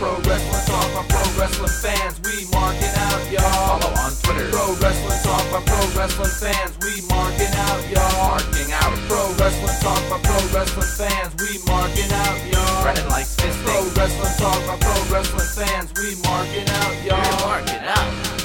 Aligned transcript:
marking 0.00 0.16
out. 0.20 0.24
Pro 0.24 0.30
wrestling 0.30 0.66
talk 0.66 0.88
by 0.94 1.08
pro 1.08 1.24
wrestling 1.40 1.76
fans, 1.82 2.20
we 2.24 2.46
marking 2.50 2.94
out, 2.96 3.32
y'all. 3.32 3.80
Follow 3.80 3.92
on 3.96 4.12
Twitter. 4.22 4.50
Pro 4.50 4.74
wrestling 4.76 5.20
talk 5.22 5.44
by 5.50 5.60
pro 5.64 5.82
wrestling 5.96 6.34
fans, 6.40 6.76
we 6.82 7.06
marking 7.08 7.52
out, 7.54 7.80
y'all. 7.90 8.28
Marking 8.28 8.72
out. 8.72 8.92
Pro 9.08 9.32
wrestling 9.36 9.78
talk 9.80 10.02
by 10.10 10.18
pro 10.22 10.40
wrestling 10.52 10.92
fans, 10.96 11.34
we 11.40 11.58
marking 11.66 12.12
out, 12.12 12.38
y'all. 12.52 12.82
Brennan 12.82 13.08
likes 13.08 13.36
fisting. 13.36 13.64
Pro 13.64 13.82
wrestling 13.96 14.36
talk 14.38 14.60
by 14.66 14.76
pro 14.80 14.96
wrestling 15.12 15.50
fans, 15.54 15.92
we 15.96 16.14
marking 16.22 16.68
out, 16.68 16.94
y'all. 17.04 17.22
We're 17.22 17.46
marking 17.46 17.82
out. 17.82 18.36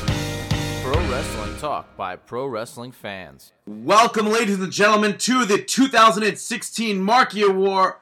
Pro 0.81 0.99
Wrestling 1.11 1.55
Talk 1.57 1.95
by 1.95 2.15
Pro 2.15 2.47
Wrestling 2.47 2.91
Fans. 2.91 3.53
Welcome, 3.67 4.25
ladies 4.25 4.59
and 4.59 4.71
gentlemen, 4.71 5.17
to 5.19 5.45
the 5.45 5.59
2016 5.59 6.99
Marquee 6.99 7.43
Award. 7.43 7.93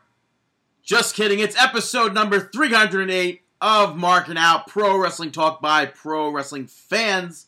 Just 0.90 1.14
kidding. 1.14 1.38
It's 1.38 1.56
episode 1.56 2.16
number 2.16 2.40
308 2.40 3.44
of 3.62 3.96
Marking 3.96 4.38
Out 4.40 4.66
Pro 4.66 4.98
Wrestling 4.98 5.32
Talk 5.32 5.62
by 5.62 5.86
Pro 5.86 6.32
Wrestling 6.32 6.66
Fans. 6.66 7.46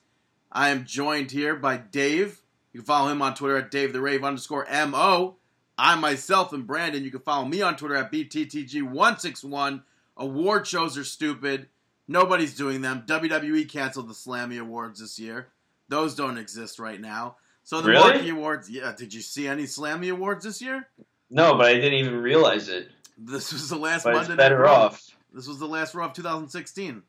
I 0.52 0.70
am 0.70 0.86
joined 0.86 1.32
here 1.32 1.56
by 1.56 1.78
Dave. 1.78 2.44
You 2.72 2.82
can 2.82 2.86
follow 2.86 3.10
him 3.10 3.20
on 3.24 3.34
Twitter 3.34 3.58
at 3.58 3.72
Dave 3.72 3.94
the 3.94 4.00
Rave 4.00 4.24
underscore 4.24 4.68
MO. 4.88 5.38
I 5.76 5.96
myself 5.96 6.54
am 6.54 6.68
Brandon. 6.68 7.04
You 7.04 7.10
can 7.10 7.22
follow 7.22 7.46
me 7.46 7.64
on 7.64 7.78
Twitter 7.78 7.96
at 7.96 8.12
BTTG161. 8.12 9.82
Award 10.18 10.68
shows 10.68 10.96
are 10.96 11.04
stupid. 11.04 11.68
Nobody's 12.08 12.56
doing 12.56 12.82
them. 12.84 13.06
WWE 13.08 13.68
canceled 13.68 14.08
the 14.08 14.14
Slammy 14.14 14.62
Awards 14.62 15.00
this 15.00 15.18
year. 15.18 15.48
Those 15.90 16.14
don't 16.14 16.38
exist 16.38 16.78
right 16.78 17.02
now. 17.02 17.38
So 17.64 17.82
the 17.82 17.90
Really? 17.90 18.14
Marquee 18.14 18.30
Awards, 18.30 18.70
yeah. 18.70 18.94
Did 18.96 19.16
you 19.16 19.22
see 19.22 19.48
any 19.48 19.64
Slammy 19.64 20.12
Awards 20.12 20.46
this 20.46 20.62
year? 20.62 20.90
No, 21.32 21.56
but 21.56 21.66
I 21.66 21.74
didn't 21.74 21.94
even 21.94 22.18
realize 22.18 22.70
it. 22.70 22.90
This 23.24 23.54
was 23.54 23.70
the 23.70 23.78
last 23.78 24.04
But 24.04 24.14
Monday 24.14 24.34
it's 24.34 24.38
better 24.38 24.68
off. 24.68 25.16
This 25.34 25.48
was 25.48 25.60
the 25.60 25.68
last 25.68 25.94
Raw 25.96 26.08
of 26.08 26.14
2016. 26.14 27.04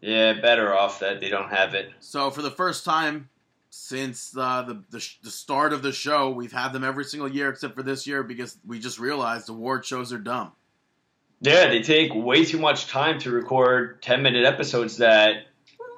Yeah, 0.00 0.40
better 0.40 0.74
off 0.74 0.98
that 1.00 1.20
they 1.20 1.28
don't 1.28 1.50
have 1.50 1.74
it. 1.74 1.90
So 2.00 2.30
for 2.30 2.42
the 2.42 2.50
first 2.50 2.84
time 2.84 3.28
since 3.70 4.36
uh, 4.36 4.62
the 4.62 4.82
the, 4.90 5.00
sh- 5.00 5.18
the 5.22 5.30
start 5.30 5.72
of 5.72 5.82
the 5.82 5.92
show, 5.92 6.30
we've 6.30 6.52
had 6.52 6.72
them 6.72 6.82
every 6.84 7.04
single 7.04 7.28
year 7.30 7.48
except 7.50 7.74
for 7.76 7.82
this 7.82 8.06
year 8.06 8.22
because 8.22 8.58
we 8.66 8.78
just 8.80 8.98
realized 8.98 9.48
award 9.48 9.84
shows 9.84 10.12
are 10.12 10.18
dumb. 10.18 10.52
Yeah, 11.40 11.68
they 11.68 11.82
take 11.82 12.14
way 12.14 12.44
too 12.44 12.58
much 12.58 12.86
time 12.86 13.18
to 13.20 13.30
record 13.30 14.00
10 14.02 14.22
minute 14.22 14.44
episodes 14.44 14.98
that. 14.98 15.46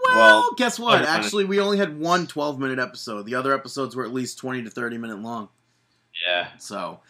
Well, 0.07 0.17
Well, 0.17 0.51
guess 0.57 0.79
what? 0.79 1.03
Actually, 1.03 1.45
we 1.45 1.61
only 1.61 1.79
had 1.79 1.99
one 1.99 2.27
12 2.27 2.59
minute 2.59 2.79
episode. 2.79 3.25
The 3.27 3.35
other 3.35 3.55
episodes 3.55 3.95
were 3.97 4.05
at 4.05 4.13
least 4.13 4.39
20 4.39 4.65
to 4.65 4.71
30 4.71 4.99
minute 4.99 5.21
long. 5.21 5.49
Yeah. 6.27 6.49
So, 6.59 7.01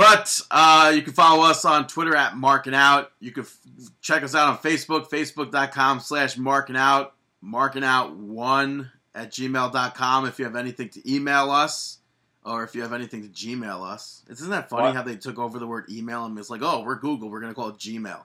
but 0.00 0.40
uh, 0.50 0.92
you 0.94 1.02
can 1.02 1.12
follow 1.12 1.44
us 1.44 1.64
on 1.64 1.86
Twitter 1.86 2.16
at 2.16 2.36
Marking 2.36 2.74
Out. 2.74 3.12
You 3.20 3.32
can 3.32 3.42
f- 3.44 3.58
check 4.00 4.22
us 4.22 4.34
out 4.34 4.48
on 4.48 4.58
Facebook, 4.58 5.08
facebook.com 5.10 6.00
slash 6.00 6.36
Marking 6.36 6.76
Out, 6.76 7.14
Marking 7.42 7.84
Out 7.84 8.16
one 8.16 8.90
at 9.14 9.30
gmail.com 9.32 10.26
if 10.26 10.38
you 10.38 10.44
have 10.44 10.56
anything 10.56 10.88
to 10.90 11.12
email 11.14 11.50
us 11.50 11.98
or 12.44 12.64
if 12.64 12.74
you 12.74 12.82
have 12.82 12.92
anything 12.92 13.22
to 13.22 13.28
Gmail 13.28 13.82
us. 13.84 14.22
Isn't 14.30 14.50
that 14.50 14.70
funny 14.70 14.84
What? 14.84 14.94
how 14.96 15.02
they 15.02 15.16
took 15.16 15.38
over 15.38 15.58
the 15.58 15.66
word 15.66 15.86
email 15.90 16.24
and 16.24 16.38
it's 16.38 16.48
like, 16.48 16.62
oh, 16.62 16.82
we're 16.82 16.94
Google, 16.98 17.28
we're 17.28 17.40
going 17.40 17.52
to 17.52 17.54
call 17.54 17.68
it 17.68 17.76
Gmail. 17.78 18.22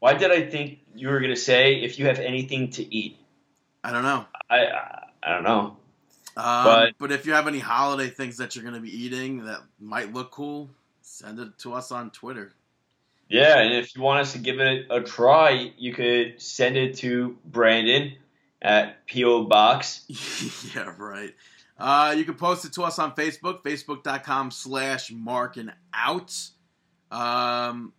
Why 0.00 0.12
did 0.14 0.30
I 0.30 0.42
think 0.50 0.80
you 0.94 1.08
were 1.08 1.20
going 1.20 1.30
to 1.34 1.40
say 1.40 1.76
if 1.76 1.98
you 1.98 2.06
have 2.06 2.18
anything 2.18 2.70
to 2.72 2.94
eat? 2.94 3.16
I 3.82 3.90
don't 3.92 4.02
know. 4.02 4.26
I 4.50 4.56
I, 4.66 5.04
I 5.22 5.32
don't 5.32 5.44
know. 5.44 5.76
Um, 6.36 6.64
But- 6.64 6.94
but 6.98 7.12
if 7.12 7.24
you 7.26 7.32
have 7.32 7.46
any 7.48 7.60
holiday 7.60 8.10
things 8.10 8.36
that 8.38 8.54
you're 8.54 8.64
going 8.64 8.74
to 8.74 8.80
be 8.82 8.90
eating 8.94 9.44
that 9.46 9.60
might 9.80 10.12
look 10.12 10.30
cool, 10.32 10.68
send 11.14 11.38
it 11.38 11.56
to 11.58 11.72
us 11.72 11.92
on 11.92 12.10
Twitter. 12.10 12.52
Yeah, 13.28 13.58
and 13.58 13.72
if 13.72 13.94
you 13.94 14.02
want 14.02 14.20
us 14.20 14.32
to 14.32 14.38
give 14.38 14.60
it 14.60 14.86
a 14.90 15.00
try, 15.00 15.72
you 15.78 15.94
could 15.94 16.40
send 16.40 16.76
it 16.76 16.96
to 16.98 17.38
Brandon 17.44 18.16
at 18.60 19.06
P.O. 19.06 19.44
Box. 19.44 20.04
yeah, 20.74 20.92
right. 20.98 21.34
Uh, 21.78 22.14
you 22.16 22.24
can 22.24 22.34
post 22.34 22.64
it 22.64 22.72
to 22.74 22.82
us 22.82 22.98
on 22.98 23.14
Facebook, 23.14 23.62
facebook.com 23.62 24.50
slash 24.50 25.10
marking 25.10 25.70
out. 25.92 26.36
Um, 27.10 27.92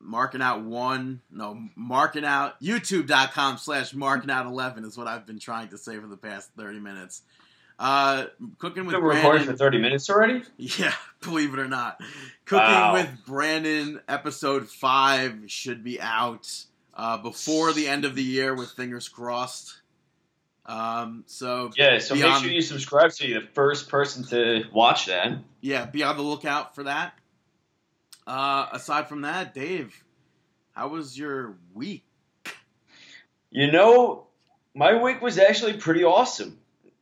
marking 0.00 0.40
out 0.40 0.62
one, 0.62 1.20
no, 1.30 1.60
marking 1.76 2.24
out, 2.24 2.60
youtube.com 2.62 3.58
slash 3.58 3.92
marking 3.94 4.30
out 4.30 4.46
11 4.46 4.84
is 4.84 4.96
what 4.96 5.06
I've 5.06 5.26
been 5.26 5.38
trying 5.38 5.68
to 5.68 5.78
say 5.78 5.98
for 5.98 6.06
the 6.06 6.16
past 6.16 6.50
30 6.56 6.78
minutes. 6.78 7.22
Uh, 7.80 8.26
cooking 8.58 8.84
with 8.84 8.94
recording 8.94 9.22
Brandon. 9.22 9.46
for 9.46 9.56
30 9.56 9.78
minutes 9.78 10.10
already? 10.10 10.42
Yeah, 10.58 10.92
believe 11.22 11.54
it 11.54 11.58
or 11.58 11.66
not. 11.66 11.98
Cooking 12.44 12.66
Wow. 12.66 12.92
with 12.92 13.08
Brandon 13.26 14.00
episode 14.06 14.68
5 14.68 15.44
should 15.50 15.82
be 15.82 15.98
out 15.98 16.46
uh, 16.92 17.16
before 17.16 17.72
the 17.72 17.88
end 17.88 18.04
of 18.04 18.14
the 18.14 18.22
year 18.22 18.54
with 18.54 18.70
fingers 18.72 19.08
crossed. 19.08 19.80
Um, 20.66 21.24
so 21.26 21.70
Yeah, 21.74 21.98
so 22.00 22.14
Beyond- 22.14 22.34
make 22.34 22.42
sure 22.44 22.52
you 22.52 22.60
subscribe 22.60 23.12
so 23.12 23.24
you're 23.24 23.40
the 23.40 23.46
first 23.54 23.88
person 23.88 24.24
to 24.24 24.64
watch 24.74 25.06
that. 25.06 25.38
yeah, 25.62 25.86
be 25.86 26.02
on 26.02 26.18
the 26.18 26.22
lookout 26.22 26.74
for 26.74 26.82
that. 26.84 27.14
Uh, 28.26 28.66
aside 28.72 29.08
from 29.08 29.22
that, 29.22 29.54
Dave, 29.54 30.04
how 30.72 30.88
was 30.88 31.18
your 31.18 31.56
week? 31.72 32.04
You 33.50 33.72
know, 33.72 34.26
my 34.74 35.02
week 35.02 35.22
was 35.22 35.38
actually 35.38 35.72
pretty 35.78 36.04
awesome. 36.04 36.58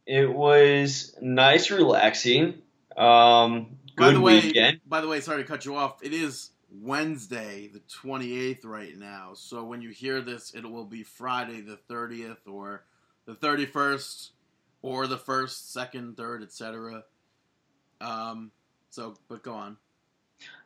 It 0.09 0.33
was 0.33 1.15
nice, 1.21 1.71
relaxing. 1.71 2.63
Um, 2.97 3.77
By 3.95 4.07
good 4.07 4.15
the 4.17 4.21
way, 4.23 4.41
weekend. 4.41 4.81
by 4.87 5.03
the 5.03 5.07
way, 5.07 5.21
sorry 5.21 5.43
to 5.43 5.47
cut 5.49 5.67
you 5.67 5.77
off. 5.77 6.03
It 6.03 6.15
is 6.15 6.49
Wednesday, 6.73 7.69
the 7.69 7.81
28th 7.81 8.65
right 8.65 8.97
now. 8.97 9.33
So 9.35 9.65
when 9.65 9.83
you 9.83 9.91
hear 9.91 10.23
this, 10.23 10.55
it 10.55 10.65
will 10.65 10.87
be 10.87 11.03
Friday 11.03 11.61
the 11.61 11.79
30th 11.91 12.39
or 12.47 12.85
the 13.27 13.35
31st 13.35 14.31
or 14.81 15.07
the 15.07 15.19
1st, 15.19 15.77
2nd, 15.93 16.15
3rd, 16.15 16.43
etc. 16.43 17.05
Um, 18.01 18.51
so, 18.89 19.15
but 19.29 19.43
go 19.43 19.53
on. 19.53 19.77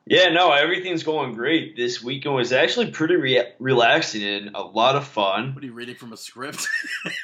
Yeah, 0.04 0.30
no, 0.30 0.50
everything's 0.50 1.04
going 1.04 1.34
great. 1.34 1.76
This 1.76 2.02
weekend 2.02 2.34
was 2.34 2.52
actually 2.52 2.90
pretty 2.90 3.14
re- 3.14 3.52
relaxing 3.60 4.24
and 4.24 4.50
a 4.56 4.60
lot 4.62 4.96
of 4.96 5.06
fun. 5.06 5.54
What 5.54 5.62
are 5.62 5.66
you 5.66 5.72
reading 5.72 5.94
from 5.94 6.12
a 6.12 6.16
script? 6.16 6.66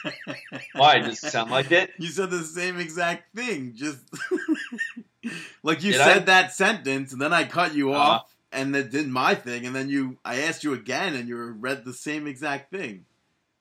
Why? 0.75 0.99
Does 1.01 1.23
it 1.23 1.31
sound 1.33 1.51
like 1.51 1.73
it? 1.73 1.91
You 1.99 2.07
said 2.09 2.31
the 2.31 2.45
same 2.45 2.79
exact 2.79 3.35
thing. 3.35 3.73
Just 3.75 3.99
like 5.65 5.83
you 5.83 5.93
Did 5.93 6.01
said 6.01 6.17
I? 6.23 6.25
that 6.27 6.53
sentence, 6.53 7.13
and 7.13 7.21
then 7.21 7.33
I 7.33 7.45
cut 7.45 7.75
you 7.75 7.93
Uh-huh. 7.93 8.01
off, 8.01 8.35
and 8.53 8.73
then 8.73 8.89
did 8.91 9.09
my 9.09 9.35
thing, 9.35 9.67
and 9.67 9.75
then 9.75 9.89
you, 9.89 10.19
I 10.25 10.43
asked 10.43 10.63
you 10.63 10.73
again, 10.73 11.15
and 11.17 11.29
you 11.29 11.37
read 11.37 11.85
the 11.85 11.93
same 11.93 12.27
exact 12.29 12.71
thing. 12.71 13.05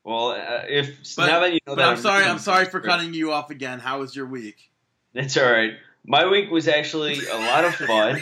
Well, 0.04 0.30
uh, 0.32 0.62
if 0.70 1.16
But- 1.18 1.26
now 1.28 1.40
that 1.42 1.54
you 1.54 1.60
know 1.66 1.76
But 1.76 1.78
that 1.78 1.90
I'm 1.90 1.98
sorry. 1.98 2.24
I'm 2.26 2.40
sorry 2.40 2.66
for 2.66 2.80
cutting 2.82 3.14
you 3.16 3.32
off 3.34 3.50
again. 3.50 3.80
How 3.80 4.00
was 4.00 4.16
your 4.16 4.28
week? 4.28 4.70
It's 5.16 5.36
all 5.38 5.52
right. 5.52 5.72
My 6.08 6.26
week 6.26 6.50
was 6.50 6.68
actually 6.68 7.20
a 7.28 7.36
lot 7.38 7.66
of 7.66 7.76
fun. 7.76 8.22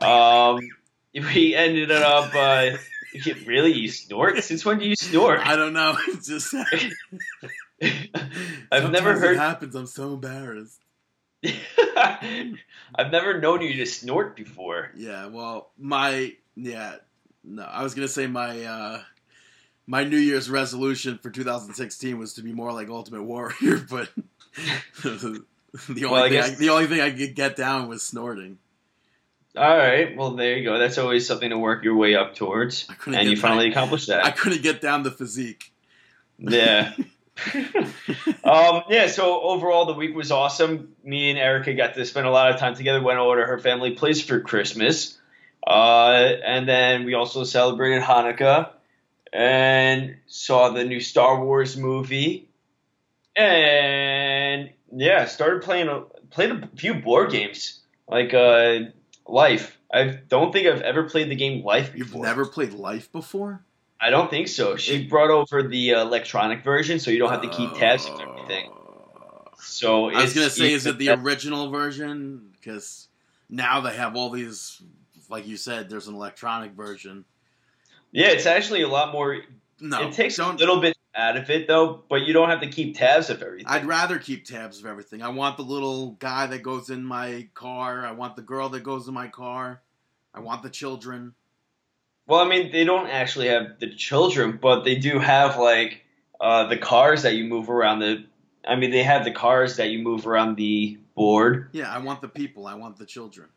Um, 0.00 0.60
we 1.14 1.54
ended 1.54 1.90
up. 1.90 2.32
Uh, 2.34 2.76
really, 3.44 3.72
you 3.72 3.88
snort? 3.90 4.42
Since 4.44 4.64
when 4.64 4.78
do 4.78 4.86
you 4.86 4.94
snort? 4.96 5.40
I 5.40 5.56
don't 5.56 5.72
know. 5.72 5.96
It's 6.08 6.28
just 6.28 6.54
I've 8.70 8.90
never 8.90 8.92
Sometimes 8.92 9.18
It 9.22 9.26
heard. 9.26 9.36
happens. 9.36 9.74
I'm 9.74 9.86
so 9.86 10.14
embarrassed. 10.14 10.80
I've 11.96 13.10
never 13.10 13.40
known 13.40 13.60
you 13.62 13.74
to 13.74 13.86
snort 13.86 14.36
before. 14.36 14.92
Yeah. 14.96 15.26
Well, 15.26 15.70
my 15.78 16.34
yeah. 16.56 16.96
No, 17.42 17.62
I 17.64 17.82
was 17.82 17.94
gonna 17.94 18.08
say 18.08 18.26
my 18.26 18.62
uh 18.64 19.02
my 19.86 20.04
New 20.04 20.16
Year's 20.18 20.48
resolution 20.48 21.18
for 21.18 21.30
2016 21.30 22.18
was 22.18 22.34
to 22.34 22.42
be 22.42 22.52
more 22.52 22.72
like 22.72 22.88
Ultimate 22.88 23.24
Warrior, 23.24 23.84
but 23.90 24.08
the 25.88 26.04
only 26.04 26.20
Well, 26.20 26.28
thing 26.28 26.40
I, 26.40 26.48
the 26.50 26.70
only 26.70 26.86
thing 26.86 27.00
I 27.00 27.10
could 27.10 27.34
get 27.34 27.56
down 27.56 27.88
was 27.88 28.02
snorting. 28.02 28.58
All 29.56 29.76
right. 29.76 30.16
Well, 30.16 30.32
there 30.32 30.56
you 30.56 30.64
go. 30.64 30.78
That's 30.78 30.98
always 30.98 31.26
something 31.26 31.50
to 31.50 31.58
work 31.58 31.84
your 31.84 31.96
way 31.96 32.14
up 32.14 32.34
towards, 32.34 32.88
and 33.06 33.28
you 33.28 33.36
finally 33.36 33.70
accomplished 33.70 34.08
that. 34.08 34.24
I 34.24 34.30
couldn't 34.30 34.62
get 34.62 34.80
down 34.80 35.02
the 35.02 35.10
physique. 35.10 35.72
Yeah. 36.38 36.92
um, 38.44 38.82
yeah, 38.88 39.08
so 39.08 39.40
overall, 39.42 39.86
the 39.86 39.94
week 39.94 40.14
was 40.14 40.30
awesome. 40.30 40.94
Me 41.02 41.30
and 41.30 41.38
Erica 41.38 41.74
got 41.74 41.94
to 41.94 42.04
spend 42.04 42.26
a 42.26 42.30
lot 42.30 42.52
of 42.52 42.60
time 42.60 42.76
together, 42.76 43.02
went 43.02 43.18
over 43.18 43.40
to 43.40 43.46
her 43.46 43.58
family 43.58 43.92
place 43.92 44.20
for 44.22 44.40
Christmas. 44.40 45.18
Uh, 45.66 46.30
and 46.44 46.68
then 46.68 47.04
we 47.04 47.14
also 47.14 47.42
celebrated 47.42 48.02
Hanukkah 48.02 48.70
and 49.32 50.16
saw 50.26 50.70
the 50.70 50.84
new 50.84 51.00
Star 51.00 51.42
Wars 51.44 51.76
movie. 51.76 52.48
And 53.36 54.70
yeah, 54.94 55.24
started 55.26 55.62
playing 55.62 55.88
a, 55.88 56.00
played 56.30 56.50
a 56.50 56.68
few 56.76 56.94
board 56.94 57.30
games 57.30 57.80
like 58.08 58.34
uh, 58.34 58.80
Life. 59.26 59.78
I 59.92 60.18
don't 60.28 60.52
think 60.52 60.66
I've 60.66 60.82
ever 60.82 61.04
played 61.04 61.30
the 61.30 61.36
game 61.36 61.64
Life 61.64 61.92
You've 61.94 62.08
before. 62.08 62.24
never 62.24 62.46
played 62.46 62.72
Life 62.72 63.10
before? 63.12 63.64
I 64.00 64.10
don't 64.10 64.28
think 64.28 64.48
so. 64.48 64.76
She 64.76 65.06
brought 65.06 65.30
over 65.30 65.62
the 65.62 65.90
electronic 65.90 66.62
version, 66.62 66.98
so 66.98 67.10
you 67.10 67.18
don't 67.18 67.30
have 67.30 67.42
to 67.42 67.48
keep 67.48 67.74
tabs 67.74 68.06
of 68.06 68.20
everything. 68.20 68.70
So 69.58 70.10
I 70.10 70.22
was 70.22 70.34
gonna 70.34 70.50
say, 70.50 70.72
is 70.72 70.86
it 70.86 70.98
the 70.98 71.10
original 71.10 71.70
version? 71.70 72.50
Because 72.52 73.08
now 73.48 73.80
they 73.80 73.94
have 73.94 74.14
all 74.16 74.30
these, 74.30 74.82
like 75.30 75.46
you 75.46 75.56
said, 75.56 75.88
there's 75.88 76.08
an 76.08 76.14
electronic 76.14 76.72
version. 76.72 77.24
Yeah, 78.12 78.28
it's 78.28 78.46
actually 78.46 78.82
a 78.82 78.88
lot 78.88 79.12
more. 79.12 79.38
No, 79.80 80.08
it 80.08 80.12
takes 80.12 80.38
a 80.38 80.52
little 80.52 80.80
bit 80.80 80.96
out 81.16 81.36
of 81.36 81.48
it 81.50 81.66
though, 81.66 82.02
but 82.08 82.22
you 82.22 82.32
don't 82.32 82.48
have 82.48 82.60
to 82.60 82.68
keep 82.68 82.96
tabs 82.96 83.30
of 83.30 83.42
everything. 83.42 83.66
I'd 83.68 83.86
rather 83.86 84.18
keep 84.18 84.44
tabs 84.44 84.80
of 84.80 84.86
everything. 84.86 85.22
I 85.22 85.28
want 85.28 85.56
the 85.56 85.62
little 85.62 86.12
guy 86.12 86.46
that 86.46 86.62
goes 86.62 86.90
in 86.90 87.04
my 87.04 87.48
car. 87.54 88.04
I 88.04 88.12
want 88.12 88.36
the 88.36 88.42
girl 88.42 88.68
that 88.70 88.82
goes 88.82 89.08
in 89.08 89.14
my 89.14 89.28
car. 89.28 89.82
I 90.34 90.40
want 90.40 90.62
the 90.62 90.70
children. 90.70 91.34
Well, 92.26 92.40
I 92.40 92.48
mean, 92.48 92.72
they 92.72 92.84
don't 92.84 93.08
actually 93.08 93.48
have 93.48 93.78
the 93.78 93.94
children, 93.94 94.58
but 94.60 94.84
they 94.84 94.96
do 94.96 95.18
have 95.18 95.58
like 95.58 96.02
uh, 96.40 96.66
the 96.68 96.78
cars 96.78 97.22
that 97.22 97.34
you 97.34 97.44
move 97.44 97.70
around 97.70 98.00
the. 98.00 98.24
I 98.66 98.76
mean, 98.76 98.90
they 98.90 99.02
have 99.02 99.24
the 99.24 99.30
cars 99.30 99.76
that 99.76 99.90
you 99.90 99.98
move 100.00 100.26
around 100.26 100.56
the 100.56 100.98
board. 101.14 101.68
Yeah, 101.72 101.92
I 101.92 101.98
want 101.98 102.22
the 102.22 102.28
people. 102.28 102.66
I 102.66 102.74
want 102.74 102.96
the 102.96 103.06
children. 103.06 103.48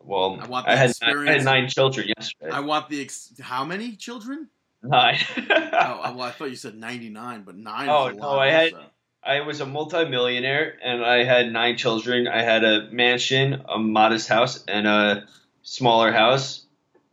Well, 0.00 0.38
I 0.40 0.46
want 0.46 0.66
I 0.68 0.74
the 0.74 0.78
had 0.78 0.92
I 1.02 1.32
had 1.32 1.44
nine 1.44 1.68
children 1.68 2.08
yesterday. 2.18 2.50
I 2.50 2.60
want 2.60 2.88
the 2.88 3.00
ex- 3.00 3.32
how 3.40 3.64
many 3.64 3.96
children? 3.96 4.48
Nine. 4.84 5.18
Oh, 5.76 6.14
well, 6.16 6.22
I 6.22 6.30
thought 6.30 6.50
you 6.50 6.56
said 6.56 6.76
ninety 6.76 7.08
nine, 7.08 7.42
but 7.42 7.56
nine. 7.56 7.88
Oh, 7.88 8.06
is 8.06 8.16
a 8.16 8.20
no, 8.20 8.38
I 8.38 8.48
had- 8.50 8.72
also. 8.72 8.86
I 9.26 9.40
was 9.40 9.60
a 9.60 9.66
multimillionaire, 9.66 10.76
and 10.84 11.02
I 11.04 11.24
had 11.24 11.50
nine 11.50 11.76
children. 11.78 12.28
I 12.28 12.42
had 12.42 12.62
a 12.62 12.88
mansion, 12.90 13.62
a 13.68 13.78
modest 13.78 14.28
house, 14.28 14.62
and 14.68 14.86
a 14.86 15.26
smaller 15.62 16.12
house, 16.12 16.66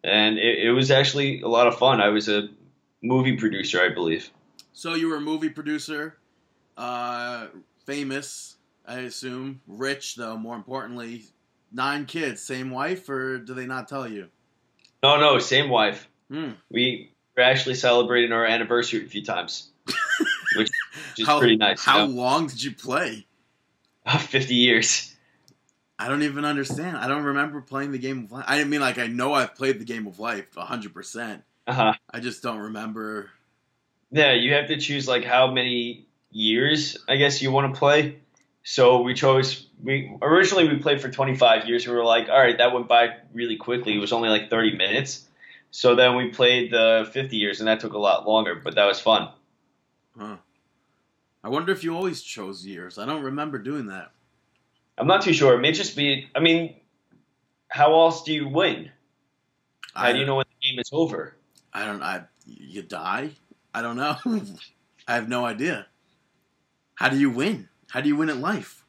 and 0.04 0.38
it, 0.38 0.60
it 0.68 0.72
was 0.72 0.92
actually 0.92 1.42
a 1.42 1.48
lot 1.48 1.68
of 1.68 1.78
fun. 1.78 2.02
I 2.02 2.10
was 2.10 2.28
a 2.28 2.50
movie 3.02 3.38
producer, 3.38 3.82
I 3.82 3.94
believe. 3.94 4.30
So 4.74 4.94
you 4.96 5.08
were 5.08 5.16
a 5.18 5.22
movie 5.22 5.50
producer, 5.50 6.18
uh, 6.78 7.48
famous, 7.86 8.58
I 8.86 9.00
assume, 9.00 9.62
rich 9.66 10.16
though. 10.16 10.38
More 10.38 10.56
importantly, 10.58 11.24
nine 11.72 12.06
kids, 12.06 12.42
same 12.42 12.72
wife, 12.72 13.08
or 13.10 13.38
do 13.40 13.54
they 13.54 13.66
not 13.66 13.88
tell 13.88 14.08
you? 14.08 14.28
No, 15.02 15.18
no, 15.20 15.40
same 15.40 15.70
wife. 15.70 16.10
Hmm. 16.30 16.52
We 16.70 17.14
were 17.36 17.44
actually 17.44 17.76
celebrating 17.76 18.32
our 18.32 18.46
anniversary 18.46 19.04
a 19.04 19.08
few 19.08 19.24
times, 19.24 19.70
which 20.56 20.70
is 21.18 21.28
how, 21.28 21.40
pretty 21.40 21.58
nice. 21.58 21.84
How 21.84 22.06
you 22.06 22.14
know? 22.14 22.22
long 22.22 22.48
did 22.48 22.64
you 22.64 22.72
play? 22.72 23.26
Fifty 24.20 24.56
years. 24.56 25.16
I 26.00 26.08
don't 26.08 26.24
even 26.24 26.46
understand. 26.46 26.98
I 26.98 27.08
don't 27.08 27.24
remember 27.24 27.62
playing 27.62 27.92
the 27.92 28.00
game 28.00 28.24
of 28.24 28.32
life. 28.32 28.46
I 28.48 28.64
mean, 28.64 28.82
like 28.82 28.98
I 28.98 29.08
know 29.08 29.34
I've 29.34 29.54
played 29.54 29.80
the 29.80 29.86
game 29.86 30.08
of 30.08 30.20
life 30.20 30.54
hundred 30.56 30.94
percent. 30.94 31.44
Uh 31.68 31.74
huh. 31.74 31.94
I 32.10 32.20
just 32.20 32.42
don't 32.42 32.58
remember. 32.58 33.30
Yeah, 34.10 34.34
you 34.34 34.54
have 34.54 34.68
to 34.68 34.78
choose 34.78 35.08
like 35.08 35.24
how 35.24 35.52
many 35.52 36.08
years 36.32 36.98
I 37.08 37.18
guess 37.18 37.42
you 37.42 37.52
want 37.52 37.74
to 37.74 37.80
play. 37.80 38.18
So 38.64 39.02
we 39.02 39.14
chose 39.14 39.68
we 39.84 40.12
originally 40.22 40.68
we 40.68 40.78
played 40.78 41.02
for 41.02 41.10
25 41.10 41.68
years. 41.68 41.88
We 41.88 41.94
were 41.94 42.04
like, 42.04 42.30
all 42.30 42.40
right, 42.40 42.58
that 42.58 42.74
went 42.74 42.88
by 42.88 43.18
really 43.34 43.58
quickly. 43.58 43.96
It 43.96 44.00
was 44.00 44.12
only 44.12 44.30
like 44.30 44.50
30 44.50 44.78
minutes. 44.78 45.28
So 45.72 45.96
then 45.96 46.18
we 46.18 46.30
played 46.30 46.72
the 46.72 47.10
50 47.12 47.38
years, 47.38 47.60
and 47.60 47.68
that 47.68 47.80
took 47.80 47.94
a 47.94 47.98
lot 47.98 48.28
longer, 48.28 48.56
but 48.56 48.76
that 48.76 48.86
was 48.86 49.00
fun. 49.00 49.30
Huh. 50.18 50.36
I 51.44 51.50
wonder 51.50 51.72
if 51.72 51.84
you 51.84 51.96
always 51.96 52.22
chose 52.22 52.66
years. 52.66 53.00
I 53.00 53.06
don't 53.06 53.24
remember 53.24 53.58
doing 53.58 53.88
that. 53.88 54.12
I'm 54.98 55.08
not 55.08 55.22
too 55.22 55.34
sure. 55.34 55.56
It 55.56 55.62
may 55.62 55.72
just 55.72 55.96
be. 55.96 56.28
I 56.36 56.40
mean, 56.40 56.76
how 57.70 57.94
else 57.94 58.24
do 58.24 58.34
you 58.34 58.48
win? 58.50 58.92
How 59.96 60.04
I 60.04 60.14
do 60.14 60.20
you 60.20 60.26
know 60.26 60.36
when 60.36 60.46
the 60.46 60.70
game 60.70 60.78
is 60.78 60.90
over? 60.92 61.36
I 61.74 61.86
don't. 61.86 62.04
I 62.04 62.26
you 62.46 62.84
die. 62.84 63.32
I 63.74 63.82
don't 63.82 63.96
know. 63.96 64.18
I 65.08 65.16
have 65.16 65.30
no 65.30 65.46
idea. 65.46 65.88
How 66.96 67.10
do 67.10 67.18
you 67.18 67.32
win? 67.32 67.70
How 67.90 68.02
do 68.02 68.10
you 68.10 68.18
win 68.18 68.30
at 68.30 68.38
life? 68.38 68.84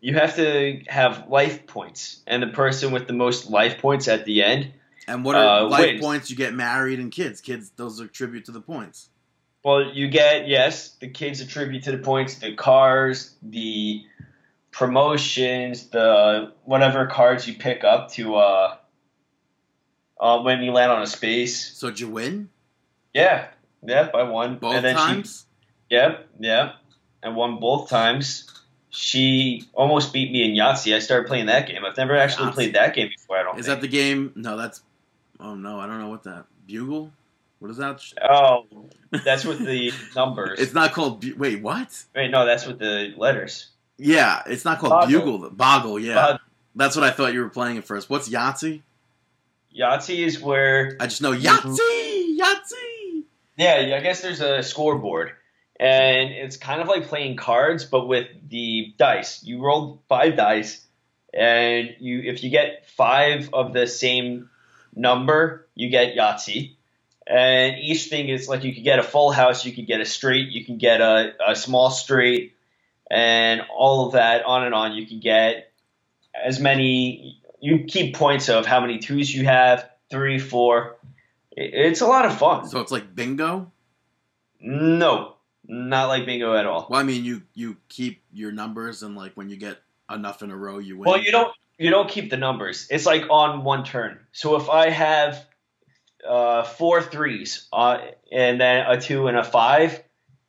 You 0.00 0.14
have 0.14 0.36
to 0.36 0.82
have 0.86 1.28
life 1.28 1.66
points, 1.66 2.22
and 2.26 2.42
the 2.42 2.46
person 2.46 2.92
with 2.92 3.06
the 3.08 3.12
most 3.12 3.50
life 3.50 3.78
points 3.78 4.08
at 4.08 4.24
the 4.24 4.42
end 4.42 4.72
And 5.08 5.24
what 5.24 5.36
are 5.36 5.62
Uh, 5.64 5.68
life 5.68 5.86
wins. 5.86 6.00
points? 6.00 6.30
You 6.30 6.36
get 6.36 6.52
married 6.54 6.98
and 6.98 7.12
kids. 7.12 7.40
Kids, 7.40 7.70
those 7.76 8.00
are 8.00 8.06
tribute 8.06 8.44
to 8.46 8.52
the 8.52 8.60
points. 8.60 9.08
Well, 9.64 9.84
you 9.92 10.08
get 10.08 10.46
yes, 10.48 10.90
the 11.00 11.08
kids 11.08 11.40
attribute 11.40 11.84
to 11.84 11.92
the 11.92 11.98
points, 11.98 12.36
the 12.36 12.54
cars, 12.54 13.34
the 13.42 14.04
promotions, 14.70 15.88
the 15.88 16.52
whatever 16.64 17.06
cards 17.06 17.48
you 17.48 17.54
pick 17.54 17.82
up 17.82 18.10
to 18.12 18.36
uh, 18.36 18.76
uh 20.20 20.40
when 20.42 20.62
you 20.62 20.70
land 20.72 20.92
on 20.92 21.02
a 21.02 21.06
space. 21.06 21.76
So 21.76 21.88
did 21.90 22.00
you 22.00 22.08
win 22.08 22.48
Yeah, 23.14 23.48
yeah, 23.82 24.10
I 24.14 24.22
won. 24.24 24.58
both 24.58 24.82
times? 24.82 25.46
She, 25.90 25.96
yep, 25.96 26.28
yeah, 26.38 26.72
I 27.22 27.30
won 27.30 27.58
both 27.58 27.88
times. 27.88 28.50
She 28.90 29.64
almost 29.74 30.12
beat 30.12 30.30
me 30.32 30.44
in 30.48 30.56
Yahtzee. 30.56 30.94
I 30.94 31.00
started 31.00 31.26
playing 31.26 31.46
that 31.46 31.66
game. 31.68 31.84
I've 31.84 31.96
never 31.96 32.16
actually 32.16 32.50
Yahtzee. 32.50 32.54
played 32.54 32.74
that 32.74 32.94
game 32.94 33.08
before. 33.08 33.36
I 33.38 33.42
don't. 33.42 33.58
Is 33.58 33.66
think. 33.66 33.80
that 33.80 33.82
the 33.82 33.88
game? 33.88 34.32
No, 34.36 34.56
that's. 34.56 34.80
Oh 35.40 35.54
no, 35.54 35.78
I 35.80 35.86
don't 35.86 36.00
know 36.00 36.08
what 36.08 36.24
that 36.24 36.46
bugle. 36.66 37.12
What 37.58 37.70
is 37.70 37.78
that? 37.78 38.00
Oh, 38.28 38.66
that's 39.24 39.44
with 39.44 39.64
the 39.64 39.92
numbers. 40.16 40.58
It's 40.60 40.74
not 40.74 40.92
called. 40.92 41.20
Bu- 41.20 41.36
Wait, 41.36 41.62
what? 41.62 42.04
Wait, 42.14 42.30
no, 42.30 42.44
that's 42.44 42.66
with 42.66 42.78
the 42.78 43.14
letters. 43.16 43.70
Yeah, 43.98 44.42
it's 44.46 44.64
not 44.64 44.78
called 44.78 44.90
Boggle. 44.90 45.20
bugle. 45.20 45.50
Boggle. 45.50 45.98
Yeah, 45.98 46.36
that's 46.74 46.96
what 46.96 47.04
I 47.04 47.10
thought 47.10 47.32
you 47.32 47.40
were 47.40 47.48
playing 47.48 47.78
at 47.78 47.84
first. 47.84 48.10
What's 48.10 48.28
Yahtzee? 48.28 48.82
Yahtzee 49.78 50.24
is 50.26 50.40
where 50.40 50.96
I 51.00 51.06
just 51.06 51.22
know. 51.22 51.32
Yahtzee. 51.32 52.38
Yahtzee. 52.38 53.22
Yeah, 53.56 53.94
I 53.96 54.00
guess 54.00 54.20
there's 54.20 54.40
a 54.40 54.62
scoreboard, 54.62 55.32
and 55.80 56.30
it's 56.30 56.58
kind 56.58 56.82
of 56.82 56.88
like 56.88 57.08
playing 57.08 57.36
cards, 57.36 57.86
but 57.86 58.06
with 58.06 58.26
the 58.48 58.94
dice. 58.98 59.42
You 59.42 59.62
roll 59.62 60.02
five 60.10 60.36
dice, 60.36 60.84
and 61.32 61.88
you 62.00 62.20
if 62.20 62.44
you 62.44 62.50
get 62.50 62.86
five 62.96 63.48
of 63.54 63.72
the 63.72 63.86
same 63.86 64.50
number, 64.96 65.68
you 65.74 65.90
get 65.90 66.16
Yahtzee. 66.16 66.74
And 67.26 67.76
each 67.78 68.04
thing 68.04 68.28
is 68.28 68.48
like 68.48 68.64
you 68.64 68.74
could 68.74 68.84
get 68.84 68.98
a 68.98 69.02
full 69.02 69.30
house, 69.30 69.64
you 69.64 69.72
could 69.72 69.86
get 69.86 70.00
a 70.00 70.04
straight, 70.04 70.48
you 70.48 70.64
can 70.64 70.78
get 70.78 71.00
a, 71.00 71.34
a 71.46 71.56
small 71.56 71.90
straight, 71.90 72.54
and 73.10 73.62
all 73.76 74.06
of 74.06 74.12
that 74.12 74.44
on 74.44 74.64
and 74.64 74.74
on. 74.74 74.94
You 74.94 75.06
can 75.06 75.20
get 75.20 75.72
as 76.34 76.60
many. 76.60 77.40
You 77.60 77.84
keep 77.84 78.14
points 78.14 78.48
of 78.48 78.64
how 78.66 78.80
many 78.80 78.98
twos 78.98 79.34
you 79.34 79.44
have, 79.44 79.88
three, 80.08 80.38
four. 80.38 80.96
It's 81.50 82.00
a 82.00 82.06
lot 82.06 82.26
of 82.26 82.38
fun. 82.38 82.68
So 82.68 82.80
it's 82.80 82.92
like 82.92 83.14
bingo. 83.14 83.72
No, 84.60 85.34
not 85.66 86.06
like 86.06 86.26
bingo 86.26 86.54
at 86.54 86.66
all. 86.66 86.86
Well, 86.88 87.00
I 87.00 87.02
mean, 87.02 87.24
you 87.24 87.42
you 87.54 87.76
keep 87.88 88.22
your 88.32 88.52
numbers, 88.52 89.02
and 89.02 89.16
like 89.16 89.32
when 89.34 89.48
you 89.48 89.56
get 89.56 89.78
enough 90.08 90.42
in 90.42 90.50
a 90.52 90.56
row, 90.56 90.78
you 90.78 90.96
win. 90.96 91.10
Well, 91.10 91.20
you 91.20 91.32
don't 91.32 91.52
you 91.78 91.90
don't 91.90 92.08
keep 92.08 92.30
the 92.30 92.36
numbers. 92.36 92.86
It's 92.90 93.06
like 93.06 93.24
on 93.30 93.64
one 93.64 93.84
turn. 93.84 94.18
So 94.32 94.56
if 94.56 94.68
I 94.68 94.90
have 94.90 95.44
uh, 96.26 96.64
four 96.64 97.02
threes 97.02 97.68
uh, 97.72 97.98
and 98.32 98.60
then 98.60 98.86
a 98.86 99.00
two 99.00 99.28
and 99.28 99.36
a 99.36 99.44
five, 99.44 100.02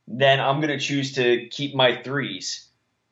then 0.07 0.39
I'm 0.39 0.61
gonna 0.61 0.79
choose 0.79 1.13
to 1.15 1.47
keep 1.49 1.75
my 1.75 2.01
threes. 2.01 2.67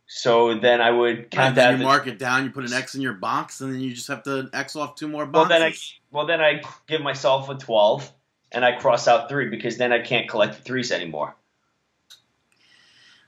So 0.08 0.58
then 0.60 0.82
I 0.82 0.92
would 0.92 1.32
count 1.32 1.56
then 1.56 1.74
that. 1.74 1.80
you 1.80 1.84
mark 1.84 2.08
it 2.08 2.20
down. 2.20 2.46
You 2.46 2.52
put 2.52 2.66
an 2.66 2.74
X 2.74 2.96
in 2.96 3.02
your 3.02 3.14
box, 3.14 3.62
and 3.62 3.74
then 3.74 3.82
you 3.82 3.94
just 3.94 4.08
have 4.08 4.24
to 4.24 4.50
X 4.54 4.76
off 4.76 4.96
two 4.96 5.08
more 5.08 5.26
boxes. 5.26 5.50
well 5.50 5.60
then 5.60 5.68
I 5.68 5.74
well 6.12 6.26
then 6.26 6.42
I 6.42 6.62
give 6.88 7.02
myself 7.02 7.50
a 7.50 7.56
twelve 7.56 8.12
and 8.52 8.64
I 8.64 8.78
cross 8.78 9.08
out 9.08 9.28
three 9.28 9.50
because 9.50 9.78
then 9.78 9.92
I 9.92 10.00
can't 10.00 10.30
collect 10.30 10.56
the 10.56 10.62
threes 10.62 10.92
anymore. 10.92 11.36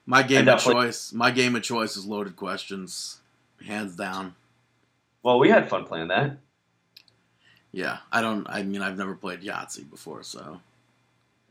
my 0.06 0.24
game 0.24 0.48
of 0.48 0.60
choice. 0.62 1.12
My 1.12 1.32
game 1.32 1.56
of 1.56 1.64
choice 1.64 1.98
is 1.98 2.06
loaded 2.06 2.36
questions, 2.36 3.20
hands 3.66 3.96
down. 3.96 4.36
Well, 5.24 5.40
we 5.40 5.50
had 5.50 5.70
fun 5.70 5.86
playing 5.86 6.08
that. 6.10 6.38
Yeah, 7.72 7.98
I 8.12 8.22
don't. 8.22 8.48
I 8.50 8.64
mean, 8.64 8.82
I've 8.82 8.98
never 8.98 9.16
played 9.16 9.42
Yahtzee 9.42 9.90
before, 9.90 10.24
so 10.24 10.60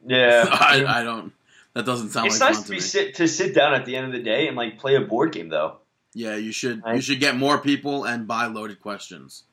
Yeah, 0.06 0.46
I, 0.50 0.84
I 0.86 1.02
don't. 1.04 1.32
That 1.74 1.84
doesn't 1.84 2.08
sound 2.10 2.26
it's 2.28 2.40
like 2.40 2.48
nice 2.50 2.56
fun 2.56 2.62
to 2.62 2.66
to 2.68 2.70
be 2.72 2.76
me. 2.76 2.80
sit 2.80 3.14
to 3.16 3.28
sit 3.28 3.54
down 3.54 3.74
at 3.74 3.84
the 3.84 3.96
end 3.96 4.06
of 4.06 4.12
the 4.12 4.22
day 4.22 4.48
and 4.48 4.56
like 4.56 4.78
play 4.78 4.94
a 4.96 5.00
board 5.00 5.32
game 5.32 5.48
though. 5.50 5.76
Yeah, 6.14 6.36
you 6.36 6.52
should. 6.52 6.82
I- 6.84 6.94
You 6.94 7.00
should 7.02 7.20
get 7.20 7.36
more 7.36 7.58
people 7.58 8.04
and 8.04 8.26
buy 8.26 8.46
loaded 8.46 8.80
questions. 8.80 9.44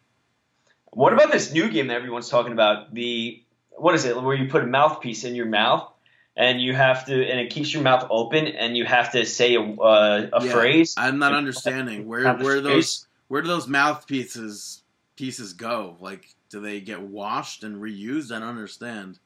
What 0.92 1.12
about 1.12 1.32
this 1.32 1.52
new 1.52 1.70
game 1.70 1.88
that 1.88 1.96
everyone's 1.96 2.30
talking 2.30 2.54
about? 2.54 2.94
The 2.94 3.44
what 3.72 3.94
is 3.96 4.06
it? 4.06 4.20
Where 4.22 4.36
you 4.36 4.50
put 4.50 4.64
a 4.64 4.68
mouthpiece 4.68 5.26
in 5.26 5.36
your 5.36 5.48
mouth 5.48 5.92
and 6.38 6.62
you 6.62 6.74
have 6.74 7.06
to, 7.08 7.14
and 7.14 7.40
it 7.40 7.50
keeps 7.52 7.74
your 7.74 7.84
mouth 7.84 8.08
open, 8.10 8.48
and 8.48 8.78
you 8.78 8.86
have 8.86 9.12
to 9.12 9.26
say 9.26 9.56
a, 9.56 9.62
uh, 9.62 10.30
a 10.34 10.46
Yeah, 10.46 10.52
phrase. 10.54 10.96
I'm 10.98 11.20
not 11.20 11.34
understanding 11.34 12.08
where 12.08 12.34
where 12.38 12.62
those 12.62 13.06
where 13.34 13.42
do 13.42 13.48
those 13.48 13.68
mouthpieces 13.68 14.84
pieces 15.16 15.54
go? 15.54 15.98
Like, 16.00 16.36
do 16.52 16.60
they 16.62 16.80
get 16.82 17.02
washed 17.02 17.64
and 17.64 17.82
reused? 17.82 18.32
I 18.32 18.38
don't 18.38 18.48
understand. 18.48 19.18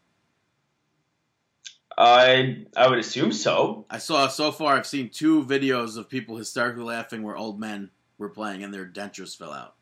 I 1.97 2.63
I 2.77 2.87
would 2.87 2.99
assume 2.99 3.33
so. 3.33 3.85
I 3.89 3.97
saw 3.97 4.29
so 4.29 4.53
far. 4.53 4.77
I've 4.77 4.87
seen 4.87 5.09
two 5.09 5.43
videos 5.43 5.97
of 5.97 6.07
people 6.09 6.37
hysterically 6.37 6.83
laughing 6.85 7.21
where 7.21 7.35
old 7.35 7.59
men 7.59 7.89
were 8.17 8.29
playing 8.29 8.63
and 8.63 8.73
their 8.73 8.85
dentures 8.85 9.37
fell 9.37 9.51
out. 9.51 9.75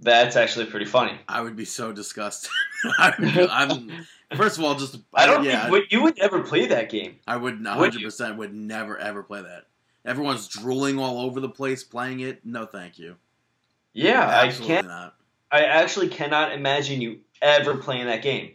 That's 0.00 0.34
actually 0.34 0.66
pretty 0.66 0.86
funny. 0.86 1.16
I 1.28 1.40
would 1.40 1.54
be 1.54 1.66
so 1.66 1.92
disgusted. 1.92 2.50
I'm, 2.98 4.06
first 4.34 4.58
of 4.58 4.64
all 4.64 4.74
just 4.74 4.96
I 5.14 5.26
don't 5.26 5.44
yeah 5.44 5.60
think 5.60 5.70
would- 5.70 5.92
you 5.92 6.02
would 6.02 6.18
ever 6.18 6.42
play 6.42 6.66
that 6.66 6.90
game. 6.90 7.20
I 7.28 7.36
would 7.36 7.58
Would 7.58 7.64
100 7.64 8.00
you? 8.00 8.06
percent 8.08 8.38
would 8.38 8.52
never 8.52 8.98
ever 8.98 9.22
play 9.22 9.42
that. 9.42 9.66
Everyone's 10.04 10.48
drooling 10.48 10.98
all 10.98 11.20
over 11.20 11.40
the 11.40 11.48
place 11.48 11.84
playing 11.84 12.20
it. 12.20 12.44
No, 12.44 12.66
thank 12.66 12.98
you. 12.98 13.16
Yeah, 13.92 14.26
I 14.28 14.50
can't. 14.50 14.86
not. 14.86 15.14
I 15.52 15.64
actually 15.64 16.08
cannot 16.08 16.52
imagine 16.52 17.00
you 17.00 17.20
ever 17.42 17.76
playing 17.76 18.06
that 18.06 18.22
game. 18.22 18.52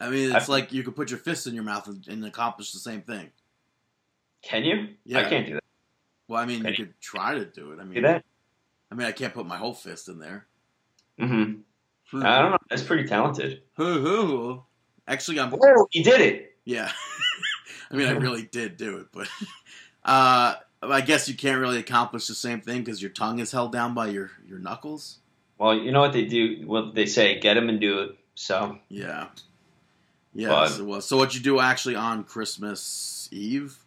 I 0.00 0.08
mean, 0.10 0.34
it's 0.34 0.48
I- 0.48 0.52
like 0.52 0.72
you 0.72 0.82
could 0.82 0.96
put 0.96 1.10
your 1.10 1.18
fist 1.18 1.46
in 1.46 1.54
your 1.54 1.64
mouth 1.64 1.86
and, 1.86 2.06
and 2.08 2.24
accomplish 2.24 2.72
the 2.72 2.78
same 2.78 3.02
thing. 3.02 3.30
Can 4.42 4.64
you? 4.64 4.88
Yeah. 5.04 5.18
I 5.20 5.24
can't 5.28 5.46
do 5.46 5.54
that. 5.54 5.62
Well, 6.28 6.40
I 6.40 6.46
mean, 6.46 6.58
you 6.58 6.64
Can 6.64 6.74
could 6.74 7.00
try 7.00 7.34
to 7.34 7.44
do 7.44 7.72
it. 7.72 7.78
I 7.80 7.84
mean, 7.84 7.94
Do 7.94 8.00
that? 8.02 8.24
I 8.90 8.94
mean, 8.94 9.06
I 9.06 9.12
can't 9.12 9.34
put 9.34 9.46
my 9.46 9.56
whole 9.56 9.74
fist 9.74 10.08
in 10.08 10.18
there. 10.18 10.46
Mm-hmm. 11.20 12.22
I 12.24 12.42
don't 12.42 12.50
know. 12.52 12.58
That's 12.68 12.82
pretty 12.82 13.04
talented. 13.08 13.62
Hoo 13.76 14.00
hoo. 14.00 14.62
Actually, 15.08 15.40
I'm. 15.40 15.50
Whoa, 15.50 15.86
you 15.92 16.04
did 16.04 16.20
it. 16.20 16.56
Yeah. 16.64 16.90
I 17.90 17.96
mean, 17.96 18.06
I 18.08 18.12
really 18.12 18.44
did 18.44 18.76
do 18.76 18.98
it, 18.98 19.06
but 19.12 19.28
uh, 20.04 20.54
I 20.82 21.00
guess 21.00 21.28
you 21.28 21.34
can't 21.34 21.60
really 21.60 21.78
accomplish 21.78 22.26
the 22.26 22.34
same 22.34 22.60
thing 22.60 22.80
because 22.80 23.00
your 23.00 23.10
tongue 23.10 23.38
is 23.38 23.52
held 23.52 23.72
down 23.72 23.94
by 23.94 24.08
your 24.08 24.30
your 24.48 24.58
knuckles. 24.58 25.18
Well, 25.58 25.74
you 25.76 25.92
know 25.92 26.00
what 26.00 26.12
they 26.12 26.24
do? 26.24 26.62
What 26.66 26.94
they 26.94 27.06
say, 27.06 27.38
get 27.38 27.54
them 27.54 27.68
and 27.68 27.80
do 27.80 28.00
it. 28.00 28.16
So 28.34 28.78
Yeah. 28.88 29.28
Yeah. 30.34 30.48
But- 30.48 30.68
so, 30.68 30.84
well, 30.84 31.00
so 31.00 31.16
what 31.16 31.34
you 31.34 31.40
do 31.40 31.60
actually 31.60 31.94
on 31.94 32.24
Christmas 32.24 33.28
Eve? 33.30 33.78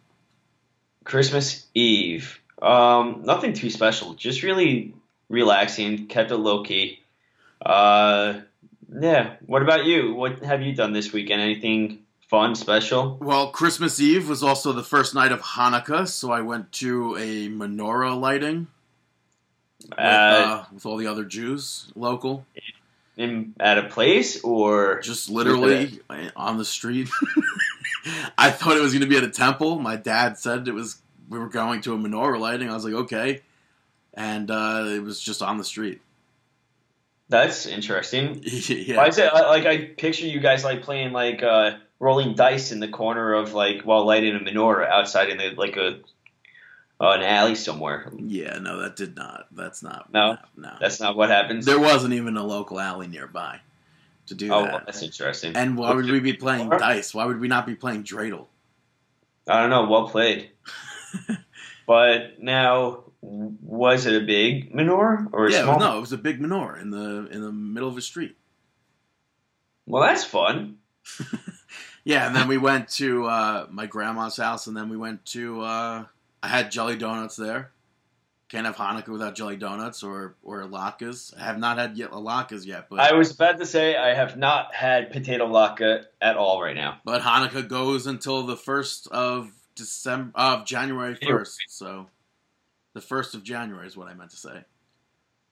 Christmas 1.04 1.66
Eve, 1.74 2.40
um, 2.60 3.22
nothing 3.24 3.52
too 3.52 3.70
special. 3.70 4.14
Just 4.14 4.42
really 4.42 4.94
relaxing. 5.28 6.06
Kept 6.08 6.30
it 6.32 6.36
low 6.36 6.62
key. 6.64 7.00
Uh, 7.64 8.40
yeah. 8.92 9.34
What 9.46 9.62
about 9.62 9.84
you? 9.84 10.14
What 10.14 10.42
have 10.42 10.62
you 10.62 10.74
done 10.74 10.92
this 10.92 11.12
weekend? 11.12 11.40
Anything 11.42 12.05
fun, 12.28 12.54
special? 12.54 13.18
Well, 13.20 13.50
Christmas 13.50 14.00
Eve 14.00 14.28
was 14.28 14.42
also 14.42 14.72
the 14.72 14.82
first 14.82 15.14
night 15.14 15.32
of 15.32 15.40
Hanukkah, 15.40 16.08
so 16.08 16.30
I 16.32 16.40
went 16.40 16.72
to 16.72 17.16
a 17.16 17.48
menorah 17.48 18.18
lighting 18.18 18.66
with, 19.82 19.98
Uh, 19.98 20.02
uh, 20.02 20.64
with 20.72 20.86
all 20.86 20.96
the 20.96 21.06
other 21.06 21.24
Jews 21.24 21.90
local. 21.94 22.44
in 23.16 23.54
at 23.60 23.78
a 23.78 23.84
place 23.84 24.42
or 24.44 25.00
just 25.00 25.30
literally 25.30 26.00
on 26.36 26.58
the 26.58 26.64
street. 26.64 27.08
I 28.38 28.50
thought 28.50 28.76
it 28.76 28.80
was 28.80 28.92
going 28.92 29.02
to 29.02 29.08
be 29.08 29.16
at 29.16 29.24
a 29.24 29.30
temple. 29.30 29.78
My 29.80 29.96
dad 29.96 30.38
said 30.38 30.68
it 30.68 30.74
was. 30.74 31.00
We 31.28 31.40
were 31.40 31.48
going 31.48 31.80
to 31.82 31.92
a 31.94 31.96
menorah 31.98 32.38
lighting. 32.38 32.70
I 32.70 32.74
was 32.74 32.84
like, 32.84 32.94
okay, 32.94 33.40
and 34.14 34.48
uh, 34.50 34.84
it 34.86 35.02
was 35.02 35.18
just 35.20 35.42
on 35.42 35.58
the 35.58 35.64
street. 35.64 36.00
that's 37.28 37.66
interesting. 37.66 38.40
yeah, 38.44 38.96
Why 38.98 39.08
is 39.08 39.18
it 39.18 39.32
like 39.34 39.66
I 39.66 39.86
picture 39.86 40.26
you 40.26 40.38
guys 40.38 40.62
like 40.62 40.82
playing 40.82 41.10
like 41.12 41.42
uh, 41.42 41.78
rolling 41.98 42.34
dice 42.34 42.72
in 42.72 42.80
the 42.80 42.88
corner 42.88 43.34
of 43.34 43.54
like 43.54 43.82
while 43.82 44.04
lighting 44.04 44.36
a 44.36 44.40
menorah 44.40 44.88
outside 44.88 45.30
in 45.30 45.38
the 45.38 45.50
like 45.56 45.76
a 45.76 46.00
uh, 46.98 47.10
an 47.10 47.22
alley 47.22 47.54
somewhere? 47.54 48.10
yeah. 48.16 48.58
No, 48.58 48.80
that 48.80 48.96
did 48.96 49.16
not. 49.16 49.48
That's 49.52 49.82
not. 49.82 50.12
No? 50.12 50.38
no. 50.56 50.76
That's 50.80 50.98
not 50.98 51.16
what 51.16 51.28
happens. 51.28 51.66
there 51.66 51.78
wasn't 51.78 52.14
even 52.14 52.36
a 52.36 52.44
local 52.44 52.80
alley 52.80 53.06
nearby 53.06 53.60
to 54.26 54.34
do 54.34 54.52
oh, 54.52 54.62
that. 54.62 54.72
well, 54.72 54.82
that's 54.86 55.02
interesting. 55.02 55.54
and 55.56 55.76
why 55.76 55.94
would 55.94 56.10
we 56.10 56.20
be 56.20 56.32
playing 56.32 56.70
dice? 56.70 57.14
Why 57.14 57.26
would 57.26 57.38
we 57.38 57.48
not 57.48 57.66
be 57.66 57.74
playing 57.74 58.04
dreidel? 58.04 58.46
I 59.48 59.60
don't 59.60 59.70
know. 59.70 59.86
Well 59.88 60.08
played. 60.08 60.50
but 61.86 62.42
now, 62.42 63.04
was 63.20 64.06
it 64.06 64.20
a 64.20 64.24
big 64.24 64.72
menorah 64.72 65.28
or 65.32 65.46
a 65.46 65.52
yeah, 65.52 65.62
small? 65.62 65.78
no, 65.78 65.98
it 65.98 66.00
was 66.00 66.12
a 66.12 66.18
big 66.18 66.40
menorah 66.40 66.80
in 66.80 66.90
the 66.90 67.28
in 67.30 67.40
the 67.40 67.52
middle 67.52 67.88
of 67.88 67.96
a 67.96 68.02
street. 68.02 68.36
Well, 69.86 70.02
that's 70.02 70.24
fun. 70.24 70.78
Yeah, 72.06 72.28
and 72.28 72.36
then 72.36 72.46
we 72.46 72.56
went 72.56 72.88
to 72.90 73.26
uh, 73.26 73.66
my 73.68 73.86
grandma's 73.86 74.36
house, 74.36 74.68
and 74.68 74.76
then 74.76 74.88
we 74.88 74.96
went 74.96 75.24
to. 75.26 75.60
Uh, 75.62 76.04
I 76.40 76.46
had 76.48 76.70
jelly 76.70 76.94
donuts 76.96 77.34
there. 77.34 77.72
Can't 78.48 78.64
have 78.64 78.76
Hanukkah 78.76 79.08
without 79.08 79.34
jelly 79.34 79.56
donuts 79.56 80.04
or 80.04 80.36
or 80.44 80.62
latkes. 80.62 81.36
I 81.36 81.42
have 81.42 81.58
not 81.58 81.78
had 81.78 81.98
yet 81.98 82.12
latkes 82.12 82.64
yet, 82.64 82.86
but 82.88 83.00
I 83.00 83.12
was 83.14 83.32
about 83.32 83.58
to 83.58 83.66
say 83.66 83.96
I 83.96 84.14
have 84.14 84.36
not 84.36 84.72
had 84.72 85.10
potato 85.10 85.48
latke 85.48 86.04
at 86.22 86.36
all 86.36 86.62
right 86.62 86.76
now. 86.76 87.00
but 87.04 87.22
Hanukkah 87.22 87.66
goes 87.68 88.06
until 88.06 88.44
the 88.44 88.56
first 88.56 89.08
of 89.08 89.50
December 89.74 90.30
of 90.36 90.64
January 90.64 91.16
first. 91.16 91.58
So 91.66 92.06
the 92.94 93.00
first 93.00 93.34
of 93.34 93.42
January 93.42 93.88
is 93.88 93.96
what 93.96 94.06
I 94.06 94.14
meant 94.14 94.30
to 94.30 94.36
say. 94.36 94.64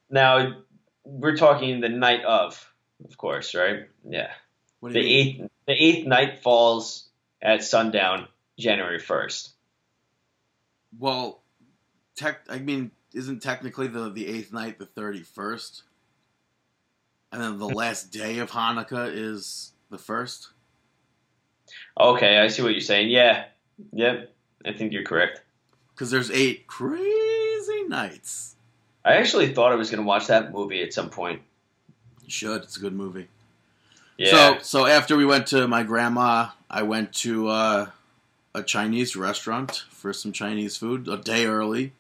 Now 0.08 0.62
we're 1.02 1.37
talking 1.37 1.80
the 1.80 1.88
night 1.88 2.25
of, 2.25 2.73
of 3.04 3.18
course, 3.18 3.56
right? 3.56 3.88
Yeah. 4.08 4.30
What 4.78 4.92
do 4.92 5.00
The 5.00 5.04
mean? 5.04 5.40
eighth 5.42 5.50
the 5.66 5.73
eighth 5.73 6.06
night 6.06 6.42
falls 6.42 7.09
at 7.42 7.62
sundown, 7.62 8.28
January 8.59 8.99
first. 8.99 9.52
Well, 10.99 11.40
tech. 12.16 12.40
I 12.49 12.59
mean, 12.59 12.90
isn't 13.12 13.42
technically 13.42 13.88
the 13.88 14.11
the 14.11 14.26
eighth 14.26 14.52
night 14.52 14.78
the 14.78 14.87
thirty 14.87 15.23
first, 15.23 15.83
and 17.33 17.42
then 17.42 17.59
the 17.59 17.68
hmm. 17.68 17.75
last 17.75 18.12
day 18.12 18.38
of 18.38 18.50
Hanukkah 18.50 19.11
is 19.12 19.73
the 19.90 19.99
first. 19.99 20.49
Okay, 21.99 22.38
I 22.38 22.49
see 22.49 22.62
what 22.62 22.73
you're 22.73 22.80
saying. 22.80 23.11
Yeah. 23.11 23.44
Yep. 23.92 24.33
I 24.66 24.73
think 24.73 24.92
you're 24.92 25.04
correct. 25.04 25.42
Because 25.90 26.11
there's 26.11 26.30
eight 26.30 26.66
crazy 26.66 27.85
nights. 27.88 28.56
I 29.04 29.14
actually 29.14 29.52
thought 29.52 29.73
I 29.73 29.76
was 29.76 29.90
gonna 29.90 30.02
watch 30.02 30.28
that 30.28 30.52
movie 30.52 30.83
at 30.83 30.92
some 30.92 31.11
point. 31.11 31.42
You 32.23 32.30
should. 32.30 32.62
It's 32.62 32.76
a 32.76 32.80
good 32.80 32.94
movie. 32.94 33.28
Yeah. 34.16 34.30
So 34.30 34.59
so 34.62 34.87
after 34.87 35.16
we 35.16 35.25
went 35.26 35.47
to 35.49 35.66
my 35.68 35.83
grandma, 35.83 36.50
I 36.71 36.83
went 36.83 37.12
to 37.25 37.49
uh, 37.49 37.87
a 38.54 38.62
Chinese 38.62 39.16
restaurant 39.16 39.85
for 39.90 40.12
some 40.12 40.33
Chinese 40.33 40.76
food 40.76 41.09
a 41.09 41.16
day 41.16 41.47
early. 41.47 41.92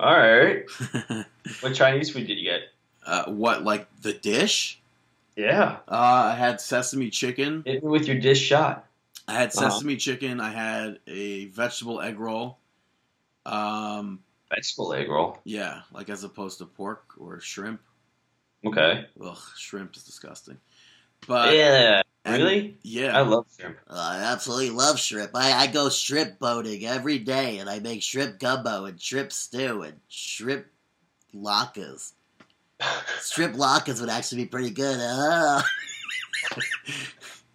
all 0.00 0.12
right. 0.18 0.64
What 1.60 1.74
Chinese 1.74 2.10
food 2.10 2.26
did 2.26 2.38
you 2.38 2.44
get? 2.44 2.62
uh, 3.06 3.24
what 3.26 3.64
like 3.64 3.86
the 4.02 4.12
dish? 4.14 4.80
Yeah. 5.36 5.76
Uh, 5.88 6.30
I 6.32 6.34
had 6.36 6.60
sesame 6.60 7.10
chicken. 7.10 7.62
Hit 7.66 7.82
me 7.84 7.90
with 7.90 8.06
your 8.06 8.18
dish 8.18 8.40
shot. 8.40 8.86
I 9.28 9.32
had 9.34 9.48
Uh-huh. 9.56 9.70
sesame 9.70 9.96
chicken. 9.96 10.40
I 10.40 10.50
had 10.50 10.98
a 11.06 11.46
vegetable 11.46 12.00
egg 12.00 12.18
roll. 12.18 12.58
Um, 13.46 14.20
Vegetable 14.50 14.92
egg 14.94 15.08
roll. 15.08 15.38
yeah, 15.44 15.82
like 15.92 16.08
as 16.08 16.24
opposed 16.24 16.58
to 16.58 16.66
pork 16.66 17.04
or 17.18 17.40
shrimp. 17.40 17.80
Okay. 18.64 19.06
Ugh, 19.22 19.38
shrimp 19.58 19.96
is 19.96 20.04
disgusting. 20.04 20.56
But 21.26 21.54
yeah. 21.54 22.02
and- 22.24 22.42
Really? 22.42 22.78
yeah, 22.82 23.16
I 23.16 23.20
love 23.22 23.46
shrimp. 23.58 23.76
I 23.88 24.16
absolutely 24.18 24.70
love 24.70 24.98
shrimp. 24.98 25.32
I, 25.34 25.52
I 25.52 25.66
go 25.66 25.88
shrimp 25.90 26.38
boating 26.38 26.84
every 26.86 27.18
day, 27.18 27.58
and 27.58 27.68
I 27.68 27.80
make 27.80 28.02
shrimp 28.02 28.38
gumbo 28.38 28.86
and 28.86 29.00
shrimp 29.00 29.30
stew 29.32 29.82
and 29.82 30.00
shrimp 30.08 30.66
latkes. 31.34 32.12
Shrimp 33.22 33.54
latkes 33.56 34.00
would 34.00 34.10
actually 34.10 34.42
be 34.42 34.46
pretty 34.48 34.70
good. 34.70 34.98
Uh, 35.00 35.62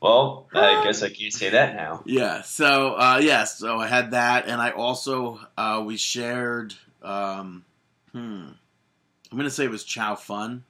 Well, 0.01 0.47
I 0.53 0.81
guess 0.85 1.03
I 1.03 1.09
can't 1.09 1.33
say 1.33 1.49
that 1.49 1.75
now. 1.75 2.03
Yeah. 2.05 2.41
So 2.41 2.93
uh, 2.95 3.19
yeah. 3.21 3.43
So 3.43 3.79
I 3.79 3.87
had 3.87 4.11
that, 4.11 4.47
and 4.47 4.61
I 4.61 4.71
also 4.71 5.39
uh, 5.57 5.83
we 5.85 5.97
shared. 5.97 6.73
Um, 7.01 7.65
hmm. 8.13 8.47
I'm 9.31 9.37
gonna 9.37 9.49
say 9.49 9.65
it 9.65 9.71
was 9.71 9.83
chow 9.83 10.15
fun. 10.15 10.63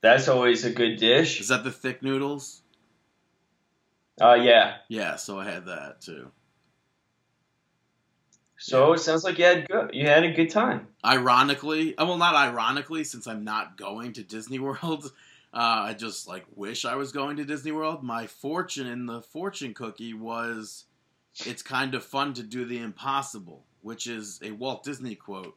That's 0.00 0.28
always 0.28 0.64
a 0.64 0.70
good 0.70 0.96
dish. 0.96 1.40
Is 1.40 1.48
that 1.48 1.64
the 1.64 1.72
thick 1.72 2.02
noodles? 2.02 2.62
Uh, 4.20 4.34
yeah. 4.34 4.76
Yeah. 4.88 5.16
So 5.16 5.38
I 5.38 5.44
had 5.44 5.66
that 5.66 6.00
too. 6.00 6.30
So 8.58 8.92
it 8.92 8.98
sounds 8.98 9.22
like 9.22 9.38
you 9.38 9.44
had 9.44 9.68
good. 9.68 9.90
You 9.92 10.06
had 10.06 10.24
a 10.24 10.32
good 10.32 10.50
time. 10.50 10.88
Ironically, 11.04 11.96
uh, 11.96 12.04
well, 12.04 12.18
not 12.18 12.34
ironically, 12.34 13.04
since 13.04 13.28
I'm 13.28 13.44
not 13.44 13.76
going 13.76 14.12
to 14.14 14.24
Disney 14.24 14.58
World. 14.58 15.12
Uh, 15.54 15.86
I 15.86 15.94
just 15.94 16.28
like 16.28 16.44
wish 16.54 16.84
I 16.84 16.96
was 16.96 17.12
going 17.12 17.36
to 17.36 17.44
Disney 17.44 17.72
World. 17.72 18.02
My 18.02 18.26
fortune 18.26 18.86
in 18.86 19.06
the 19.06 19.22
fortune 19.22 19.74
cookie 19.74 20.12
was, 20.12 20.86
"It's 21.46 21.62
kind 21.62 21.94
of 21.94 22.04
fun 22.04 22.34
to 22.34 22.42
do 22.42 22.64
the 22.64 22.78
impossible," 22.78 23.64
which 23.80 24.08
is 24.08 24.40
a 24.42 24.50
Walt 24.50 24.82
Disney 24.82 25.14
quote. 25.14 25.56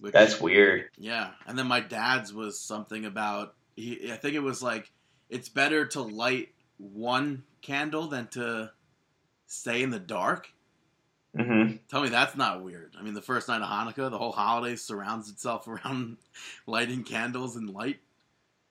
That's 0.00 0.40
weird. 0.40 0.90
Yeah, 0.98 1.30
and 1.46 1.58
then 1.58 1.66
my 1.66 1.80
dad's 1.80 2.32
was 2.32 2.60
something 2.60 3.04
about 3.04 3.54
he. 3.76 4.12
I 4.12 4.16
think 4.16 4.34
it 4.34 4.40
was 4.42 4.62
like 4.62 4.90
it's 5.30 5.48
better 5.48 5.86
to 5.86 6.02
light 6.02 6.48
one 6.78 7.44
candle 7.62 8.08
than 8.08 8.26
to 8.28 8.70
stay 9.46 9.82
in 9.82 9.90
the 9.90 9.98
dark. 10.00 10.48
hmm 11.36 11.76
Tell 11.88 12.02
me 12.02 12.08
that's 12.10 12.36
not 12.36 12.62
weird. 12.62 12.94
I 12.98 13.02
mean, 13.02 13.14
the 13.14 13.22
first 13.22 13.48
night 13.48 13.62
of 13.62 13.68
Hanukkah, 13.68 14.10
the 14.10 14.18
whole 14.18 14.32
holiday 14.32 14.76
surrounds 14.76 15.30
itself 15.30 15.66
around 15.68 16.18
lighting 16.66 17.04
candles 17.04 17.56
and 17.56 17.70
light. 17.70 18.00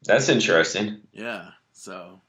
That's 0.06 0.30
interesting. 0.30 1.02
Yeah. 1.14 1.52
So, 1.72 2.20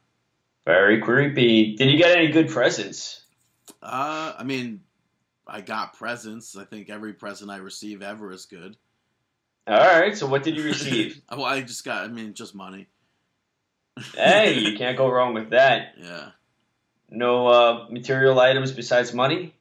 Very 0.64 1.00
creepy. 1.02 1.74
Did 1.76 1.90
you 1.90 1.98
get 1.98 2.16
any 2.16 2.30
good 2.30 2.48
presents? 2.48 3.24
uh, 3.82 4.32
I 4.38 4.44
mean, 4.44 4.80
I 5.46 5.60
got 5.60 5.96
presents. 5.98 6.56
I 6.56 6.64
think 6.64 6.88
every 6.90 7.12
present 7.12 7.50
I 7.50 7.56
receive 7.56 8.02
ever 8.02 8.32
is 8.32 8.46
good. 8.46 8.76
All 9.66 9.76
right. 9.78 10.16
So 10.16 10.26
what 10.26 10.42
did 10.42 10.56
you 10.56 10.64
receive? 10.64 11.20
Well, 11.30 11.44
I 11.44 11.62
just 11.62 11.84
got. 11.84 12.04
I 12.04 12.08
mean, 12.08 12.34
just 12.34 12.54
money. 12.54 12.86
hey, 14.14 14.58
you 14.58 14.76
can't 14.78 14.96
go 14.96 15.10
wrong 15.10 15.34
with 15.34 15.50
that. 15.50 15.94
Yeah. 15.98 16.30
No 17.10 17.46
uh, 17.46 17.86
material 17.90 18.38
items 18.40 18.72
besides 18.72 19.12
money. 19.12 19.54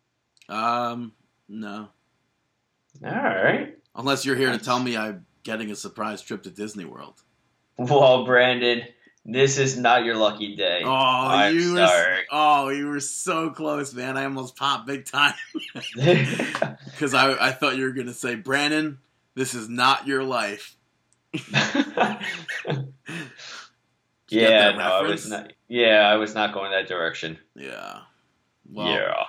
Um. 0.50 1.13
No. 1.50 1.90
All 3.04 3.12
right. 3.12 3.78
Unless 3.96 4.25
you're 4.25 4.36
here 4.36 4.52
to 4.52 4.58
tell 4.58 4.80
me 4.80 4.98
I'm 4.98 5.25
getting 5.44 5.72
a 5.72 5.75
surprise 5.75 6.22
trip 6.22 6.44
to 6.44 6.50
Disney 6.50 6.86
World. 6.86 7.22
Well, 7.78 8.25
Brandon, 8.25 8.84
This 9.25 9.58
is 9.58 9.77
not 9.77 10.03
your 10.03 10.18
lucky 10.18 10.56
day. 10.56 10.82
Oh, 10.84 10.92
I'm 10.92 11.56
you 11.58 11.74
were, 11.74 11.88
sorry. 11.88 12.24
oh, 12.30 12.70
you 12.70 12.88
were 12.88 13.00
so 13.00 13.51
close, 13.51 13.94
man. 13.94 14.18
I 14.18 14.25
almost 14.25 14.58
popped 14.58 14.86
big 14.86 15.06
time 15.06 15.34
because 15.96 17.13
I, 17.13 17.48
I 17.48 17.51
thought 17.51 17.77
you 17.77 17.86
were 17.86 17.92
gonna 17.92 18.13
say, 18.13 18.36
Brandon, 18.36 19.00
this 19.34 19.53
is 19.53 19.70
not 19.70 20.08
your 20.08 20.24
life. 20.24 20.75
yeah, 21.51 22.20
no, 24.27 24.84
I 24.84 25.01
was 25.03 25.30
not. 25.30 25.53
Yeah, 25.70 26.01
I 26.08 26.15
was 26.15 26.36
not 26.36 26.53
going 26.53 26.72
that 26.72 26.88
direction. 26.89 27.39
Yeah. 27.56 28.00
Well, 28.70 28.88
yeah. 28.88 29.24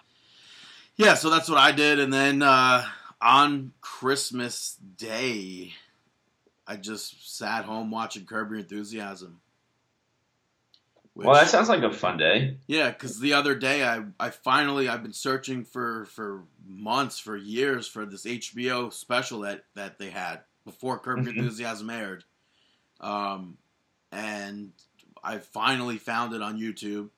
Yeah, 0.97 1.15
so 1.15 1.31
that's 1.31 1.49
what 1.49 1.59
I 1.59 1.73
did, 1.73 1.99
and 1.99 2.13
then 2.13 2.43
uh, 2.43 2.85
on 3.21 3.73
Christmas 3.81 4.77
Day, 4.97 5.73
I 6.67 6.77
just 6.77 7.37
sat 7.37 7.65
home 7.65 7.91
watching 7.91 8.27
Curb 8.27 8.51
Your 8.51 8.61
Enthusiasm. 8.61 9.41
Which, 11.14 11.26
Well, 11.26 11.35
that 11.37 11.49
sounds 11.49 11.68
like 11.68 11.83
a 11.83 11.92
fun 11.92 12.16
day. 12.18 12.59
yeah, 12.66 12.90
because 12.90 13.21
the 13.21 13.35
other 13.35 13.54
day 13.54 13.85
I, 13.85 14.02
I 14.18 14.30
finally 14.30 14.88
I've 14.88 15.02
been 15.02 15.12
searching 15.12 15.64
for 15.64 16.06
for 16.06 16.42
months 16.66 17.18
for 17.21 17.37
years 17.37 17.87
for 17.87 18.04
this 18.04 18.25
HBO 18.26 18.92
special 18.92 19.40
that 19.40 19.64
that 19.75 19.99
they 19.99 20.11
had 20.11 20.40
before 20.64 20.99
Curb 20.99 21.25
Your 21.25 21.33
Mhm. 21.35 21.38
Enthusiasm 21.38 21.88
aired, 21.90 22.25
um, 23.00 23.59
and 24.11 24.73
I 25.23 25.38
finally 25.38 25.99
found 25.99 26.35
it 26.35 26.42
on 26.42 26.59
YouTube. 26.59 27.11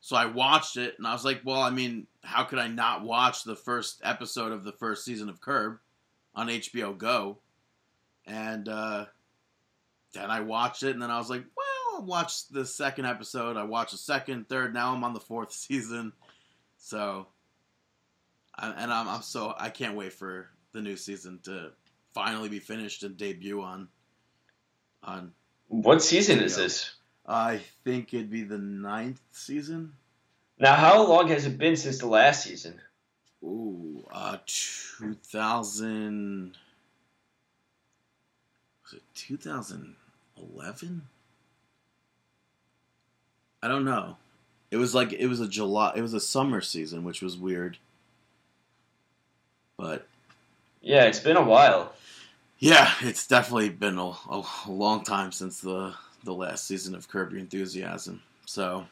So 0.00 0.16
I 0.16 0.26
watched 0.26 0.76
it, 0.76 0.96
and 0.98 1.06
I 1.06 1.12
was 1.12 1.24
like, 1.24 1.42
well, 1.44 1.62
I 1.62 1.70
mean, 1.70 2.06
how 2.24 2.44
could 2.44 2.58
I 2.58 2.68
not 2.68 3.02
watch 3.04 3.44
the 3.44 3.56
first 3.56 4.00
episode 4.04 4.52
of 4.52 4.64
the 4.64 4.72
first 4.72 5.04
season 5.04 5.28
of 5.30 5.40
Curb 5.40 5.78
on 6.34 6.48
HBO 6.48 6.92
Go? 6.98 7.38
And 8.26 8.68
uh, 8.68 9.06
then 10.12 10.30
I 10.30 10.40
watched 10.40 10.82
it, 10.82 10.90
and 10.90 11.00
then 11.00 11.10
I 11.10 11.18
was 11.18 11.30
like, 11.30 11.44
I'll 11.94 12.02
watch 12.02 12.48
the 12.48 12.66
second 12.66 13.06
episode. 13.06 13.56
I 13.56 13.62
watched 13.62 13.92
the 13.92 13.98
second, 13.98 14.48
third. 14.48 14.74
Now 14.74 14.92
I'm 14.92 15.04
on 15.04 15.14
the 15.14 15.20
fourth 15.20 15.52
season. 15.68 16.12
So, 16.76 17.28
I, 18.56 18.70
and 18.70 18.92
I'm, 18.92 19.08
I'm 19.08 19.22
so 19.22 19.54
I 19.58 19.70
can't 19.70 19.96
wait 19.96 20.12
for 20.12 20.48
the 20.72 20.82
new 20.82 20.96
season 20.96 21.38
to 21.44 21.70
finally 22.12 22.48
be 22.48 22.58
finished 22.58 23.04
and 23.04 23.16
debut 23.16 23.62
on. 23.62 23.88
On 25.04 25.32
What 25.68 26.02
season 26.02 26.40
is 26.40 26.56
this? 26.56 26.96
I 27.26 27.60
think 27.84 28.12
it'd 28.12 28.30
be 28.30 28.42
the 28.42 28.58
ninth 28.58 29.20
season. 29.32 29.94
Now, 30.58 30.74
how 30.74 31.06
long 31.06 31.28
has 31.28 31.46
it 31.46 31.56
been 31.58 31.76
since 31.76 31.98
the 31.98 32.06
last 32.06 32.44
season? 32.44 32.80
Ooh, 33.42 34.06
uh, 34.10 34.38
2000. 34.46 36.56
Was 38.84 38.92
it 38.94 39.02
2011? 39.14 41.02
I 43.64 43.68
don't 43.68 43.86
know. 43.86 44.16
It 44.70 44.76
was 44.76 44.94
like 44.94 45.14
it 45.14 45.26
was 45.26 45.40
a 45.40 45.48
July. 45.48 45.94
It 45.96 46.02
was 46.02 46.12
a 46.12 46.20
summer 46.20 46.60
season, 46.60 47.02
which 47.02 47.22
was 47.22 47.36
weird. 47.38 47.78
But 49.78 50.06
Yeah, 50.82 51.04
it's 51.04 51.18
been 51.18 51.38
a 51.38 51.42
while. 51.42 51.92
yeah, 52.58 52.92
it's 53.00 53.26
definitely 53.26 53.70
been 53.70 53.96
a, 53.98 54.12
a 54.28 54.44
long 54.68 55.02
time 55.02 55.32
since 55.32 55.60
the 55.60 55.94
the 56.24 56.34
last 56.34 56.66
season 56.66 56.94
of 56.94 57.08
Curb 57.08 57.30
Your 57.30 57.40
Enthusiasm. 57.40 58.22
So 58.44 58.84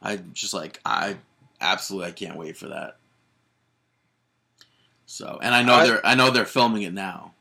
I 0.00 0.16
just 0.32 0.54
like 0.54 0.78
I 0.86 1.16
absolutely 1.60 2.08
I 2.08 2.12
can't 2.12 2.36
wait 2.38 2.56
for 2.56 2.68
that. 2.68 2.98
So 5.06 5.40
and 5.42 5.54
I 5.54 5.62
know 5.62 5.74
I- 5.74 5.86
they're 5.86 6.06
I 6.06 6.14
know 6.14 6.30
they're 6.30 6.44
filming 6.46 6.82
it 6.82 6.92
now. 6.94 7.34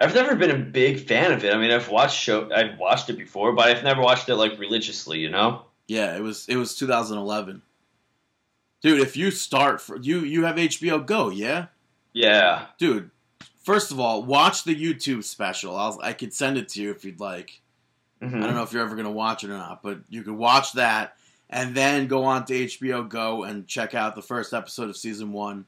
I've 0.00 0.14
never 0.14 0.36
been 0.36 0.50
a 0.50 0.58
big 0.58 1.06
fan 1.08 1.32
of 1.32 1.44
it. 1.44 1.52
I 1.52 1.58
mean, 1.58 1.70
I've 1.70 1.88
watched 1.90 2.18
show, 2.18 2.50
I've 2.52 2.78
watched 2.78 3.10
it 3.10 3.18
before, 3.18 3.52
but 3.52 3.66
I've 3.68 3.82
never 3.82 4.00
watched 4.00 4.28
it 4.28 4.36
like 4.36 4.58
religiously. 4.58 5.18
You 5.18 5.30
know? 5.30 5.62
Yeah, 5.86 6.16
it 6.16 6.22
was 6.22 6.46
it 6.48 6.56
was 6.56 6.76
2011. 6.76 7.62
Dude, 8.80 9.00
if 9.00 9.16
you 9.16 9.30
start 9.30 9.80
for 9.80 9.96
you 9.96 10.20
you 10.20 10.44
have 10.44 10.56
HBO 10.56 11.04
Go, 11.04 11.30
yeah? 11.30 11.66
Yeah. 12.12 12.66
Dude, 12.78 13.10
first 13.62 13.90
of 13.90 13.98
all, 13.98 14.22
watch 14.22 14.64
the 14.64 14.74
YouTube 14.74 15.24
special. 15.24 15.76
I'll 15.76 15.98
I 16.02 16.12
could 16.12 16.32
send 16.32 16.58
it 16.58 16.68
to 16.70 16.82
you 16.82 16.90
if 16.90 17.04
you'd 17.04 17.20
like. 17.20 17.60
Mhm. 18.22 18.36
I 18.42 18.46
don't 18.46 18.54
know 18.54 18.62
if 18.62 18.72
you're 18.72 18.82
ever 18.82 18.96
going 18.96 19.04
to 19.06 19.12
watch 19.12 19.44
it 19.44 19.50
or 19.50 19.58
not, 19.58 19.82
but 19.82 19.98
you 20.08 20.22
could 20.22 20.34
watch 20.34 20.72
that 20.72 21.16
and 21.50 21.74
then 21.74 22.08
go 22.08 22.24
on 22.24 22.44
to 22.46 22.54
HBO 22.66 23.08
Go 23.08 23.44
and 23.44 23.66
check 23.66 23.94
out 23.94 24.14
the 24.14 24.22
first 24.22 24.52
episode 24.52 24.90
of 24.90 24.96
season 24.96 25.32
1. 25.32 25.64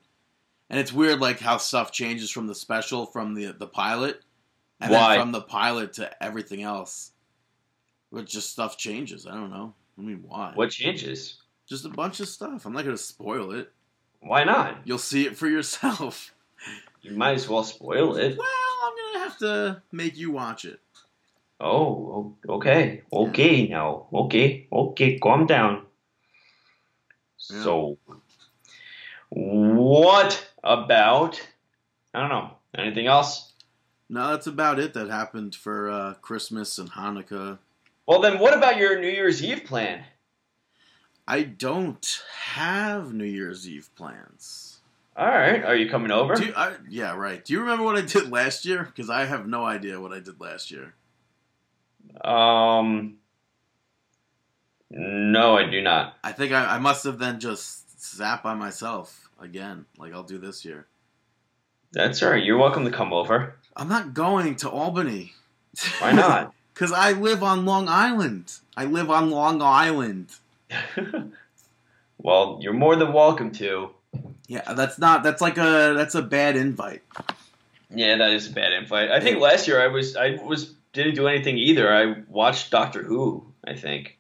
And 0.70 0.78
it's 0.78 0.92
weird 0.92 1.20
like 1.20 1.40
how 1.40 1.59
stuff 1.59 1.92
changes 1.92 2.30
from 2.30 2.46
the 2.46 2.54
special 2.54 3.06
from 3.06 3.35
the 3.35 3.52
the 3.52 3.66
pilot 3.66 4.22
and 4.80 4.90
Why? 4.90 5.16
then 5.16 5.20
from 5.20 5.33
the 5.33 5.42
pilot 5.42 5.94
to 5.94 6.22
everything 6.22 6.62
else. 6.62 7.12
But 8.12 8.26
just 8.26 8.50
stuff 8.50 8.78
changes. 8.78 9.26
I 9.26 9.35
don't 9.35 9.50
know. 9.50 9.74
I 9.98 10.02
mean, 10.02 10.24
why? 10.26 10.52
What 10.54 10.70
changes? 10.70 11.37
Just 11.68 11.85
a 11.85 11.88
bunch 11.88 12.20
of 12.20 12.28
stuff. 12.28 12.66
I'm 12.66 12.72
not 12.72 12.85
going 12.85 12.96
to 12.96 13.02
spoil 13.02 13.52
it. 13.52 13.70
Why 14.20 14.44
not? 14.44 14.78
You'll 14.85 14.98
see 14.98 15.26
it 15.26 15.37
for 15.37 15.48
yourself. 15.48 16.35
You 17.02 17.12
might 17.12 17.33
as 17.33 17.48
well 17.48 17.64
spoil 17.64 18.16
it. 18.16 18.37
Well, 18.37 18.48
I'm 18.85 18.94
going 18.94 19.14
to 19.14 19.18
have 19.20 19.38
to 19.38 19.83
make 19.90 20.18
you 20.18 20.33
watch 20.33 20.66
it. 20.66 20.80
Oh, 21.59 22.35
okay, 22.48 23.02
okay 23.12 23.68
now, 23.68 24.06
okay, 24.12 24.66
okay, 24.70 25.18
calm 25.18 25.46
down. 25.46 25.87
Yeah. 27.50 27.62
So, 27.62 27.98
what 29.30 30.46
about? 30.62 31.40
I 32.14 32.20
don't 32.20 32.28
know. 32.28 32.50
Anything 32.76 33.06
else? 33.06 33.52
No, 34.08 34.30
that's 34.30 34.46
about 34.46 34.78
it 34.78 34.94
that 34.94 35.08
happened 35.08 35.54
for 35.54 35.88
uh, 35.88 36.14
Christmas 36.14 36.78
and 36.78 36.90
Hanukkah. 36.90 37.58
Well, 38.06 38.20
then, 38.20 38.38
what 38.38 38.56
about 38.56 38.76
your 38.76 39.00
New 39.00 39.08
Year's 39.08 39.42
Eve 39.42 39.64
plan? 39.64 40.04
I 41.28 41.42
don't 41.42 42.22
have 42.54 43.14
New 43.14 43.24
Year's 43.24 43.68
Eve 43.68 43.88
plans. 43.94 44.80
All 45.16 45.28
right, 45.28 45.62
are 45.64 45.76
you 45.76 45.88
coming 45.88 46.10
over? 46.10 46.34
Do 46.34 46.46
you, 46.46 46.52
I, 46.56 46.74
yeah, 46.88 47.14
right. 47.14 47.44
Do 47.44 47.52
you 47.52 47.60
remember 47.60 47.84
what 47.84 47.96
I 47.96 48.00
did 48.00 48.32
last 48.32 48.64
year? 48.64 48.84
Because 48.84 49.10
I 49.10 49.26
have 49.26 49.46
no 49.46 49.64
idea 49.64 50.00
what 50.00 50.12
I 50.12 50.18
did 50.18 50.40
last 50.40 50.72
year. 50.72 50.94
Um, 52.24 53.18
no, 54.90 55.56
I 55.56 55.70
do 55.70 55.82
not. 55.82 56.16
I 56.24 56.32
think 56.32 56.52
I, 56.52 56.76
I 56.76 56.78
must 56.78 57.04
have 57.04 57.18
then 57.18 57.38
just 57.38 58.02
sat 58.02 58.42
by 58.42 58.54
myself 58.54 59.29
again, 59.40 59.87
like 59.98 60.12
I'll 60.12 60.22
do 60.22 60.38
this 60.38 60.64
year. 60.64 60.87
That's 61.92 62.22
all 62.22 62.31
right. 62.31 62.44
You're 62.44 62.59
welcome 62.59 62.85
to 62.85 62.90
come 62.90 63.12
over. 63.12 63.57
I'm 63.76 63.88
not 63.88 64.14
going 64.14 64.57
to 64.57 64.70
Albany. 64.70 65.33
Why 65.98 66.12
not? 66.12 66.55
Because 66.72 66.92
I 66.92 67.12
live 67.12 67.42
on 67.42 67.66
Long 67.66 67.88
Island. 67.90 68.55
I 68.74 68.87
live 68.87 69.11
on 69.11 69.29
Long 69.29 69.61
Island. 69.61 70.29
well, 72.18 72.59
you're 72.62 72.72
more 72.72 72.96
than 72.96 73.12
welcome 73.12 73.50
to. 73.57 73.90
Yeah, 74.46 74.72
that's 74.72 74.98
not. 74.98 75.22
That's 75.22 75.42
like 75.42 75.59
a. 75.59 75.92
That's 75.94 76.14
a 76.14 76.22
bad 76.22 76.57
invite. 76.57 77.03
Yeah, 77.94 78.16
that 78.16 78.31
is 78.31 78.48
a 78.48 78.53
bad 78.53 78.72
invite. 78.72 79.11
I 79.11 79.20
think 79.20 79.40
last 79.40 79.68
year 79.68 79.83
I 79.83 79.88
was 79.88 80.16
I 80.16 80.38
was 80.42 80.72
didn't 80.94 81.16
do 81.16 81.29
anything 81.29 81.59
either. 81.59 81.92
I 81.92 82.22
watched 82.29 82.70
Doctor 82.70 83.03
Who. 83.03 83.44
I 83.62 83.74
think. 83.74 84.16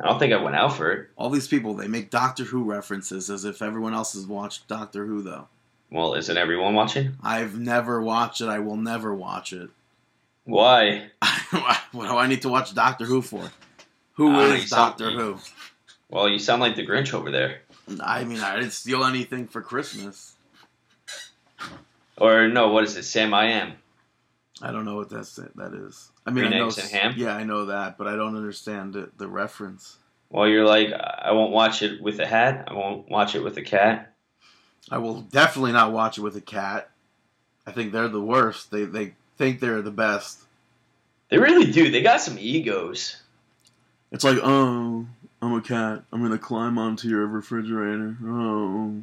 I 0.00 0.06
don't 0.06 0.18
think 0.18 0.32
I 0.32 0.42
went 0.42 0.56
out 0.56 0.76
for 0.76 0.90
it. 0.92 1.08
All 1.16 1.28
these 1.28 1.46
people, 1.48 1.74
they 1.74 1.86
make 1.86 2.10
Doctor 2.10 2.44
Who 2.44 2.64
references 2.64 3.28
as 3.28 3.44
if 3.44 3.60
everyone 3.60 3.92
else 3.92 4.14
has 4.14 4.26
watched 4.26 4.66
Doctor 4.66 5.04
Who, 5.04 5.20
though. 5.22 5.48
Well, 5.90 6.14
isn't 6.14 6.36
everyone 6.36 6.74
watching? 6.74 7.16
I've 7.22 7.58
never 7.58 8.00
watched 8.00 8.40
it. 8.40 8.48
I 8.48 8.60
will 8.60 8.76
never 8.76 9.14
watch 9.14 9.52
it. 9.52 9.68
Why? 10.44 11.10
what 11.92 12.08
do 12.08 12.16
I 12.16 12.26
need 12.28 12.42
to 12.42 12.48
watch 12.48 12.74
Doctor 12.74 13.04
Who 13.04 13.20
for? 13.20 13.50
Who 14.14 14.30
Ah, 14.30 14.52
is 14.52 14.70
Doctor 14.70 15.10
Who? 15.10 15.38
Well, 16.08 16.28
you 16.28 16.38
sound 16.38 16.60
like 16.62 16.76
the 16.76 16.86
Grinch 16.86 17.12
over 17.12 17.30
there. 17.30 17.60
I 18.00 18.24
mean, 18.24 18.40
I 18.40 18.56
didn't 18.56 18.72
steal 18.72 19.04
anything 19.04 19.48
for 19.48 19.60
Christmas. 19.60 20.34
Or 22.16 22.48
no, 22.48 22.68
what 22.68 22.84
is 22.84 22.96
it? 22.96 23.02
Sam 23.04 23.34
I 23.34 23.46
am. 23.46 23.72
I 24.62 24.72
don't 24.72 24.84
know 24.84 24.96
what 24.96 25.10
that's 25.10 25.36
that 25.36 25.72
is. 25.74 26.09
I 26.26 26.30
mean, 26.30 26.44
Green 26.44 26.54
I 26.54 26.58
know, 26.58 26.66
and 26.68 26.90
ham? 26.90 27.14
yeah, 27.16 27.34
I 27.34 27.44
know 27.44 27.66
that, 27.66 27.96
but 27.98 28.06
I 28.06 28.14
don't 28.16 28.36
understand 28.36 28.94
the, 28.94 29.10
the 29.16 29.26
reference. 29.26 29.96
Well, 30.28 30.46
you're 30.46 30.66
like 30.66 30.92
I 30.92 31.32
won't 31.32 31.52
watch 31.52 31.82
it 31.82 32.00
with 32.00 32.20
a 32.20 32.26
hat. 32.26 32.66
I 32.68 32.74
won't 32.74 33.08
watch 33.08 33.34
it 33.34 33.42
with 33.42 33.56
a 33.56 33.62
cat. 33.62 34.14
I 34.90 34.98
will 34.98 35.22
definitely 35.22 35.72
not 35.72 35.92
watch 35.92 36.18
it 36.18 36.22
with 36.22 36.36
a 36.36 36.40
cat. 36.40 36.90
I 37.66 37.72
think 37.72 37.92
they're 37.92 38.08
the 38.08 38.20
worst. 38.20 38.70
They 38.70 38.84
they 38.84 39.14
think 39.36 39.60
they're 39.60 39.82
the 39.82 39.90
best. 39.90 40.40
They 41.30 41.38
really 41.38 41.70
do. 41.70 41.90
They 41.90 42.02
got 42.02 42.20
some 42.20 42.38
egos. 42.38 43.20
It's 44.12 44.24
like, 44.24 44.38
oh, 44.42 45.06
I'm 45.42 45.52
a 45.54 45.60
cat. 45.60 46.02
I'm 46.12 46.22
gonna 46.22 46.38
climb 46.38 46.78
onto 46.78 47.08
your 47.08 47.26
refrigerator. 47.26 48.16
Oh. 48.24 49.02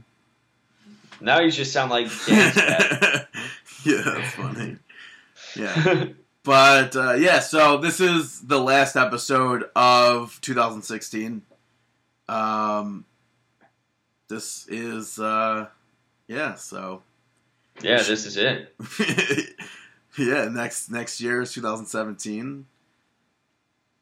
Now 1.19 1.39
you 1.39 1.51
just 1.51 1.71
sound 1.73 1.89
like 1.89 2.07
Dan's 2.25 2.53
cat. 2.55 3.27
yeah, 3.85 4.01
that's 4.05 4.35
funny. 4.35 4.77
Yeah, 5.55 6.05
but 6.47 6.95
uh, 6.95 7.13
yeah. 7.15 7.39
So 7.39 7.75
this 7.77 7.99
is 7.99 8.39
the 8.39 8.57
last 8.57 8.95
episode 8.95 9.65
of 9.75 10.39
2016. 10.39 11.41
Um, 12.29 13.03
this 14.29 14.65
is 14.69 15.19
uh, 15.19 15.67
yeah. 16.29 16.55
So 16.55 17.03
yeah, 17.81 18.01
this 18.01 18.25
is 18.25 18.37
it. 18.37 18.73
yeah, 20.17 20.47
next 20.47 20.89
next 20.89 21.19
year 21.19 21.41
is 21.41 21.51
2017. 21.51 22.65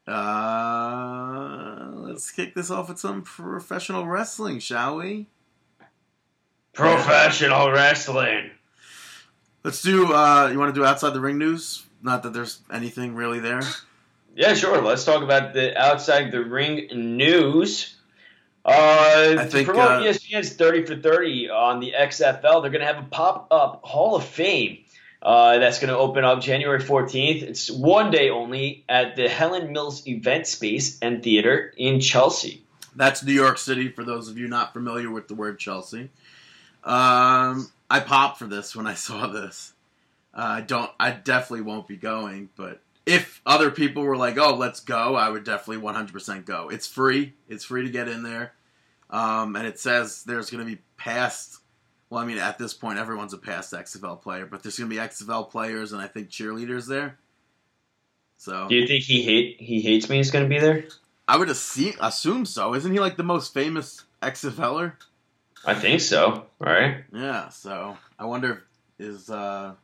Uh, 0.06 1.90
let's 1.94 2.30
kick 2.30 2.54
this 2.54 2.70
off 2.70 2.88
with 2.88 3.00
some 3.00 3.22
professional 3.22 4.06
wrestling, 4.06 4.60
shall 4.60 4.98
we? 4.98 5.26
Professional 6.72 7.72
wrestling. 7.72 8.52
Let's 9.64 9.82
do. 9.82 10.12
Uh, 10.12 10.48
you 10.52 10.60
want 10.60 10.72
to 10.72 10.80
do 10.80 10.86
outside 10.86 11.10
the 11.10 11.20
ring 11.20 11.38
news? 11.38 11.85
Not 12.06 12.22
that 12.22 12.32
there's 12.32 12.60
anything 12.72 13.16
really 13.16 13.40
there. 13.40 13.62
Yeah, 14.36 14.54
sure. 14.54 14.80
Let's 14.80 15.04
talk 15.04 15.24
about 15.24 15.54
the 15.54 15.76
outside 15.76 16.30
the 16.30 16.44
ring 16.44 16.86
news. 16.94 17.96
Uh, 18.64 19.34
I 19.36 19.42
to 19.42 19.44
think, 19.46 19.66
promote 19.66 19.90
uh, 19.90 20.04
ESPN's 20.04 20.52
30 20.52 20.86
for 20.86 20.94
30 20.94 21.50
on 21.50 21.80
the 21.80 21.94
XFL, 21.98 22.62
they're 22.62 22.70
going 22.70 22.78
to 22.78 22.86
have 22.86 22.98
a 22.98 23.08
pop 23.08 23.48
up 23.50 23.80
Hall 23.84 24.14
of 24.14 24.24
Fame 24.24 24.78
uh, 25.20 25.58
that's 25.58 25.80
going 25.80 25.88
to 25.88 25.98
open 25.98 26.22
up 26.22 26.40
January 26.40 26.78
14th. 26.78 27.42
It's 27.42 27.72
one 27.72 28.12
day 28.12 28.30
only 28.30 28.84
at 28.88 29.16
the 29.16 29.28
Helen 29.28 29.72
Mills 29.72 30.06
Event 30.06 30.46
Space 30.46 31.00
and 31.00 31.24
Theater 31.24 31.74
in 31.76 31.98
Chelsea. 31.98 32.62
That's 32.94 33.24
New 33.24 33.32
York 33.32 33.58
City. 33.58 33.88
For 33.88 34.04
those 34.04 34.28
of 34.28 34.38
you 34.38 34.46
not 34.46 34.72
familiar 34.72 35.10
with 35.10 35.26
the 35.26 35.34
word 35.34 35.58
Chelsea, 35.58 36.10
um, 36.84 37.68
I 37.90 37.98
popped 37.98 38.38
for 38.38 38.46
this 38.46 38.76
when 38.76 38.86
I 38.86 38.94
saw 38.94 39.26
this. 39.26 39.72
Uh, 40.36 40.56
I 40.58 40.60
don't. 40.60 40.90
I 41.00 41.12
definitely 41.12 41.62
won't 41.62 41.88
be 41.88 41.96
going, 41.96 42.50
but 42.56 42.82
if 43.06 43.40
other 43.46 43.70
people 43.70 44.02
were 44.02 44.18
like, 44.18 44.36
"Oh, 44.36 44.54
let's 44.54 44.80
go," 44.80 45.14
I 45.14 45.30
would 45.30 45.44
definitely 45.44 45.82
100% 45.82 46.44
go. 46.44 46.68
It's 46.68 46.86
free. 46.86 47.32
It's 47.48 47.64
free 47.64 47.84
to 47.84 47.90
get 47.90 48.06
in 48.06 48.22
there, 48.22 48.52
um, 49.08 49.56
and 49.56 49.66
it 49.66 49.80
says 49.80 50.24
there's 50.24 50.50
going 50.50 50.62
to 50.62 50.70
be 50.70 50.82
past. 50.98 51.60
Well, 52.10 52.22
I 52.22 52.26
mean, 52.26 52.38
at 52.38 52.58
this 52.58 52.74
point, 52.74 52.98
everyone's 52.98 53.32
a 53.32 53.38
past 53.38 53.72
XFL 53.72 54.20
player, 54.20 54.44
but 54.44 54.62
there's 54.62 54.78
going 54.78 54.90
to 54.90 54.94
be 54.94 55.00
XFL 55.00 55.50
players 55.50 55.92
and 55.92 56.00
I 56.00 56.06
think 56.06 56.28
cheerleaders 56.28 56.86
there. 56.86 57.18
So 58.36 58.68
Do 58.68 58.76
you 58.76 58.86
think 58.86 59.02
he 59.02 59.22
hate 59.22 59.56
he 59.58 59.80
hates 59.80 60.08
me? 60.08 60.20
Is 60.20 60.30
going 60.30 60.44
to 60.44 60.48
be 60.48 60.60
there? 60.60 60.84
I 61.26 61.36
would 61.36 61.48
assume, 61.48 61.94
assume 61.98 62.44
so. 62.44 62.74
Isn't 62.74 62.92
he 62.92 63.00
like 63.00 63.16
the 63.16 63.24
most 63.24 63.52
famous 63.52 64.04
XFLer? 64.22 64.92
I 65.64 65.74
think 65.74 66.00
so. 66.00 66.46
Right? 66.60 67.04
Yeah. 67.12 67.48
So 67.48 67.96
I 68.18 68.26
wonder 68.26 68.52
if 68.52 68.58
is 68.98 69.30
uh, 69.30 69.74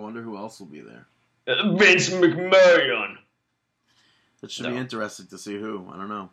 I 0.00 0.02
wonder 0.02 0.22
who 0.22 0.38
else 0.38 0.58
will 0.58 0.66
be 0.66 0.80
there. 0.80 1.06
Uh, 1.46 1.76
Vince 1.76 2.08
McMahon. 2.08 3.18
It 4.42 4.50
should 4.50 4.64
No. 4.64 4.70
be 4.70 4.78
interesting 4.78 5.26
to 5.26 5.36
see 5.36 5.60
who. 5.60 5.86
I 5.92 5.98
don't 5.98 6.08
know, 6.08 6.30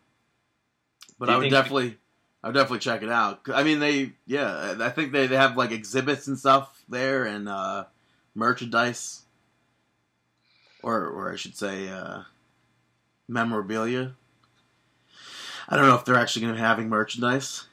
but 1.20 1.26
Do 1.26 1.34
I 1.34 1.38
would 1.38 1.50
definitely, 1.50 1.98
I 2.42 2.48
would 2.48 2.54
definitely 2.54 2.80
check 2.80 3.04
it 3.04 3.10
out. 3.10 3.42
I 3.54 3.64
mean, 3.64 3.80
they, 3.80 4.14
yeah, 4.26 4.76
I 4.80 4.88
think 4.90 5.12
they, 5.12 5.28
they 5.28 5.36
have 5.36 5.58
like 5.58 5.72
exhibits 5.72 6.28
and 6.28 6.40
stuff 6.40 6.82
there 6.88 7.26
and 7.26 7.50
uh, 7.50 7.84
merchandise, 8.36 9.24
or 10.82 11.06
or 11.06 11.34
I 11.34 11.36
should 11.36 11.58
say, 11.58 11.90
uh, 11.90 12.22
memorabilia. 13.28 14.14
I 15.68 15.76
don't 15.76 15.88
know 15.88 15.96
if 15.96 16.06
they're 16.06 16.16
actually 16.16 16.44
going 16.44 16.54
to 16.54 16.62
be 16.62 16.66
having 16.66 16.88
merchandise. 16.88 17.66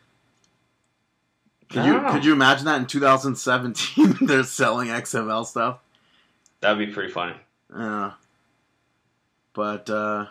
Could 1.71 1.85
you 1.85 2.01
could 2.11 2.25
you 2.25 2.33
imagine 2.33 2.65
that 2.65 2.81
in 2.81 2.87
2017 2.89 4.19
they're 4.27 4.43
selling 4.43 4.89
XFL 4.89 5.47
stuff? 5.47 5.79
That'd 6.65 6.79
be 6.89 6.93
pretty 6.95 7.13
funny. 7.13 7.35
Yeah. 7.77 8.13
But 9.53 9.91
uh 9.91 10.27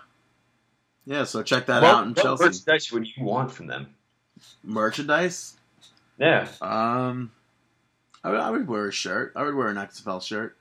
yeah, 1.05 1.25
so 1.25 1.43
check 1.43 1.67
that 1.67 1.83
What- 1.83 1.93
out 1.93 2.03
in 2.05 2.09
what 2.13 2.23
Chelsea. 2.23 2.43
merchandise 2.45 2.91
would 2.91 3.05
you 3.07 3.23
want 3.23 3.51
from 3.51 3.67
them? 3.67 3.93
Merchandise? 4.63 5.55
Yeah. 6.17 6.47
Um 6.61 7.31
I 8.23 8.31
would, 8.31 8.39
I 8.39 8.49
would 8.49 8.67
wear 8.67 8.87
a 8.87 8.91
shirt. 8.91 9.33
I 9.35 9.43
would 9.43 9.53
wear 9.53 9.67
an 9.67 9.75
XFL 9.75 10.21
shirt. 10.23 10.57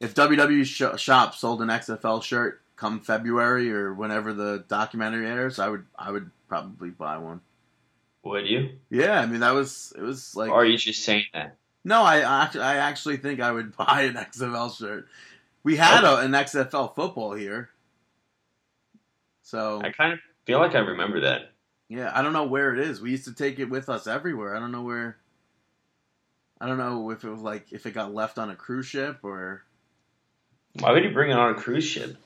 If 0.00 0.14
WWE 0.14 0.64
sh- 0.64 1.00
shop 1.00 1.34
sold 1.34 1.62
an 1.62 1.68
XFL 1.68 2.22
shirt 2.22 2.60
come 2.76 3.00
February 3.00 3.70
or 3.72 3.94
whenever 3.94 4.32
the 4.32 4.64
documentary 4.66 5.26
airs, 5.26 5.58
I 5.60 5.68
would 5.68 5.86
I 5.96 6.10
would 6.10 6.30
probably 6.48 6.90
buy 6.90 7.18
one. 7.18 7.40
Would 8.24 8.46
you? 8.46 8.70
Yeah, 8.90 9.20
I 9.20 9.26
mean 9.26 9.40
that 9.40 9.52
was 9.54 9.92
it 9.96 10.02
was 10.02 10.34
like 10.34 10.50
or 10.50 10.62
are 10.62 10.64
you 10.64 10.76
just 10.78 11.04
saying 11.04 11.26
that? 11.34 11.56
No, 11.84 12.02
I 12.02 12.42
actually, 12.42 12.62
I 12.62 12.76
actually 12.76 13.16
think 13.18 13.40
I 13.40 13.52
would 13.52 13.76
buy 13.76 14.02
an 14.02 14.14
XFL 14.14 14.76
shirt. 14.76 15.06
We 15.62 15.76
had 15.76 16.04
a, 16.04 16.18
an 16.18 16.32
XFL 16.32 16.94
football 16.94 17.34
here, 17.34 17.70
so 19.42 19.80
I 19.82 19.90
kind 19.90 20.12
of 20.12 20.18
feel 20.46 20.58
like 20.58 20.74
I 20.74 20.80
remember 20.80 21.20
that. 21.20 21.52
yeah, 21.88 22.10
I 22.14 22.22
don't 22.22 22.32
know 22.32 22.44
where 22.44 22.74
it 22.74 22.80
is. 22.80 23.00
We 23.00 23.10
used 23.10 23.24
to 23.24 23.34
take 23.34 23.58
it 23.58 23.70
with 23.70 23.88
us 23.88 24.06
everywhere. 24.06 24.54
I 24.54 24.60
don't 24.60 24.72
know 24.72 24.82
where. 24.82 25.16
I 26.60 26.66
don't 26.66 26.78
know 26.78 27.10
if 27.10 27.24
it 27.24 27.30
was 27.30 27.40
like 27.40 27.72
if 27.72 27.86
it 27.86 27.92
got 27.92 28.14
left 28.14 28.38
on 28.38 28.50
a 28.50 28.56
cruise 28.56 28.86
ship 28.86 29.18
or. 29.22 29.62
Why 30.80 30.92
would 30.92 31.04
you 31.04 31.12
bring 31.12 31.30
it 31.30 31.36
on 31.38 31.50
a 31.52 31.54
cruise 31.54 31.84
ship? 31.84 32.16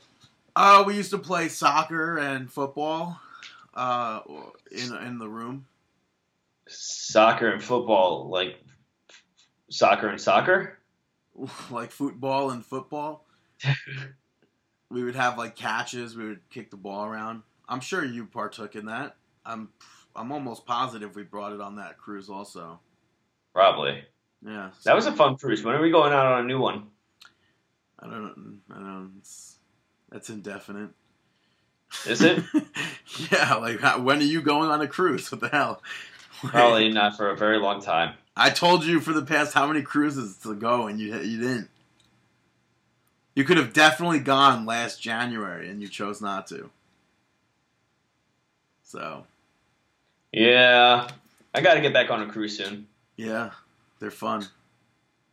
Oh, 0.57 0.83
we 0.85 0.97
used 0.97 1.11
to 1.11 1.19
play 1.19 1.49
soccer 1.49 2.19
and 2.19 2.51
football, 2.51 3.21
uh, 3.75 4.21
in 4.73 4.95
in 5.07 5.19
the 5.19 5.29
room. 5.29 5.67
Soccer 6.67 7.51
and 7.51 7.63
football, 7.63 8.29
like 8.29 8.57
soccer 9.71 10.09
and 10.09 10.21
soccer? 10.21 10.79
like 11.71 11.91
football 11.91 12.51
and 12.51 12.65
football. 12.65 13.25
we 14.91 15.03
would 15.05 15.15
have 15.15 15.39
like 15.39 15.57
catches. 15.57 16.17
We 16.17 16.27
would 16.27 16.49
kick 16.51 16.71
the 16.71 16.77
ball 16.77 17.05
around. 17.05 17.43
I'm 17.69 17.81
sure 17.81 18.05
you 18.05 18.27
partook 18.27 18.75
in 18.75 18.87
that. 18.87 19.17
I'm 19.45 19.69
I'm 20.17 20.33
almost 20.33 20.67
positive 20.67 21.15
we 21.15 21.23
brought 21.23 21.53
it 21.53 21.61
on 21.61 21.77
that 21.77 21.99
cruise 21.99 22.29
also. 22.29 22.81
Probably. 23.55 24.03
Yeah, 24.45 24.71
That 24.85 24.95
was 24.95 25.07
a 25.07 25.13
fun 25.13 25.37
cruise. 25.37 25.65
When 25.65 25.75
are 25.75 25.83
we 25.83 25.91
going 25.91 26.13
out 26.13 26.27
on 26.27 26.45
a 26.45 26.47
new 26.47 26.61
one? 26.61 26.87
I 27.99 28.07
don't 28.07 28.61
I 28.71 28.75
don't. 28.75 29.15
It's, 29.19 29.57
that's 30.11 30.31
indefinite. 30.31 30.91
Is 32.07 32.23
it? 32.23 32.45
yeah, 33.33 33.55
like 33.55 33.81
when 33.99 34.21
are 34.21 34.25
you 34.25 34.43
going 34.43 34.71
on 34.71 34.81
a 34.81 34.87
cruise? 34.87 35.31
What 35.33 35.41
the 35.41 35.49
hell? 35.49 35.83
Probably 36.41 36.91
not 36.93 37.17
for 37.17 37.31
a 37.31 37.37
very 37.37 37.59
long 37.59 37.81
time. 37.83 38.15
I 38.39 38.51
told 38.51 38.85
you 38.85 39.01
for 39.01 39.13
the 39.13 39.23
past 39.25 39.53
how 39.53 39.67
many 39.67 39.83
cruises 39.83 40.37
to 40.39 40.55
go, 40.55 40.87
and 40.87 40.99
you 41.01 41.15
you 41.19 41.39
didn't. 41.41 41.69
You 43.35 43.45
could 43.45 43.57
have 43.57 43.73
definitely 43.73 44.19
gone 44.21 44.65
last 44.67 45.01
January, 45.03 45.69
and 45.69 45.81
you 45.83 45.89
chose 45.89 46.21
not 46.21 46.47
to. 46.49 46.71
So 48.85 49.25
Yeah. 50.33 51.09
I 51.55 51.61
got 51.61 51.75
to 51.75 51.81
get 51.81 51.93
back 51.93 52.11
on 52.11 52.23
a 52.23 52.27
cruise 52.27 52.57
soon. 52.57 52.87
yeah, 53.17 53.51
they're 54.01 54.11
fun. 54.11 54.47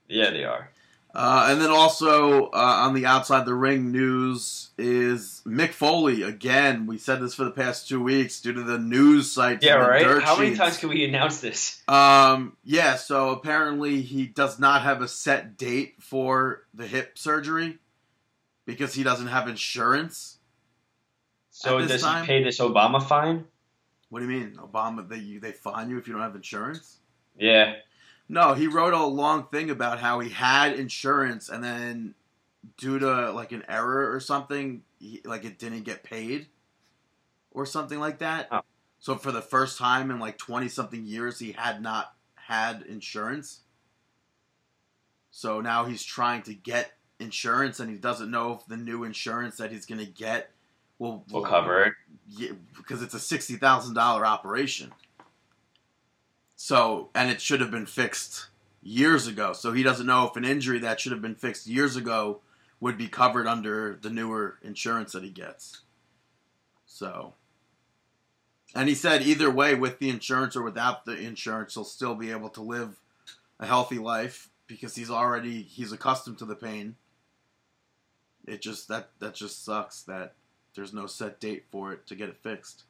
Yeah, 0.07 0.29
they 0.31 0.43
are. 0.43 0.69
Uh, 1.15 1.47
and 1.49 1.61
then 1.61 1.69
also 1.69 2.47
uh, 2.47 2.81
on 2.83 2.93
the 2.93 3.05
outside 3.05 3.45
the 3.45 3.53
ring 3.53 3.89
news 3.89 4.71
is 4.77 5.41
Mick 5.45 5.71
Foley 5.71 6.23
again. 6.23 6.87
We 6.87 6.97
said 6.97 7.21
this 7.21 7.33
for 7.33 7.45
the 7.45 7.51
past 7.51 7.87
two 7.87 8.03
weeks 8.03 8.41
due 8.41 8.51
to 8.51 8.63
the 8.63 8.77
news 8.77 9.31
sites. 9.31 9.63
Yeah, 9.63 9.75
right? 9.75 10.21
How 10.21 10.35
many 10.35 10.49
sheets. 10.49 10.59
times 10.59 10.77
can 10.77 10.89
we 10.89 11.05
announce 11.05 11.39
this? 11.39 11.81
Um, 11.87 12.57
yeah, 12.65 12.95
so 12.95 13.29
apparently 13.29 14.01
he 14.01 14.25
does 14.25 14.59
not 14.59 14.81
have 14.81 15.01
a 15.01 15.07
set 15.07 15.57
date 15.57 15.95
for 16.01 16.63
the 16.73 16.85
hip 16.85 17.17
surgery 17.17 17.77
because 18.65 18.93
he 18.93 19.03
doesn't 19.03 19.27
have 19.27 19.47
insurance. 19.47 20.39
So 21.49 21.79
does 21.79 22.01
time? 22.01 22.23
he 22.23 22.27
pay 22.27 22.43
this 22.43 22.59
Obama 22.59 23.01
fine? 23.01 23.45
What 24.09 24.19
do 24.19 24.25
you 24.25 24.31
mean, 24.31 24.57
Obama? 24.57 25.07
They 25.07 25.19
you, 25.19 25.39
they 25.39 25.53
fine 25.53 25.89
you 25.89 25.97
if 25.97 26.07
you 26.07 26.13
don't 26.13 26.23
have 26.23 26.35
insurance? 26.35 26.97
Yeah. 27.37 27.75
No, 28.27 28.53
he 28.53 28.67
wrote 28.67 28.93
a 28.93 29.05
long 29.05 29.47
thing 29.47 29.69
about 29.69 29.99
how 29.99 30.19
he 30.19 30.29
had 30.29 30.73
insurance 30.73 31.49
and 31.49 31.63
then 31.63 32.15
due 32.77 32.97
to 32.99 33.31
like 33.31 33.51
an 33.51 33.63
error 33.69 34.11
or 34.11 34.19
something, 34.19 34.81
he, 34.99 35.21
like 35.23 35.45
it 35.45 35.59
didn't 35.59 35.83
get 35.83 36.03
paid 36.03 36.47
or 37.51 37.65
something 37.65 37.99
like 37.99 38.19
that. 38.19 38.47
Oh. 38.51 38.61
So 38.99 39.15
for 39.15 39.31
the 39.31 39.41
first 39.41 39.77
time 39.77 40.09
in 40.09 40.19
like 40.19 40.37
20 40.37 40.67
something 40.69 41.05
years 41.05 41.37
he 41.39 41.51
had 41.51 41.81
not 41.81 42.13
had 42.35 42.81
insurance. 42.83 43.61
So 45.31 45.61
now 45.61 45.85
he's 45.85 46.03
trying 46.03 46.41
to 46.43 46.53
get 46.53 46.93
insurance 47.19 47.79
and 47.79 47.89
he 47.91 47.97
doesn't 47.97 48.31
know 48.31 48.53
if 48.53 48.65
the 48.67 48.77
new 48.77 49.03
insurance 49.03 49.57
that 49.57 49.71
he's 49.71 49.85
going 49.85 49.99
to 50.03 50.11
get 50.11 50.49
will 50.97 51.23
We'll 51.29 51.43
cover 51.43 51.83
it. 51.83 51.93
yeah, 52.27 52.51
because 52.75 53.01
it's 53.03 53.13
a 53.13 53.19
sixty 53.19 53.55
thousand 53.55 53.95
dollar 53.95 54.25
operation. 54.25 54.93
So, 56.55 57.09
and 57.13 57.29
it 57.29 57.41
should 57.41 57.61
have 57.61 57.71
been 57.71 57.85
fixed 57.85 58.47
years 58.81 59.27
ago. 59.27 59.53
So 59.53 59.73
he 59.73 59.83
doesn't 59.83 60.05
know 60.05 60.27
if 60.27 60.35
an 60.35 60.45
injury 60.45 60.79
that 60.79 60.99
should 60.99 61.11
have 61.11 61.21
been 61.21 61.35
fixed 61.35 61.67
years 61.67 61.95
ago 61.95 62.41
would 62.79 62.97
be 62.97 63.07
covered 63.07 63.47
under 63.47 63.97
the 64.01 64.09
newer 64.09 64.57
insurance 64.61 65.13
that 65.13 65.23
he 65.23 65.29
gets. 65.29 65.81
So, 66.85 67.33
and 68.73 68.87
he 68.87 68.95
said 68.95 69.21
either 69.23 69.49
way, 69.49 69.75
with 69.75 69.99
the 69.99 70.09
insurance 70.09 70.55
or 70.55 70.61
without 70.61 71.05
the 71.05 71.17
insurance, 71.17 71.73
he'll 71.73 71.83
still 71.83 72.15
be 72.15 72.31
able 72.31 72.49
to 72.49 72.61
live 72.61 73.01
a 73.59 73.65
healthy 73.65 73.97
life 73.97 74.49
because 74.67 74.95
he's 74.95 75.09
already 75.09 75.61
he's 75.61 75.91
accustomed 75.91 76.37
to 76.39 76.45
the 76.45 76.55
pain. 76.55 76.95
It 78.47 78.61
just 78.61 78.87
that 78.89 79.09
that 79.19 79.33
just 79.33 79.63
sucks 79.63 80.03
that 80.03 80.33
there's 80.75 80.93
no 80.93 81.07
set 81.07 81.39
date 81.39 81.65
for 81.71 81.93
it 81.93 82.05
to 82.07 82.15
get 82.15 82.29
it 82.29 82.37
fixed. 82.37 82.83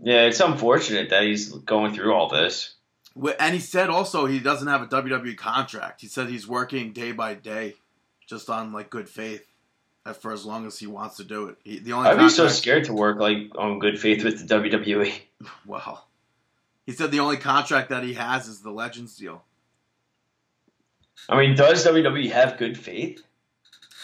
Yeah, 0.00 0.26
it's 0.26 0.40
unfortunate 0.40 1.10
that 1.10 1.24
he's 1.24 1.50
going 1.50 1.94
through 1.94 2.12
all 2.12 2.28
this. 2.28 2.74
And 3.38 3.54
he 3.54 3.60
said 3.60 3.90
also 3.90 4.26
he 4.26 4.40
doesn't 4.40 4.68
have 4.68 4.82
a 4.82 4.86
WWE 4.86 5.36
contract. 5.36 6.00
He 6.00 6.06
said 6.06 6.28
he's 6.28 6.46
working 6.46 6.92
day 6.92 7.12
by 7.12 7.34
day, 7.34 7.74
just 8.26 8.48
on 8.48 8.72
like 8.72 8.90
good 8.90 9.08
faith 9.08 9.46
for 10.20 10.32
as 10.32 10.44
long 10.44 10.66
as 10.66 10.78
he 10.78 10.86
wants 10.86 11.16
to 11.16 11.24
do 11.24 11.46
it. 11.48 11.56
He, 11.62 11.78
the 11.78 11.92
only 11.92 12.08
I'd 12.08 12.18
be 12.18 12.28
so 12.28 12.48
scared 12.48 12.84
to 12.84 12.92
work 12.92 13.18
like 13.18 13.52
on 13.56 13.78
good 13.78 14.00
faith 14.00 14.24
with 14.24 14.46
the. 14.46 14.54
WWE. 14.54 15.12
Well, 15.66 16.06
he 16.86 16.92
said 16.92 17.10
the 17.10 17.18
only 17.18 17.36
contract 17.36 17.90
that 17.90 18.04
he 18.04 18.14
has 18.14 18.46
is 18.46 18.60
the 18.60 18.70
Legends 18.70 19.16
deal. 19.16 19.42
I 21.28 21.36
mean, 21.36 21.56
does 21.56 21.84
WWE 21.84 22.30
have 22.30 22.58
good 22.58 22.78
faith? 22.78 23.24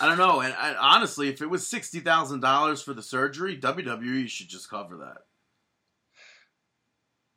I 0.00 0.08
don't 0.08 0.18
know, 0.18 0.40
and 0.40 0.52
I, 0.54 0.74
honestly, 0.74 1.28
if 1.28 1.40
it 1.40 1.46
was 1.46 1.64
sixty 1.64 2.00
thousand 2.00 2.40
dollars 2.40 2.82
for 2.82 2.92
the 2.92 3.04
surgery, 3.04 3.56
WWE 3.56 4.28
should 4.28 4.48
just 4.48 4.68
cover 4.68 4.96
that. 4.96 5.18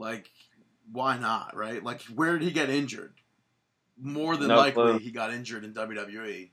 Like, 0.02 0.30
why 0.92 1.18
not? 1.18 1.56
Right? 1.56 1.82
Like, 1.84 2.02
where 2.16 2.38
did 2.38 2.44
he 2.46 2.52
get 2.52 2.70
injured? 2.70 3.14
More 3.98 4.36
than 4.36 4.48
No 4.50 4.58
likely, 4.58 4.74
clue. 4.94 5.00
he 5.00 5.12
got 5.12 5.32
injured 5.32 5.64
in 5.64 5.74
WWE. 5.74 6.50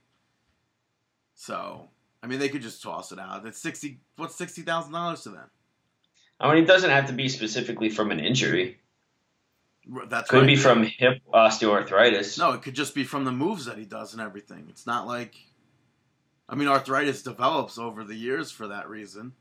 So, 1.35 1.89
I 2.21 2.27
mean, 2.27 2.39
they 2.39 2.49
could 2.49 2.61
just 2.61 2.81
toss 2.83 3.11
it 3.11 3.19
out. 3.19 3.45
It's 3.45 3.59
sixty. 3.59 3.99
What's 4.17 4.35
sixty 4.35 4.61
thousand 4.61 4.93
dollars 4.93 5.23
to 5.23 5.29
them? 5.29 5.49
I 6.39 6.53
mean, 6.53 6.63
it 6.63 6.67
doesn't 6.67 6.89
have 6.89 7.07
to 7.07 7.13
be 7.13 7.27
specifically 7.27 7.89
from 7.89 8.11
an 8.11 8.19
injury. 8.19 8.77
That's 10.07 10.29
Could 10.29 10.39
right. 10.41 10.47
be 10.47 10.55
from 10.55 10.83
hip 10.83 11.19
osteoarthritis. 11.33 12.37
No, 12.37 12.51
it 12.51 12.61
could 12.61 12.75
just 12.75 12.93
be 12.93 13.03
from 13.03 13.25
the 13.25 13.31
moves 13.31 13.65
that 13.65 13.77
he 13.77 13.85
does 13.85 14.13
and 14.13 14.21
everything. 14.21 14.67
It's 14.69 14.85
not 14.85 15.07
like, 15.07 15.33
I 16.47 16.53
mean, 16.55 16.67
arthritis 16.67 17.23
develops 17.23 17.79
over 17.79 18.03
the 18.03 18.13
years 18.15 18.51
for 18.51 18.67
that 18.67 18.87
reason. 18.87 19.33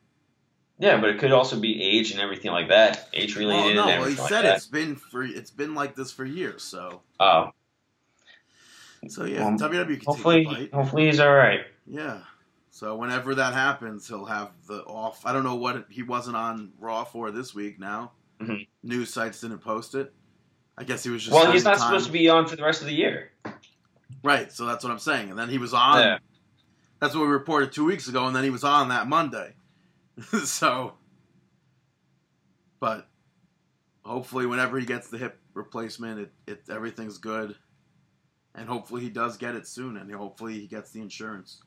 Yeah, 0.78 1.00
but 1.00 1.10
it 1.10 1.18
could 1.18 1.32
also 1.32 1.60
be 1.60 1.82
age 1.98 2.10
and 2.12 2.20
everything 2.20 2.50
like 2.52 2.68
that. 2.68 3.08
Age 3.12 3.36
Well, 3.36 3.46
related 3.48 3.74
no, 3.76 3.80
and 3.82 3.88
well, 3.88 3.96
he 3.96 4.02
everything 4.12 4.26
said 4.28 4.44
like 4.44 4.56
it's 4.56 4.66
been 4.66 4.96
for 4.96 5.22
it's 5.22 5.50
been 5.50 5.74
like 5.74 5.94
this 5.94 6.12
for 6.12 6.24
years. 6.24 6.62
So. 6.62 7.02
Oh, 7.20 7.50
so 9.08 9.24
yeah, 9.24 9.44
Well, 9.44 9.58
WWE 9.58 9.96
can 9.96 10.00
hopefully, 10.06 10.44
take 10.44 10.70
bite. 10.70 10.74
hopefully 10.74 11.06
he's 11.06 11.20
all 11.20 11.32
right. 11.34 11.60
Yeah. 11.86 12.18
So 12.70 12.96
whenever 12.96 13.34
that 13.36 13.54
happens, 13.54 14.06
he'll 14.08 14.24
have 14.24 14.50
the 14.66 14.82
off. 14.84 15.24
I 15.26 15.32
don't 15.32 15.44
know 15.44 15.54
what 15.56 15.76
it, 15.76 15.84
he 15.90 16.02
wasn't 16.02 16.36
on 16.36 16.72
Raw 16.78 17.04
for 17.04 17.30
this 17.30 17.54
week. 17.54 17.78
Now, 17.78 18.12
Mhm. 18.40 18.66
news 18.82 19.12
sites 19.12 19.40
didn't 19.40 19.58
post 19.58 19.94
it. 19.94 20.12
I 20.76 20.84
guess 20.84 21.02
he 21.02 21.10
was 21.10 21.22
just. 21.24 21.34
Well, 21.34 21.50
he's 21.50 21.62
spending 21.62 21.80
not 21.80 21.86
supposed 21.86 22.06
to 22.06 22.12
be 22.12 22.28
on 22.28 22.46
for 22.46 22.54
the 22.56 22.62
rest 22.62 22.80
of 22.82 22.86
the 22.86 22.94
year. 22.94 23.32
Right. 24.22 24.52
So 24.52 24.64
that's 24.66 24.84
what 24.84 24.92
I'm 24.92 24.98
saying. 25.00 25.30
And 25.30 25.38
then 25.38 25.48
he 25.48 25.58
was 25.58 25.74
on. 25.74 26.00
Yeah. 26.00 26.18
That's 27.00 27.14
what 27.14 27.22
we 27.22 27.28
reported 27.28 27.72
two 27.72 27.84
weeks 27.84 28.08
ago, 28.08 28.26
and 28.26 28.34
then 28.34 28.42
he 28.44 28.50
was 28.50 28.64
on 28.64 28.88
that 28.88 29.08
Monday. 29.08 29.54
so, 30.44 30.94
but 32.80 33.08
hopefully, 34.04 34.46
whenever 34.46 34.78
he 34.78 34.86
gets 34.86 35.08
the 35.08 35.18
hip 35.18 35.38
replacement, 35.54 36.20
it, 36.20 36.32
it 36.46 36.62
everything's 36.70 37.18
good, 37.18 37.56
and 38.54 38.68
hopefully 38.68 39.02
he 39.02 39.10
does 39.10 39.36
get 39.36 39.54
it 39.54 39.66
soon, 39.66 39.96
and 39.96 40.12
hopefully 40.14 40.58
he 40.58 40.66
gets 40.66 40.90
the 40.90 41.00
insurance. 41.00 41.62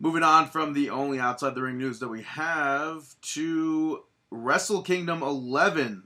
Moving 0.00 0.22
on 0.22 0.48
from 0.48 0.72
the 0.72 0.90
only 0.90 1.18
outside 1.18 1.54
the 1.54 1.62
ring 1.62 1.78
news 1.78 2.00
that 2.00 2.08
we 2.08 2.22
have 2.22 3.02
to 3.34 4.04
Wrestle 4.30 4.82
Kingdom 4.82 5.22
11 5.22 6.04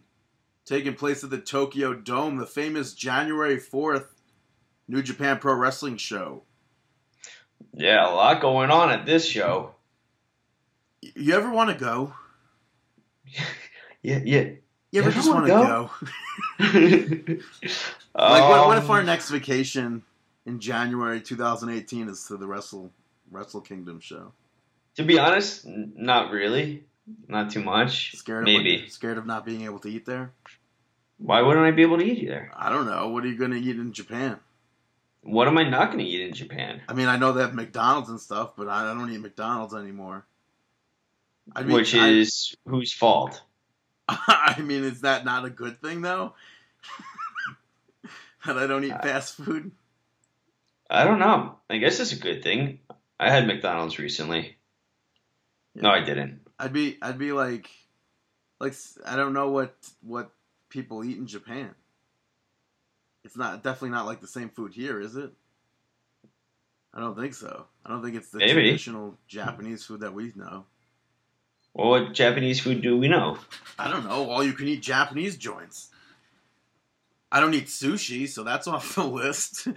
taking 0.68 0.94
place 0.94 1.24
at 1.24 1.30
the 1.30 1.38
Tokyo 1.38 1.94
Dome, 1.94 2.36
the 2.36 2.46
famous 2.46 2.92
January 2.92 3.56
4th 3.56 4.08
New 4.86 5.02
Japan 5.02 5.38
Pro 5.38 5.54
Wrestling 5.54 5.96
show. 5.96 6.42
Yeah, 7.74 8.08
a 8.08 8.12
lot 8.14 8.40
going 8.40 8.70
on 8.70 8.90
at 8.90 9.06
this 9.06 9.26
show. 9.26 9.74
You 11.00 11.34
ever 11.34 11.50
want 11.50 11.70
to 11.70 11.76
go? 11.76 12.12
Yeah, 14.00 14.20
yeah. 14.24 14.50
You 14.92 15.00
ever 15.00 15.10
You 15.10 15.14
just 15.16 15.28
want 15.28 15.46
to 15.46 15.52
wanna 15.52 15.66
go? 15.66 15.90
like, 18.14 18.48
what, 18.48 18.66
what 18.68 18.78
if 18.78 18.88
our 18.88 19.00
oh. 19.00 19.04
next 19.04 19.28
vacation 19.28 20.04
in 20.46 20.60
January 20.60 21.20
2018 21.20 22.08
is 22.08 22.24
to 22.28 22.36
the 22.36 22.46
Wrestle 22.46 22.92
Wrestle 23.30 23.60
Kingdom 23.60 23.98
show? 23.98 24.32
To 24.94 25.02
be 25.02 25.18
honest, 25.18 25.66
not 25.66 26.30
really. 26.30 26.84
Not 27.26 27.50
too 27.50 27.62
much. 27.62 28.14
Scared 28.14 28.42
of 28.48 28.54
Maybe. 28.54 28.82
what- 28.82 28.92
scared 28.92 29.18
of 29.18 29.26
not 29.26 29.44
being 29.44 29.62
able 29.62 29.80
to 29.80 29.88
eat 29.88 30.06
there? 30.06 30.32
Why 31.18 31.42
wouldn't 31.42 31.66
I 31.66 31.72
be 31.72 31.82
able 31.82 31.98
to 31.98 32.04
eat 32.04 32.26
there? 32.28 32.52
I 32.56 32.70
don't 32.70 32.86
know. 32.86 33.08
What 33.08 33.24
are 33.24 33.28
you 33.28 33.36
going 33.36 33.50
to 33.50 33.58
eat 33.58 33.76
in 33.76 33.92
Japan? 33.92 34.38
What 35.22 35.48
am 35.48 35.58
I 35.58 35.68
not 35.68 35.86
going 35.86 35.98
to 35.98 36.04
eat 36.04 36.20
in 36.20 36.32
Japan? 36.32 36.80
I 36.88 36.94
mean, 36.94 37.08
I 37.08 37.16
know 37.16 37.32
they 37.32 37.42
have 37.42 37.54
McDonald's 37.54 38.08
and 38.08 38.20
stuff, 38.20 38.52
but 38.56 38.68
I, 38.68 38.90
I 38.90 38.94
don't 38.94 39.10
eat 39.10 39.20
McDonald's 39.20 39.74
anymore. 39.74 40.24
I 41.54 41.62
mean, 41.62 41.74
Which 41.74 41.94
I- 41.94 42.08
is 42.08 42.54
whose 42.66 42.92
fault? 42.92 43.42
I 44.08 44.60
mean, 44.62 44.84
is 44.84 45.02
that 45.02 45.24
not 45.24 45.44
a 45.44 45.50
good 45.50 45.80
thing 45.82 46.00
though? 46.02 46.34
that 48.46 48.56
I 48.58 48.66
don't 48.66 48.84
eat 48.84 49.02
fast 49.02 49.36
food. 49.36 49.70
I 50.90 51.04
don't 51.04 51.18
know. 51.18 51.56
I 51.68 51.76
guess 51.78 52.00
it's 52.00 52.12
a 52.12 52.18
good 52.18 52.42
thing. 52.42 52.80
I 53.20 53.30
had 53.30 53.46
McDonald's 53.46 53.98
recently. 53.98 54.56
No, 55.74 55.90
I 55.90 56.00
didn't. 56.02 56.40
I'd 56.58 56.72
be, 56.72 56.96
I'd 57.02 57.18
be 57.18 57.32
like, 57.32 57.68
like 58.58 58.74
I 59.04 59.16
don't 59.16 59.34
know 59.34 59.50
what 59.50 59.74
what 60.02 60.30
people 60.70 61.04
eat 61.04 61.18
in 61.18 61.26
Japan. 61.26 61.74
It's 63.24 63.36
not 63.36 63.62
definitely 63.62 63.90
not 63.90 64.06
like 64.06 64.20
the 64.20 64.26
same 64.26 64.48
food 64.48 64.72
here, 64.72 64.98
is 65.00 65.14
it? 65.16 65.30
I 66.94 67.00
don't 67.00 67.16
think 67.16 67.34
so. 67.34 67.66
I 67.84 67.90
don't 67.90 68.02
think 68.02 68.16
it's 68.16 68.30
the 68.30 68.38
Maybe. 68.38 68.52
traditional 68.54 69.18
Japanese 69.26 69.84
food 69.84 70.00
that 70.00 70.14
we 70.14 70.32
know. 70.34 70.64
Well, 71.78 71.90
what 71.90 72.12
Japanese 72.12 72.58
food 72.58 72.82
do 72.82 72.98
we 72.98 73.06
know? 73.06 73.38
I 73.78 73.88
don't 73.88 74.04
know. 74.04 74.28
All 74.28 74.42
you 74.42 74.52
can 74.52 74.66
eat 74.66 74.82
Japanese 74.82 75.36
joints. 75.36 75.90
I 77.30 77.38
don't 77.38 77.54
eat 77.54 77.66
sushi, 77.66 78.28
so 78.28 78.42
that's 78.42 78.66
off 78.66 78.96
the 78.96 79.04
list. 79.04 79.68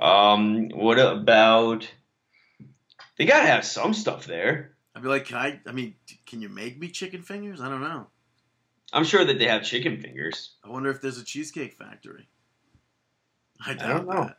Um, 0.00 0.70
what 0.70 0.98
about? 0.98 1.88
They 3.16 3.26
gotta 3.26 3.46
have 3.46 3.64
some 3.64 3.94
stuff 3.94 4.26
there. 4.26 4.72
I'd 4.96 5.04
be 5.04 5.08
like, 5.08 5.26
can 5.26 5.36
I? 5.36 5.60
I 5.66 5.70
mean, 5.70 5.94
can 6.26 6.42
you 6.42 6.48
make 6.48 6.80
me 6.80 6.88
chicken 6.88 7.22
fingers? 7.22 7.60
I 7.60 7.68
don't 7.68 7.82
know. 7.82 8.08
I'm 8.92 9.04
sure 9.04 9.24
that 9.24 9.38
they 9.38 9.46
have 9.46 9.62
chicken 9.62 10.02
fingers. 10.02 10.50
I 10.64 10.68
wonder 10.68 10.90
if 10.90 11.00
there's 11.00 11.18
a 11.18 11.24
cheesecake 11.24 11.74
factory. 11.74 12.28
I 13.64 13.74
doubt 13.74 13.88
don't 13.88 14.08
know. 14.08 14.24
that. 14.24 14.38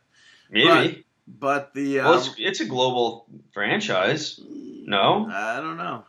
Maybe. 0.50 0.68
Right. 0.68 1.04
But 1.26 1.72
the 1.72 2.00
uh, 2.00 2.10
Well, 2.10 2.18
it's, 2.18 2.34
it's 2.36 2.60
a 2.60 2.66
global 2.66 3.24
franchise. 3.54 4.38
No? 4.46 5.26
I 5.32 5.60
don't 5.60 5.78
know. 5.78 6.04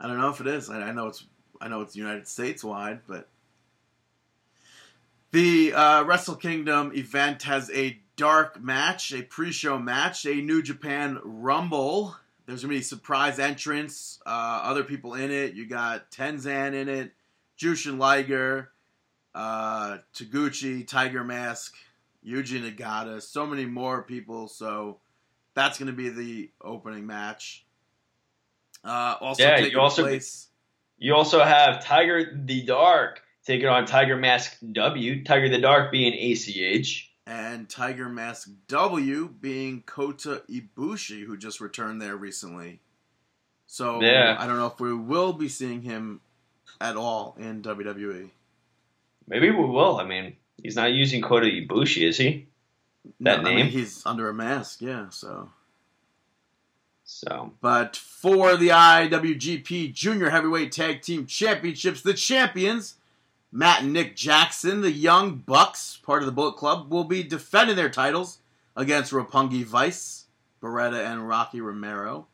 I 0.00 0.06
don't 0.06 0.18
know 0.18 0.30
if 0.30 0.40
it 0.40 0.46
is. 0.46 0.70
I, 0.70 0.80
I 0.80 0.92
know 0.92 1.08
it's. 1.08 1.24
I 1.60 1.68
know 1.68 1.80
it's 1.80 1.96
United 1.96 2.28
States 2.28 2.62
wide, 2.62 3.00
but 3.08 3.28
the 5.32 5.72
uh, 5.72 6.04
Wrestle 6.04 6.36
Kingdom 6.36 6.92
event 6.94 7.42
has 7.42 7.70
a 7.72 7.98
dark 8.16 8.60
match, 8.60 9.12
a 9.12 9.22
pre-show 9.22 9.78
match, 9.78 10.24
a 10.24 10.36
New 10.36 10.62
Japan 10.62 11.18
Rumble. 11.22 12.16
There's 12.46 12.62
gonna 12.62 12.74
be 12.74 12.80
surprise 12.80 13.38
entrance, 13.38 14.20
uh, 14.24 14.60
other 14.64 14.84
people 14.84 15.14
in 15.14 15.30
it. 15.30 15.54
You 15.54 15.66
got 15.66 16.10
Tenzan 16.10 16.74
in 16.74 16.88
it, 16.88 17.12
Jushin 17.58 17.98
Liger, 17.98 18.70
uh, 19.34 19.98
Taguchi, 20.14 20.86
Tiger 20.86 21.24
Mask, 21.24 21.74
Yuji 22.26 22.62
Nagata, 22.62 23.20
so 23.20 23.46
many 23.46 23.66
more 23.66 24.02
people. 24.02 24.48
So 24.48 24.98
that's 25.54 25.78
gonna 25.78 25.92
be 25.92 26.08
the 26.08 26.50
opening 26.62 27.06
match. 27.06 27.66
Uh, 28.84 29.16
also 29.20 29.42
Yeah, 29.42 29.58
you 29.58 29.78
also- 29.80 30.02
place. 30.02 30.46
You 30.98 31.14
also 31.14 31.42
have 31.44 31.84
Tiger 31.84 32.32
the 32.44 32.62
Dark 32.62 33.22
taking 33.44 33.68
on 33.68 33.86
Tiger 33.86 34.16
Mask 34.16 34.56
W. 34.72 35.22
Tiger 35.24 35.48
the 35.48 35.58
Dark 35.58 35.92
being 35.92 36.12
ACH. 36.14 37.04
and 37.26 37.68
Tiger 37.68 38.08
Mask 38.08 38.48
W 38.68 39.28
being 39.28 39.82
Kota 39.82 40.42
Ibushi, 40.48 41.24
who 41.24 41.36
just 41.36 41.60
returned 41.60 42.00
there 42.00 42.16
recently. 42.16 42.80
So 43.66 44.00
Yeah. 44.02 44.34
I 44.38 44.46
don't 44.46 44.56
know 44.56 44.66
if 44.68 44.80
we 44.80 44.94
will 44.94 45.34
be 45.34 45.48
seeing 45.50 45.82
him 45.82 46.22
at 46.80 46.96
all 46.96 47.36
in. 47.38 47.60
WWE. 47.62 48.30
Maybe 49.26 49.50
we 49.50 49.62
will. 49.64 49.98
I 49.98 50.04
mean, 50.04 50.36
he's 50.62 50.74
not 50.74 50.92
using 50.92 51.20
Kota 51.20 51.46
Ibushi, 51.46 52.08
is 52.08 52.16
he? 52.16 52.46
That 53.20 53.40
I 53.40 53.42
mean, 53.42 53.56
name? 53.56 53.66
he's 53.66 54.04
under 54.06 54.28
a 54.30 54.34
mask, 54.34 54.80
yeah. 54.80 55.10
So, 55.10 55.50
So 57.10 57.54
but 57.62 57.96
for 57.96 58.54
the 58.54 58.68
IWGP 58.68 59.94
Junior 59.94 60.28
Heavyweight 60.28 60.70
Tag 60.70 61.00
Team 61.00 61.24
Championships, 61.24 62.02
the 62.02 62.12
champions. 62.12 62.96
Matt 63.50 63.82
and 63.82 63.94
Nick 63.94 64.14
Jackson, 64.14 64.82
the 64.82 64.92
Young 64.92 65.36
Bucks, 65.36 65.98
part 66.02 66.20
of 66.20 66.26
the 66.26 66.32
Bullet 66.32 66.56
Club, 66.56 66.92
will 66.92 67.04
be 67.04 67.22
defending 67.22 67.76
their 67.76 67.88
titles 67.88 68.40
against 68.76 69.10
Roppongi 69.10 69.64
Vice, 69.64 70.26
Beretta, 70.62 71.10
and 71.10 71.26
Rocky 71.26 71.62
Romero. 71.62 72.26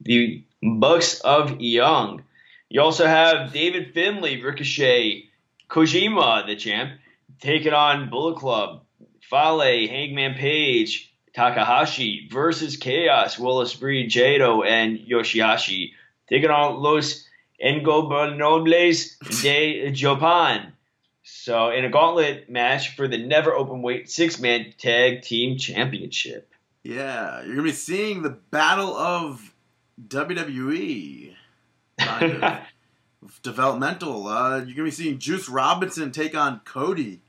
the 0.00 0.42
Bucks 0.62 1.20
of 1.20 1.60
Young. 1.60 2.22
You 2.70 2.80
also 2.80 3.06
have 3.06 3.52
David 3.52 3.92
Finlay, 3.92 4.40
Ricochet, 4.40 5.24
Kojima, 5.68 6.46
the 6.46 6.56
champ, 6.56 6.92
taking 7.40 7.74
on 7.74 8.08
Bullet 8.08 8.38
Club, 8.38 8.84
Fale, 9.20 9.86
Hangman 9.86 10.32
Page, 10.32 11.11
Takahashi 11.34 12.28
versus 12.30 12.76
Chaos, 12.76 13.38
Will 13.38 13.62
Ospreay, 13.62 14.06
Jado, 14.06 14.66
and 14.66 14.98
Yoshihashi, 14.98 15.92
taking 16.28 16.50
on 16.50 16.82
Los 16.82 17.26
Ingobernables 17.64 19.42
de 19.42 19.90
Japan. 19.92 20.72
So 21.22 21.70
in 21.70 21.84
a 21.84 21.90
gauntlet 21.90 22.50
match 22.50 22.96
for 22.96 23.06
the 23.06 23.18
NEVER 23.18 23.52
Openweight 23.52 24.08
six 24.08 24.40
man 24.40 24.74
tag 24.76 25.22
team 25.22 25.56
championship. 25.56 26.52
Yeah, 26.82 27.42
you're 27.42 27.54
gonna 27.54 27.68
be 27.68 27.72
seeing 27.72 28.22
the 28.22 28.30
battle 28.30 28.96
of 28.96 29.54
WWE. 30.08 31.34
Kind 31.98 32.42
of. 32.42 32.58
Developmental. 33.42 34.26
Uh, 34.26 34.56
you're 34.58 34.74
gonna 34.74 34.84
be 34.84 34.90
seeing 34.90 35.18
Juice 35.20 35.48
Robinson 35.48 36.10
take 36.10 36.36
on 36.36 36.60
Cody. 36.64 37.21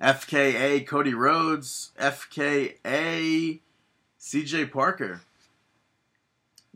FKA 0.00 0.86
Cody 0.86 1.14
Rhodes. 1.14 1.92
FKA 1.98 3.60
CJ 4.20 4.70
Parker. 4.70 5.20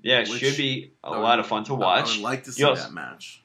yeah, 0.02 0.20
it 0.20 0.26
should 0.28 0.56
be 0.56 0.92
a 1.02 1.08
I 1.08 1.10
would- 1.10 1.22
lot 1.22 1.38
of 1.40 1.46
fun 1.46 1.64
to 1.64 1.74
I 1.74 1.78
watch. 1.78 2.16
would 2.16 2.22
like 2.22 2.44
to 2.44 2.52
see 2.52 2.62
Yes. 2.62 2.84
that 2.84 2.92
match. 2.92 3.42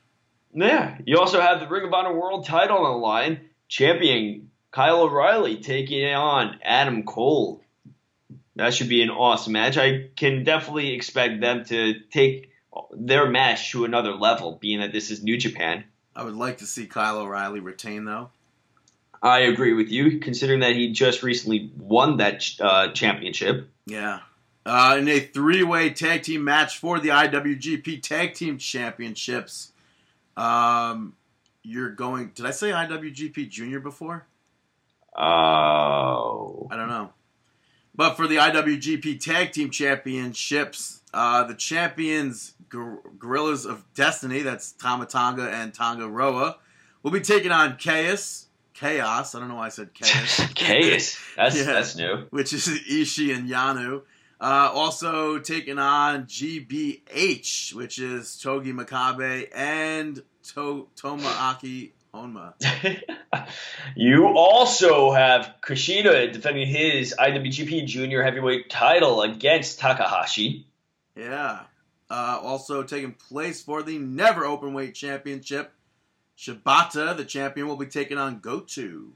Yeah, 0.54 0.98
you 1.06 1.18
also 1.20 1.42
have 1.42 1.60
the 1.60 1.68
Ring 1.68 1.86
of 1.88 1.94
Honor 1.94 2.14
World 2.14 2.46
Title 2.46 2.78
on 2.78 2.84
the 2.92 2.98
line. 2.98 3.50
Champion 3.68 4.52
Kyle 4.72 5.02
O'Reilly 5.02 5.58
taking 5.58 6.06
on 6.14 6.60
Adam 6.64 7.04
Cole. 7.04 7.64
That 8.56 8.74
should 8.76 8.90
be 8.90 9.02
an 9.02 9.10
awesome 9.10 9.54
match. 9.54 9.78
I 9.78 10.10
can 10.16 10.44
definitely 10.44 10.94
expect 10.94 11.42
them 11.42 11.66
to 11.66 12.00
take 12.12 12.52
their 12.92 13.28
match 13.28 13.72
to 13.72 13.84
another 13.86 14.12
level, 14.14 14.58
being 14.62 14.80
that 14.80 14.92
this 14.92 15.10
is 15.10 15.24
New 15.24 15.38
Japan. 15.38 15.86
I 16.16 16.24
would 16.24 16.36
like 16.36 16.60
to 16.60 16.68
see 16.68 16.86
Kyle 16.86 17.18
O'Reilly 17.20 17.60
retain 17.62 18.06
though. 18.06 18.30
I 19.24 19.40
agree 19.40 19.72
with 19.72 19.90
you, 19.90 20.20
considering 20.20 20.60
that 20.60 20.76
he 20.76 20.92
just 20.92 21.24
recently 21.24 21.72
won 21.78 22.18
that 22.18 22.44
uh, 22.60 22.92
championship. 22.92 23.70
Yeah. 23.86 24.20
Uh, 24.66 24.98
in 25.00 25.08
a 25.08 25.22
three-way 25.22 25.92
tag 25.92 26.24
team 26.24 26.44
match 26.44 26.78
for 26.78 27.00
the 27.00 27.10
IWGP 27.10 28.02
Tag 28.02 28.34
Team 28.34 28.58
Championships, 28.58 29.72
um, 30.36 31.16
you're 31.64 31.90
going. 31.90 32.32
Did 32.36 32.46
I 32.46 32.52
say 32.52 32.72
IWGP 32.72 33.50
Junior 33.50 33.80
before? 33.80 34.26
Oh. 35.16 36.68
I 36.70 36.76
don't 36.76 36.90
know. 36.90 37.14
But 37.96 38.16
for 38.16 38.28
the 38.28 38.38
IWGP 38.38 39.20
Tag 39.22 39.54
Team 39.54 39.70
Championships, 39.70 41.02
uh, 41.14 41.44
the 41.44 41.56
champions 41.56 42.54
Gor- 42.70 43.04
Gorillas 43.20 43.66
of 43.66 43.86
Destiny, 43.94 44.42
that's 44.42 44.72
Tama 44.72 45.06
Tonga 45.06 45.50
and 45.50 45.74
Tonga 45.74 46.10
Roa, 46.10 46.58
will 47.04 47.12
be 47.12 47.22
taking 47.22 47.52
on 47.52 47.78
Chaos. 47.78 48.48
Chaos. 48.84 49.34
I 49.34 49.40
don't 49.40 49.48
know 49.48 49.56
why 49.56 49.68
I 49.68 49.70
said 49.70 49.94
Chaos. 50.00 50.42
Chaos. 50.56 51.18
That's 51.38 51.56
Yeah. 51.58 51.64
that's 51.64 51.96
new. 51.96 52.28
which 52.32 52.52
is 52.52 52.68
Ishii 52.68 53.34
and 53.36 53.50
Yanu. 53.50 54.02
Uh, 54.42 54.70
also 54.74 55.40
taking 55.40 55.80
on 55.80 56.26
GBH, 56.26 57.74
which 57.76 57.98
is 57.98 58.38
Togi 58.42 58.74
Makabe 58.74 59.48
and 59.56 60.22
to- 60.54 60.88
Tomoaki 60.98 61.92
Honma. 62.14 62.54
you 63.96 64.28
also 64.28 65.12
have 65.12 65.56
Kushida 65.62 66.34
defending 66.34 66.68
his 66.68 67.16
IWGP 67.18 67.86
Junior 67.88 68.22
Heavyweight 68.22 68.70
title 68.70 69.22
against 69.22 69.80
Takahashi. 69.80 70.68
Yeah. 71.16 71.62
Uh, 72.10 72.40
also 72.44 72.84
taking 72.84 73.14
place 73.14 73.64
for 73.64 73.82
the 73.82 73.98
NEVER 73.98 74.42
Openweight 74.42 74.94
Championship. 74.94 75.72
Shibata, 76.38 77.16
the 77.16 77.26
champion, 77.26 77.68
will 77.68 77.76
be 77.76 77.86
taking 77.86 78.18
on 78.18 78.40
Goto. 78.40 79.14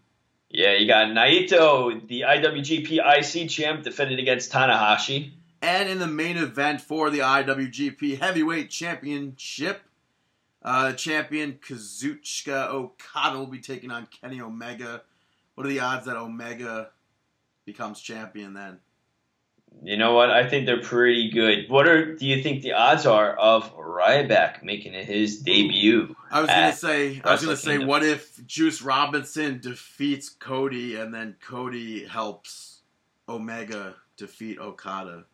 Yeah, 0.49 0.73
you 0.73 0.88
got 0.88 1.08
Naito, 1.08 2.08
the 2.08 2.21
IWGP 2.21 2.99
IC 2.99 3.49
champ, 3.49 3.84
defended 3.84 4.19
against 4.19 4.51
Tanahashi. 4.51 5.32
And 5.62 5.89
in 5.89 5.99
the 5.99 6.08
main 6.08 6.38
event 6.38 6.82
for 6.82 7.10
the 7.10 7.19
IWGP 7.19 8.19
Heavyweight 8.19 8.69
Championship, 8.69 9.82
uh, 10.62 10.93
champion 10.93 11.53
Kazuchika 11.53 12.67
Okada 12.69 13.39
will 13.39 13.47
be 13.47 13.60
taking 13.60 13.91
on 13.91 14.08
Kenny 14.08 14.39
Omega. 14.39 15.01
What 15.56 15.65
are 15.65 15.69
the 15.69 15.80
odds 15.80 16.06
that 16.06 16.17
Omega 16.17 16.91
becomes 17.65 17.99
champion 17.99 18.53
then? 18.53 18.80
You 19.84 19.95
know 19.95 20.13
what? 20.15 20.30
I 20.32 20.49
think 20.49 20.65
they're 20.65 20.82
pretty 20.82 21.30
good. 21.30 21.69
What 21.69 21.88
are 21.88 22.15
do 22.15 22.25
you 22.25 22.41
think 22.41 22.62
the 22.63 22.73
odds 22.73 23.06
are 23.06 23.34
of 23.36 23.73
Ryback 23.77 24.63
making 24.63 24.93
his 24.93 25.39
debut? 25.41 26.15
I 26.32 26.41
was 26.41 26.49
gonna 26.49 26.73
say, 26.73 27.21
I 27.23 27.32
was 27.32 27.43
gonna 27.43 27.56
say, 27.56 27.71
Kingdom? 27.71 27.88
what 27.88 28.03
if 28.03 28.45
Juice 28.47 28.82
Robinson 28.82 29.60
defeats 29.60 30.30
Cody 30.30 30.95
and 30.95 31.13
then 31.13 31.36
Cody 31.41 32.06
helps 32.06 32.82
Omega 33.30 33.95
defeat 34.17 34.58
Okada? 34.60 35.25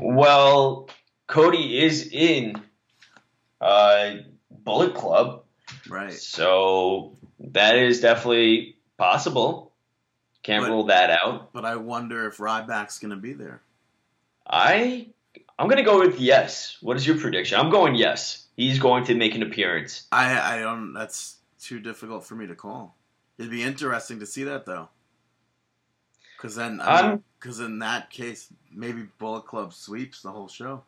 Well, 0.00 0.88
Cody 1.26 1.78
is 1.82 2.08
in 2.12 2.60
uh, 3.60 4.14
Bullet 4.50 4.94
Club, 4.94 5.44
Right. 5.88 6.12
so 6.12 7.16
that 7.38 7.76
is 7.76 8.00
definitely 8.00 8.76
possible. 8.96 9.72
Can't 10.42 10.64
But- 10.64 10.70
rule 10.70 10.84
that 10.84 11.10
out. 11.10 11.52
But 11.52 11.64
I 11.64 11.76
wonder 11.76 12.26
if 12.26 12.38
Ryback's 12.38 12.98
gonna 12.98 13.16
be 13.16 13.32
there. 13.34 13.60
I 14.46 15.08
I'm 15.58 15.68
gonna 15.68 15.82
go 15.82 16.00
with 16.00 16.18
yes. 16.18 16.78
What 16.80 16.96
is 16.96 17.06
your 17.06 17.18
prediction? 17.18 17.58
I'm 17.58 17.70
going 17.70 17.94
yes. 17.94 18.46
He's 18.56 18.78
going 18.78 19.04
to 19.04 19.14
make 19.14 19.34
an 19.34 19.42
appearance. 19.42 20.06
I 20.12 20.56
I 20.56 20.60
don't. 20.60 20.92
That's 20.92 21.36
too 21.60 21.80
difficult 21.80 22.24
for 22.24 22.34
me 22.34 22.46
to 22.46 22.54
call. 22.54 22.96
It'd 23.38 23.50
be 23.50 23.62
interesting 23.62 24.20
to 24.20 24.26
see 24.26 24.44
that 24.44 24.66
though. 24.66 24.88
Because 26.36 26.56
then, 26.56 26.78
because 27.38 27.60
um, 27.60 27.66
in 27.66 27.78
that 27.78 28.10
case, 28.10 28.52
maybe 28.72 29.06
Bullet 29.18 29.46
Club 29.46 29.72
sweeps 29.72 30.22
the 30.22 30.30
whole 30.32 30.48
show. 30.48 30.82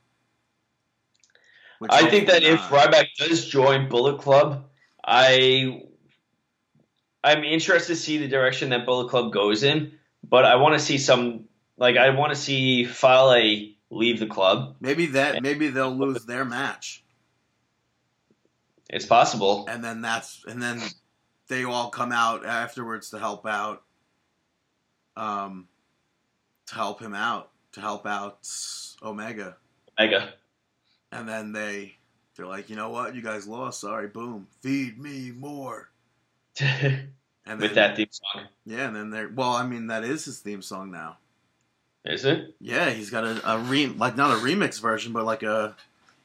Which 1.79 1.93
I 1.93 2.11
think 2.11 2.27
that 2.27 2.43
hopefully 2.43 2.81
if. 2.81 2.90
Ryback 2.90 3.07
does 3.17 3.47
join 3.47 3.88
Bullet 3.88 4.19
Club, 4.21 4.64
I 5.05 5.83
I'm 7.23 7.45
interested 7.45 7.95
to 7.95 8.01
see 8.01 8.19
the 8.19 8.29
direction 8.29 8.71
that 8.71 8.85
Bullet 8.85 9.11
Club 9.11 9.33
goes 9.33 9.62
in. 9.62 9.93
But 10.29 10.45
I 10.45 10.57
want 10.57 10.75
to 10.75 10.81
see 10.81 10.99
some 10.99 11.45
like 11.76 11.96
I 11.96 12.10
want 12.10 12.32
to 12.34 12.38
see 12.40 12.84
Fale 12.84 13.72
leave 13.90 14.18
the 14.20 14.26
club. 14.26 14.76
maybe 14.80 15.06
that 15.06 15.42
maybe 15.42 15.68
they'll 15.68 15.94
lose 15.96 16.24
their 16.24 16.44
match, 16.44 17.04
It's 18.90 19.06
possible. 19.06 19.66
and 19.68 19.82
then 19.84 20.00
that's 20.00 20.44
and 20.46 20.62
then 20.62 20.80
they 21.48 21.64
all 21.64 21.90
come 21.90 22.12
out 22.12 22.44
afterwards 22.44 23.10
to 23.10 23.18
help 23.18 23.46
out, 23.46 23.82
um, 25.16 25.68
to 26.66 26.74
help 26.74 27.00
him 27.00 27.14
out, 27.14 27.50
to 27.72 27.80
help 27.80 28.06
out 28.06 28.38
Omega. 29.02 29.56
Omega. 29.98 30.32
And 31.12 31.28
then 31.28 31.52
they 31.52 31.96
they're 32.37 32.46
like, 32.46 32.68
you 32.70 32.74
know 32.76 32.90
what, 32.90 33.14
you 33.14 33.22
guys 33.22 33.46
lost. 33.46 33.80
Sorry, 33.80 34.08
boom, 34.08 34.46
feed 34.60 34.98
me 34.98 35.30
more. 35.37 35.90
And 37.46 37.60
With 37.60 37.74
that 37.74 37.94
theme 37.94 38.08
song. 38.10 38.46
yeah, 38.64 38.87
and 38.87 38.96
then 38.96 39.10
they're 39.10 39.28
well, 39.28 39.50
I 39.52 39.66
mean, 39.66 39.88
that 39.88 40.02
is 40.02 40.24
his 40.24 40.38
theme 40.40 40.62
song 40.62 40.90
now. 40.90 41.18
Is 42.05 42.25
it? 42.25 42.55
Yeah, 42.61 42.90
he's 42.90 43.11
got 43.11 43.25
a, 43.25 43.53
a 43.53 43.59
re 43.59 43.87
like 43.87 44.17
not 44.17 44.37
a 44.37 44.40
remix 44.40 44.81
version, 44.81 45.12
but 45.12 45.25
like 45.25 45.43
a 45.43 45.75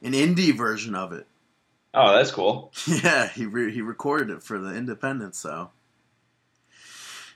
an 0.02 0.14
indie 0.14 0.56
version 0.56 0.96
of 0.96 1.14
it. 1.14 1.26
Oh, 1.94 2.16
that's 2.16 2.32
cool. 2.32 2.72
Yeah, 2.88 3.28
he 3.30 3.46
re- 3.46 3.72
he 3.72 3.82
recorded 3.82 4.30
it 4.30 4.44
for 4.44 4.60
the 4.60 4.76
Independent, 4.76 5.36
so. 5.36 5.72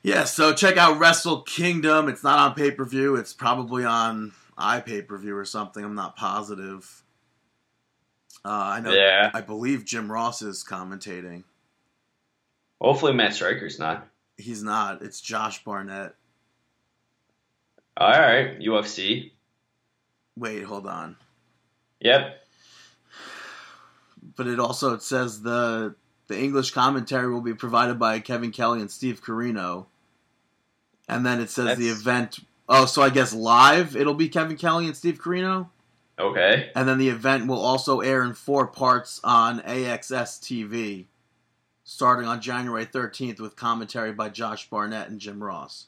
Yeah, 0.04 0.26
so 0.26 0.54
check 0.54 0.76
out 0.76 1.00
Wrestle 1.00 1.42
Kingdom. 1.42 2.10
It's 2.10 2.24
not 2.24 2.38
on 2.38 2.54
pay 2.56 2.72
per 2.72 2.84
view. 2.84 3.16
It's 3.16 3.34
probably 3.34 3.86
on 3.86 4.34
iPay 4.58 5.08
per 5.08 5.18
view 5.18 5.36
or 5.38 5.46
something. 5.46 5.84
I'm 5.84 5.96
not 5.96 6.18
positive. 6.18 7.04
Uh, 8.46 8.50
I 8.50 8.80
know. 8.82 8.92
Yeah. 8.92 9.32
I 9.34 9.40
believe 9.40 9.86
Jim 9.86 10.12
Ross 10.12 10.42
is 10.42 10.66
commentating. 10.68 11.44
Hopefully 12.82 13.14
Matt 13.14 13.34
Striker's 13.34 13.80
not. 13.80 14.06
He's 14.36 14.62
not. 14.62 15.02
It's 15.02 15.22
Josh 15.22 15.64
Barnett. 15.64 16.16
All 17.96 18.10
right, 18.10 18.60
UFC. 18.60 19.32
Wait, 20.36 20.64
hold 20.64 20.88
on. 20.88 21.16
Yep. 22.00 22.40
But 24.36 24.48
it 24.48 24.60
also 24.60 24.94
it 24.94 25.04
says 25.04 25.42
the 25.42 25.96
the 26.28 26.40
English 26.40 26.72
commentary 26.72 27.32
will 27.32 27.42
be 27.42 27.54
provided 27.54 28.00
by 28.00 28.20
Kevin 28.20 28.52
Kelly 28.52 28.82
and 28.82 28.90
Steve 28.90 29.22
Corino. 29.24 29.86
And 31.08 31.26
then 31.26 31.40
it 31.40 31.50
says 31.50 31.78
the 31.78 31.90
event. 31.90 32.40
Oh, 32.68 32.86
so 32.86 33.02
I 33.02 33.10
guess 33.10 33.34
live 33.34 33.96
it'll 33.96 34.14
be 34.14 34.30
Kevin 34.30 34.58
Kelly 34.58 34.88
and 34.88 34.98
Steve 34.98 35.22
Corino. 35.22 35.70
Okay. 36.18 36.72
And 36.76 36.88
then 36.88 36.98
the 36.98 37.10
event 37.10 37.48
will 37.48 37.60
also 37.60 38.00
air 38.00 38.24
in 38.24 38.34
four 38.34 38.68
parts 38.68 39.20
on 39.24 39.60
AXS 39.62 40.40
TV, 40.40 41.06
starting 41.84 42.28
on 42.28 42.40
January 42.40 42.86
13th 42.86 43.40
with 43.40 43.56
commentary 43.56 44.14
by 44.14 44.30
Josh 44.30 44.70
Barnett 44.70 45.10
and 45.10 45.20
Jim 45.20 45.44
Ross. 45.44 45.88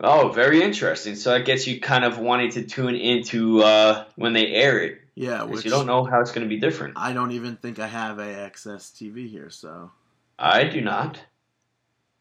Oh, 0.00 0.28
very 0.28 0.62
interesting. 0.62 1.16
So 1.16 1.32
that 1.32 1.44
gets 1.44 1.66
you 1.66 1.80
kind 1.80 2.04
of 2.04 2.18
wanting 2.18 2.50
to 2.52 2.62
tune 2.64 2.94
into 2.94 3.62
uh, 3.62 4.04
when 4.16 4.32
they 4.32 4.46
air 4.48 4.78
it. 4.80 5.00
Yeah, 5.16 5.42
which 5.42 5.64
you 5.64 5.70
don't 5.72 5.86
know 5.86 6.04
how 6.04 6.20
it's 6.20 6.30
going 6.30 6.46
to 6.46 6.48
be 6.48 6.60
different. 6.60 6.94
I 6.96 7.12
don't 7.12 7.32
even 7.32 7.56
think 7.56 7.80
I 7.80 7.88
have 7.88 8.18
AXS 8.18 8.92
TV 8.92 9.28
here, 9.28 9.50
so 9.50 9.90
I 10.38 10.64
do 10.64 10.80
not. 10.80 11.18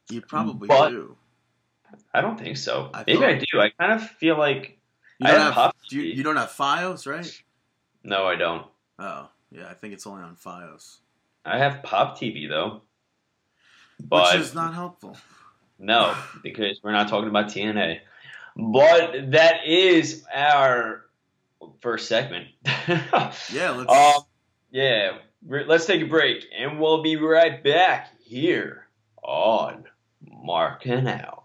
you 0.10 0.22
probably 0.22 0.68
But- 0.68 0.90
do. 0.90 1.16
I 2.14 2.20
don't 2.22 2.38
think 2.40 2.58
so. 2.58 2.90
I 2.94 3.04
Maybe 3.08 3.20
thought- 3.20 3.30
I 3.30 3.34
do. 3.52 3.62
I 3.62 3.70
kind 3.70 3.92
of 3.94 4.10
feel 4.10 4.38
like 4.38 4.78
You 5.20 5.28
I 5.30 5.32
don't 5.32 5.42
have 5.42 5.54
have, 5.54 5.74
do 5.90 5.98
you, 5.98 6.02
you 6.16 6.24
don't 6.24 6.36
have 6.36 6.50
FiOS, 6.52 7.06
right? 7.08 7.44
no, 8.04 8.26
I 8.26 8.36
don't. 8.36 8.66
Oh, 9.00 9.30
yeah, 9.52 9.68
I 9.70 9.74
think 9.76 9.94
it's 9.94 10.06
only 10.08 10.24
on 10.24 10.36
FiOS. 10.36 10.98
I 11.46 11.60
have 11.60 11.84
Pop 11.84 12.18
TV 12.20 12.50
though. 12.50 12.82
But 14.02 14.34
Which 14.34 14.42
is 14.42 14.54
not 14.56 14.74
helpful. 14.74 15.16
No, 15.80 16.16
because 16.44 16.80
we're 16.84 16.92
not 16.92 17.08
talking 17.08 17.30
about 17.30 17.48
TNA. 17.48 18.00
But 18.56 19.32
that 19.32 19.66
is 19.68 20.26
our 20.34 21.06
first 21.82 22.08
segment. 22.08 22.48
Yeah, 23.54 23.72
let's. 23.72 23.92
um, 23.92 24.24
yeah, 24.72 25.18
let's 25.48 25.86
take 25.86 26.02
a 26.02 26.06
break, 26.06 26.46
and 26.58 26.80
we'll 26.80 27.04
be 27.04 27.16
right 27.16 27.64
back 27.64 28.10
here 28.24 28.88
on 29.24 29.86
Markin' 30.26 31.08
Out. 31.08 31.37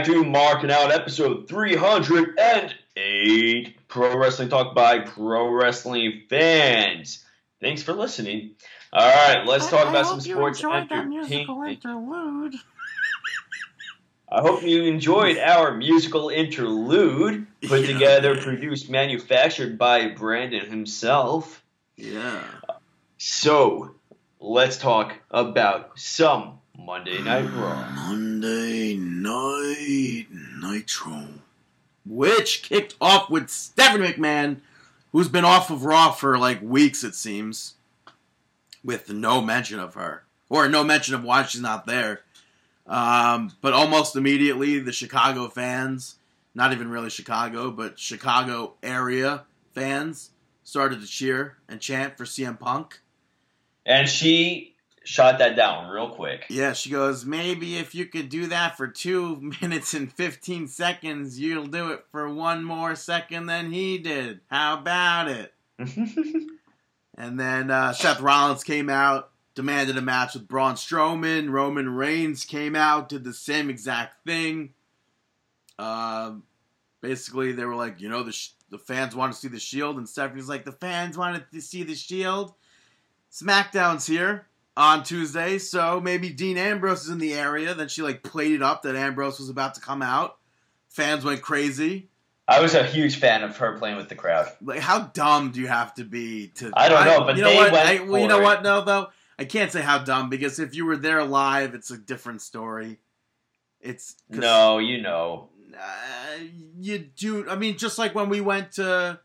Back 0.00 0.08
to 0.08 0.24
Markin' 0.24 0.70
Out 0.70 0.90
episode 0.92 1.46
308 1.46 3.76
Pro 3.86 4.16
Wrestling 4.16 4.48
Talk 4.48 4.74
by 4.74 5.00
Pro 5.00 5.50
Wrestling 5.50 6.22
Fans. 6.30 7.22
Thanks 7.60 7.82
for 7.82 7.92
listening. 7.92 8.52
All 8.94 9.06
right, 9.06 9.46
let's 9.46 9.68
talk 9.68 9.86
about 9.90 10.06
some 10.06 10.22
sports 10.22 10.64
entertainment. 10.64 11.30
interlude. 11.30 12.54
I 14.32 14.40
hope 14.40 14.62
you 14.62 14.84
enjoyed 14.84 15.36
our 15.36 15.76
musical 15.76 16.30
interlude, 16.30 17.46
put 17.68 17.80
Yeah. 17.82 17.92
together, 17.92 18.40
produced, 18.40 18.88
manufactured 18.88 19.76
by 19.76 20.08
Brandon 20.08 20.64
himself. 20.64 21.62
Yeah. 21.98 22.42
So, 23.18 23.96
let's 24.40 24.78
talk 24.78 25.14
about 25.30 25.98
some 25.98 26.59
Monday 26.84 27.20
Night 27.22 27.48
Raw. 27.52 27.88
Monday 27.94 28.96
Night 28.96 30.26
Nitro. 30.62 31.28
Which 32.06 32.62
kicked 32.62 32.96
off 33.00 33.28
with 33.28 33.50
Stephanie 33.50 34.08
McMahon, 34.08 34.60
who's 35.12 35.28
been 35.28 35.44
off 35.44 35.70
of 35.70 35.84
Raw 35.84 36.10
for 36.10 36.38
like 36.38 36.62
weeks, 36.62 37.04
it 37.04 37.14
seems, 37.14 37.74
with 38.82 39.10
no 39.10 39.40
mention 39.40 39.78
of 39.78 39.94
her. 39.94 40.24
Or 40.48 40.68
no 40.68 40.82
mention 40.82 41.14
of 41.14 41.22
why 41.22 41.44
she's 41.44 41.60
not 41.60 41.86
there. 41.86 42.22
Um, 42.86 43.52
but 43.60 43.74
almost 43.74 44.16
immediately, 44.16 44.78
the 44.80 44.92
Chicago 44.92 45.48
fans, 45.48 46.16
not 46.54 46.72
even 46.72 46.88
really 46.90 47.10
Chicago, 47.10 47.70
but 47.70 47.98
Chicago 47.98 48.74
area 48.82 49.44
fans, 49.74 50.30
started 50.64 51.00
to 51.00 51.06
cheer 51.06 51.58
and 51.68 51.80
chant 51.80 52.16
for 52.16 52.24
CM 52.24 52.58
Punk. 52.58 53.00
And 53.84 54.08
she 54.08 54.69
shot 55.10 55.38
that 55.40 55.56
down 55.56 55.90
real 55.90 56.08
quick. 56.08 56.46
Yeah, 56.48 56.72
she 56.72 56.90
goes, 56.90 57.24
maybe 57.24 57.76
if 57.76 57.96
you 57.96 58.06
could 58.06 58.28
do 58.28 58.46
that 58.46 58.76
for 58.76 58.86
two 58.86 59.52
minutes 59.60 59.92
and 59.92 60.12
15 60.12 60.68
seconds, 60.68 61.40
you'll 61.40 61.66
do 61.66 61.90
it 61.90 62.04
for 62.12 62.32
one 62.32 62.62
more 62.62 62.94
second 62.94 63.46
than 63.46 63.72
he 63.72 63.98
did. 63.98 64.40
How 64.48 64.74
about 64.78 65.28
it? 65.28 65.54
And 67.20 67.38
then 67.38 67.70
uh, 67.70 67.92
Seth 67.92 68.22
Rollins 68.22 68.64
came 68.64 68.88
out, 68.88 69.30
demanded 69.54 69.98
a 69.98 70.00
match 70.00 70.32
with 70.32 70.48
Braun 70.48 70.74
Strowman. 70.74 71.50
Roman 71.50 71.94
Reigns 71.94 72.46
came 72.46 72.74
out, 72.74 73.10
did 73.10 73.24
the 73.24 73.34
same 73.34 73.68
exact 73.68 74.24
thing. 74.24 74.72
Um, 75.78 76.44
basically, 77.02 77.52
they 77.52 77.66
were 77.66 77.74
like, 77.74 78.00
you 78.00 78.08
know, 78.08 78.22
the, 78.22 78.32
sh- 78.32 78.52
the 78.70 78.78
fans 78.78 79.14
want 79.14 79.34
to 79.34 79.38
see 79.38 79.48
the 79.48 79.60
Shield. 79.60 79.98
And 79.98 80.08
Stephanie's 80.08 80.48
like, 80.48 80.64
the 80.64 80.72
fans 80.72 81.18
wanted 81.18 81.44
to 81.52 81.60
see 81.60 81.82
the 81.82 81.94
Shield. 81.94 82.54
SmackDown's 83.30 84.06
here 84.06 84.46
on 84.80 85.02
Tuesday, 85.04 85.58
so 85.58 86.00
maybe 86.00 86.30
Dean 86.30 86.56
Ambrose 86.56 87.04
is 87.04 87.10
in 87.10 87.18
the 87.18 87.34
area. 87.34 87.74
Then 87.74 87.88
she 87.88 88.00
like 88.02 88.22
played 88.22 88.52
it 88.52 88.62
up 88.62 88.82
that 88.82 88.96
Ambrose 88.96 89.38
was 89.38 89.50
about 89.50 89.74
to 89.74 89.80
come 89.80 90.00
out. 90.00 90.38
Fans 90.88 91.24
went 91.24 91.42
crazy. 91.42 92.08
I 92.48 92.60
was 92.60 92.74
a 92.74 92.82
huge 92.82 93.16
fan 93.16 93.44
of 93.44 93.56
her 93.58 93.78
playing 93.78 93.96
with 93.98 94.08
the 94.08 94.14
crowd. 94.16 94.50
Like, 94.60 94.80
how 94.80 95.00
dumb 95.00 95.52
do 95.52 95.60
you 95.60 95.68
have 95.68 95.94
to 95.94 96.04
be 96.04 96.48
to? 96.56 96.72
I 96.74 96.88
don't 96.88 97.04
know, 97.04 97.20
but 97.24 97.36
you 97.36 97.42
know 97.42 97.50
they 97.50 97.56
what? 97.56 97.72
went 97.72 97.86
I, 97.88 98.00
well, 98.04 98.20
you 98.22 98.26
know 98.26 98.40
it. 98.40 98.42
what? 98.42 98.62
No, 98.62 98.80
though 98.82 99.08
I 99.38 99.44
can't 99.44 99.70
say 99.70 99.82
how 99.82 99.98
dumb 99.98 100.30
because 100.30 100.58
if 100.58 100.74
you 100.74 100.84
were 100.86 100.96
there 100.96 101.22
live, 101.24 101.74
it's 101.74 101.90
a 101.90 101.98
different 101.98 102.40
story. 102.42 102.98
It's 103.80 104.16
No, 104.28 104.78
you 104.78 105.00
know. 105.00 105.50
uh, 105.78 106.38
you 106.78 106.98
do. 106.98 107.48
I 107.48 107.54
mean, 107.56 107.76
just 107.78 107.98
like 107.98 108.14
when 108.14 108.28
we 108.30 108.40
went 108.40 108.72
to 108.72 109.20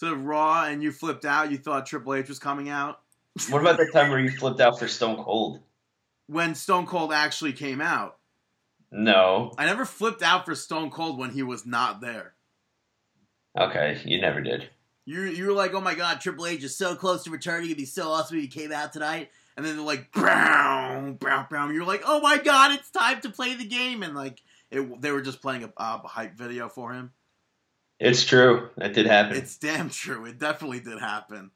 to 0.00 0.14
Raw 0.14 0.64
and 0.64 0.82
you 0.82 0.92
flipped 0.92 1.24
out, 1.24 1.50
you 1.50 1.58
thought 1.58 1.84
Triple 1.86 2.14
H 2.14 2.28
was 2.28 2.38
coming 2.38 2.68
out. 2.68 3.00
What 3.48 3.60
about 3.60 3.76
the 3.78 3.90
time 3.92 4.10
where 4.10 4.18
you 4.18 4.30
flipped 4.30 4.60
out 4.60 4.78
for 4.78 4.88
Stone 4.88 5.22
Cold? 5.22 5.60
When 6.26 6.54
Stone 6.54 6.86
Cold 6.86 7.12
actually 7.12 7.52
came 7.52 7.80
out, 7.80 8.18
No. 8.90 9.52
I 9.58 9.66
never 9.66 9.84
flipped 9.84 10.22
out 10.22 10.44
for 10.44 10.54
Stone 10.54 10.90
Cold 10.90 11.18
when 11.18 11.30
he 11.30 11.42
was 11.42 11.66
not 11.66 12.00
there. 12.00 12.34
Okay, 13.58 14.00
you 14.04 14.20
never 14.20 14.40
did. 14.40 14.68
You 15.04 15.22
you 15.22 15.46
were 15.46 15.52
like, 15.52 15.72
oh 15.74 15.80
my 15.80 15.94
god, 15.94 16.20
Triple 16.20 16.46
H 16.46 16.62
is 16.64 16.76
so 16.76 16.94
close 16.94 17.24
to 17.24 17.30
returning. 17.30 17.66
It'd 17.66 17.78
be 17.78 17.86
so 17.86 18.10
awesome 18.10 18.36
if 18.36 18.42
he 18.42 18.48
came 18.48 18.72
out 18.72 18.92
tonight. 18.92 19.30
And 19.56 19.64
then 19.66 19.76
they're 19.76 19.84
like, 19.84 20.12
brown, 20.12 21.14
brown, 21.14 21.46
brown. 21.48 21.74
You're 21.74 21.84
like, 21.86 22.02
oh 22.06 22.20
my 22.20 22.38
god, 22.38 22.72
it's 22.72 22.90
time 22.90 23.20
to 23.22 23.30
play 23.30 23.54
the 23.54 23.64
game. 23.64 24.02
And 24.02 24.14
like, 24.14 24.40
it, 24.70 25.00
they 25.00 25.10
were 25.10 25.22
just 25.22 25.42
playing 25.42 25.64
a, 25.64 25.72
uh, 25.76 26.00
a 26.04 26.06
hype 26.06 26.36
video 26.36 26.68
for 26.68 26.92
him. 26.92 27.12
It's 27.98 28.24
true. 28.24 28.68
That 28.76 28.92
did 28.92 29.06
happen. 29.06 29.36
It's 29.36 29.56
damn 29.56 29.90
true. 29.90 30.26
It 30.26 30.38
definitely 30.38 30.80
did 30.80 31.00
happen. 31.00 31.50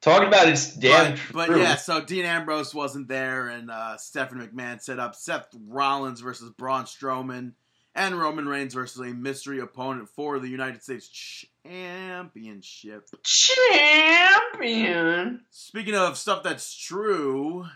Talking 0.00 0.28
about 0.28 0.48
it's 0.48 0.76
damn 0.76 1.16
but, 1.32 1.46
true. 1.46 1.56
but 1.56 1.60
yeah, 1.60 1.74
so 1.74 2.00
Dean 2.00 2.24
Ambrose 2.24 2.72
wasn't 2.72 3.08
there, 3.08 3.48
and 3.48 3.68
uh, 3.70 3.96
Stephanie 3.96 4.46
McMahon 4.46 4.80
set 4.80 5.00
up 5.00 5.16
Seth 5.16 5.48
Rollins 5.66 6.20
versus 6.20 6.50
Braun 6.56 6.84
Strowman 6.84 7.52
and 7.96 8.16
Roman 8.18 8.46
Reigns 8.46 8.74
versus 8.74 9.00
a 9.00 9.12
mystery 9.12 9.58
opponent 9.58 10.08
for 10.08 10.38
the 10.38 10.46
United 10.48 10.84
States 10.84 11.08
Championship. 11.08 13.08
Champion. 13.24 15.40
Speaking 15.50 15.96
of 15.96 16.16
stuff 16.16 16.44
that's 16.44 16.76
true, 16.76 17.66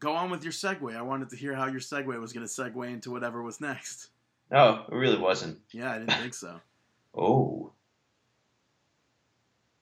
go 0.00 0.14
on 0.14 0.30
with 0.30 0.42
your 0.42 0.52
segue. 0.52 0.96
I 0.96 1.02
wanted 1.02 1.30
to 1.30 1.36
hear 1.36 1.54
how 1.54 1.66
your 1.66 1.80
segue 1.80 2.20
was 2.20 2.32
going 2.32 2.46
to 2.46 2.52
segue 2.52 2.92
into 2.92 3.12
whatever 3.12 3.40
was 3.40 3.60
next. 3.60 4.08
No, 4.50 4.84
it 4.90 4.94
really 4.94 5.18
wasn't. 5.18 5.58
Yeah, 5.70 5.92
I 5.92 5.98
didn't 5.98 6.14
think 6.14 6.34
so. 6.34 6.60
Oh. 7.12 7.72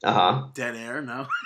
Uh 0.03 0.13
huh. 0.13 0.47
Dead 0.55 0.77
air, 0.77 1.03
no. 1.03 1.27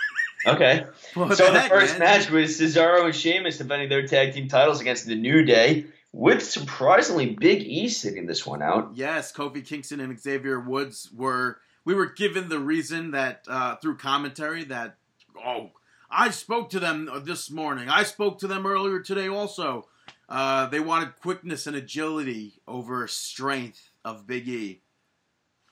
Okay. 0.44 0.86
So 1.14 1.28
the 1.28 1.60
heck, 1.60 1.70
first 1.70 2.00
man? 2.00 2.18
match 2.18 2.28
was 2.28 2.58
Cesaro 2.58 3.04
and 3.04 3.14
Sheamus 3.14 3.58
defending 3.58 3.88
their 3.88 4.08
tag 4.08 4.34
team 4.34 4.48
titles 4.48 4.80
against 4.80 5.06
the 5.06 5.14
New 5.14 5.44
Day, 5.44 5.86
with 6.10 6.42
surprisingly 6.42 7.26
Big 7.26 7.62
E 7.62 7.88
sitting 7.88 8.26
this 8.26 8.44
one 8.44 8.60
out. 8.60 8.90
Yes, 8.96 9.32
Kofi 9.32 9.64
Kingston 9.64 10.00
and 10.00 10.18
Xavier 10.18 10.58
Woods 10.58 11.08
were. 11.14 11.60
We 11.84 11.94
were 11.94 12.06
given 12.06 12.48
the 12.48 12.58
reason 12.58 13.12
that 13.12 13.44
uh, 13.46 13.76
through 13.76 13.98
commentary 13.98 14.64
that 14.64 14.96
oh, 15.44 15.70
I 16.10 16.30
spoke 16.30 16.70
to 16.70 16.80
them 16.80 17.08
this 17.24 17.50
morning. 17.50 17.88
I 17.88 18.02
spoke 18.02 18.38
to 18.40 18.46
them 18.46 18.66
earlier 18.66 19.00
today. 19.00 19.28
Also, 19.28 19.88
uh, 20.28 20.66
they 20.66 20.80
wanted 20.80 21.20
quickness 21.20 21.66
and 21.66 21.76
agility 21.76 22.60
over 22.66 23.06
strength 23.08 23.90
of 24.04 24.26
Big 24.26 24.48
E, 24.48 24.82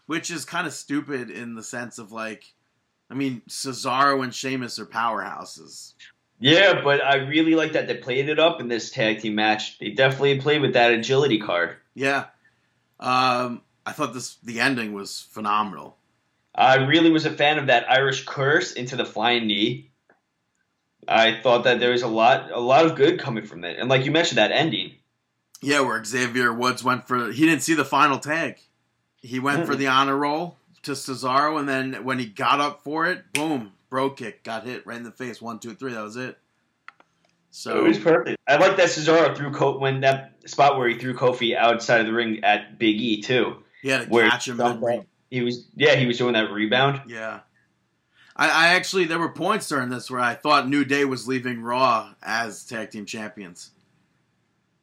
which 0.06 0.30
is 0.30 0.44
kind 0.44 0.66
of 0.66 0.72
stupid 0.72 1.30
in 1.30 1.54
the 1.54 1.62
sense 1.62 1.98
of 1.98 2.12
like, 2.12 2.54
I 3.10 3.14
mean, 3.14 3.42
Cesaro 3.48 4.22
and 4.22 4.34
Sheamus 4.34 4.78
are 4.78 4.86
powerhouses. 4.86 5.94
Yeah, 6.38 6.80
but 6.82 7.04
I 7.04 7.16
really 7.16 7.54
like 7.54 7.72
that 7.72 7.86
they 7.86 7.96
played 7.96 8.28
it 8.28 8.38
up 8.38 8.60
in 8.60 8.68
this 8.68 8.90
tag 8.90 9.20
team 9.20 9.34
match. 9.34 9.78
They 9.78 9.90
definitely 9.90 10.40
played 10.40 10.62
with 10.62 10.72
that 10.72 10.92
agility 10.92 11.38
card. 11.38 11.76
Yeah, 11.94 12.26
um, 12.98 13.62
I 13.84 13.92
thought 13.92 14.14
this 14.14 14.36
the 14.42 14.60
ending 14.60 14.94
was 14.94 15.26
phenomenal. 15.32 15.96
I 16.54 16.76
really 16.76 17.10
was 17.10 17.26
a 17.26 17.30
fan 17.30 17.58
of 17.58 17.66
that 17.66 17.90
Irish 17.90 18.24
curse 18.24 18.72
into 18.72 18.96
the 18.96 19.04
flying 19.04 19.46
knee. 19.46 19.90
I 21.06 21.40
thought 21.42 21.64
that 21.64 21.80
there 21.80 21.90
was 21.90 22.02
a 22.02 22.08
lot, 22.08 22.50
a 22.50 22.60
lot 22.60 22.86
of 22.86 22.96
good 22.96 23.18
coming 23.18 23.44
from 23.44 23.64
it, 23.64 23.78
and 23.78 23.88
like 23.88 24.04
you 24.04 24.10
mentioned, 24.10 24.38
that 24.38 24.52
ending. 24.52 24.92
Yeah, 25.60 25.80
where 25.80 26.02
Xavier 26.02 26.52
Woods 26.52 26.82
went 26.82 27.06
for 27.06 27.32
he 27.32 27.44
didn't 27.44 27.62
see 27.62 27.74
the 27.74 27.84
final 27.84 28.18
tag. 28.18 28.58
He 29.20 29.38
went 29.38 29.66
for 29.66 29.76
the 29.76 29.88
honor 29.88 30.16
roll, 30.16 30.56
to 30.82 30.92
Cesaro, 30.92 31.58
and 31.58 31.68
then 31.68 32.04
when 32.04 32.18
he 32.18 32.26
got 32.26 32.60
up 32.60 32.82
for 32.82 33.06
it, 33.06 33.32
boom, 33.32 33.72
bro 33.90 34.10
kick, 34.10 34.42
got 34.44 34.64
hit 34.64 34.86
right 34.86 34.96
in 34.96 35.02
the 35.04 35.10
face. 35.10 35.40
One, 35.42 35.58
two, 35.58 35.74
three. 35.74 35.92
That 35.92 36.02
was 36.02 36.16
it. 36.16 36.38
So 37.50 37.84
it 37.84 37.88
was 37.88 37.98
perfect. 37.98 38.38
I 38.48 38.56
like 38.56 38.76
that 38.76 38.86
Cesaro 38.88 39.36
threw 39.36 39.50
Ko- 39.50 39.78
when 39.78 40.00
that 40.02 40.34
spot 40.46 40.78
where 40.78 40.88
he 40.88 40.96
threw 40.98 41.14
Kofi 41.14 41.56
outside 41.56 42.00
of 42.00 42.06
the 42.06 42.12
ring 42.12 42.44
at 42.44 42.78
Big 42.78 43.00
E 43.00 43.20
too. 43.20 43.56
he 43.82 43.88
had 43.88 44.04
to 44.04 44.08
Where 44.08 44.28
catch 44.30 44.46
him. 44.48 44.60
and- 44.60 45.04
He 45.30 45.42
was 45.42 45.66
yeah, 45.74 45.96
he 45.96 46.06
was 46.06 46.16
doing 46.18 46.34
that 46.34 46.50
rebound. 46.52 47.02
Yeah. 47.08 47.40
I, 48.36 48.48
I 48.48 48.66
actually 48.74 49.04
there 49.06 49.18
were 49.18 49.32
points 49.32 49.68
during 49.68 49.90
this 49.90 50.10
where 50.10 50.20
I 50.20 50.34
thought 50.34 50.68
New 50.68 50.84
Day 50.84 51.04
was 51.04 51.26
leaving 51.26 51.60
Raw 51.60 52.14
as 52.22 52.64
tag 52.64 52.90
team 52.90 53.04
champions. 53.04 53.70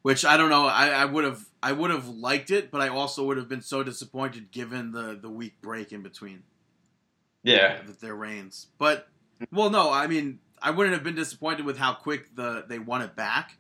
Which 0.08 0.24
I 0.24 0.38
don't 0.38 0.50
know, 0.50 0.66
I, 0.66 0.88
I 0.92 1.04
would 1.04 1.26
have 1.26 1.44
I 1.62 1.74
would 1.74 1.92
have 1.92 2.08
liked 2.08 2.50
it, 2.50 2.72
but 2.72 2.80
I 2.80 2.88
also 2.88 3.26
would 3.26 3.36
have 3.36 3.50
been 3.50 3.62
so 3.62 3.84
disappointed 3.84 4.52
given 4.52 4.94
the, 4.94 5.20
the 5.22 5.30
week 5.30 5.60
break 5.62 5.92
in 5.92 6.02
between 6.02 6.44
Yeah, 7.44 7.86
with 7.86 8.00
their 8.00 8.16
reigns. 8.16 8.68
But 8.78 9.10
well 9.52 9.70
no, 9.70 9.92
I 9.92 10.08
mean 10.08 10.40
I 10.62 10.72
wouldn't 10.72 10.94
have 10.94 11.04
been 11.04 11.16
disappointed 11.16 11.66
with 11.66 11.78
how 11.78 11.94
quick 11.94 12.34
the 12.38 12.64
they 12.70 12.80
won 12.80 13.02
it 13.02 13.18
back. 13.18 13.58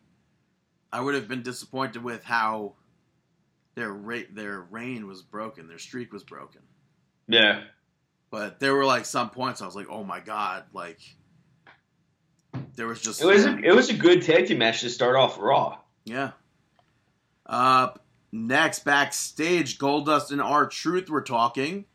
I 0.89 1.02
would 1.02 1.16
have 1.16 1.28
been 1.28 1.41
disappointed 1.41 2.02
with 2.02 2.24
how 2.24 2.76
their 3.76 3.91
rate 3.91 4.34
their 4.34 4.62
reign 4.62 5.06
was 5.06 5.22
broken, 5.22 5.68
their 5.68 5.80
streak 5.80 6.14
was 6.14 6.24
broken. 6.24 6.62
yeah. 7.28 7.64
But 8.32 8.62
there 8.62 8.74
were 8.74 8.86
like 8.86 9.04
some 9.04 9.32
points 9.32 9.62
I 9.62 9.66
was 9.66 9.76
like, 9.76 9.88
oh 9.89 10.06
my 10.06 10.22
god, 10.22 10.64
like 10.72 11.02
there 12.78 12.88
was 12.88 13.02
just 13.02 13.22
It 13.22 13.26
was 13.26 13.43
a, 13.43 13.58
it 13.58 13.76
was 13.76 13.89
a 13.89 13.93
good 13.93 14.22
tag 14.22 14.48
team 14.48 14.60
match 14.60 14.80
to 14.80 14.89
start 14.89 15.18
off 15.18 15.38
Raw. 15.38 15.80
Yeah. 16.08 16.32
Up 17.45 18.05
next, 18.32 18.86
backstage, 18.86 19.78
Goldust 19.78 20.32
and 20.32 20.41
R 20.41 20.66
Truth 20.66 21.10
were 21.10 21.22
talking, 21.22 21.86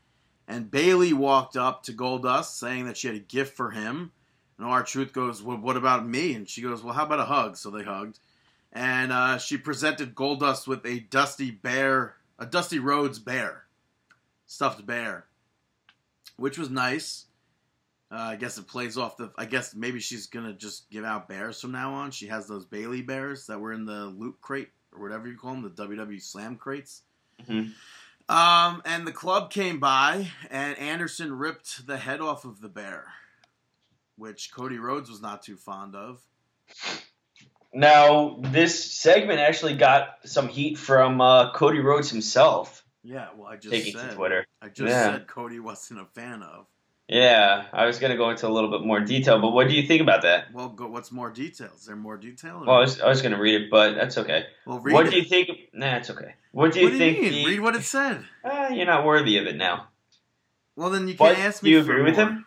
and 0.47 0.71
Bayley 0.71 1.15
walked 1.15 1.57
up 1.57 1.83
to 1.85 1.93
Goldust 1.93 2.59
saying 2.59 2.87
that 2.87 2.99
she 2.99 3.07
had 3.07 3.17
a 3.17 3.21
gift 3.21 3.57
for 3.57 3.71
him. 3.71 4.13
And 4.59 4.67
R 4.67 4.83
Truth 4.83 5.15
goes, 5.15 5.43
well, 5.43 5.57
"What 5.57 5.79
about 5.79 6.07
me?" 6.07 6.35
And 6.35 6.49
she 6.49 6.61
goes, 6.61 6.83
"Well, 6.83 6.95
how 6.95 7.07
about 7.07 7.21
a 7.21 7.25
hug?" 7.25 7.57
So 7.57 7.71
they 7.71 7.85
hugged, 7.85 8.19
and 8.71 9.13
uh, 9.13 9.39
she 9.39 9.57
presented 9.57 10.15
Goldust 10.15 10.67
with 10.67 10.85
a 10.85 11.01
Dusty 11.01 11.51
Bear, 11.51 12.17
a 12.39 12.45
Dusty 12.45 12.79
Rhodes 12.79 13.19
bear, 13.19 13.65
stuffed 14.47 14.85
bear, 14.85 15.25
which 16.37 16.59
was 16.59 16.69
nice. 16.69 17.27
Uh, 18.13 18.17
I 18.17 18.37
guess 18.37 18.59
it 18.59 18.67
plays 18.69 18.99
off 18.99 19.17
the. 19.17 19.33
I 19.39 19.47
guess 19.47 19.75
maybe 19.75 19.99
she's 19.99 20.27
gonna 20.27 20.53
just 20.53 20.91
give 20.91 21.05
out 21.05 21.29
bears 21.29 21.61
from 21.61 21.73
now 21.73 21.95
on. 21.95 22.11
She 22.11 22.27
has 22.27 22.47
those 22.47 22.67
Bayley 22.67 23.01
bears 23.01 23.47
that 23.47 23.59
were 23.59 23.73
in 23.73 23.87
the 23.87 24.05
loot 24.07 24.37
crate 24.43 24.69
or 24.93 25.01
whatever 25.01 25.27
you 25.29 25.37
call 25.39 25.53
them, 25.53 25.63
the 25.63 25.71
WWE 25.71 26.21
Slam 26.21 26.57
crates. 26.57 27.03
Mhm. 27.49 27.73
Um, 28.29 28.83
and 28.85 29.07
the 29.07 29.13
club 29.13 29.51
came 29.51 29.81
by, 29.81 30.31
and 30.51 30.79
Anderson 30.79 31.33
ripped 31.33 31.87
the 31.87 31.97
head 31.97 32.21
off 32.21 32.45
of 32.45 32.61
the 32.61 32.69
bear, 32.69 33.15
which 34.17 34.53
Cody 34.53 34.79
Rhodes 34.79 35.09
was 35.11 35.23
not 35.23 35.43
too 35.43 35.57
fond 35.57 35.95
of. 35.97 36.21
Now 37.75 38.37
this 38.41 38.93
segment 38.93 39.41
actually 39.41 39.77
got 39.77 40.19
some 40.27 40.49
heat 40.49 40.77
from 40.79 41.21
uh, 41.21 41.53
Cody 41.55 41.81
Rhodes 41.81 42.11
himself 42.11 42.85
Yeah, 43.03 43.29
well, 43.37 43.49
I 43.49 43.57
just 43.57 43.71
taking 43.73 43.99
said 43.99 44.11
to 44.11 44.17
Twitter. 44.17 44.47
I 44.61 44.69
just 44.69 44.91
Yeah. 44.91 45.13
said 45.13 45.27
Cody 45.27 45.59
wasn't 45.59 46.01
a 46.01 46.05
fan 46.07 46.43
of. 46.43 46.67
Yeah, 47.15 47.67
I 47.75 47.85
was 47.85 47.99
gonna 47.99 48.17
go 48.17 48.31
into 48.31 48.49
a 48.49 48.49
little 48.49 48.71
bit 48.71 48.87
more 48.87 48.99
detail, 49.01 49.39
but 49.39 49.51
what 49.51 49.69
do 49.69 49.75
you 49.75 49.87
think 49.87 50.01
about 50.01 50.23
that? 50.23 50.51
Well, 50.55 50.71
go, 50.71 50.87
what's 50.87 51.13
more 51.13 51.29
detail? 51.31 51.69
Is 51.77 51.85
there 51.85 51.95
more 51.97 52.17
detail? 52.17 52.61
or- 52.63 52.67
Well, 52.67 52.77
I 52.77 52.81
was, 52.81 53.01
I 53.03 53.09
was 53.09 53.21
gonna 53.21 53.39
read 53.39 53.61
it, 53.61 53.71
but 53.71 53.95
that's 53.95 54.17
okay. 54.17 54.47
well, 54.65 54.79
read 54.81 54.95
what 54.95 55.07
it. 55.07 55.11
do 55.11 55.17
you 55.19 55.25
think? 55.25 55.51
Nah, 55.75 55.97
it's 55.97 56.09
okay. 56.09 56.35
What 56.53 56.73
do 56.73 56.81
you 56.81 56.87
what 56.87 56.93
do 56.93 56.99
think? 56.99 57.17
you 57.19 57.23
mean? 57.25 57.33
the- 57.33 57.47
Read 57.47 57.61
what 57.61 57.77
it 57.77 57.83
said. 57.83 58.25
Uh, 58.43 58.71
you're 58.73 58.87
not 58.87 59.05
worthy 59.05 59.37
of 59.37 59.47
it 59.47 59.57
now. 59.57 59.89
Well, 60.75 60.89
then 60.89 61.07
you 61.07 61.15
can't 61.15 61.39
ask 61.39 61.63
me. 61.63 61.73
For 61.75 61.79
it. 61.79 61.83
Do 61.83 61.91
you 61.91 61.93
agree 61.99 62.03
with 62.03 62.17
him? 62.17 62.47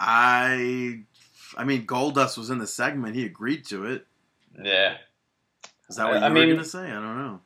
I, 0.00 1.00
I 1.56 1.62
mean, 1.64 1.86
Goldust 1.86 2.36
was 2.36 2.50
in 2.50 2.58
the 2.58 2.66
segment. 2.66 3.14
He 3.14 3.24
agreed 3.24 3.64
to 3.66 3.86
it. 3.86 4.06
Yeah. 4.60 4.96
Is 5.88 5.96
that 5.96 6.06
what 6.08 6.16
I- 6.16 6.18
you 6.18 6.24
I 6.24 6.28
were 6.30 6.34
mean- 6.34 6.50
gonna 6.50 6.64
say? 6.64 6.80
I 6.90 6.94
don't 6.94 7.16
know. 7.18 7.40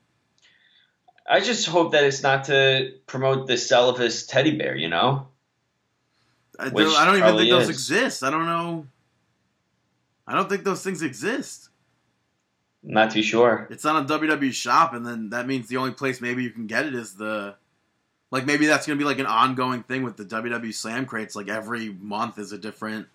I 1.31 1.41
just 1.41 1.67
hope 1.67 1.93
that 1.93 2.05
it's 2.05 2.23
not 2.23 2.45
to 2.45 2.93
promote 3.07 3.47
the 3.49 3.59
sell 3.59 3.91
of 3.91 3.99
his 3.99 4.27
teddy 4.27 4.57
bear, 4.57 4.75
you 4.75 4.89
know? 4.89 5.28
I 6.59 6.69
don't, 6.69 6.97
I 6.97 7.05
don't 7.05 7.17
even 7.17 7.37
think 7.37 7.51
those 7.51 7.65
is. 7.65 7.69
exist. 7.71 8.25
I 8.25 8.31
don't 8.31 8.47
know. 8.47 8.87
I 10.27 10.35
don't 10.35 10.49
think 10.49 10.65
those 10.65 10.83
things 10.83 11.03
exist. 11.03 11.69
Not 12.83 13.11
too 13.11 13.23
sure. 13.23 13.67
It's 13.71 13.85
on 13.85 14.05
a 14.05 14.07
WWE 14.07 14.53
shop, 14.53 14.95
and 14.95 15.05
then 15.05 15.31
that 15.31 15.47
means 15.47 15.69
the 15.69 15.77
only 15.79 15.93
place 15.93 16.21
maybe 16.21 16.43
you 16.43 16.51
can 16.51 16.67
get 16.67 16.87
it 16.87 16.95
is 16.95 17.15
the. 17.15 17.55
Like 18.31 18.45
maybe 18.45 18.67
that's 18.67 18.87
gonna 18.87 18.99
be 18.99 19.05
like 19.05 19.19
an 19.21 19.27
ongoing 19.27 19.83
thing 19.83 20.03
with 20.03 20.17
the 20.17 20.25
WWE 20.25 20.75
Slam 20.75 21.07
crates. 21.07 21.35
Like 21.35 21.49
every 21.49 21.89
month 21.89 22.39
is 22.39 22.53
a 22.53 22.59
different, 22.59 23.07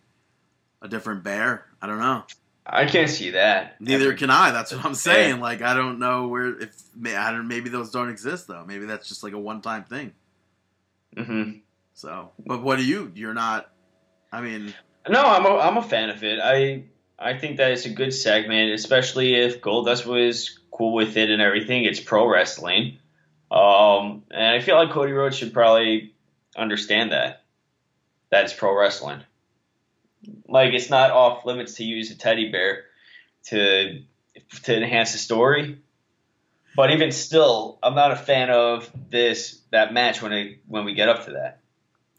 a 0.82 0.88
different 0.88 1.24
bear. 1.24 1.66
I 1.82 1.88
don't 1.88 2.00
know. 2.00 2.24
I 2.66 2.86
can't 2.86 3.10
see 3.10 3.32
that. 3.32 3.80
Neither 3.80 4.08
Ever. 4.08 4.14
can 4.18 4.30
I. 4.30 4.52
That's 4.52 4.74
what 4.74 4.84
I'm 4.86 4.96
saying. 4.96 5.39
Like 5.39 5.62
I 5.62 5.76
don't 5.76 6.00
know 6.00 6.28
where 6.30 6.60
if 6.60 6.76
I 7.06 7.32
don't, 7.32 7.48
maybe 7.48 7.70
those 7.70 7.91
don't 7.91 8.10
exist 8.10 8.48
though. 8.48 8.64
Maybe 8.66 8.86
that's 8.86 9.08
just 9.08 9.22
like 9.22 9.34
a 9.34 9.39
one 9.39 9.62
time 9.62 9.84
thing. 9.84 10.14
Mhm. 11.16 11.62
So, 11.94 12.32
but 12.46 12.64
what 12.64 12.78
do 12.78 12.86
you? 12.86 13.12
You're 13.16 13.34
not. 13.34 13.70
I 14.32 14.41
mean, 14.41 14.74
No, 15.08 15.22
I'm 15.22 15.46
a, 15.46 15.58
I'm 15.58 15.78
a 15.78 15.84
fan 15.84 16.10
of 16.10 16.24
it. 16.24 16.39
I 16.39 16.86
I 17.20 17.38
think 17.38 17.58
that 17.58 17.72
it's 17.72 17.86
a 17.86 17.89
good 17.89 18.14
segment, 18.14 18.74
especially 18.74 19.36
if 19.36 19.62
Goldust 19.62 20.06
was 20.06 20.60
cool 20.72 20.94
with 20.94 21.18
it 21.18 21.30
and 21.30 21.41
everything. 21.41 21.84
It's 21.84 22.00
pro 22.00 22.28
wrestling, 22.28 22.98
um, 23.52 24.24
and 24.32 24.44
I 24.44 24.60
feel 24.60 24.76
like 24.76 24.91
Cody 24.91 25.12
Rhodes 25.12 25.38
should 25.38 25.54
probably 25.54 26.14
understand 26.56 27.12
that. 27.12 27.44
That 28.32 28.46
is 28.46 28.54
pro 28.54 28.78
wrestling. 28.78 29.22
Like 30.48 30.74
it's 30.74 30.89
not 30.89 31.12
off 31.12 31.46
limits 31.46 31.76
to 31.76 31.84
use 31.84 32.10
a 32.12 32.18
teddy 32.18 32.52
bear 32.52 32.86
to 33.46 34.02
to 34.64 34.76
enhance 34.76 35.12
the 35.12 35.20
story. 35.20 35.80
But 36.76 36.91
even 36.91 37.12
still, 37.12 37.78
I'm 37.84 37.94
not 37.94 38.12
a 38.12 38.16
fan 38.16 38.50
of 38.50 38.89
this 39.10 39.62
that 39.72 39.94
match 39.94 40.22
when 40.24 40.34
I 40.34 40.58
when 40.66 40.86
we 40.86 40.96
get 40.96 41.08
up 41.10 41.26
to 41.26 41.34
that. 41.34 41.60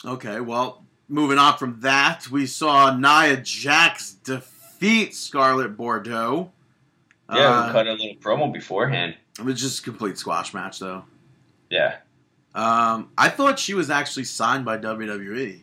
Okay. 0.04 0.40
Well, 0.40 0.84
moving 1.08 1.38
on 1.38 1.56
from 1.58 1.80
that, 1.80 2.30
we 2.30 2.46
saw 2.46 2.94
Nia 2.96 3.36
Jax 3.38 4.12
defeat 4.12 5.14
Scarlett 5.14 5.76
Bordeaux. 5.76 6.50
Yeah, 7.32 7.36
Uh, 7.48 7.66
we 7.66 7.72
cut 7.72 7.86
a 7.86 7.92
little 7.92 8.16
promo 8.16 8.52
beforehand. 8.52 9.16
It 9.38 9.44
was 9.44 9.60
just 9.60 9.80
a 9.80 9.82
complete 9.82 10.18
squash 10.18 10.52
match, 10.54 10.78
though. 10.78 11.04
Yeah, 11.70 11.96
Um, 12.54 13.10
I 13.18 13.30
thought 13.30 13.58
she 13.58 13.74
was 13.74 13.90
actually 13.90 14.24
signed 14.24 14.64
by 14.64 14.76
WWE. 14.78 15.60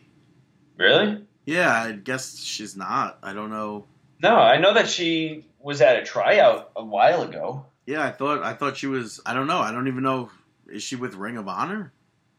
really? 0.76 1.24
Yeah, 1.46 1.72
I 1.72 1.92
guess 1.92 2.38
she's 2.38 2.76
not. 2.76 3.18
I 3.22 3.32
don't 3.32 3.50
know. 3.50 3.86
No, 4.22 4.36
I 4.36 4.58
know 4.58 4.74
that 4.74 4.88
she 4.88 5.46
was 5.58 5.80
at 5.80 5.96
a 5.98 6.04
tryout 6.04 6.70
a 6.76 6.84
while 6.84 7.22
ago. 7.22 7.64
Yeah, 7.86 8.04
I 8.04 8.10
thought 8.12 8.42
I 8.44 8.52
thought 8.54 8.76
she 8.76 8.86
was. 8.86 9.20
I 9.26 9.34
don't 9.34 9.46
know. 9.48 9.58
I 9.58 9.72
don't 9.72 9.88
even 9.88 10.02
know. 10.04 10.30
Is 10.68 10.82
she 10.84 10.94
with 10.96 11.14
Ring 11.14 11.36
of 11.36 11.48
Honor? 11.48 11.92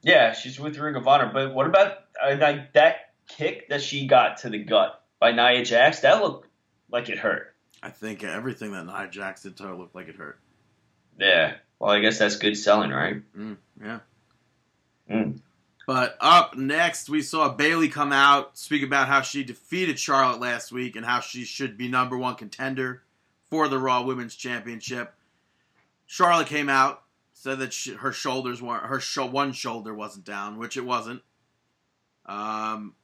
Yeah, 0.03 0.33
she's 0.33 0.59
with 0.59 0.77
Ring 0.77 0.95
of 0.95 1.07
Honor. 1.07 1.31
But 1.33 1.53
what 1.53 1.65
about 1.65 1.97
uh, 2.21 2.35
like 2.39 2.73
that 2.73 3.13
kick 3.27 3.69
that 3.69 3.81
she 3.81 4.05
got 4.05 4.37
to 4.39 4.49
the 4.49 4.59
gut 4.59 5.01
by 5.19 5.31
Nia 5.31 5.63
Jax? 5.63 6.01
That 6.01 6.21
looked 6.21 6.47
like 6.91 7.09
it 7.09 7.17
hurt. 7.17 7.55
I 7.81 7.89
think 7.89 8.23
everything 8.23 8.73
that 8.73 8.85
Nia 8.85 9.07
Jax 9.09 9.43
did 9.43 9.57
to 9.57 9.63
her 9.63 9.75
looked 9.75 9.95
like 9.95 10.09
it 10.09 10.15
hurt. 10.15 10.39
Yeah. 11.17 11.55
Well, 11.79 11.91
I 11.91 11.99
guess 11.99 12.19
that's 12.19 12.37
good 12.37 12.55
selling, 12.55 12.91
right? 12.91 13.21
Mm, 13.37 13.57
yeah. 13.81 13.99
Mm. 15.09 15.39
But 15.85 16.15
up 16.21 16.55
next, 16.55 17.09
we 17.09 17.21
saw 17.21 17.49
Bayley 17.49 17.89
come 17.89 18.13
out, 18.13 18.57
speak 18.57 18.83
about 18.83 19.07
how 19.07 19.21
she 19.21 19.43
defeated 19.43 19.99
Charlotte 19.99 20.39
last 20.39 20.71
week 20.71 20.95
and 20.95 21.05
how 21.05 21.19
she 21.19 21.43
should 21.43 21.77
be 21.77 21.89
number 21.89 22.17
one 22.17 22.35
contender 22.35 23.03
for 23.49 23.67
the 23.67 23.77
Raw 23.77 24.03
Women's 24.03 24.35
Championship. 24.35 25.13
Charlotte 26.05 26.47
came 26.47 26.69
out, 26.69 27.02
said 27.43 27.59
that 27.59 27.73
she, 27.73 27.93
her 27.93 28.13
shoulders 28.13 28.61
weren't 28.61 28.85
her 28.85 29.01
sho- 29.01 29.25
one 29.25 29.51
shoulder 29.51 29.93
wasn't 29.93 30.23
down, 30.23 30.57
which 30.57 30.77
it 30.77 30.85
wasn't. 30.85 31.21
Um, 32.25 32.95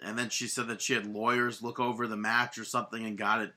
and 0.00 0.16
then 0.16 0.28
she 0.30 0.46
said 0.46 0.68
that 0.68 0.80
she 0.80 0.94
had 0.94 1.06
lawyers 1.06 1.60
look 1.60 1.80
over 1.80 2.06
the 2.06 2.16
match 2.16 2.56
or 2.56 2.64
something 2.64 3.04
and 3.04 3.18
got 3.18 3.40
it 3.42 3.52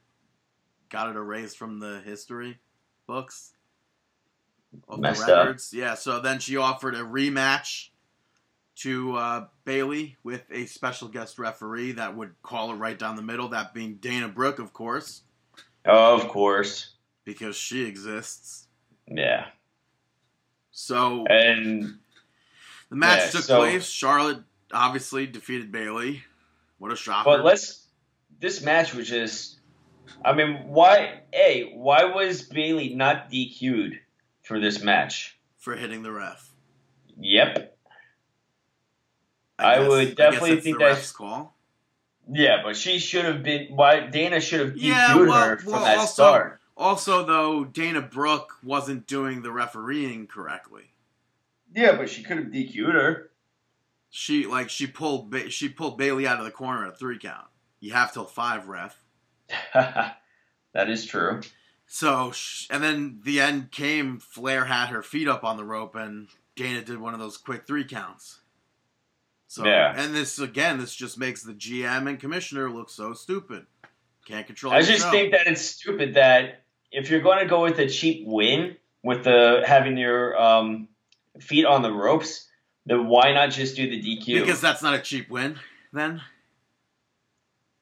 got 0.90 1.08
it 1.10 1.16
erased 1.16 1.56
from 1.58 1.80
the 1.80 2.02
history 2.04 2.58
books 3.06 3.52
of 4.90 5.00
Messed 5.00 5.26
the 5.28 5.34
up. 5.36 5.46
records. 5.46 5.72
Yeah, 5.72 5.94
so 5.94 6.20
then 6.20 6.40
she 6.40 6.58
offered 6.58 6.96
a 6.96 7.02
rematch 7.04 7.90
to 8.78 9.16
uh, 9.16 9.46
Bayley 9.66 10.18
with 10.24 10.44
a 10.52 10.66
special 10.66 11.10
guest 11.10 11.38
referee 11.38 11.92
that 11.94 12.18
would 12.18 12.32
call 12.42 12.72
it 12.72 12.78
right 12.78 12.98
down 12.98 13.16
the 13.16 13.22
middle. 13.22 13.50
That 13.50 13.76
being 13.76 13.96
Dana 13.98 14.30
Brooke, 14.30 14.58
of 14.58 14.74
course, 14.74 15.22
Of 15.86 16.28
course. 16.28 16.90
because 17.24 17.56
she 17.56 17.86
exists. 17.86 18.68
Yeah. 19.08 19.46
So 20.76 21.26
And 21.28 22.00
the 22.90 22.96
match 22.96 23.20
yeah, 23.26 23.30
took 23.30 23.44
so- 23.44 23.60
place. 23.60 23.88
Charlotte 23.88 24.40
obviously 24.74 25.26
defeated 25.28 25.72
Bayley. 25.72 26.24
What 26.80 26.92
a 26.92 26.96
shocker! 26.98 27.24
but 27.30 27.46
let's. 27.46 27.86
This 28.42 28.62
match 28.62 28.94
was 28.94 29.08
just. 29.08 29.60
I 30.26 30.34
mean, 30.34 30.68
why? 30.68 31.22
A. 31.32 31.72
Why 31.76 32.04
was 32.06 32.42
Bayley 32.42 32.94
not 32.94 33.32
DQ'd 33.32 34.00
for 34.42 34.60
this 34.60 34.82
match? 34.84 35.38
for 35.58 35.78
hitting 35.78 36.04
the 36.04 36.12
ref. 36.12 36.52
Yep. 37.18 37.78
I 39.58 39.78
guess- 39.78 39.88
would 39.88 40.16
definitely 40.18 40.52
it's 40.54 40.64
think 40.66 40.78
the 40.80 40.84
that's- 40.86 41.12
call. 41.14 41.56
Yeah, 42.30 42.64
but 42.64 42.76
she 42.76 43.00
should 43.00 43.24
have 43.26 43.44
been. 43.44 43.76
Why 43.76 44.02
Dana 44.08 44.42
should 44.42 44.60
have 44.60 44.70
DQ'd 44.72 44.82
Yeah, 44.84 45.16
well- 45.16 45.50
her 45.50 45.58
from 45.60 45.72
well, 45.74 45.84
that 45.86 45.98
also- 46.00 46.14
start. 46.24 46.60
Also, 46.76 47.24
though, 47.26 47.64
Dana 47.64 48.02
Brooke 48.02 48.54
wasn't 48.64 49.06
doing 49.08 49.42
the 49.42 49.52
refereeing 49.52 50.28
correctly. 50.28 50.92
Yeah, 51.76 51.96
but 51.96 52.10
she 52.10 52.24
could 52.24 52.38
have 52.38 52.48
DQ'd 52.48 52.94
her. 52.94 53.30
She 54.10 54.46
like 54.46 54.70
she 54.70 54.86
pulled 54.88 55.32
ba- 55.32 55.50
she 55.50 55.70
pulled 55.70 55.98
Bayley 55.98 56.28
out 56.28 56.38
of 56.40 56.46
the 56.46 56.52
corner 56.52 56.86
at 56.86 56.94
a 56.94 56.96
three 56.96 57.18
count. 57.18 57.48
You 57.80 57.94
have 57.94 58.14
till 58.14 58.26
five, 58.26 58.68
ref. 58.68 58.96
that 59.74 60.18
is 60.90 61.06
true. 61.06 61.42
So 61.88 62.32
and 62.70 62.84
then 62.84 63.22
the 63.24 63.40
end 63.42 63.72
came. 63.72 64.20
Flair 64.20 64.66
had 64.66 64.88
her 64.88 65.02
feet 65.04 65.28
up 65.28 65.44
on 65.44 65.58
the 65.58 65.64
rope, 65.64 65.96
and 65.96 66.28
Dana 66.56 66.84
did 66.84 67.00
one 67.00 67.14
of 67.14 67.20
those 67.20 67.38
quick 67.38 67.66
three 67.66 67.86
counts. 67.86 68.40
So 69.48 69.66
Yeah. 69.66 69.94
and 69.96 70.14
this 70.16 70.40
again, 70.40 70.80
this 70.80 70.96
just 70.96 71.18
makes 71.18 71.44
the 71.44 71.54
GM 71.54 72.08
and 72.08 72.20
commissioner 72.20 72.70
look 72.70 72.90
so 72.90 73.14
stupid. 73.14 73.66
Can't 74.26 74.46
control. 74.48 74.74
I 74.74 74.82
just 74.84 75.04
show. 75.04 75.12
think 75.12 75.32
that 75.34 75.48
it's 75.48 75.62
stupid 75.62 76.14
that 76.16 76.63
if 76.94 77.10
you're 77.10 77.22
going 77.22 77.40
to 77.40 77.46
go 77.46 77.64
with 77.64 77.80
a 77.80 77.90
cheap 77.90 78.24
win 78.26 78.78
with 79.04 79.24
the 79.26 79.64
having 79.66 79.98
your 79.98 80.40
um, 80.40 80.88
feet 81.40 81.66
on 81.66 81.82
the 81.82 81.92
ropes, 81.92 82.48
then 82.86 83.08
why 83.08 83.34
not 83.34 83.50
just 83.52 83.76
do 83.76 83.90
the 83.90 84.02
DQ? 84.02 84.42
because 84.42 84.62
that's 84.62 84.82
not 84.82 84.94
a 84.94 85.00
cheap 85.00 85.30
win. 85.30 85.60
Then 85.92 86.22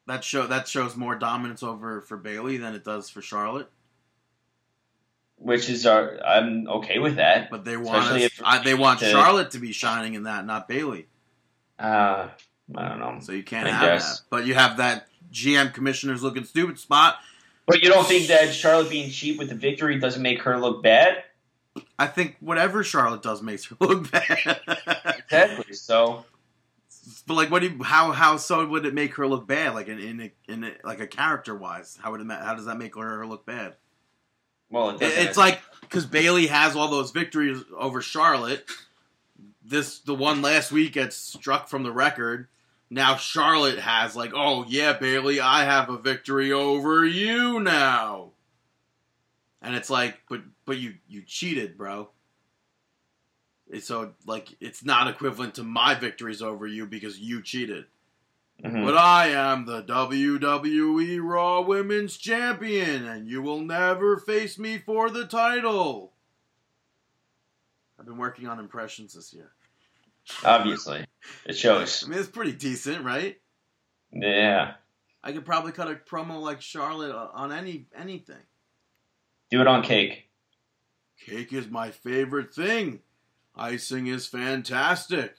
that 0.08 0.24
show 0.24 0.48
that 0.48 0.68
shows 0.68 0.96
more 0.96 1.16
dominance 1.16 1.62
over 1.64 2.02
for 2.02 2.18
Bayley 2.18 2.58
than 2.58 2.74
it 2.74 2.84
does 2.84 3.10
for 3.10 3.22
Charlotte. 3.22 3.70
which 5.38 5.70
is 5.70 5.86
our, 5.86 6.20
I'm 6.24 6.68
okay 6.68 7.00
with 7.00 7.16
that. 7.16 7.50
But 7.50 7.66
they 7.66 7.78
want 7.78 8.06
us, 8.06 8.22
if- 8.22 8.42
I, 8.44 8.64
they 8.64 8.74
want 8.76 9.00
to- 9.00 9.10
Charlotte 9.10 9.52
to 9.52 9.60
be 9.60 9.72
shining 9.72 10.14
in 10.14 10.24
that, 10.24 10.46
not 10.46 10.68
Bayley. 10.68 11.08
Uh, 11.80 12.30
I 12.76 12.90
don't 12.90 13.00
know. 13.00 13.18
So 13.22 13.32
you 13.32 13.44
can't 13.44 13.68
I 13.68 13.72
have 13.72 13.82
guess. 13.82 14.20
that. 14.20 14.26
But 14.30 14.46
you 14.46 14.54
have 14.54 14.78
that 14.78 15.08
GM 15.32 15.74
commissioners 15.74 16.22
looking 16.22 16.44
stupid 16.44 16.78
spot. 16.78 17.18
But 17.68 17.82
you 17.82 17.90
don't 17.90 18.06
think 18.06 18.28
that 18.28 18.54
Charlotte 18.54 18.90
being 18.90 19.10
cheap 19.10 19.38
with 19.38 19.50
the 19.50 19.56
victory 19.56 20.00
doesn't 20.00 20.22
make 20.22 20.42
her 20.42 20.60
look 20.60 20.84
bad? 20.84 21.24
I 21.98 22.08
think 22.08 22.36
whatever 22.40 22.84
Charlotte 22.84 23.22
does 23.22 23.42
makes 23.42 23.66
her 23.66 23.76
look 23.80 24.12
bad. 24.12 24.60
Exactly. 25.18 25.74
So 25.74 26.26
but 27.28 27.34
like, 27.36 27.52
what 27.52 27.62
do 27.62 27.70
you, 27.70 27.84
how 27.84 28.12
how 28.12 28.38
so 28.38 28.66
would 28.66 28.86
it 28.86 28.94
make 28.94 29.16
her 29.16 29.28
look 29.28 29.48
bad? 29.48 29.74
Like 29.74 29.88
in 29.88 30.00
in, 30.00 30.22
a, 30.22 30.32
in 30.52 30.64
a, 30.64 30.74
like 30.84 31.00
a 31.00 31.08
character 31.08 31.56
wise, 31.56 31.98
how 32.02 32.12
would 32.12 32.22
it 32.22 32.28
how 32.30 32.56
does 32.56 32.66
that 32.66 32.78
make 32.78 32.96
her 32.96 33.26
look 33.26 33.46
bad? 33.46 33.76
well, 34.70 34.90
it. 34.90 35.02
It's 35.02 35.38
like 35.38 35.62
because 35.82 36.06
Bayley 36.06 36.48
has 36.48 36.76
all 36.76 36.88
those 36.88 37.12
victories 37.12 37.64
over 37.78 38.02
Charlotte. 38.02 38.66
This 39.64 40.00
the 40.00 40.16
one 40.16 40.42
last 40.42 40.72
week 40.72 40.94
gets 40.94 41.16
struck 41.16 41.68
from 41.68 41.84
the 41.84 41.92
record. 41.92 42.48
Now 42.94 43.16
Charlotte 43.16 43.80
has 43.80 44.18
like, 44.18 44.34
oh 44.36 44.66
yeah, 44.68 44.92
Bayley, 44.92 45.40
I 45.40 45.64
have 45.64 45.90
a 45.90 45.98
victory 45.98 46.52
over 46.52 47.06
you 47.06 47.62
now. 47.62 48.32
And 49.62 49.76
it's 49.76 49.90
like, 49.90 50.20
but 50.30 50.42
but 50.66 50.78
you 50.78 50.96
you 51.08 51.24
cheated, 51.26 51.78
bro. 51.78 52.10
It's 53.70 53.88
so 53.88 54.12
like 54.26 54.50
it's 54.60 54.84
not 54.84 55.08
equivalent 55.08 55.56
to 55.56 55.64
my 55.64 55.96
victories 55.96 56.42
over 56.42 56.68
you 56.68 56.86
because 56.86 57.18
you 57.18 57.42
cheated. 57.42 57.86
Mhm. 58.62 58.86
But 58.86 58.98
I 58.98 59.30
am 59.30 59.66
the 59.66 59.84
WWE 59.84 61.20
Raw 61.24 61.62
Women's 61.62 62.18
Champion, 62.18 63.06
and 63.06 63.26
you 63.26 63.42
will 63.42 63.62
never 63.62 64.18
face 64.18 64.60
me 64.60 64.78
for 64.78 65.10
the 65.10 65.26
title. 65.26 66.12
I've 67.98 68.06
been 68.06 68.18
working 68.18 68.48
on 68.48 68.60
impressions 68.60 69.14
this 69.14 69.34
year. 69.34 69.54
obviously 70.44 71.06
it 71.46 71.58
shows. 71.58 72.04
I 72.04 72.10
mean, 72.10 72.20
it's 72.20 72.28
pretty 72.28 72.54
decent, 72.54 73.04
right? 73.04 73.40
Yeah, 74.12 74.74
I 75.24 75.32
could 75.32 75.46
probably 75.46 75.72
cut 75.72 75.90
a 75.90 75.96
promo 75.96 76.42
like 76.42 76.62
Charlotte 76.62 77.16
on 77.16 77.52
any 77.52 77.86
anything. 77.98 78.44
do 79.50 79.62
it 79.62 79.68
on 79.68 79.84
cake. 79.84 80.28
Cake 81.26 81.54
is 81.54 81.68
my 81.68 81.92
favorite 81.92 82.54
thing. 82.54 83.02
Icing 83.56 84.08
is 84.08 84.26
fantastic. 84.26 85.36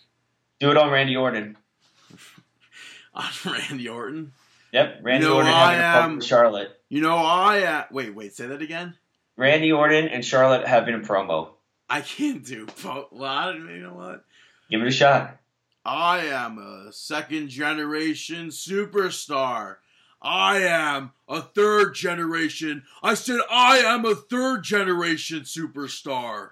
Do 0.61 0.70
it 0.70 0.76
on 0.76 0.91
Randy 0.91 1.16
Orton. 1.16 1.57
On 3.14 3.30
Randy 3.45 3.89
Orton. 3.91 4.33
Yep, 4.72 5.01
Randy 5.03 5.26
know, 5.26 5.35
Orton 5.35 5.53
I 5.53 5.74
having 5.74 5.80
a 5.80 6.12
promo 6.12 6.16
with 6.16 6.24
Charlotte. 6.24 6.80
You 6.89 7.03
know, 7.03 7.16
I 7.16 7.62
uh, 7.62 7.85
wait, 7.91 8.14
wait, 8.14 8.35
say 8.35 8.47
that 8.47 8.62
again. 8.62 8.95
Randy 9.37 9.70
Orton 9.70 10.09
and 10.09 10.24
Charlotte 10.24 10.66
having 10.66 10.95
a 10.95 10.99
promo. 10.99 11.51
I 11.91 12.01
can't 12.01 12.43
do. 12.45 12.66
Well, 12.83 13.09
I 13.22 13.53
don't, 13.53 13.68
you 13.68 13.83
know 13.83 13.93
what? 13.93 14.24
Give 14.70 14.80
it 14.80 14.89
a 14.89 14.91
shot. 14.91 15.37
I 15.85 16.26
am 16.26 16.59
a 16.59 16.93
second 16.93 17.49
generation 17.49 18.49
superstar. 18.49 19.76
I 20.20 20.59
am 20.61 21.12
a 21.28 21.43
third 21.43 21.95
generation. 21.95 22.85
I 23.03 23.14
said 23.14 23.41
I 23.51 23.78
am 23.78 24.05
a 24.05 24.14
third 24.14 24.62
generation 24.62 25.41
superstar. 25.41 26.51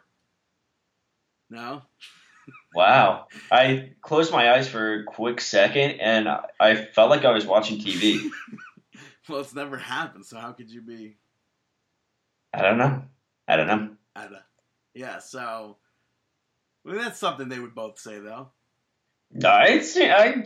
No? 1.48 1.82
Wow. 2.72 3.26
I 3.50 3.90
closed 4.00 4.30
my 4.32 4.52
eyes 4.52 4.68
for 4.68 4.94
a 5.00 5.04
quick 5.04 5.40
second 5.40 5.98
and 6.00 6.28
I 6.60 6.76
felt 6.76 7.10
like 7.10 7.24
I 7.24 7.32
was 7.32 7.44
watching 7.46 7.78
TV. 7.78 8.28
Well, 9.28 9.40
it's 9.40 9.54
never 9.54 9.76
happened, 9.76 10.26
so 10.26 10.38
how 10.38 10.50
could 10.52 10.70
you 10.70 10.80
be 10.80 11.16
I 12.52 12.62
don't 12.62 12.78
know. 12.78 13.02
I 13.46 13.56
don't 13.56 13.66
know. 13.68 13.90
at 14.16 14.32
a. 14.32 14.42
Yeah, 14.94 15.18
so. 15.18 15.76
Well, 16.84 16.96
that's 16.96 17.18
something 17.20 17.48
they 17.48 17.60
would 17.60 17.74
both 17.74 17.98
say, 18.00 18.18
though. 18.18 18.48
I'd 19.44 19.84
say, 19.84 20.10
I, 20.10 20.44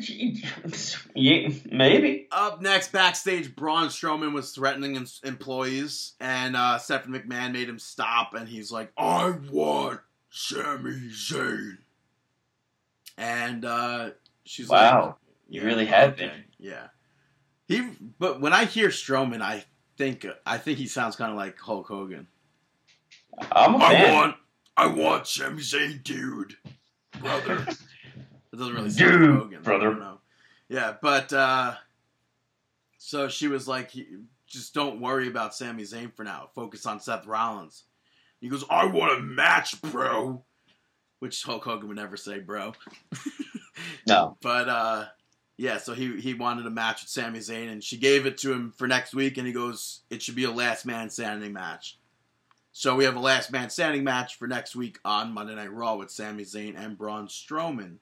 yeah, 1.14 1.48
maybe. 1.70 2.28
Up 2.30 2.60
next, 2.60 2.92
backstage, 2.92 3.56
Braun 3.56 3.88
Strowman 3.88 4.34
was 4.34 4.52
threatening 4.52 5.06
employees, 5.24 6.12
and 6.20 6.54
uh, 6.54 6.78
Stephanie 6.78 7.18
McMahon 7.18 7.52
made 7.52 7.68
him 7.68 7.78
stop, 7.78 8.34
and 8.34 8.46
he's 8.46 8.70
like, 8.70 8.92
I 8.98 9.34
want 9.50 10.00
Sami 10.30 11.08
Zayn. 11.10 11.78
And 13.16 13.64
uh, 13.64 14.10
she's 14.44 14.68
like, 14.68 14.92
Wow. 14.92 15.16
You 15.48 15.62
really 15.62 15.86
have 15.86 16.16
been. 16.16 16.44
Yeah. 16.58 16.88
He, 17.68 17.88
but 18.18 18.40
when 18.40 18.52
I 18.52 18.64
hear 18.64 18.88
Strowman, 18.88 19.40
I 19.40 19.64
think 19.96 20.26
I 20.44 20.58
think 20.58 20.78
he 20.78 20.86
sounds 20.86 21.16
kind 21.16 21.30
of 21.30 21.36
like 21.36 21.58
Hulk 21.58 21.86
Hogan. 21.86 22.26
I'm 23.52 23.76
a 23.76 23.80
fan. 23.80 24.34
I 24.76 24.86
want 24.88 25.26
Sami 25.26 25.62
Zayn, 25.62 26.02
dude, 26.02 26.56
brother. 27.20 27.66
it 28.54 28.58
doesn't 28.58 28.74
really 28.74 28.90
sound 28.90 29.10
Dude, 29.10 29.36
Hogan, 29.36 29.62
brother. 29.62 30.18
Yeah, 30.68 30.94
but 31.00 31.32
uh, 31.32 31.74
so 32.98 33.28
she 33.28 33.48
was 33.48 33.68
like, 33.68 33.92
just 34.46 34.74
don't 34.74 35.00
worry 35.00 35.28
about 35.28 35.54
Sami 35.54 35.82
Zayn 35.82 36.14
for 36.14 36.24
now. 36.24 36.48
Focus 36.54 36.86
on 36.86 37.00
Seth 37.00 37.26
Rollins. 37.26 37.84
He 38.40 38.48
goes, 38.48 38.64
I 38.68 38.86
want 38.86 39.18
a 39.18 39.22
match, 39.22 39.80
bro. 39.82 40.42
Which 41.18 41.42
Hulk 41.42 41.64
Hogan 41.64 41.88
would 41.88 41.96
never 41.96 42.16
say, 42.16 42.40
bro. 42.40 42.74
No. 44.06 44.36
But 44.40 44.68
uh 44.68 45.04
yeah, 45.56 45.78
so 45.78 45.94
he 45.94 46.20
he 46.20 46.34
wanted 46.34 46.66
a 46.66 46.70
match 46.70 47.02
with 47.02 47.10
Sami 47.10 47.38
Zayn 47.38 47.70
and 47.70 47.82
she 47.82 47.96
gave 47.96 48.26
it 48.26 48.38
to 48.38 48.52
him 48.52 48.72
for 48.76 48.86
next 48.86 49.14
week 49.14 49.38
and 49.38 49.46
he 49.46 49.52
goes, 49.52 50.00
It 50.10 50.22
should 50.22 50.34
be 50.34 50.44
a 50.44 50.50
last 50.50 50.84
man 50.84 51.10
standing 51.10 51.52
match. 51.52 51.98
So 52.72 52.96
we 52.96 53.04
have 53.04 53.16
a 53.16 53.20
last 53.20 53.52
man 53.52 53.70
standing 53.70 54.02
match 54.02 54.36
for 54.36 54.48
next 54.48 54.74
week 54.74 54.98
on 55.04 55.32
Monday 55.32 55.54
Night 55.54 55.72
Raw 55.72 55.94
with 55.94 56.10
Sami 56.10 56.44
Zayn 56.44 56.76
and 56.76 56.98
Braun 56.98 57.28
Strowman. 57.28 57.98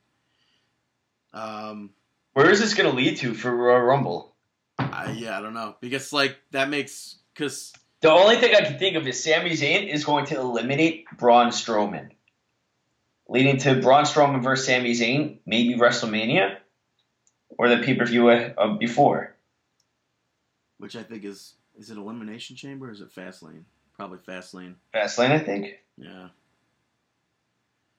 Um 1.33 1.91
Where 2.33 2.51
is 2.51 2.61
this 2.61 2.75
going 2.75 2.91
to 2.91 2.97
lead 2.97 3.19
to 3.19 3.35
for 3.35 3.55
Royal 3.55 3.81
Rumble? 3.81 4.35
I, 4.79 5.13
yeah, 5.13 5.39
I 5.39 5.43
don't 5.43 5.55
know. 5.55 5.77
Because 5.81 6.13
like 6.13 6.39
that 6.51 6.69
makes 6.69 7.17
cuz 7.35 7.73
The 8.01 8.11
only 8.11 8.37
thing 8.37 8.55
I 8.55 8.63
can 8.63 8.79
think 8.79 8.97
of 8.97 9.07
is 9.07 9.23
Sami 9.23 9.51
Zayn 9.51 9.89
is 9.89 10.05
going 10.05 10.27
to 10.27 10.37
eliminate 10.39 11.07
Braun 11.17 11.49
Strowman. 11.49 12.11
Leading 13.29 13.59
to 13.59 13.81
Braun 13.81 14.05
Strowman 14.05 14.43
versus 14.43 14.67
Sami 14.67 14.93
Zayn, 14.93 15.39
maybe 15.47 15.75
WrestleMania? 15.75 16.59
Or 17.59 17.69
the 17.69 17.79
pay 17.79 17.95
per 17.95 18.05
view 18.05 18.29
uh, 18.29 18.75
before? 18.77 19.33
which 20.83 20.97
I 20.97 21.05
think 21.05 21.25
is 21.25 21.55
is 21.79 21.91
it 21.91 21.97
Elimination 21.97 22.57
Chamber 22.57 22.89
or 22.89 22.91
is 22.91 23.01
it 23.01 23.15
Fastlane? 23.15 23.63
Probably 23.95 24.19
Fastlane. 24.19 24.75
Fastlane, 24.93 25.31
I 25.31 25.39
think. 25.39 25.79
Yeah. 25.97 26.29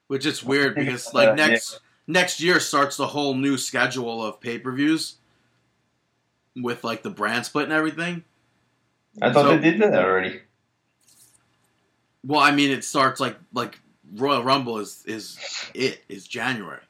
Which 0.07 0.25
is 0.25 0.43
weird 0.43 0.75
because 0.75 1.13
like 1.13 1.35
next 1.35 1.79
next 2.07 2.39
year 2.41 2.59
starts 2.59 2.97
the 2.97 3.07
whole 3.07 3.33
new 3.35 3.57
schedule 3.57 4.23
of 4.25 4.39
pay 4.39 4.57
per 4.59 4.71
views 4.71 5.15
with 6.55 6.83
like 6.83 7.03
the 7.03 7.09
brand 7.09 7.45
split 7.45 7.65
and 7.65 7.73
everything. 7.73 8.23
I 9.21 9.31
thought 9.31 9.45
So- 9.45 9.57
they 9.57 9.71
did 9.71 9.81
that 9.81 9.93
already. 10.05 10.41
Well, 12.25 12.39
I 12.39 12.51
mean 12.51 12.71
it 12.71 12.83
starts 12.83 13.19
like 13.19 13.37
like 13.53 13.79
Royal 14.15 14.43
Rumble 14.43 14.79
is 14.79 15.03
is 15.05 15.37
it 15.73 16.01
is 16.07 16.27
January. 16.27 16.81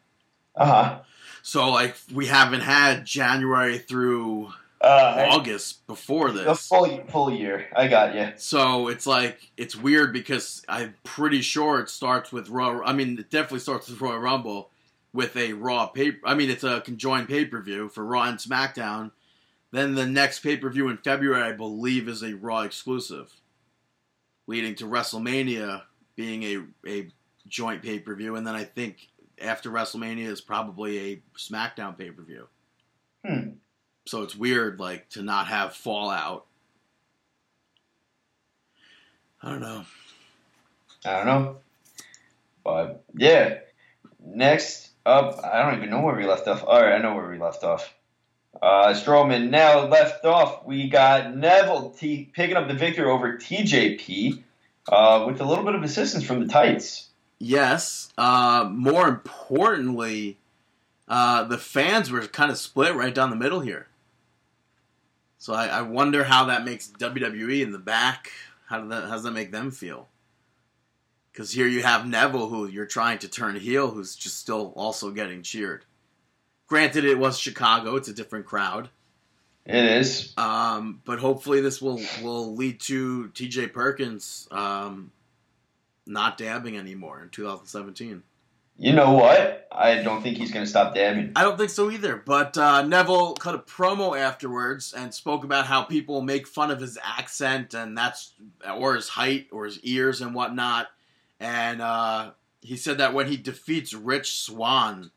Uh 0.55 0.65
huh. 0.65 0.99
So 1.41 1.69
like 1.71 1.95
we 2.13 2.27
haven't 2.27 2.61
had 2.61 3.05
January 3.05 3.77
through 3.79 4.53
Uh, 4.79 5.27
August 5.31 5.87
before 5.87 6.31
this. 6.31 6.67
full 6.67 7.03
full 7.09 7.31
year. 7.33 7.67
I 7.75 7.87
got 7.87 8.13
you. 8.15 8.33
So 8.37 8.89
it's 8.89 9.07
like 9.07 9.51
it's 9.57 9.75
weird 9.75 10.13
because 10.13 10.63
I'm 10.69 10.93
pretty 11.03 11.41
sure 11.41 11.79
it 11.79 11.89
starts 11.89 12.31
with 12.31 12.49
Royal. 12.49 12.81
I 12.85 12.93
mean, 12.93 13.17
it 13.17 13.29
definitely 13.31 13.59
starts 13.59 13.89
with 13.89 13.99
Royal 14.01 14.19
Rumble, 14.19 14.69
with 15.13 15.37
a 15.37 15.53
Raw 15.53 15.87
pay. 15.87 16.17
I 16.23 16.33
mean, 16.33 16.49
it's 16.49 16.63
a 16.63 16.81
conjoined 16.81 17.29
pay 17.29 17.45
per 17.45 17.61
view 17.61 17.89
for 17.89 18.03
Raw 18.03 18.23
and 18.23 18.39
SmackDown. 18.39 19.11
Then 19.71 19.95
the 19.95 20.05
next 20.05 20.39
pay 20.39 20.57
per 20.57 20.69
view 20.69 20.89
in 20.89 20.97
February, 20.97 21.43
I 21.43 21.51
believe, 21.51 22.07
is 22.07 22.23
a 22.23 22.33
Raw 22.35 22.61
exclusive, 22.61 23.33
leading 24.47 24.75
to 24.75 24.85
WrestleMania 24.85 25.83
being 26.15 26.43
a 26.43 26.89
a 26.89 27.07
joint 27.47 27.81
pay 27.81 27.99
per 27.99 28.15
view, 28.15 28.35
and 28.35 28.45
then 28.45 28.55
I 28.55 28.63
think 28.63 29.09
after 29.41 29.69
WrestleMania 29.69 30.27
is 30.27 30.41
probably 30.41 31.13
a 31.13 31.21
SmackDown 31.37 31.97
pay 31.97 32.11
per 32.11 32.23
view. 32.23 32.47
Hmm. 33.25 33.49
So 34.05 34.21
it's 34.23 34.35
weird, 34.35 34.79
like 34.79 35.09
to 35.11 35.21
not 35.21 35.47
have 35.47 35.75
Fallout. 35.75 36.45
I 39.41 39.49
don't 39.49 39.61
know. 39.61 39.85
I 41.05 41.17
don't 41.17 41.25
know. 41.25 41.57
But 42.63 43.03
yeah. 43.13 43.59
Next 44.25 44.92
I 45.05 45.63
don't 45.63 45.77
even 45.77 45.89
know 45.89 46.01
where 46.01 46.15
we 46.15 46.25
left 46.25 46.47
off. 46.47 46.63
All 46.63 46.81
right, 46.81 46.93
I 46.93 46.97
know 46.99 47.15
where 47.15 47.29
we 47.29 47.37
left 47.37 47.63
off. 47.63 47.93
Uh, 48.61 48.93
Strowman 48.93 49.49
now 49.49 49.87
left 49.87 50.25
off. 50.25 50.65
We 50.65 50.87
got 50.87 51.35
Neville 51.35 51.89
T- 51.91 52.29
picking 52.33 52.55
up 52.55 52.67
the 52.67 52.73
victory 52.73 53.09
over 53.09 53.37
TJP 53.37 54.43
uh, 54.87 55.25
with 55.27 55.41
a 55.41 55.45
little 55.45 55.65
bit 55.65 55.75
of 55.75 55.83
assistance 55.83 56.23
from 56.23 56.39
the 56.39 56.51
Tights. 56.51 57.09
Yes. 57.39 58.13
Uh, 58.17 58.69
more 58.71 59.07
importantly, 59.07 60.37
uh, 61.07 61.43
the 61.43 61.57
fans 61.57 62.11
were 62.11 62.21
kind 62.27 62.51
of 62.51 62.57
split 62.57 62.95
right 62.95 63.13
down 63.13 63.29
the 63.29 63.35
middle 63.35 63.59
here. 63.59 63.87
So 65.39 65.53
I, 65.53 65.67
I 65.67 65.81
wonder 65.81 66.23
how 66.23 66.45
that 66.45 66.63
makes 66.63 66.87
WWE 66.87 67.61
in 67.61 67.71
the 67.71 67.79
back. 67.79 68.31
How, 68.67 68.85
that, 68.87 69.03
how 69.03 69.11
does 69.11 69.23
that 69.23 69.31
make 69.31 69.51
them 69.51 69.71
feel? 69.71 70.07
Because 71.33 71.51
here 71.51 71.67
you 71.67 71.81
have 71.81 72.07
Neville, 72.07 72.47
who 72.47 72.67
you're 72.67 72.85
trying 72.85 73.17
to 73.19 73.27
turn 73.27 73.55
heel, 73.55 73.89
who's 73.89 74.15
just 74.15 74.37
still 74.37 74.71
also 74.75 75.09
getting 75.09 75.41
cheered. 75.41 75.83
Granted, 76.67 77.05
it 77.05 77.17
was 77.17 77.39
Chicago; 77.39 77.95
it's 77.95 78.07
a 78.07 78.13
different 78.13 78.45
crowd. 78.45 78.89
It 79.65 79.83
is. 79.83 80.33
Um, 80.37 81.01
but 81.05 81.19
hopefully, 81.19 81.61
this 81.61 81.81
will 81.81 81.99
will 82.21 82.55
lead 82.55 82.79
to 82.81 83.29
T.J. 83.29 83.67
Perkins 83.67 84.47
um, 84.51 85.11
not 86.05 86.37
dabbing 86.37 86.77
anymore 86.77 87.21
in 87.21 87.29
2017. 87.29 88.21
You 88.77 88.93
know 88.93 89.13
what? 89.13 89.67
I 89.71 90.01
don't 90.01 90.23
think 90.23 90.37
he's 90.37 90.51
going 90.51 90.65
to 90.65 90.69
stop 90.69 90.95
dabbing. 90.95 91.31
I 91.35 91.43
don't 91.43 91.57
think 91.57 91.69
so 91.69 91.91
either. 91.91 92.15
But 92.15 92.57
uh, 92.57 92.81
Neville 92.83 93.33
cut 93.35 93.55
a 93.55 93.59
promo 93.59 94.17
afterwards 94.17 94.93
and 94.93 95.13
spoke 95.13 95.43
about 95.43 95.67
how 95.67 95.83
people 95.83 96.21
make 96.21 96.47
fun 96.47 96.71
of 96.71 96.81
his 96.81 96.97
accent 97.03 97.73
and 97.73 97.97
that's 97.97 98.33
or 98.75 98.95
his 98.95 99.09
height 99.09 99.47
or 99.51 99.65
his 99.65 99.79
ears 99.81 100.21
and 100.21 100.33
whatnot. 100.33 100.87
And 101.39 101.81
uh, 101.81 102.31
he 102.61 102.77
said 102.77 102.97
that 102.99 103.13
when 103.13 103.27
he 103.27 103.37
defeats 103.37 103.93
Rich 103.93 104.39
Swann 104.39 105.11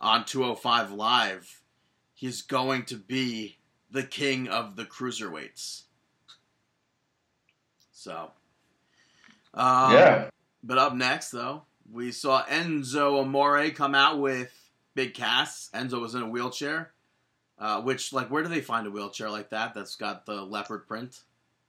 on 0.00 0.24
205 0.24 0.92
Live, 0.92 1.62
he's 2.14 2.42
going 2.42 2.84
to 2.86 2.96
be 2.96 3.58
the 3.90 4.02
king 4.02 4.48
of 4.48 4.76
the 4.76 4.84
cruiserweights. 4.84 5.82
So, 7.92 8.30
um, 9.54 9.92
yeah. 9.92 10.28
But 10.62 10.78
up 10.78 10.94
next, 10.94 11.30
though, 11.30 11.62
we 11.90 12.12
saw 12.12 12.44
Enzo 12.44 13.20
Amore 13.20 13.70
come 13.70 13.94
out 13.94 14.18
with 14.18 14.52
Big 14.94 15.14
Cass. 15.14 15.70
Enzo 15.74 16.00
was 16.00 16.14
in 16.14 16.22
a 16.22 16.28
wheelchair. 16.28 16.92
Uh, 17.58 17.80
which, 17.80 18.12
like, 18.12 18.30
where 18.30 18.42
do 18.42 18.50
they 18.50 18.60
find 18.60 18.86
a 18.86 18.90
wheelchair 18.90 19.30
like 19.30 19.48
that 19.50 19.72
that's 19.72 19.96
got 19.96 20.26
the 20.26 20.42
leopard 20.42 20.86
print? 20.86 21.22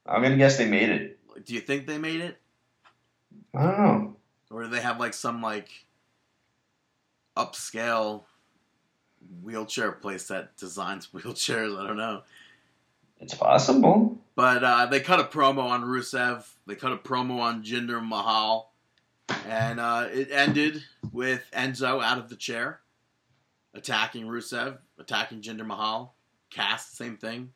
I'm 0.06 0.22
going 0.22 0.34
to 0.34 0.38
guess 0.38 0.58
they 0.58 0.68
made 0.68 0.90
it. 0.90 1.20
Do 1.46 1.54
you 1.54 1.62
think 1.62 1.88
they 1.88 1.98
made 1.98 2.20
it? 2.20 2.38
I 3.56 3.62
don't 3.64 3.78
know. 3.78 4.16
Or 4.50 4.64
do 4.64 4.70
they 4.70 4.82
have, 4.82 5.00
like, 5.00 5.14
some, 5.14 5.42
like, 5.42 5.70
upscale 7.36 8.24
wheelchair 9.44 9.92
place 9.92 10.28
that 10.28 10.58
designs 10.58 11.08
wheelchairs? 11.14 11.78
I 11.78 11.88
don't 11.88 11.98
know. 11.98 12.24
It's 13.20 13.34
possible. 13.34 14.18
But 14.36 14.64
uh, 14.64 14.86
they 14.86 15.00
cut 15.00 15.20
a 15.20 15.24
promo 15.24 15.64
on 15.64 15.84
Rusev. 15.84 16.48
They 16.68 16.76
cut 16.76 16.92
a 16.92 16.98
promo 16.98 17.40
on 17.40 17.64
Jinder 17.64 18.06
Mahal. 18.06 18.72
And 19.48 19.80
uh, 19.80 20.08
it 20.12 20.30
ended 20.32 20.84
with 21.12 21.50
Enzo 21.52 22.02
out 22.02 22.18
of 22.18 22.30
the 22.30 22.36
chair, 22.36 22.80
attacking 23.74 24.26
Rusev, 24.26 24.78
attacking 25.00 25.42
Jinder 25.42 25.66
Mahal. 25.66 26.16
Cass, 26.50 26.88
same 26.88 27.18
thing. 27.18 27.52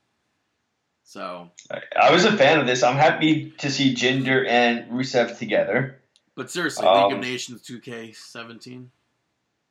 So, 1.11 1.51
I- 1.99 2.09
was 2.13 2.23
a 2.23 2.31
fan 2.37 2.57
of 2.61 2.65
this. 2.65 2.83
I'm 2.83 2.95
happy 2.95 3.51
to 3.57 3.69
see 3.69 3.93
Jinder 3.93 4.47
and 4.47 4.89
Rusev 4.89 5.37
together. 5.37 6.01
but 6.35 6.49
seriously, 6.49 6.85
League 6.87 7.11
of 7.11 7.11
Um, 7.17 7.19
Nations 7.19 7.61
2K17, 7.63 8.87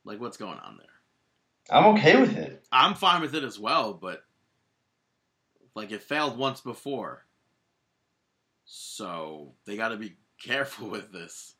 like 0.03 0.19
what's 0.19 0.37
going 0.37 0.59
on 0.59 0.77
there? 0.77 0.87
I'm 1.71 1.85
okay 1.95 2.21
with 2.21 2.37
it. 2.37 2.63
I'm 2.71 2.93
fine 2.93 3.21
with 3.21 3.33
it 3.33 3.43
as 3.43 3.57
well, 3.57 3.91
but 3.95 4.23
like 5.73 5.91
it 5.91 6.03
failed 6.03 6.37
once 6.37 6.61
before, 6.61 7.25
so 8.65 9.55
they 9.65 9.75
got 9.77 9.89
to 9.89 9.97
be 9.97 10.17
careful 10.39 10.89
with 10.89 11.11
this. 11.11 11.55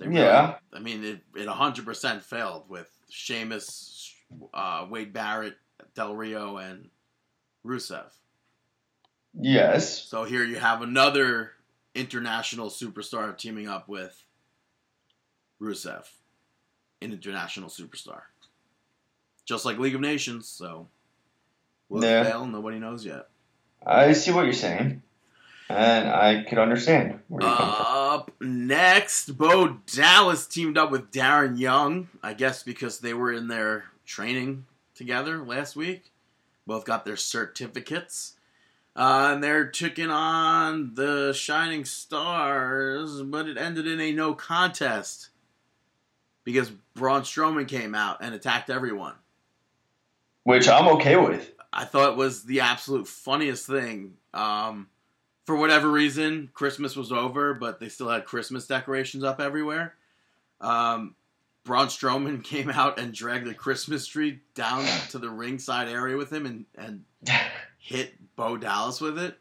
Really- 0.00 0.14
Yeah. 0.16 0.56
I 0.72 0.78
mean 0.78 1.04
it. 1.04 1.20
It 1.36 1.46
100 1.46 1.84
percent 1.84 2.24
failed 2.24 2.70
with 2.70 2.88
Sheamus, 3.10 4.14
uh, 4.54 4.86
Wade 4.88 5.12
Barrett, 5.12 5.58
Del 5.94 6.14
Rio, 6.16 6.56
and 6.56 6.88
Rusev. 7.64 8.04
Yes. 9.38 10.02
So 10.04 10.24
here 10.24 10.44
you 10.44 10.56
have 10.56 10.82
another 10.82 11.52
international 11.94 12.68
superstar 12.70 13.36
teaming 13.36 13.68
up 13.68 13.88
with 13.88 14.24
Rusev, 15.60 16.04
an 17.02 17.12
international 17.12 17.68
superstar. 17.68 18.22
Just 19.44 19.64
like 19.64 19.78
League 19.78 19.94
of 19.94 20.00
Nations, 20.00 20.48
so 20.48 20.88
will 21.88 22.04
Yeah. 22.04 22.22
it 22.22 22.24
fail? 22.24 22.46
Nobody 22.46 22.78
knows 22.78 23.04
yet. 23.04 23.28
I 23.86 24.12
see 24.12 24.30
what 24.30 24.44
you're 24.44 24.52
saying. 24.54 25.02
And 25.68 26.08
I 26.08 26.44
could 26.44 26.58
understand 26.58 27.20
where 27.28 27.42
you're 27.42 27.56
coming 27.56 27.74
from. 27.74 27.86
Up 27.86 28.30
next, 28.40 29.36
Bo 29.38 29.78
Dallas 29.86 30.46
teamed 30.46 30.76
up 30.78 30.90
with 30.90 31.10
Darren 31.10 31.58
Young, 31.58 32.08
I 32.22 32.34
guess 32.34 32.62
because 32.62 33.00
they 33.00 33.14
were 33.14 33.32
in 33.32 33.48
their 33.48 33.86
training 34.06 34.66
together 34.94 35.38
last 35.44 35.74
week. 35.74 36.10
Both 36.66 36.84
got 36.84 37.04
their 37.04 37.16
certificates. 37.16 38.34
Uh, 38.96 39.30
and 39.32 39.42
they're 39.42 39.66
taking 39.66 40.10
on 40.10 40.94
the 40.94 41.32
Shining 41.32 41.84
Stars, 41.84 43.22
but 43.22 43.48
it 43.48 43.58
ended 43.58 43.86
in 43.86 44.00
a 44.00 44.12
no 44.12 44.34
contest 44.34 45.30
because 46.44 46.70
Braun 46.94 47.22
Strowman 47.22 47.66
came 47.66 47.94
out 47.94 48.18
and 48.20 48.34
attacked 48.34 48.70
everyone. 48.70 49.14
Which 50.44 50.68
I'm 50.68 50.88
okay 50.96 51.16
with. 51.16 51.50
I 51.72 51.84
thought 51.84 52.12
it 52.12 52.16
was 52.16 52.44
the 52.44 52.60
absolute 52.60 53.08
funniest 53.08 53.66
thing. 53.66 54.14
Um, 54.32 54.88
for 55.44 55.56
whatever 55.56 55.90
reason, 55.90 56.50
Christmas 56.54 56.94
was 56.94 57.10
over, 57.10 57.54
but 57.54 57.80
they 57.80 57.88
still 57.88 58.08
had 58.08 58.26
Christmas 58.26 58.66
decorations 58.66 59.24
up 59.24 59.40
everywhere. 59.40 59.94
Um, 60.60 61.16
Braun 61.64 61.88
Strowman 61.88 62.44
came 62.44 62.70
out 62.70 62.98
and 62.98 63.12
dragged 63.12 63.46
the 63.46 63.54
Christmas 63.54 64.06
tree 64.06 64.40
down 64.54 64.84
to 65.10 65.18
the 65.18 65.30
ringside 65.30 65.88
area 65.88 66.16
with 66.16 66.32
him 66.32 66.46
and, 66.46 66.64
and 66.76 67.04
hit 67.78 68.14
Bo 68.36 68.56
Dallas 68.56 69.00
with 69.00 69.18
it. 69.18 69.38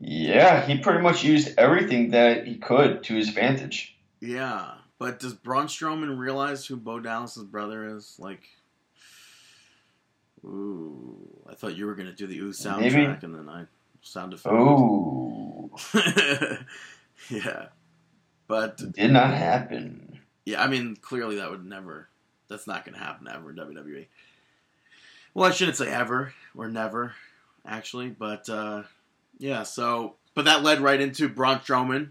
Yeah, 0.00 0.66
he 0.66 0.78
pretty 0.78 1.00
much 1.00 1.22
used 1.22 1.54
everything 1.56 2.10
that 2.10 2.46
he 2.46 2.56
could 2.56 3.04
to 3.04 3.14
his 3.14 3.28
advantage. 3.28 3.96
Yeah, 4.20 4.72
but 4.98 5.20
does 5.20 5.34
Braun 5.34 5.66
Strowman 5.68 6.18
realize 6.18 6.66
who 6.66 6.76
Bo 6.76 6.98
Dallas's 6.98 7.44
brother 7.44 7.96
is? 7.96 8.16
Like, 8.18 8.42
ooh, 10.44 11.16
I 11.48 11.54
thought 11.54 11.76
you 11.76 11.86
were 11.86 11.94
gonna 11.94 12.12
do 12.12 12.26
the 12.26 12.38
ooh 12.40 12.52
soundtrack, 12.52 12.80
Maybe. 12.80 13.04
and 13.22 13.34
then 13.34 13.48
I 13.48 13.64
sound 14.02 14.34
effect. 14.34 14.52
Ooh. 14.52 15.70
yeah, 17.30 17.66
but 18.48 18.76
Did 18.92 19.12
not 19.12 19.32
happen. 19.32 20.03
Yeah, 20.44 20.62
I 20.62 20.66
mean, 20.66 20.96
clearly 20.96 21.36
that 21.36 21.50
would 21.50 21.64
never. 21.64 22.08
That's 22.48 22.66
not 22.66 22.84
going 22.84 22.94
to 22.94 23.04
happen 23.04 23.26
ever 23.28 23.50
in 23.50 23.56
WWE. 23.56 24.06
Well, 25.32 25.48
I 25.48 25.52
shouldn't 25.52 25.76
say 25.76 25.88
ever 25.88 26.32
or 26.56 26.68
never, 26.68 27.14
actually, 27.66 28.10
but 28.10 28.48
uh, 28.48 28.82
yeah. 29.38 29.62
So, 29.62 30.14
but 30.34 30.44
that 30.44 30.62
led 30.62 30.80
right 30.80 31.00
into 31.00 31.28
Braun 31.28 31.58
Strowman 31.58 32.10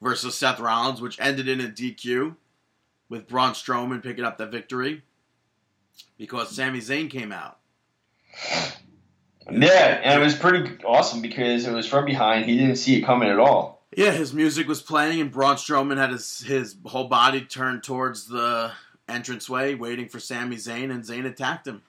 versus 0.00 0.34
Seth 0.34 0.58
Rollins, 0.58 1.00
which 1.00 1.20
ended 1.20 1.48
in 1.48 1.60
a 1.60 1.68
DQ 1.68 2.36
with 3.08 3.28
Braun 3.28 3.52
Strowman 3.52 4.02
picking 4.02 4.24
up 4.24 4.38
the 4.38 4.46
victory 4.46 5.02
because 6.18 6.54
Sami 6.54 6.80
Zayn 6.80 7.10
came 7.10 7.32
out. 7.32 7.58
Yeah, 9.50 10.00
and 10.02 10.20
it 10.20 10.24
was 10.24 10.34
pretty 10.34 10.82
awesome 10.84 11.20
because 11.20 11.66
it 11.66 11.72
was 11.72 11.86
from 11.86 12.06
behind. 12.06 12.46
He 12.46 12.56
didn't 12.56 12.76
see 12.76 12.96
it 12.96 13.02
coming 13.02 13.28
at 13.28 13.38
all. 13.38 13.73
Yeah, 13.96 14.10
his 14.12 14.32
music 14.32 14.66
was 14.68 14.82
playing, 14.82 15.20
and 15.20 15.30
Braun 15.30 15.56
Strowman 15.56 15.96
had 15.96 16.10
his 16.10 16.40
his 16.40 16.76
whole 16.86 17.08
body 17.08 17.42
turned 17.42 17.82
towards 17.82 18.26
the 18.28 18.72
entranceway, 19.08 19.74
waiting 19.74 20.08
for 20.08 20.18
Sami 20.18 20.56
Zayn, 20.56 20.90
and 20.90 21.04
Zayn 21.04 21.26
attacked 21.26 21.66
him. 21.66 21.82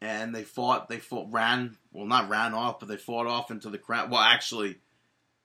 And 0.00 0.34
they 0.34 0.42
fought. 0.42 0.88
They 0.88 0.98
fought. 0.98 1.28
Ran. 1.30 1.76
Well, 1.92 2.06
not 2.06 2.28
ran 2.28 2.54
off, 2.54 2.80
but 2.80 2.88
they 2.88 2.96
fought 2.96 3.26
off 3.26 3.50
into 3.50 3.70
the 3.70 3.78
crowd. 3.78 4.10
Well, 4.10 4.20
actually, 4.20 4.76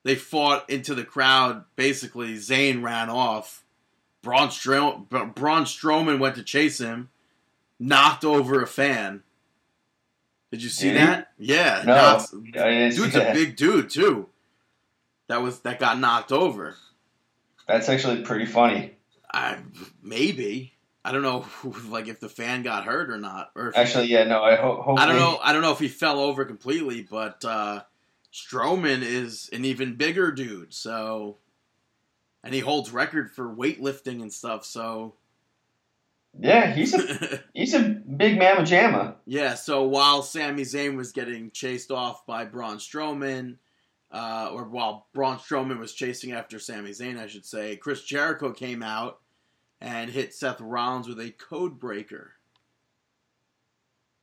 they 0.04 0.16
fought 0.16 0.70
into 0.70 0.96
the 0.96 1.06
crowd. 1.06 1.64
Basically, 1.76 2.34
Zayn 2.36 2.84
ran 2.84 3.10
off, 3.10 3.64
Braun, 4.22 4.50
Stro- 4.50 5.08
Braun 5.36 5.64
Strowman 5.64 6.20
went 6.20 6.36
to 6.36 6.44
chase 6.44 6.80
him, 6.80 7.10
knocked 7.80 8.26
over 8.26 8.62
a 8.62 8.68
fan. 8.68 9.24
Did 10.52 10.64
you 10.64 10.70
see 10.70 10.90
Did 10.90 10.98
that? 10.98 11.32
Yeah, 11.38 11.84
No, 11.86 11.96
knocks- 11.96 12.34
I 12.34 12.70
didn't 12.70 12.92
see 12.94 12.98
dude's 13.04 13.16
a 13.16 13.34
big 13.34 13.56
dude 13.56 13.90
too. 13.90 14.28
That 15.30 15.42
was 15.42 15.62
that 15.62 15.80
got 15.80 16.00
knocked 16.00 16.32
over. 16.34 16.76
That's 17.68 17.88
actually 17.88 18.24
pretty 18.24 18.46
funny. 18.46 18.98
I 19.32 19.60
maybe 20.02 20.74
I 21.06 21.12
don't 21.12 21.22
know, 21.22 21.40
who, 21.62 21.72
like 21.90 22.08
if 22.08 22.20
the 22.20 22.30
fan 22.30 22.64
got 22.64 22.84
hurt 22.86 23.10
or 23.10 23.18
not, 23.18 23.52
or 23.56 23.72
Actually, 23.76 24.08
yeah, 24.08 24.26
no, 24.26 24.44
I 24.44 24.56
hope. 24.56 25.00
I 25.00 25.06
don't 25.06 25.16
know. 25.16 25.40
I 25.42 25.54
don't 25.54 25.62
know 25.62 25.72
if 25.72 25.80
he 25.80 25.88
fell 25.88 26.20
over 26.20 26.46
completely, 26.46 27.02
but 27.02 27.46
uh, 27.46 27.82
Strowman 28.34 29.02
is 29.02 29.50
an 29.54 29.66
even 29.66 29.96
bigger 29.96 30.32
dude. 30.32 30.74
So, 30.74 31.38
and 32.44 32.54
he 32.54 32.60
holds 32.60 32.92
record 32.92 33.32
for 33.32 33.48
weightlifting 33.56 34.22
and 34.22 34.34
stuff. 34.34 34.66
So, 34.66 35.14
Yeah, 36.40 36.74
he's 36.74 36.94
a 36.94 37.44
he's 37.54 37.74
a 37.74 37.82
big 37.82 38.38
mamma 38.38 38.62
jamma. 38.62 39.16
yeah. 39.26 39.54
So 39.54 39.84
while 39.84 40.22
Sami 40.22 40.64
Zayn 40.64 40.98
was 40.98 41.12
getting 41.12 41.52
chased 41.52 41.92
off 41.92 42.26
by 42.26 42.46
Braun 42.46 42.78
Strowman, 42.78 43.58
uh, 44.12 44.50
or 44.52 44.66
while 44.66 45.08
Braun 45.14 45.38
Strowman 45.38 45.80
was 45.80 45.94
chasing 45.94 46.32
after 46.32 46.60
Sami 46.60 46.92
Zayn, 46.92 47.20
I 47.20 47.28
should 47.28 47.46
say, 47.46 47.76
Chris 47.76 48.04
Jericho 48.04 48.52
came 48.52 48.82
out 48.82 49.20
and 49.82 50.10
hit 50.10 50.34
Seth 50.34 50.60
Rollins 50.60 51.08
with 51.08 51.20
a 51.20 51.32
code 51.32 51.80
breaker. 51.80 52.34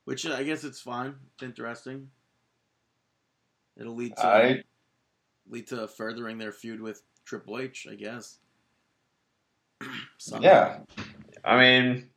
Which 0.05 0.25
uh, 0.25 0.33
I 0.33 0.43
guess 0.43 0.63
it's 0.63 0.79
fine. 0.79 1.15
It's 1.33 1.43
interesting. 1.43 2.09
It'll 3.77 3.95
lead 3.95 4.15
to 4.17 4.25
I 4.25 4.63
lead 5.49 5.67
to 5.67 5.87
furthering 5.87 6.37
their 6.37 6.51
feud 6.51 6.81
with 6.81 7.01
Triple 7.25 7.59
H, 7.59 7.87
I 7.89 7.95
guess. 7.95 8.37
Yeah, 10.41 10.79
I 11.45 11.59
mean, 11.59 12.09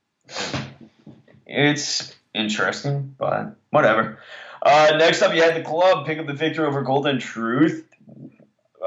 it's 1.47 2.15
interesting, 2.35 3.15
but 3.19 3.57
whatever. 3.69 4.19
Uh, 4.63 4.97
next 4.99 5.23
up, 5.23 5.35
you 5.35 5.43
had 5.43 5.57
the 5.57 5.63
club 5.63 6.07
pick 6.07 6.19
up 6.19 6.27
the 6.27 6.35
victory 6.35 6.67
over 6.67 6.83
Golden 6.83 7.19
Truth. 7.19 7.87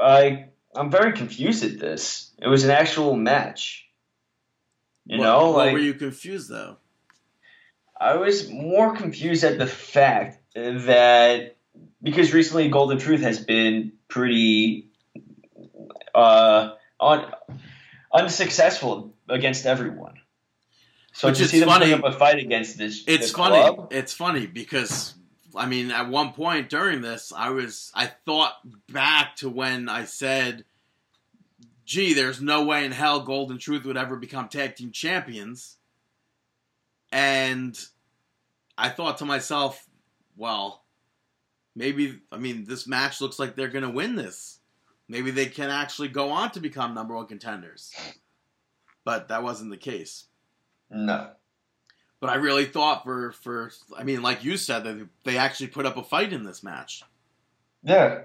I 0.00 0.46
I'm 0.76 0.90
very 0.90 1.12
confused 1.12 1.64
at 1.64 1.78
this. 1.78 2.32
It 2.40 2.48
was 2.48 2.64
an 2.64 2.70
actual 2.70 3.14
match. 3.16 3.86
You 5.06 5.18
What- 5.18 5.24
know, 5.24 5.50
what 5.50 5.56
like 5.66 5.72
were 5.72 5.78
you 5.78 5.94
confused 5.94 6.48
though? 6.50 6.76
I 8.00 8.16
was 8.16 8.50
more 8.50 8.94
confused 8.96 9.44
at 9.44 9.58
the 9.58 9.66
fact 9.66 10.38
that 10.54 11.56
because 12.02 12.32
recently 12.34 12.68
Golden 12.68 12.98
Truth 12.98 13.20
has 13.22 13.38
been 13.40 13.92
pretty 14.08 14.88
uh, 16.14 16.70
un, 17.00 17.26
unsuccessful 18.12 19.14
against 19.28 19.66
everyone. 19.66 20.14
So 21.12 21.28
Which 21.28 21.38
to 21.38 21.46
see 21.46 21.60
them 21.60 21.68
funny. 21.68 21.94
put 21.94 22.04
up 22.04 22.14
a 22.14 22.18
fight 22.18 22.38
against 22.38 22.76
this, 22.78 23.04
It's 23.06 23.30
funny. 23.30 23.56
club, 23.74 23.92
It's 23.92 24.12
funny 24.12 24.46
because 24.46 25.14
I 25.56 25.66
mean, 25.66 25.90
at 25.90 26.08
one 26.08 26.32
point 26.32 26.68
during 26.68 27.00
this, 27.00 27.32
I 27.34 27.50
was 27.50 27.92
I 27.94 28.06
thought 28.06 28.54
back 28.88 29.36
to 29.36 29.48
when 29.48 29.88
I 29.88 30.04
said, 30.04 30.64
"Gee, 31.84 32.14
there's 32.14 32.40
no 32.40 32.64
way 32.64 32.84
in 32.84 32.92
hell 32.92 33.20
Golden 33.20 33.58
Truth 33.58 33.84
would 33.84 33.96
ever 33.96 34.16
become 34.16 34.48
tag 34.48 34.76
team 34.76 34.90
champions," 34.90 35.78
and 37.12 37.78
I 38.76 38.88
thought 38.88 39.18
to 39.18 39.24
myself, 39.24 39.88
"Well, 40.36 40.84
maybe 41.74 42.20
I 42.32 42.38
mean 42.38 42.64
this 42.64 42.86
match 42.86 43.20
looks 43.20 43.38
like 43.38 43.54
they're 43.54 43.68
going 43.68 43.84
to 43.84 43.90
win 43.90 44.16
this. 44.16 44.60
Maybe 45.08 45.30
they 45.30 45.46
can 45.46 45.70
actually 45.70 46.08
go 46.08 46.30
on 46.30 46.50
to 46.52 46.60
become 46.60 46.94
number 46.94 47.14
one 47.14 47.26
contenders." 47.26 47.94
But 49.04 49.28
that 49.28 49.42
wasn't 49.42 49.70
the 49.70 49.76
case. 49.76 50.28
No. 50.90 51.32
But 52.24 52.32
I 52.32 52.36
really 52.36 52.64
thought 52.64 53.04
for 53.04 53.32
for 53.32 53.70
I 53.94 54.02
mean, 54.02 54.22
like 54.22 54.44
you 54.44 54.56
said, 54.56 54.84
that 54.84 55.08
they 55.24 55.36
actually 55.36 55.66
put 55.66 55.84
up 55.84 55.98
a 55.98 56.02
fight 56.02 56.32
in 56.32 56.42
this 56.42 56.62
match. 56.62 57.02
Yeah. 57.82 58.20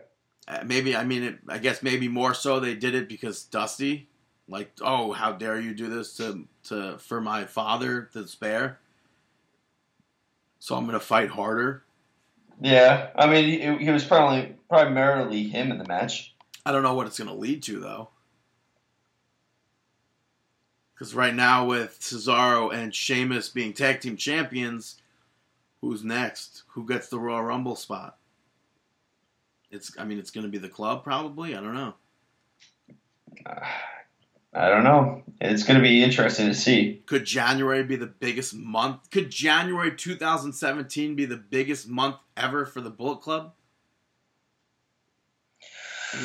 Uh, 0.47 0.63
maybe 0.65 0.95
I 0.95 1.03
mean, 1.03 1.23
it, 1.23 1.39
I 1.49 1.57
guess 1.57 1.83
maybe 1.83 2.07
more 2.07 2.33
so 2.33 2.61
they 2.61 2.75
did 2.75 2.95
it 2.95 3.09
because 3.09 3.43
Dusty, 3.43 4.07
like, 4.47 4.71
oh, 4.79 5.11
how 5.11 5.33
dare 5.33 5.59
you 5.59 5.73
do 5.73 5.89
this 5.89 6.15
to 6.15 6.47
to 6.69 6.97
for 6.97 7.19
my 7.19 7.43
father, 7.43 8.09
the 8.13 8.25
spare. 8.25 8.79
So 10.59 10.77
I'm 10.77 10.85
gonna 10.85 11.01
fight 11.01 11.31
harder. 11.31 11.83
Yeah. 12.61 13.09
I 13.17 13.27
mean, 13.27 13.79
he, 13.79 13.83
he 13.83 13.91
was 13.91 14.05
probably 14.05 14.55
primarily 14.69 15.43
him 15.49 15.73
in 15.73 15.77
the 15.77 15.85
match. 15.85 16.33
I 16.65 16.71
don't 16.71 16.83
know 16.83 16.93
what 16.93 17.05
it's 17.05 17.19
gonna 17.19 17.35
lead 17.35 17.63
to 17.63 17.81
though. 17.81 18.07
Because 20.99 21.15
right 21.15 21.33
now 21.33 21.65
with 21.65 21.97
Cesaro 22.01 22.73
and 22.73 22.93
Sheamus 22.93 23.47
being 23.47 23.71
tag 23.71 24.01
team 24.01 24.17
champions, 24.17 25.01
who's 25.79 26.03
next? 26.03 26.63
Who 26.73 26.85
gets 26.85 27.07
the 27.07 27.17
Royal 27.17 27.41
Rumble 27.41 27.77
spot? 27.77 28.17
It's 29.71 29.93
I 29.97 30.03
mean 30.03 30.19
it's 30.19 30.31
going 30.31 30.43
to 30.43 30.49
be 30.49 30.57
the 30.57 30.67
club 30.67 31.05
probably. 31.05 31.55
I 31.55 31.61
don't 31.61 31.73
know. 31.73 31.93
I 34.53 34.67
don't 34.67 34.83
know. 34.83 35.23
It's 35.39 35.63
going 35.63 35.77
to 35.77 35.83
be 35.83 36.03
interesting 36.03 36.47
to 36.47 36.53
see. 36.53 37.01
Could 37.05 37.23
January 37.23 37.83
be 37.83 37.95
the 37.95 38.07
biggest 38.07 38.53
month? 38.53 39.09
Could 39.09 39.29
January 39.29 39.95
2017 39.95 41.15
be 41.15 41.25
the 41.25 41.37
biggest 41.37 41.87
month 41.87 42.17
ever 42.35 42.65
for 42.65 42.81
the 42.81 42.89
Bullet 42.89 43.21
Club? 43.21 43.53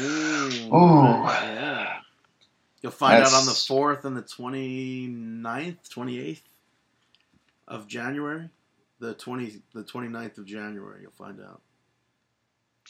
Ooh, 0.01 0.75
Ooh. 0.75 1.25
yeah. 1.27 1.99
You'll 2.85 2.93
find 2.93 3.25
out 3.25 3.33
on 3.33 3.47
the 3.47 3.53
4th 3.53 4.05
and 4.05 4.15
the 4.15 4.21
29th, 4.21 5.89
28th 5.89 6.43
of 7.67 7.89
January. 7.89 8.51
The 8.99 9.15
20 9.15 9.63
the 9.73 9.85
29th 9.85 10.37
of 10.37 10.45
January, 10.45 11.01
you'll 11.01 11.11
find 11.13 11.41
out. 11.41 11.63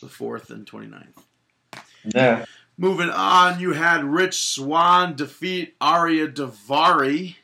The 0.01 0.09
4th 0.09 0.51
and 0.51 0.67
29th. 0.67 1.85
Yeah. 2.13 2.45
Moving 2.77 3.09
on, 3.09 3.61
you 3.61 3.75
had 3.75 4.03
Rich 4.03 4.35
Swann 4.35 5.15
defeat 5.15 5.79
Ariya 5.79 6.35
Daivari. 6.35 7.37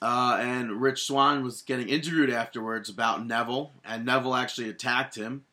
Uh, 0.00 0.38
and 0.40 0.80
Rich 0.80 1.02
Swann 1.02 1.42
was 1.42 1.62
getting 1.62 1.88
interviewed 1.88 2.30
afterwards 2.30 2.88
about 2.88 3.26
Neville, 3.26 3.72
and 3.84 4.06
Neville 4.06 4.36
actually 4.36 4.68
attacked 4.68 5.16
him. 5.16 5.46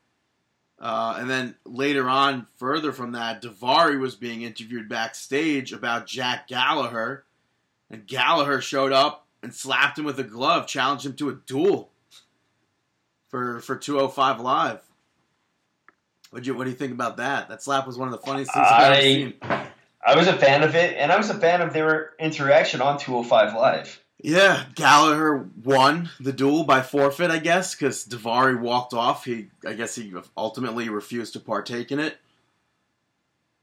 Uh, 0.82 1.16
and 1.20 1.30
then 1.30 1.56
later 1.64 2.10
on, 2.10 2.48
further 2.58 2.92
from 2.92 3.12
that, 3.12 3.44
Daivari 3.44 4.00
was 4.00 4.16
being 4.16 4.42
interviewed 4.42 4.90
backstage 4.90 5.72
about 5.72 6.08
Jack 6.08 6.48
Gallagher. 6.48 7.24
And 7.92 8.08
Gallagher 8.08 8.62
showed 8.62 8.92
up 8.92 9.28
and 9.44 9.54
slapped 9.54 10.00
him 10.00 10.06
with 10.06 10.20
a 10.20 10.24
glove, 10.24 10.66
challenged 10.66 11.06
him 11.06 11.14
to 11.18 11.30
a 11.30 11.34
duel 11.34 11.92
for 13.30 13.60
for 13.60 13.76
205 13.76 14.40
Live. 14.40 14.82
What 16.32 16.46
you 16.46 16.56
what 16.56 16.64
do 16.64 16.72
you 16.72 16.76
think 16.76 16.94
about 16.94 17.18
that? 17.18 17.50
That 17.50 17.62
slap 17.62 17.86
was 17.86 17.98
one 17.98 18.08
of 18.08 18.14
the 18.14 18.26
funniest 18.26 18.54
things 18.54 18.66
I've 18.68 18.94
ever 18.94 19.02
seen. 19.02 19.34
I 20.04 20.16
was 20.16 20.28
a 20.28 20.36
fan 20.36 20.64
of 20.64 20.74
it, 20.76 20.98
and 20.98 21.12
I 21.12 21.18
was 21.18 21.30
a 21.30 21.36
fan 21.36 21.62
of 21.62 21.74
their 21.74 22.14
interaction 22.20 22.82
on 22.82 22.98
205 22.98 23.54
Live. 23.54 24.01
Yeah, 24.24 24.66
Gallagher 24.76 25.50
won 25.64 26.10
the 26.20 26.32
duel 26.32 26.64
by 26.64 26.82
forfeit, 26.84 27.32
I 27.32 27.40
guess, 27.40 27.74
because 27.74 28.06
Daivari 28.08 28.60
walked 28.60 28.94
off. 28.94 29.26
He, 29.26 29.48
I 29.66 29.74
guess, 29.74 29.96
he 29.96 30.14
ultimately 30.38 30.90
refused 30.90 31.34
to 31.34 31.40
partake 31.40 31.92
in 31.92 32.00
it. 32.00 32.18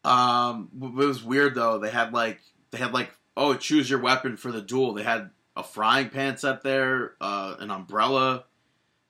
Um, 0.04 0.68
it 0.82 0.94
was 0.94 1.22
weird 1.22 1.54
though. 1.54 1.78
They 1.78 1.90
had 1.90 2.12
like 2.12 2.40
they 2.70 2.78
had 2.78 2.92
like 2.92 3.10
oh, 3.36 3.54
choose 3.54 3.88
your 3.88 4.00
weapon 4.00 4.36
for 4.36 4.50
the 4.50 4.60
duel. 4.60 4.94
They 4.94 5.02
had 5.04 5.30
a 5.56 5.62
frying 5.62 6.08
pan 6.08 6.36
set 6.38 6.62
there, 6.62 7.12
uh, 7.20 7.54
an 7.60 7.70
umbrella, 7.70 8.44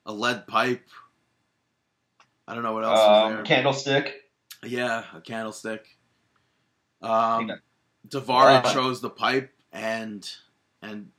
a 0.05 0.12
lead 0.12 0.46
pipe. 0.46 0.86
I 2.46 2.55
don't 2.55 2.62
know 2.62 2.72
what 2.74 2.84
else 2.84 2.99
was 2.99 3.38
Um, 3.38 3.44
candlestick. 3.44 4.30
Yeah, 4.62 5.05
a 5.14 5.20
candlestick. 5.20 5.96
Um. 7.01 7.53
Daivari 8.07 8.64
Uh, 8.64 8.72
chose 8.72 9.01
the 9.01 9.11
pipe, 9.11 9.55
and 9.72 10.28
and 10.82 11.11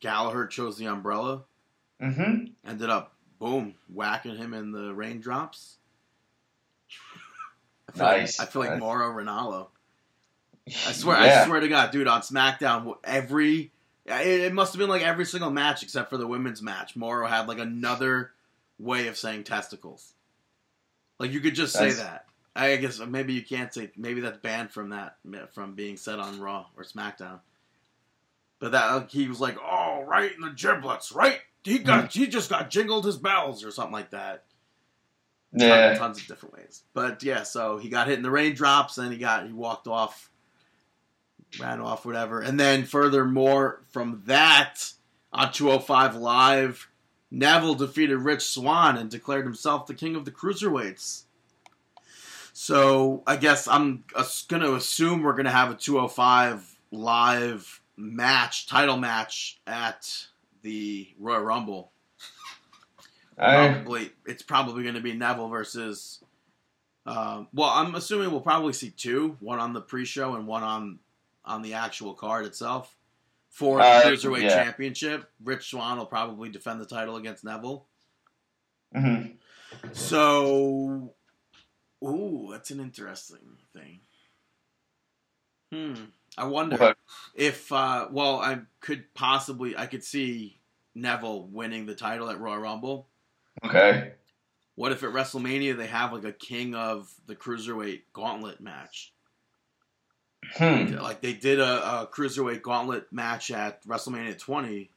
Gallagher 0.00 0.46
chose 0.46 0.76
the 0.78 0.86
umbrella. 0.86 1.42
Mm-hmm. 2.02 2.46
Ended 2.68 2.90
up, 2.90 3.14
boom, 3.38 3.74
whacking 3.92 4.36
him 4.36 4.52
in 4.54 4.72
the 4.72 4.92
raindrops. 4.94 5.76
I 7.88 7.92
feel 7.92 8.06
Nice. 8.06 8.38
Like, 8.38 8.48
I 8.48 8.50
feel 8.50 8.62
like 8.62 8.70
Nice. 8.72 8.80
Mauro 8.80 9.10
Ranallo. 9.12 9.66
I 10.66 10.70
swear, 10.92 11.24
Yeah. 11.24 11.42
I 11.42 11.46
swear 11.46 11.60
to 11.60 11.68
God, 11.68 11.90
dude, 11.90 12.08
on 12.08 12.20
SmackDown, 12.22 12.96
every 13.04 13.70
it, 14.04 14.40
it 14.42 14.52
must 14.52 14.72
have 14.72 14.78
been 14.78 14.88
like 14.88 15.02
every 15.02 15.24
single 15.24 15.50
match 15.50 15.82
except 15.82 16.10
for 16.10 16.16
the 16.16 16.26
women's 16.26 16.62
match. 16.62 16.94
Mauro 16.96 17.26
had 17.26 17.48
like 17.48 17.58
another 17.58 18.32
way 18.78 19.08
of 19.08 19.16
saying 19.16 19.44
testicles. 19.44 20.12
Like 21.18 21.32
you 21.32 21.40
could 21.40 21.54
just 21.54 21.72
say 21.72 21.90
That's- 21.90 21.98
that. 22.00 22.22
I 22.58 22.76
guess 22.76 22.98
maybe 23.00 23.34
you 23.34 23.42
can't 23.42 23.72
say. 23.74 23.90
Maybe 23.98 24.22
that's 24.22 24.38
banned 24.38 24.70
from 24.70 24.88
that 24.88 25.16
from 25.52 25.74
being 25.74 25.98
said 25.98 26.18
on 26.18 26.40
Raw 26.40 26.64
or 26.74 26.84
SmackDown. 26.84 27.40
But 28.60 28.72
that 28.72 29.10
he 29.10 29.28
was 29.28 29.38
like, 29.42 29.58
"Oh, 29.62 29.75
right 30.04 30.32
in 30.32 30.40
the 30.40 30.50
giblets, 30.50 31.12
right? 31.12 31.40
He 31.64 31.78
got 31.78 32.10
mm-hmm. 32.10 32.18
he 32.18 32.26
just 32.26 32.50
got 32.50 32.70
jingled 32.70 33.04
his 33.04 33.16
bells 33.16 33.64
or 33.64 33.70
something 33.70 33.92
like 33.92 34.10
that." 34.10 34.44
Yeah. 35.52 35.94
tons 35.94 36.18
of 36.20 36.26
different 36.26 36.56
ways. 36.56 36.82
But 36.92 37.22
yeah, 37.22 37.42
so 37.42 37.78
he 37.78 37.88
got 37.88 38.08
hit 38.08 38.18
in 38.18 38.22
the 38.22 38.30
raindrops, 38.30 38.98
and 38.98 39.12
he 39.12 39.18
got 39.18 39.46
he 39.46 39.52
walked 39.52 39.86
off. 39.86 40.30
ran 41.60 41.80
off, 41.80 42.04
whatever. 42.04 42.40
And 42.40 42.58
then 42.60 42.84
furthermore, 42.84 43.82
from 43.90 44.22
that 44.26 44.92
on 45.32 45.52
205 45.52 46.16
Live, 46.16 46.88
Neville 47.30 47.74
defeated 47.74 48.18
Rich 48.18 48.42
Swann 48.42 48.96
and 48.96 49.10
declared 49.10 49.44
himself 49.44 49.86
the 49.86 49.94
king 49.94 50.16
of 50.16 50.24
the 50.24 50.30
cruiserweights. 50.30 51.24
So 52.52 53.22
I 53.26 53.36
guess 53.36 53.68
I'm 53.68 54.04
uh, 54.14 54.24
going 54.48 54.62
to 54.62 54.74
assume 54.74 55.22
we're 55.22 55.32
going 55.32 55.44
to 55.44 55.50
have 55.50 55.70
a 55.70 55.74
205 55.74 56.78
Live 56.90 57.82
match, 57.96 58.66
title 58.66 58.96
match 58.96 59.60
at 59.66 60.26
the 60.62 61.08
Royal 61.18 61.42
Rumble. 61.42 61.92
I, 63.38 63.68
Probably, 63.68 64.10
it's 64.24 64.42
probably 64.42 64.82
going 64.82 64.94
to 64.94 65.00
be 65.02 65.12
Neville 65.12 65.48
versus. 65.48 66.22
Um, 67.04 67.48
well, 67.52 67.68
I'm 67.70 67.94
assuming 67.94 68.30
we'll 68.30 68.40
probably 68.40 68.72
see 68.72 68.90
two, 68.90 69.36
one 69.40 69.58
on 69.60 69.72
the 69.74 69.80
pre-show 69.80 70.34
and 70.34 70.46
one 70.46 70.62
on 70.62 70.98
on 71.44 71.62
the 71.62 71.74
actual 71.74 72.14
card 72.14 72.44
itself 72.46 72.96
for 73.50 73.78
the 73.78 73.84
Uh, 73.84 74.02
cruiserweight 74.02 74.42
yeah. 74.42 74.64
championship. 74.64 75.30
Rich 75.44 75.70
Swann 75.70 75.98
will 75.98 76.06
probably 76.06 76.48
defend 76.48 76.80
the 76.80 76.86
title 76.86 77.16
against 77.16 77.44
Neville. 77.44 77.86
mhm. 78.94 79.36
So, 79.92 81.12
ooh, 82.02 82.48
that's 82.50 82.70
an 82.70 82.80
interesting 82.80 83.58
thing. 83.72 84.00
Hmm. 85.72 86.04
I 86.38 86.44
wonder 86.46 86.76
What? 86.76 86.96
if, 87.34 87.72
uh, 87.72 88.08
well, 88.10 88.38
I 88.40 88.60
could 88.80 89.12
possibly, 89.14 89.76
I 89.76 89.86
could 89.86 90.04
see 90.04 90.58
Neville 90.94 91.46
winning 91.46 91.86
the 91.86 91.94
title 91.94 92.28
at 92.30 92.38
Royal 92.40 92.58
Rumble. 92.58 93.08
Okay. 93.64 94.12
What 94.74 94.92
if 94.92 95.02
at 95.02 95.10
WrestleMania 95.10 95.76
they 95.76 95.86
have 95.86 96.12
like 96.12 96.24
a 96.24 96.32
King 96.32 96.74
of 96.74 97.10
the 97.26 97.34
Cruiserweight 97.34 98.02
Gauntlet 98.12 98.60
match? 98.60 99.12
Hmm. 100.54 100.94
Like 100.96 101.22
they 101.22 101.32
did 101.32 101.58
a, 101.58 102.02
a 102.02 102.06
Cruiserweight 102.06 102.62
Gauntlet 102.62 103.10
match 103.12 103.50
at 103.50 103.84
WrestleMania 103.86 104.38
20. 104.38 104.90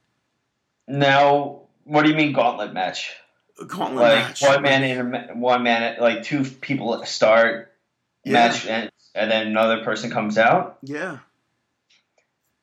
Now, 0.87 1.61
what 1.85 2.03
do 2.03 2.09
you 2.09 2.15
mean 2.15 2.33
gauntlet 2.33 2.73
match? 2.73 3.11
A 3.61 3.65
gauntlet 3.65 4.03
Like 4.03 4.25
match. 4.25 4.41
one 4.41 4.61
man 4.61 4.83
in 4.83 5.15
a, 5.15 5.35
one 5.35 5.63
man, 5.63 5.97
like 6.01 6.23
two 6.23 6.43
people 6.43 7.03
start 7.05 7.71
Yeah. 8.25 8.33
match, 8.33 8.67
and, 8.67 8.91
and 9.15 9.31
then 9.31 9.47
another 9.47 9.83
person 9.83 10.11
comes 10.11 10.37
out. 10.37 10.77
Yeah. 10.83 11.19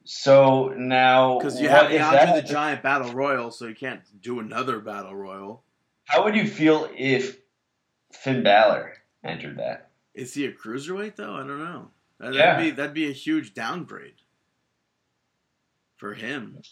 So 0.08 0.68
now, 0.76 1.38
Because 1.38 1.60
you 1.60 1.68
have 1.68 1.90
the 1.90 2.00
Andre 2.00 2.40
the 2.40 2.46
Giant 2.46 2.82
Battle 2.82 3.12
Royal, 3.12 3.50
so 3.50 3.66
you 3.66 3.74
can't 3.74 4.00
do 4.20 4.38
another 4.40 4.78
Battle 4.78 5.14
Royal. 5.14 5.62
How 6.04 6.24
would 6.24 6.36
you 6.36 6.46
feel 6.46 6.88
if 6.96 7.38
Finn 8.12 8.42
Balor 8.44 8.94
entered 9.24 9.58
that? 9.58 9.90
Is 10.14 10.32
he 10.32 10.46
a 10.46 10.52
cruiserweight 10.52 11.16
though? 11.16 11.34
I 11.34 11.38
don't 11.38 11.58
know. 11.58 11.90
That'd 12.18 12.36
Yeah. 12.36 12.58
be 12.60 12.70
that'd 12.70 12.94
be 12.94 13.08
a 13.10 13.12
huge 13.12 13.52
downgrade 13.52 14.14
for 15.96 16.14
him. 16.14 16.62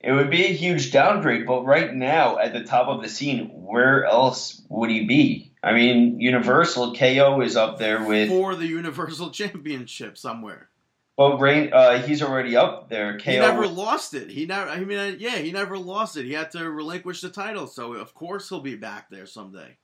It 0.00 0.12
would 0.12 0.30
be 0.30 0.44
a 0.44 0.52
huge 0.52 0.92
downgrade, 0.92 1.46
but 1.46 1.64
right 1.64 1.92
now 1.94 2.38
at 2.38 2.52
the 2.52 2.64
top 2.64 2.88
of 2.88 3.02
the 3.02 3.08
scene, 3.08 3.48
where 3.48 4.04
else 4.04 4.60
would 4.68 4.90
he 4.90 5.04
be? 5.06 5.52
I 5.62 5.72
mean, 5.72 6.20
Universal 6.20 6.94
KO 6.96 7.40
is 7.40 7.56
up 7.56 7.78
there 7.78 8.04
with, 8.04 8.28
For 8.28 8.54
the 8.54 8.66
Universal 8.66 9.30
Championship 9.32 10.18
somewhere. 10.18 10.68
But 11.16 11.38
Rain, 11.38 11.72
uh, 11.72 12.02
he's 12.02 12.22
already 12.22 12.56
up 12.56 12.88
there. 12.88 13.18
KO 13.18 13.30
He 13.30 13.38
never 13.38 13.66
lost 13.66 14.14
it. 14.14 14.30
He 14.30 14.46
never. 14.46 14.68
I 14.68 14.80
mean, 14.80 14.98
uh, 14.98 15.14
yeah, 15.18 15.36
he 15.36 15.50
never 15.52 15.78
lost 15.78 16.16
it. 16.16 16.24
He 16.24 16.32
had 16.32 16.50
to 16.52 16.70
relinquish 16.70 17.20
the 17.20 17.30
title, 17.30 17.66
so 17.66 17.94
of 17.94 18.14
course 18.14 18.48
he'll 18.48 18.60
be 18.60 18.76
back 18.76 19.08
there 19.10 19.26
someday. 19.26 19.76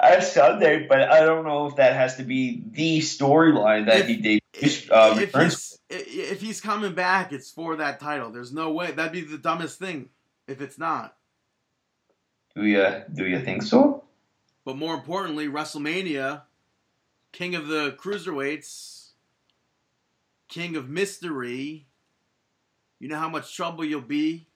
at 0.00 0.24
Sunday, 0.24 0.86
but 0.88 1.02
I 1.10 1.20
don't 1.20 1.44
know 1.44 1.66
if 1.66 1.76
that 1.76 1.94
has 1.94 2.16
to 2.16 2.22
be 2.22 2.62
the 2.70 3.00
storyline 3.00 3.84
that 3.86 4.00
If- 4.00 4.06
he 4.06 4.16
did. 4.16 4.40
If, 4.54 4.90
Uh, 4.90 5.14
if 5.18 5.34
he's 5.34 5.78
if 5.90 6.40
he's 6.40 6.60
coming 6.60 6.94
back, 6.94 7.32
it's 7.32 7.50
for 7.50 7.76
that 7.76 8.00
title. 8.00 8.30
There's 8.30 8.52
no 8.52 8.72
way. 8.72 8.90
That'd 8.92 9.12
be 9.12 9.20
the 9.20 9.38
dumbest 9.38 9.78
thing 9.78 10.08
if 10.48 10.60
it's 10.60 10.78
not. 10.78 11.16
Do 12.56 12.64
you 12.64 13.04
do 13.12 13.26
you 13.26 13.40
think 13.44 13.62
so? 13.62 14.04
But 14.64 14.76
more 14.76 14.94
importantly, 14.94 15.48
WrestleMania, 15.48 16.42
King 17.32 17.54
of 17.54 17.68
the 17.68 17.92
Cruiserweights, 17.92 18.99
King 20.50 20.76
of 20.76 20.88
Mystery. 20.88 21.86
You 22.98 23.08
know 23.08 23.16
how 23.18 23.28
much 23.30 23.56
trouble 23.56 23.84
you'll 23.84 24.02
be. 24.02 24.46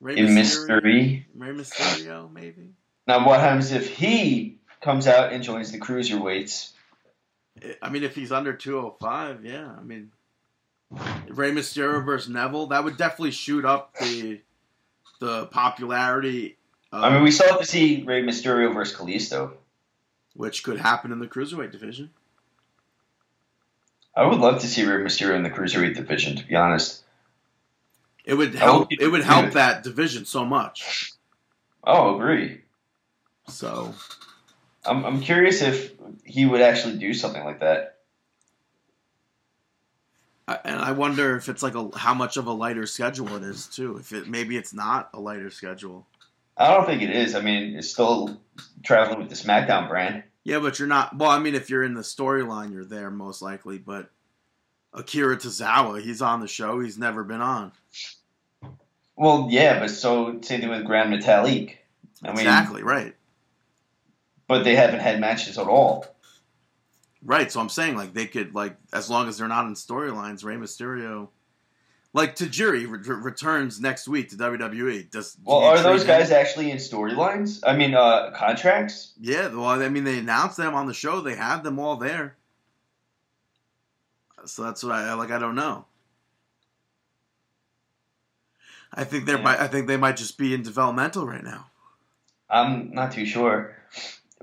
In 0.00 0.08
Mysterio- 0.16 0.34
mystery. 0.34 1.26
Rey 1.34 1.48
Mysterio, 1.50 2.30
maybe. 2.30 2.74
Now, 3.06 3.26
what 3.26 3.40
happens 3.40 3.70
if 3.72 3.88
he 3.96 4.58
comes 4.82 5.06
out 5.06 5.32
and 5.32 5.42
joins 5.42 5.72
the 5.72 5.78
cruiserweights? 5.78 6.72
I 7.80 7.88
mean, 7.88 8.02
if 8.02 8.14
he's 8.14 8.32
under 8.32 8.52
205, 8.52 9.44
yeah. 9.44 9.70
I 9.78 9.82
mean, 9.82 10.10
Rey 10.90 11.52
Mysterio 11.52 12.04
versus 12.04 12.28
Neville, 12.28 12.66
that 12.68 12.82
would 12.84 12.96
definitely 12.96 13.30
shoot 13.30 13.64
up 13.64 13.94
the 13.98 14.40
the 15.20 15.46
popularity, 15.46 16.58
I 16.92 17.10
mean, 17.14 17.22
we 17.22 17.30
still 17.30 17.48
have 17.48 17.60
to 17.60 17.66
see 17.66 18.02
Rey 18.04 18.22
Mysterio 18.22 18.74
versus 18.74 18.96
Kalisto. 18.96 19.52
which 20.34 20.62
could 20.64 20.78
happen 20.78 21.12
in 21.12 21.18
the 21.20 21.26
cruiserweight 21.26 21.70
division. 21.72 22.10
I 24.16 24.24
would 24.26 24.38
love 24.38 24.60
to 24.60 24.66
see 24.68 24.84
Rey 24.84 25.02
Mysterio 25.02 25.34
in 25.36 25.42
the 25.42 25.50
cruiserweight 25.50 25.94
division. 25.96 26.36
To 26.36 26.46
be 26.46 26.54
honest. 26.54 27.02
It 28.24 28.34
would 28.34 28.54
help. 28.54 28.88
It 28.90 29.08
would 29.10 29.24
help 29.24 29.46
it. 29.46 29.52
that 29.54 29.82
division 29.82 30.24
so 30.24 30.44
much. 30.44 31.12
Oh, 31.82 32.16
agree. 32.16 32.62
So 33.48 33.94
I'm 34.86 35.04
I'm 35.04 35.20
curious 35.20 35.60
if 35.60 35.92
he 36.24 36.46
would 36.46 36.62
actually 36.62 36.98
do 36.98 37.12
something 37.12 37.44
like 37.44 37.60
that. 37.60 37.98
I- 40.46 40.60
and 40.64 40.80
I 40.80 40.92
wonder 40.92 41.36
if 41.36 41.48
it's 41.48 41.62
like 41.62 41.74
a 41.74 41.90
how 41.98 42.14
much 42.14 42.36
of 42.36 42.46
a 42.46 42.52
lighter 42.52 42.86
schedule 42.86 43.34
it 43.36 43.42
is 43.42 43.66
too. 43.66 43.96
If 43.98 44.12
it 44.12 44.28
maybe 44.28 44.56
it's 44.56 44.72
not 44.72 45.10
a 45.12 45.20
lighter 45.20 45.50
schedule. 45.50 46.06
I 46.56 46.68
don't 46.72 46.86
think 46.86 47.02
it 47.02 47.10
is. 47.10 47.34
I 47.34 47.40
mean, 47.40 47.76
it's 47.76 47.90
still 47.90 48.40
traveling 48.84 49.18
with 49.18 49.28
the 49.28 49.34
SmackDown 49.34 49.88
brand. 49.88 50.22
Yeah, 50.44 50.58
but 50.60 50.78
you're 50.78 50.88
not. 50.88 51.16
Well, 51.16 51.30
I 51.30 51.38
mean, 51.38 51.54
if 51.54 51.70
you're 51.70 51.82
in 51.82 51.94
the 51.94 52.02
storyline, 52.02 52.72
you're 52.72 52.84
there 52.84 53.10
most 53.10 53.40
likely. 53.40 53.78
But 53.78 54.10
Akira 54.92 55.36
Tozawa, 55.36 56.00
he's 56.02 56.22
on 56.22 56.40
the 56.40 56.46
show. 56.48 56.80
He's 56.80 56.98
never 56.98 57.24
been 57.24 57.40
on. 57.40 57.72
Well, 59.16 59.48
yeah, 59.50 59.78
but 59.78 59.90
so 59.90 60.40
same 60.42 60.60
thing 60.60 60.68
with 60.70 60.84
Grand 60.84 61.12
Metalik. 61.12 61.76
I 62.22 62.28
mean, 62.28 62.38
exactly 62.38 62.82
right. 62.82 63.14
but 64.48 64.64
they 64.64 64.76
haven't 64.76 65.00
had 65.00 65.20
matches 65.20 65.58
at 65.58 65.66
all. 65.66 66.06
Right. 67.22 67.50
So 67.50 67.60
I'm 67.60 67.68
saying 67.68 67.96
like 67.96 68.12
they 68.12 68.26
could 68.26 68.54
like 68.54 68.76
as 68.92 69.08
long 69.08 69.28
as 69.28 69.38
they're 69.38 69.48
not 69.48 69.66
in 69.66 69.74
storylines, 69.74 70.44
Rey 70.44 70.56
Mysterio, 70.56 71.28
like 72.14 72.36
Tajiri 72.36 72.88
re- 72.88 73.14
returns 73.16 73.80
next 73.80 74.08
week 74.08 74.30
to 74.30 74.36
WWE. 74.36 75.10
Does 75.10 75.36
Well, 75.44 75.58
are 75.58 75.82
those 75.82 76.02
him- 76.02 76.06
guys 76.06 76.30
actually 76.30 76.70
in 76.70 76.78
storylines? 76.78 77.60
I 77.66 77.76
mean, 77.76 77.94
uh, 77.94 78.30
contracts? 78.34 79.12
Yeah. 79.20 79.48
Well, 79.48 79.66
I 79.66 79.88
mean, 79.90 80.04
they 80.04 80.18
announced 80.18 80.56
them 80.56 80.74
on 80.74 80.86
the 80.86 80.94
show. 80.94 81.20
They 81.20 81.34
had 81.34 81.62
them 81.64 81.78
all 81.78 81.96
there. 81.96 82.36
So 84.46 84.62
that's 84.62 84.82
what 84.82 84.92
I 84.94 85.12
like. 85.14 85.30
I 85.30 85.38
don't 85.38 85.54
know. 85.54 85.86
I 88.92 89.04
think 89.04 89.26
they're. 89.26 89.38
Yeah. 89.40 89.56
I 89.58 89.66
think 89.66 89.86
they 89.88 89.96
might 89.96 90.16
just 90.16 90.38
be 90.38 90.54
in 90.54 90.62
developmental 90.62 91.26
right 91.26 91.42
now. 91.42 91.66
I'm 92.48 92.92
not 92.92 93.12
too 93.12 93.26
sure. 93.26 93.74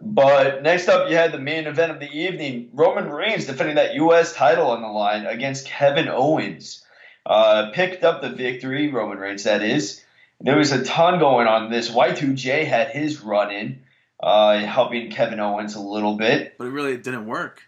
But 0.01 0.63
next 0.63 0.88
up, 0.89 1.09
you 1.09 1.15
had 1.15 1.32
the 1.32 1.39
main 1.39 1.67
event 1.67 1.91
of 1.91 1.99
the 1.99 2.09
evening: 2.11 2.69
Roman 2.74 3.09
Reigns 3.09 3.45
defending 3.45 3.76
that 3.76 3.93
U.S. 3.93 4.34
title 4.34 4.72
on 4.72 4.82
the 4.82 4.88
line 4.88 5.26
against 5.26 5.67
Kevin 5.67 6.09
Owens. 6.09 6.84
Uh, 7.26 7.72
picked 7.72 8.03
up 8.03 8.22
the 8.22 8.30
victory, 8.30 8.89
Roman 8.91 9.17
Reigns. 9.17 9.43
That 9.43 9.61
is. 9.61 10.03
There 10.39 10.57
was 10.57 10.72
a 10.72 10.84
ton 10.84 11.19
going 11.19 11.47
on. 11.47 11.69
This 11.69 11.89
Y2J 11.89 12.65
had 12.65 12.89
his 12.89 13.22
run 13.22 13.51
in, 13.51 13.82
uh, 14.19 14.57
helping 14.59 15.11
Kevin 15.11 15.39
Owens 15.39 15.76
a 15.76 15.80
little 15.82 16.15
bit. 16.15 16.55
But 16.57 16.65
it 16.67 16.72
really 16.72 16.97
didn't 16.97 17.28
work. 17.28 17.61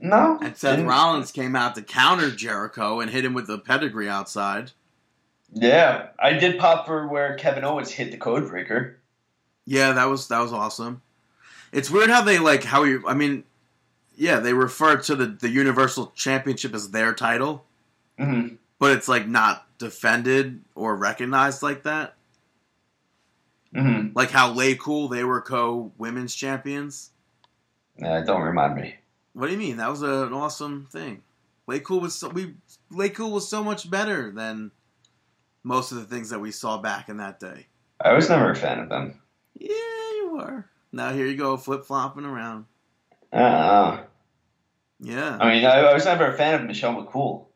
No, 0.00 0.38
And 0.42 0.56
Seth 0.56 0.72
didn't- 0.76 0.88
Rollins 0.88 1.30
came 1.30 1.54
out 1.54 1.76
to 1.76 1.82
counter 1.82 2.30
Jericho 2.30 3.00
and 3.00 3.10
hit 3.10 3.24
him 3.24 3.32
with 3.32 3.46
the 3.46 3.58
pedigree 3.58 4.08
outside. 4.08 4.72
Yeah, 5.52 6.08
I 6.18 6.32
did 6.32 6.58
pop 6.58 6.84
for 6.84 7.06
where 7.06 7.36
Kevin 7.36 7.64
Owens 7.64 7.92
hit 7.92 8.10
the 8.10 8.16
code 8.16 8.48
breaker. 8.48 8.98
Yeah, 9.64 9.92
that 9.92 10.06
was 10.06 10.26
that 10.28 10.40
was 10.40 10.52
awesome. 10.52 11.00
It's 11.72 11.90
weird 11.90 12.10
how 12.10 12.22
they 12.22 12.40
like 12.40 12.64
how 12.64 12.82
you. 12.82 13.04
I 13.06 13.14
mean, 13.14 13.44
yeah, 14.16 14.40
they 14.40 14.52
refer 14.52 14.96
to 14.96 15.14
the 15.14 15.26
the 15.26 15.48
Universal 15.48 16.12
Championship 16.16 16.74
as 16.74 16.90
their 16.90 17.14
title, 17.14 17.64
hmm 18.18 18.48
but 18.84 18.92
it's 18.92 19.08
like 19.08 19.26
not 19.26 19.66
defended 19.78 20.62
or 20.74 20.94
recognized 20.94 21.62
like 21.62 21.84
that. 21.84 22.16
hmm 23.74 24.08
Like 24.14 24.30
how 24.30 24.52
Lay 24.52 24.74
Cool 24.74 25.08
they 25.08 25.24
were 25.24 25.40
co 25.40 25.90
women's 25.96 26.34
champions. 26.34 27.10
Yeah, 27.96 28.20
don't 28.20 28.42
remind 28.42 28.74
me. 28.74 28.96
What 29.32 29.46
do 29.46 29.52
you 29.52 29.58
mean? 29.58 29.78
That 29.78 29.88
was 29.88 30.02
a, 30.02 30.26
an 30.26 30.34
awesome 30.34 30.86
thing. 30.90 31.22
Lay 31.66 31.80
Cool 31.80 32.00
was 32.00 32.14
so 32.14 32.28
we 32.28 32.56
Lay 32.90 33.08
Cool 33.08 33.30
was 33.30 33.48
so 33.48 33.64
much 33.64 33.90
better 33.90 34.30
than 34.30 34.70
most 35.62 35.90
of 35.90 35.96
the 35.96 36.04
things 36.04 36.28
that 36.28 36.40
we 36.40 36.50
saw 36.50 36.76
back 36.76 37.08
in 37.08 37.16
that 37.16 37.40
day. 37.40 37.68
I 38.02 38.12
was 38.12 38.28
never 38.28 38.50
a 38.50 38.54
fan 38.54 38.80
of 38.80 38.90
them. 38.90 39.18
Yeah, 39.58 39.70
you 39.70 40.32
were. 40.34 40.66
Now 40.92 41.14
here 41.14 41.24
you 41.24 41.38
go, 41.38 41.56
flip 41.56 41.86
flopping 41.86 42.26
around. 42.26 42.66
Uh-uh. 43.32 44.02
Yeah. 45.00 45.38
I 45.40 45.54
mean, 45.54 45.64
I, 45.64 45.78
I 45.78 45.94
was 45.94 46.04
never 46.04 46.26
a 46.26 46.36
fan 46.36 46.60
of 46.60 46.66
Michelle 46.66 47.02
McCool. 47.02 47.46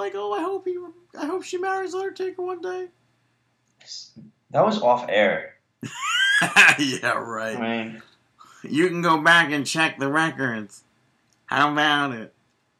Yeah, 0.00 0.12
you 0.12 0.20
were 0.20 0.28
like, 0.28 0.32
oh, 0.32 0.32
I 0.32 0.42
hope 0.42 0.66
he, 0.66 0.78
I 1.18 1.26
hope 1.26 1.42
she 1.44 1.58
marries 1.58 1.94
Undertaker 1.94 2.42
one 2.42 2.60
day. 2.60 2.88
That 4.50 4.64
was 4.64 4.80
off 4.82 5.06
air. 5.08 5.56
yeah, 6.78 7.12
right. 7.12 7.56
I 7.56 7.60
right. 7.60 7.86
mean, 7.86 8.02
You 8.62 8.88
can 8.88 9.02
go 9.02 9.18
back 9.20 9.50
and 9.52 9.66
check 9.66 9.98
the 9.98 10.10
records. 10.10 10.84
How 11.46 11.72
about 11.72 12.12
it? 12.12 12.34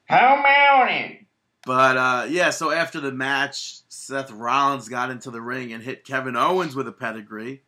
how 0.07 0.41
about 0.41 0.91
it? 0.91 1.19
But 1.67 1.97
uh, 1.97 2.27
yeah, 2.29 2.51
so 2.51 2.71
after 2.71 3.01
the 3.01 3.13
match, 3.13 3.81
Seth 3.89 4.31
Rollins 4.31 4.89
got 4.89 5.11
into 5.11 5.31
the 5.31 5.41
ring 5.41 5.73
and 5.73 5.83
hit 5.83 6.05
Kevin 6.05 6.37
Owens 6.37 6.75
with 6.75 6.89
a 6.89 6.93
pedigree, 6.93 7.63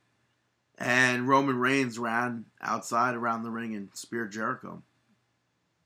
and 0.78 1.28
Roman 1.28 1.58
Reigns 1.58 1.98
ran 1.98 2.46
outside 2.60 3.14
around 3.14 3.42
the 3.42 3.50
ring 3.50 3.74
and 3.74 3.90
speared 3.92 4.32
Jericho. 4.32 4.82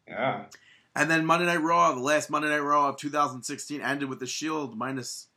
Yeah. 0.07 0.45
And 0.97 1.11
then 1.11 1.27
Monday 1.27 1.45
Night 1.45 1.63
Raw, 1.63 1.93
the 1.93 2.01
last 2.01 2.31
Monday 2.31 2.49
Night 2.49 2.61
Raw 2.61 2.89
of 2.89 2.97
2016, 2.97 3.83
ended 3.83 4.09
with 4.09 4.19
the 4.19 4.27
Shield 4.27 4.79
minus 4.79 5.29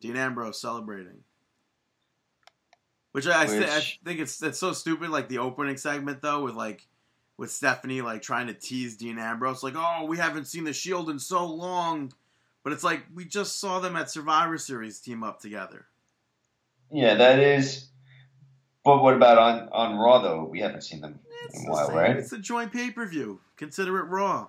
Dean 0.00 0.14
Ambrose 0.14 0.60
celebrating. 0.60 1.24
Which 3.12 3.26
I, 3.26 3.44
I, 3.44 3.46
th- 3.46 3.66
I 3.66 3.80
think 4.04 4.20
it's 4.20 4.58
so 4.58 4.72
stupid. 4.74 5.08
Like 5.08 5.30
the 5.30 5.38
opening 5.38 5.78
segment 5.78 6.20
though, 6.20 6.44
with 6.44 6.54
like 6.54 6.86
with 7.38 7.50
Stephanie 7.50 8.02
like 8.02 8.20
trying 8.20 8.48
to 8.48 8.52
tease 8.52 8.94
Dean 8.98 9.18
Ambrose, 9.18 9.62
like, 9.62 9.72
"Oh, 9.74 10.04
we 10.04 10.18
haven't 10.18 10.44
seen 10.44 10.64
the 10.64 10.74
Shield 10.74 11.08
in 11.08 11.18
so 11.18 11.46
long," 11.46 12.12
but 12.62 12.74
it's 12.74 12.84
like 12.84 13.04
we 13.14 13.24
just 13.24 13.58
saw 13.58 13.80
them 13.80 13.96
at 13.96 14.10
Survivor 14.10 14.58
Series 14.58 15.00
team 15.00 15.24
up 15.24 15.40
together. 15.40 15.86
Yeah, 16.92 17.14
that 17.14 17.38
is. 17.38 17.88
But 18.84 19.02
what 19.02 19.14
about 19.14 19.38
on, 19.38 19.68
on 19.72 19.96
Raw, 19.96 20.20
though? 20.20 20.44
We 20.44 20.60
haven't 20.60 20.82
seen 20.82 21.00
them 21.00 21.18
It's 21.46 21.58
in 21.58 21.68
a 21.68 21.72
while, 21.72 21.90
right? 21.90 22.16
It's 22.16 22.32
a 22.32 22.38
joint 22.38 22.70
pay 22.70 22.90
per 22.90 23.06
view. 23.06 23.40
Consider 23.56 23.98
it 23.98 24.04
Raw. 24.04 24.48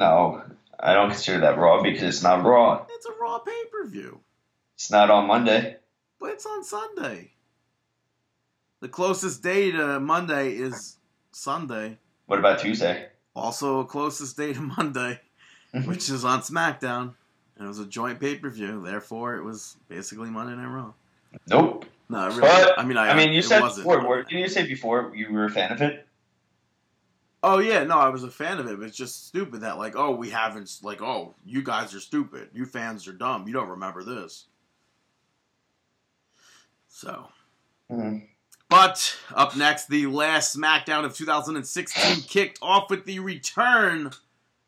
No, 0.00 0.42
I 0.80 0.94
don't 0.94 1.10
consider 1.10 1.40
that 1.40 1.58
Raw 1.58 1.82
because 1.82 2.02
it's 2.02 2.22
not 2.22 2.42
Raw. 2.42 2.86
It's 2.88 3.04
a 3.06 3.12
Raw 3.20 3.38
pay 3.38 3.62
per 3.70 3.86
view, 3.86 4.20
It's 4.74 4.90
not 4.90 5.10
on 5.10 5.26
Monday. 5.26 5.76
but 6.18 6.30
it's 6.30 6.46
on 6.46 6.64
Sunday. 6.64 7.32
The 8.80 8.88
closest 8.88 9.42
day 9.42 9.70
to 9.72 10.00
Monday 10.00 10.52
is 10.52 10.96
Sunday. 11.32 11.98
What 12.26 12.38
about 12.38 12.60
Tuesday? 12.60 13.08
Also, 13.36 13.84
closest 13.84 14.38
day 14.38 14.54
to 14.54 14.60
Monday, 14.60 15.20
which 15.84 16.08
is 16.08 16.24
on 16.24 16.40
SmackDown. 16.40 17.12
And 17.56 17.66
it 17.66 17.68
was 17.68 17.78
a 17.78 17.84
joint 17.86 18.18
pay 18.18 18.36
per 18.36 18.48
view. 18.48 18.82
Therefore, 18.82 19.36
it 19.36 19.44
was 19.44 19.76
basically 19.88 20.30
Monday 20.30 20.56
Night 20.56 20.66
Raw. 20.72 20.92
Nope. 21.46 21.84
No, 22.08 22.24
it 22.26 22.30
really. 22.30 22.40
But, 22.40 22.78
I 22.78 22.84
mean, 22.86 22.96
I, 22.96 23.10
I 23.10 23.14
mean, 23.14 23.32
you 23.34 23.40
it 23.40 23.44
said 23.44 23.60
wasn't. 23.60 23.86
before. 23.86 24.08
Were, 24.08 24.22
didn't 24.22 24.38
you 24.40 24.48
say 24.48 24.66
before 24.66 25.12
you 25.14 25.30
were 25.30 25.44
a 25.44 25.50
fan 25.50 25.72
of 25.72 25.82
it? 25.82 26.06
Oh 27.42 27.58
yeah, 27.58 27.84
no, 27.84 27.98
I 27.98 28.10
was 28.10 28.22
a 28.22 28.30
fan 28.30 28.58
of 28.58 28.66
it. 28.66 28.78
But 28.78 28.88
it's 28.88 28.96
just 28.96 29.26
stupid 29.28 29.62
that 29.62 29.78
like, 29.78 29.96
oh, 29.96 30.10
we 30.14 30.30
haven't 30.30 30.70
like, 30.82 31.00
oh, 31.00 31.34
you 31.44 31.62
guys 31.62 31.94
are 31.94 32.00
stupid. 32.00 32.50
You 32.52 32.66
fans 32.66 33.08
are 33.08 33.12
dumb. 33.12 33.46
You 33.46 33.54
don't 33.54 33.68
remember 33.70 34.02
this. 34.04 34.46
So, 36.88 37.28
Mhm. 37.90 38.28
but 38.68 39.16
up 39.34 39.56
next, 39.56 39.88
the 39.88 40.06
last 40.06 40.56
SmackDown 40.56 41.04
of 41.04 41.14
2016 41.16 42.22
kicked 42.28 42.58
off 42.60 42.90
with 42.90 43.06
the 43.06 43.20
return 43.20 44.10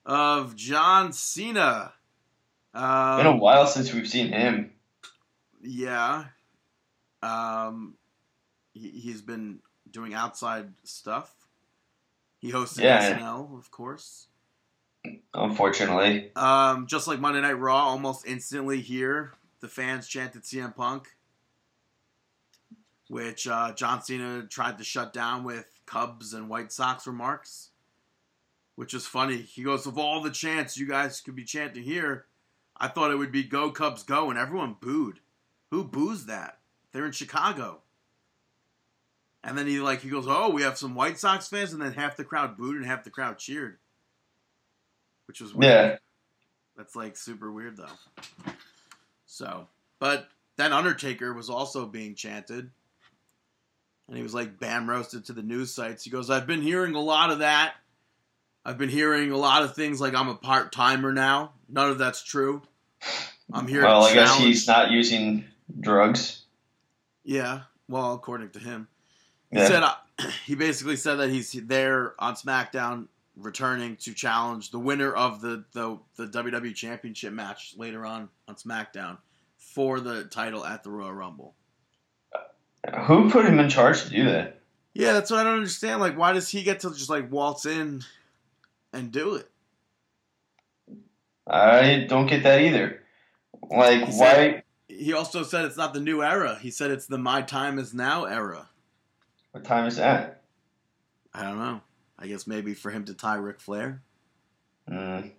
of 0.07 0.57
John 0.57 1.13
Cena. 1.13 1.93
Um, 2.75 3.17
Been 3.19 3.27
a 3.27 3.37
while 3.37 3.67
since 3.67 3.93
we've 3.93 4.09
seen 4.09 4.29
him. 4.33 4.73
Yeah. 5.61 6.25
Um, 7.23 7.95
he, 8.73 8.89
he's 8.89 9.21
been 9.21 9.61
doing 9.91 10.15
outside 10.15 10.73
stuff. 10.85 11.31
He 12.43 12.51
hosted 12.53 12.83
Yeah. 12.83 13.19
SNL, 13.19 13.57
of 13.57 13.71
course. 13.71 14.27
Unfortunately, 15.33 16.31
Um, 16.37 16.87
just 16.87 17.07
like 17.09 17.19
Monday 17.21 17.41
Night 17.41 17.53
Raw, 17.59 17.85
almost 17.89 18.27
instantly 18.27 18.81
here, 18.81 19.35
the 19.61 19.69
fans 19.69 20.07
chanted 20.09 20.43
CM 20.43 20.75
Punk, 20.75 21.17
which 23.09 23.47
uh, 23.47 23.73
John 23.73 24.03
Cena 24.03 24.47
tried 24.47 24.79
to 24.79 24.85
shut 24.85 25.13
down 25.13 25.45
with 25.45 25.81
Cubs 25.87 26.35
and 26.35 26.49
White 26.49 26.73
Sox 26.73 27.07
remarks, 27.07 27.71
which 28.75 28.93
is 28.93 29.07
funny. 29.07 29.39
He 29.43 29.63
goes, 29.63 29.87
Of 29.87 29.97
all 29.99 30.21
the 30.21 30.31
chants 30.31 30.77
you 30.77 30.87
guys 30.87 31.21
could 31.21 31.37
be 31.37 31.45
chanting 31.45 31.83
here, 31.85 32.27
I 32.77 32.89
thought 32.89 33.13
it 33.13 33.17
would 33.19 33.33
be 33.33 33.45
Go 33.45 33.71
Cubs 33.71 34.03
Go, 34.03 34.31
and 34.31 34.39
everyone 34.39 34.77
booed. 34.81 35.21
Who 35.71 35.85
boos 35.85 36.27
that? 36.27 36.59
They're 36.93 37.07
in 37.07 37.13
Chicago. 37.13 37.82
And 39.45 39.59
then 39.59 39.67
he 39.67 39.81
like 39.81 40.01
he 40.01 40.09
goes, 40.09 40.27
Oh, 40.29 40.51
we 40.51 40.63
have 40.63 40.79
some 40.79 40.95
White 40.95 41.19
Sox 41.19 41.49
fans, 41.49 41.73
and 41.73 41.83
then 41.83 41.93
half 41.93 42.17
the 42.17 42.25
crowd 42.25 42.57
booed 42.57 42.77
and 42.77 42.87
half 42.87 43.05
the 43.05 43.11
crowd 43.11 43.39
cheered. 43.39 43.79
Which 45.27 45.41
was 45.41 45.55
weird. 45.55 45.73
yeah. 45.73 45.97
That's 46.77 46.97
like 46.97 47.17
super 47.17 47.51
weird 47.51 47.77
though. 47.77 48.55
So, 49.27 49.67
but 49.99 50.29
then 50.57 50.73
Undertaker 50.73 51.33
was 51.33 51.51
also 51.51 51.87
being 51.87 52.15
chanted. 52.15 52.71
And 54.09 54.17
he 54.17 54.23
was 54.23 54.35
like 54.35 54.59
bam 54.59 54.89
roasted 54.89 55.27
to 55.27 55.33
the 55.33 55.43
news 55.43 55.73
sites. 55.73 56.05
He 56.05 56.11
goes, 56.11 56.29
I've 56.29 56.47
been 56.47 56.63
hearing 56.63 56.95
a 56.95 57.01
lot 57.01 57.31
of 57.31 57.39
that. 57.39 57.75
I've 58.65 58.79
been 58.79 58.89
hearing 58.89 59.33
a 59.33 59.37
lot 59.37 59.63
of 59.63 59.75
things 59.75 60.01
like 60.01 60.15
I'm 60.15 60.29
a 60.29 60.35
part 60.35 60.71
timer 60.73 61.13
now. 61.13 61.53
None 61.69 61.91
of 61.91 61.99
that's 61.99 62.23
true. 62.23 62.63
I'm 63.53 63.67
here 63.67 63.83
Well, 63.83 64.05
I 64.05 64.15
guess 64.15 64.37
he's 64.39 64.67
not 64.67 64.91
using 64.91 65.45
drugs. 65.81 66.43
Yeah, 67.25 67.63
well, 67.89 68.15
according 68.15 68.51
to 68.51 68.59
him. 68.59 68.89
He 69.53 69.59
Yeah. 69.59 69.67
said 69.69 69.83
uh, 69.83 69.95
he 70.47 70.55
basically 70.57 70.97
said 70.97 71.17
that 71.17 71.31
he's 71.31 71.53
there 71.53 72.15
on 72.19 72.35
SmackDown, 72.35 73.07
returning 73.37 73.97
to 73.97 74.13
challenge 74.15 74.71
the 74.71 74.79
winner 74.79 75.13
of 75.13 75.41
the, 75.41 75.65
the 75.73 75.99
the 76.17 76.27
WWE 76.27 76.75
Championship 76.75 77.33
match 77.33 77.75
later 77.77 78.05
on 78.05 78.29
on 78.49 78.57
SmackDown 78.57 79.19
for 79.59 80.01
the 80.01 80.25
title 80.25 80.65
at 80.65 80.83
the 80.83 80.91
Royal 80.91 81.13
Rumble. 81.13 81.55
Who 83.07 83.31
put 83.31 83.47
him 83.47 83.59
in 83.61 83.69
charge 83.69 84.03
to 84.05 84.11
do 84.11 84.25
that? 84.25 84.59
Yeah, 84.95 85.13
that's 85.13 85.31
what 85.31 85.41
I 85.41 85.45
don't 85.45 85.55
understand. 85.57 86.01
Like, 86.01 86.19
why 86.19 86.33
does 86.33 86.49
he 86.49 86.63
get 86.65 86.81
to 86.81 86.91
just 86.91 87.09
like 87.09 87.31
waltz 87.31 87.65
in 87.65 88.03
and 88.93 89.13
do 89.13 89.37
it? 89.37 89.49
I 91.47 92.07
don't 92.09 92.27
get 92.27 92.43
that 92.45 92.61
either. 92.61 93.01
Like, 93.71 94.01
He 94.09 94.13
why? 94.19 94.35
said- 94.35 94.63
He 94.89 95.13
also 95.13 95.43
said 95.43 95.65
it's 95.65 95.77
not 95.77 95.95
the 95.95 96.01
new 96.01 96.23
era. 96.23 96.59
He 96.61 96.71
said 96.71 96.91
it's 96.91 97.07
the 97.07 97.19
My 97.19 97.41
Time 97.43 97.79
Is 97.79 97.95
Now 97.95 98.25
era. 98.25 98.69
What 99.53 99.65
time 99.65 99.87
is 99.87 99.97
that? 99.97 100.43
I 101.33 101.43
don't 101.43 101.59
know. 101.59 101.81
I 102.19 102.27
guess 102.27 102.47
maybe 102.47 102.75
for 102.75 102.91
him 102.91 103.05
to 103.07 103.15
tie 103.15 103.37
Ric 103.37 103.61
Flair. 103.61 104.03
Mm, 104.91 105.31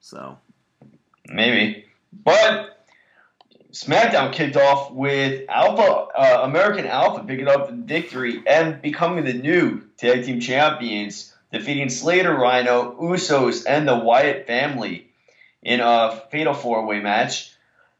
So 0.00 0.38
maybe. 1.26 1.84
But 2.12 2.86
SmackDown 3.72 4.32
kicked 4.32 4.56
off 4.56 4.90
with 4.92 5.48
Alpha, 5.48 5.82
uh, 5.82 6.40
American 6.44 6.86
Alpha 6.86 7.24
picking 7.24 7.48
up 7.48 7.66
the 7.68 7.74
victory 7.74 8.42
and 8.46 8.80
becoming 8.80 9.24
the 9.24 9.34
new 9.34 9.82
tag 9.96 10.24
team 10.24 10.40
champions, 10.40 11.34
defeating 11.52 11.88
Slater, 11.90 12.34
Rhino, 12.34 12.96
Usos, 13.00 13.64
and 13.68 13.86
the 13.86 13.96
Wyatt 13.96 14.46
family 14.46 15.08
in 15.62 15.80
a 15.80 16.22
fatal 16.30 16.54
four 16.54 16.86
way 16.86 17.00
match. 17.00 17.52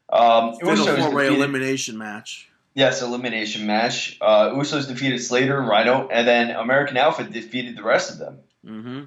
Um, 0.09 0.55
fatal 0.55 0.87
four 0.97 1.13
way 1.13 1.27
elimination 1.27 1.97
match. 1.97 2.46
Yes, 2.77 3.01
elimination 3.01 3.65
match. 3.65 4.19
Uh, 4.21 4.51
Usos 4.51 4.87
defeated 4.87 5.17
Slater, 5.17 5.57
and 5.59 5.67
Rhino, 5.67 6.07
and 6.09 6.27
then 6.27 6.51
American 6.51 6.95
Alpha 6.95 7.23
defeated 7.23 7.75
the 7.75 7.81
rest 7.81 8.11
of 8.11 8.19
them. 8.19 8.39
Mm-hmm. 8.63 9.03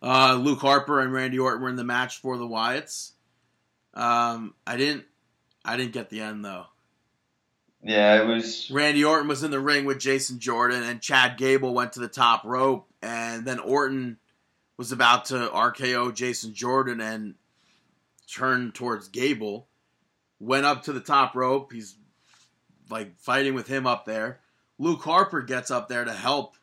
Uh, 0.00 0.34
Luke 0.34 0.60
Harper 0.60 1.00
and 1.00 1.12
Randy 1.12 1.40
Orton 1.40 1.62
were 1.62 1.68
in 1.68 1.74
the 1.74 1.82
match 1.82 2.20
for 2.20 2.38
the 2.38 2.46
Wyatts. 2.46 3.10
Um, 3.92 4.54
I 4.64 4.76
didn't, 4.76 5.04
I 5.64 5.76
didn't 5.76 5.94
get 5.94 6.10
the 6.10 6.20
end 6.20 6.44
though. 6.44 6.66
Yeah, 7.82 8.22
it 8.22 8.26
was. 8.28 8.70
Randy 8.70 9.04
Orton 9.04 9.26
was 9.26 9.42
in 9.42 9.50
the 9.50 9.58
ring 9.58 9.84
with 9.84 9.98
Jason 9.98 10.38
Jordan, 10.38 10.84
and 10.84 11.02
Chad 11.02 11.38
Gable 11.38 11.74
went 11.74 11.94
to 11.94 12.00
the 12.00 12.06
top 12.06 12.44
rope, 12.44 12.86
and 13.02 13.44
then 13.44 13.58
Orton 13.58 14.16
was 14.76 14.92
about 14.92 15.24
to 15.24 15.48
RKO 15.48 16.14
Jason 16.14 16.54
Jordan 16.54 17.00
and 17.00 17.34
turn 18.32 18.70
towards 18.70 19.08
Gable. 19.08 19.66
Went 20.38 20.66
up 20.66 20.84
to 20.84 20.92
the 20.92 21.00
top 21.00 21.34
rope. 21.34 21.72
He's 21.72 21.96
like 22.90 23.18
fighting 23.18 23.54
with 23.54 23.68
him 23.68 23.86
up 23.86 24.04
there. 24.04 24.40
Luke 24.78 25.02
Harper 25.02 25.42
gets 25.42 25.70
up 25.70 25.88
there 25.88 26.04
to 26.04 26.12
help 26.12 26.56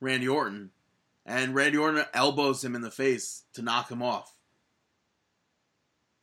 Randy 0.00 0.28
Orton, 0.28 0.70
and 1.24 1.54
Randy 1.54 1.78
Orton 1.78 2.04
elbows 2.14 2.64
him 2.64 2.74
in 2.74 2.82
the 2.82 2.90
face 2.90 3.42
to 3.54 3.62
knock 3.62 3.90
him 3.90 4.02
off. 4.02 4.36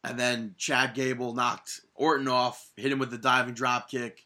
And 0.04 0.20
then 0.20 0.56
Chad 0.58 0.94
Gable 0.94 1.34
knocked 1.34 1.82
Orton 1.96 2.28
off, 2.28 2.72
hit 2.76 2.92
him 2.92 3.00
with 3.00 3.12
the 3.12 3.18
diving 3.18 3.54
drop 3.54 3.90
kick. 3.90 4.26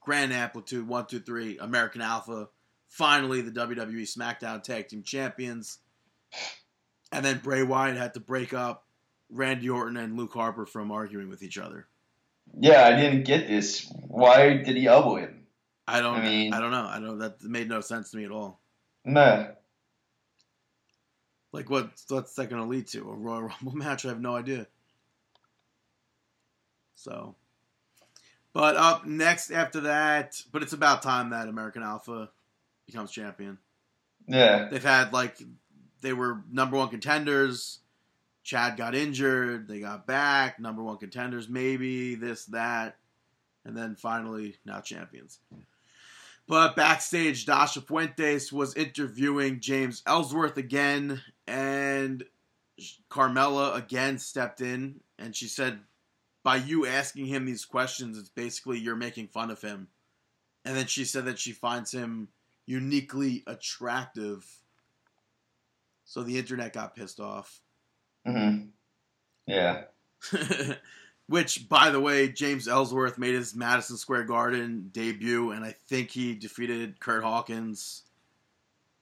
Grand 0.00 0.32
Amplitude, 0.32 0.88
one, 0.88 1.04
two, 1.04 1.20
three, 1.20 1.58
American 1.58 2.00
Alpha. 2.00 2.48
Finally, 2.88 3.42
the 3.42 3.50
WWE 3.50 4.02
SmackDown 4.02 4.62
Tag 4.62 4.88
Team 4.88 5.02
Champions. 5.02 5.78
And 7.12 7.24
then 7.24 7.40
Bray 7.42 7.62
Wyatt 7.62 7.98
had 7.98 8.14
to 8.14 8.20
break 8.20 8.54
up 8.54 8.86
Randy 9.30 9.68
Orton 9.68 9.98
and 9.98 10.16
Luke 10.16 10.32
Harper 10.32 10.64
from 10.64 10.90
arguing 10.90 11.28
with 11.28 11.42
each 11.42 11.58
other. 11.58 11.88
Yeah, 12.58 12.84
I 12.84 12.96
didn't 12.96 13.24
get 13.24 13.48
this. 13.48 13.90
Why 14.06 14.54
did 14.54 14.76
he 14.76 14.86
elbow 14.86 15.16
him? 15.16 15.46
I 15.86 16.00
don't. 16.00 16.16
I 16.16 16.50
I, 16.52 16.60
don't 16.60 16.70
know. 16.70 16.86
I 16.86 16.94
don't. 16.94 17.04
Know 17.04 17.18
that 17.18 17.42
made 17.42 17.68
no 17.68 17.80
sense 17.80 18.10
to 18.10 18.16
me 18.16 18.24
at 18.24 18.30
all. 18.30 18.60
Nah. 19.04 19.46
Like 21.52 21.70
what? 21.70 21.90
What's 22.08 22.34
that 22.34 22.50
going 22.50 22.62
to 22.62 22.68
lead 22.68 22.88
to? 22.88 23.00
A 23.00 23.14
Royal 23.14 23.42
Rumble 23.42 23.72
match? 23.74 24.04
I 24.04 24.08
have 24.08 24.20
no 24.20 24.36
idea. 24.36 24.66
So, 26.94 27.36
but 28.52 28.76
up 28.76 29.06
next 29.06 29.50
after 29.50 29.80
that, 29.82 30.42
but 30.52 30.62
it's 30.62 30.72
about 30.72 31.02
time 31.02 31.30
that 31.30 31.48
American 31.48 31.82
Alpha 31.82 32.28
becomes 32.86 33.10
champion. 33.10 33.58
Yeah. 34.26 34.68
They've 34.68 34.82
had 34.82 35.12
like 35.12 35.38
they 36.00 36.12
were 36.12 36.42
number 36.50 36.76
one 36.76 36.88
contenders. 36.88 37.78
Chad 38.48 38.78
got 38.78 38.94
injured. 38.94 39.68
They 39.68 39.80
got 39.80 40.06
back. 40.06 40.58
Number 40.58 40.82
one 40.82 40.96
contenders, 40.96 41.50
maybe 41.50 42.14
this 42.14 42.46
that, 42.46 42.96
and 43.66 43.76
then 43.76 43.94
finally 43.94 44.56
now 44.64 44.80
champions. 44.80 45.40
But 46.46 46.74
backstage, 46.74 47.44
Dasha 47.44 47.82
Fuentes 47.82 48.50
was 48.50 48.74
interviewing 48.74 49.60
James 49.60 50.02
Ellsworth 50.06 50.56
again, 50.56 51.20
and 51.46 52.24
Carmella 53.10 53.76
again 53.76 54.18
stepped 54.18 54.62
in, 54.62 55.00
and 55.18 55.36
she 55.36 55.46
said, 55.46 55.80
"By 56.42 56.56
you 56.56 56.86
asking 56.86 57.26
him 57.26 57.44
these 57.44 57.66
questions, 57.66 58.16
it's 58.16 58.30
basically 58.30 58.78
you're 58.78 58.96
making 58.96 59.28
fun 59.28 59.50
of 59.50 59.60
him." 59.60 59.88
And 60.64 60.74
then 60.74 60.86
she 60.86 61.04
said 61.04 61.26
that 61.26 61.38
she 61.38 61.52
finds 61.52 61.92
him 61.92 62.28
uniquely 62.64 63.44
attractive. 63.46 64.62
So 66.06 66.22
the 66.22 66.38
internet 66.38 66.72
got 66.72 66.96
pissed 66.96 67.20
off. 67.20 67.60
Hmm 68.26 68.58
Yeah. 69.46 69.84
Which, 71.26 71.68
by 71.68 71.90
the 71.90 72.00
way, 72.00 72.28
James 72.28 72.66
Ellsworth 72.66 73.18
made 73.18 73.34
his 73.34 73.54
Madison 73.54 73.98
Square 73.98 74.24
Garden 74.24 74.88
debut, 74.92 75.50
and 75.50 75.62
I 75.62 75.72
think 75.72 76.10
he 76.10 76.34
defeated 76.34 77.00
Kurt 77.00 77.22
Hawkins. 77.22 78.04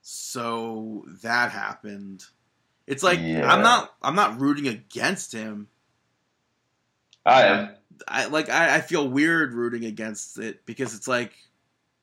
So 0.02 1.04
that 1.22 1.52
happened. 1.52 2.24
It's 2.86 3.02
like 3.02 3.20
Yeah. 3.20 3.50
I'm 3.50 3.62
not 3.62 3.94
I'm 4.02 4.14
not 4.14 4.40
rooting 4.40 4.68
against 4.68 5.32
him. 5.32 5.68
I 7.24 7.42
am. 7.42 7.70
I 8.06 8.26
like 8.26 8.48
I, 8.48 8.76
I 8.76 8.80
feel 8.80 9.08
weird 9.08 9.52
rooting 9.52 9.84
against 9.84 10.38
it 10.38 10.64
because 10.66 10.94
it's 10.94 11.08
like 11.08 11.32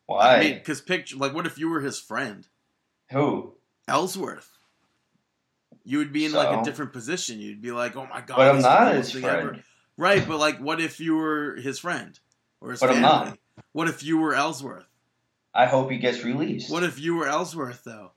Why? 0.05 0.35
I 0.35 0.39
mean 0.39 0.53
because 0.55 0.81
picture 0.81 1.15
like 1.17 1.33
what 1.33 1.45
if 1.45 1.57
you 1.57 1.69
were 1.69 1.79
his 1.79 1.99
friend 1.99 2.47
Who? 3.11 3.53
Ellsworth? 3.87 4.52
You 5.85 5.97
would 5.97 6.13
be 6.13 6.25
in 6.25 6.31
like 6.31 6.57
a 6.57 6.63
different 6.63 6.93
position. 6.93 7.39
You'd 7.39 7.61
be 7.61 7.71
like, 7.71 7.95
"Oh 7.95 8.05
my 8.07 8.21
god!" 8.21 8.37
But 8.37 8.55
I'm 8.55 8.61
not 8.61 8.93
his 8.95 9.11
thing 9.11 9.23
ever." 9.25 9.47
friend. 9.49 9.63
Right, 9.97 10.25
but 10.27 10.39
like, 10.39 10.59
what 10.59 10.79
if 10.81 10.99
you 10.99 11.15
were 11.15 11.55
his 11.55 11.77
friend 11.79 12.17
or 12.61 12.71
his 12.71 12.79
But 12.79 12.89
I'm 12.91 12.95
family? 13.01 13.07
not. 13.29 13.37
What 13.73 13.87
if 13.89 14.01
you 14.03 14.17
were 14.17 14.33
Ellsworth? 14.33 14.85
I 15.53 15.65
hope 15.67 15.91
he 15.91 15.97
gets 15.97 16.23
released. 16.23 16.71
What 16.71 16.83
if 16.83 16.99
you 16.99 17.15
were 17.15 17.27
Ellsworth 17.27 17.83
though? 17.83 18.11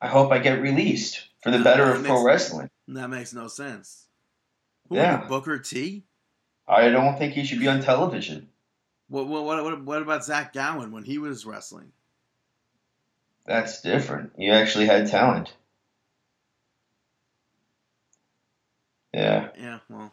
I 0.00 0.08
hope 0.08 0.32
I 0.32 0.38
get 0.38 0.60
released 0.62 1.28
for 1.42 1.50
the 1.50 1.58
No, 1.58 1.64
better 1.64 1.84
of 1.92 1.98
makes- 2.00 2.08
pro 2.08 2.24
wrestling. 2.24 2.70
That 2.88 3.08
makes 3.10 3.32
no 3.32 3.46
sense. 3.48 4.06
Who 4.88 4.96
Yeah. 4.96 5.26
Booker 5.28 5.58
T? 5.58 6.04
I 6.66 6.88
don't 6.88 7.18
think 7.18 7.34
he 7.34 7.44
should 7.44 7.60
be 7.60 7.68
on 7.68 7.80
television. 7.82 8.48
What, 9.08 9.26
what 9.28 9.44
what 9.44 9.62
what 9.62 9.82
what 9.84 10.02
about 10.02 10.24
Zach 10.24 10.52
Gowen 10.52 10.90
when 10.90 11.04
he 11.04 11.18
was 11.18 11.44
wrestling? 11.44 11.92
That's 13.46 13.80
different. 13.82 14.32
You 14.38 14.52
actually 14.52 14.86
had 14.86 15.06
talent. 15.08 15.52
Yeah. 19.12 19.48
Yeah, 19.58 19.78
well. 19.88 20.12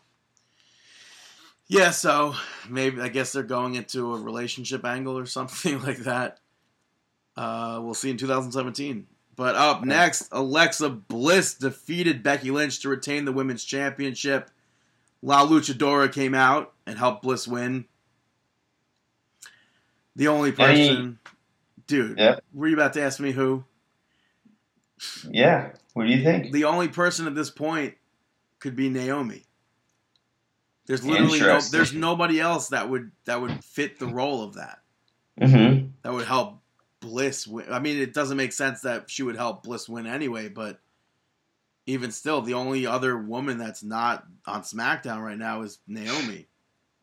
Yeah, 1.68 1.92
so 1.92 2.34
maybe 2.70 3.02
I 3.02 3.10
guess 3.10 3.34
they're 3.34 3.44
going 3.44 3.76
into 3.76 4.14
a 4.14 4.20
relationship 4.20 4.86
angle 4.86 5.18
or 5.18 5.26
something 5.26 5.82
like 5.84 6.00
that. 6.00 6.40
Uh, 7.36 7.80
we'll 7.84 7.94
see 7.94 8.10
in 8.10 8.18
2017. 8.18 9.06
But 9.36 9.56
up 9.56 9.84
next, 9.84 10.30
Alexa 10.32 10.90
Bliss 10.90 11.54
defeated 11.54 12.24
Becky 12.24 12.50
Lynch 12.50 12.80
to 12.80 12.90
retain 12.90 13.26
the 13.26 13.32
women's 13.32 13.64
championship. 13.64 14.50
La 15.22 15.46
Luchadora 15.46 16.12
came 16.12 16.34
out 16.34 16.74
and 16.88 16.98
helped 16.98 17.22
Bliss 17.22 17.48
win. 17.48 17.86
The 20.16 20.30
only 20.30 20.52
person, 20.52 21.20
dude. 21.86 22.20
Were 22.52 22.68
you 22.68 22.74
about 22.76 22.94
to 22.94 23.02
ask 23.04 23.20
me 23.20 23.32
who? 23.32 23.64
Yeah. 25.30 25.74
What 25.94 26.08
do 26.08 26.14
you 26.14 26.24
think? 26.24 26.52
The 26.52 26.64
only 26.64 26.88
person 26.88 27.28
at 27.28 27.36
this 27.36 27.52
point 27.52 27.94
could 28.60 28.76
be 28.76 28.90
Naomi. 28.90 29.44
There's 30.86 31.06
literally 31.06 31.40
no, 31.42 31.60
there's 31.60 31.94
nobody 31.94 32.40
else 32.40 32.70
that 32.70 32.90
would 32.90 33.12
that 33.26 33.42
would 33.42 33.64
fit 33.64 34.00
the 34.00 34.08
role 34.08 34.44
of 34.44 34.56
that. 34.56 34.80
Mm-hmm. 35.40 35.88
That 36.02 36.14
would 36.14 36.26
help 36.26 36.62
Bliss 37.02 37.46
win. 37.46 37.66
I 37.72 37.80
mean, 37.80 37.98
it 37.98 38.14
doesn't 38.14 38.38
make 38.38 38.54
sense 38.54 38.82
that 38.82 39.10
she 39.10 39.24
would 39.24 39.36
help 39.36 39.64
Bliss 39.64 39.90
win 39.90 40.08
anyway, 40.08 40.48
but 40.48 40.80
even 41.86 42.12
still, 42.12 42.42
the 42.42 42.54
only 42.54 42.86
other 42.86 43.18
woman 43.18 43.58
that's 43.58 43.84
not 43.84 44.26
on 44.46 44.62
SmackDown 44.62 45.22
right 45.22 45.38
now 45.38 45.62
is 45.62 45.80
Naomi. 45.88 46.48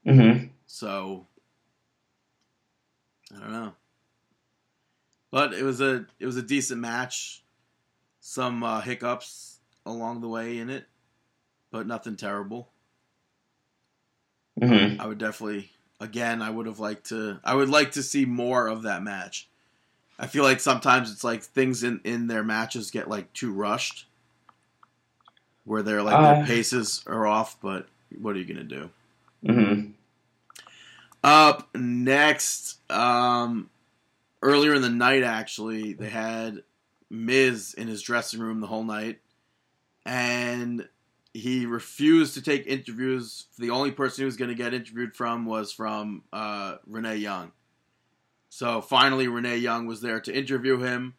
Mm-hmm. 0.06 0.46
So 0.66 1.26
I 3.34 3.40
don't 3.40 3.52
know. 3.52 3.72
But 5.30 5.52
it 5.52 5.62
was 5.62 5.80
a 5.80 6.06
it 6.18 6.26
was 6.26 6.36
a 6.36 6.42
decent 6.42 6.80
match. 6.80 7.42
Some 8.20 8.62
uh, 8.62 8.80
hiccups 8.80 9.58
along 9.84 10.20
the 10.20 10.28
way 10.28 10.58
in 10.58 10.70
it, 10.70 10.86
but 11.74 11.88
nothing 11.88 12.14
terrible. 12.14 12.68
Mm-hmm. 14.60 15.00
I 15.00 15.06
would 15.08 15.18
definitely 15.18 15.72
again 16.00 16.40
I 16.40 16.48
would 16.48 16.66
have 16.66 16.78
liked 16.78 17.08
to 17.08 17.40
I 17.42 17.56
would 17.56 17.68
like 17.68 17.90
to 17.92 18.02
see 18.04 18.24
more 18.24 18.68
of 18.68 18.82
that 18.82 19.02
match. 19.02 19.48
I 20.16 20.28
feel 20.28 20.44
like 20.44 20.60
sometimes 20.60 21.10
it's 21.10 21.24
like 21.24 21.42
things 21.42 21.82
in 21.82 22.00
in 22.04 22.28
their 22.28 22.44
matches 22.44 22.92
get 22.92 23.10
like 23.10 23.32
too 23.32 23.52
rushed 23.52 24.06
where 25.64 25.82
they're 25.82 26.00
like 26.04 26.22
their 26.22 26.44
Uh. 26.44 26.46
paces 26.46 27.02
are 27.08 27.26
off, 27.26 27.60
but 27.60 27.88
what 28.20 28.36
are 28.36 28.38
you 28.38 28.44
going 28.44 28.68
to 28.68 28.76
do? 28.76 28.90
Mm-hmm. 29.44 29.90
Up 31.24 31.74
next, 31.74 32.78
um, 32.88 33.68
earlier 34.42 34.74
in 34.74 34.82
the 34.82 34.90
night, 34.90 35.24
actually, 35.24 35.94
they 35.94 36.10
had 36.10 36.62
Miz 37.10 37.74
in 37.74 37.88
his 37.88 38.02
dressing 38.02 38.40
room 38.40 38.60
the 38.60 38.66
whole 38.66 38.84
night, 38.84 39.20
and 40.04 40.86
he 41.34 41.66
refused 41.66 42.34
to 42.34 42.42
take 42.42 42.66
interviews. 42.66 43.46
The 43.58 43.70
only 43.70 43.90
person 43.90 44.22
he 44.22 44.26
was 44.26 44.36
going 44.36 44.50
to 44.50 44.54
get 44.54 44.72
interviewed 44.72 45.14
from 45.14 45.44
was 45.44 45.72
from 45.72 46.22
uh, 46.32 46.76
Renee 46.86 47.16
Young. 47.16 47.50
So 48.48 48.80
finally, 48.80 49.26
Renee 49.26 49.58
Young 49.58 49.86
was 49.86 50.00
there 50.00 50.20
to 50.20 50.32
interview 50.32 50.78
him, 50.78 51.14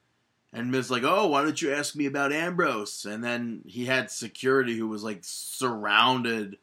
and 0.54 0.72
Miz 0.72 0.90
like, 0.90 1.04
"Oh, 1.04 1.28
why 1.28 1.44
don't 1.44 1.62
you 1.62 1.74
ask 1.74 1.94
me 1.96 2.06
about 2.06 2.32
Ambrose?" 2.32 3.06
And 3.06 3.22
then 3.22 3.62
he 3.66 3.86
had 3.86 4.10
security 4.10 4.78
who 4.78 4.88
was 4.88 5.04
like 5.04 5.20
surrounded 5.22 6.58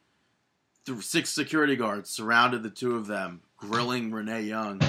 th- 0.87 1.03
six 1.03 1.29
security 1.29 1.77
guards 1.77 2.09
surrounded 2.09 2.63
the 2.63 2.71
two 2.71 2.97
of 2.97 3.07
them, 3.07 3.43
grilling 3.59 4.13
Renee 4.13 4.43
Young, 4.43 4.81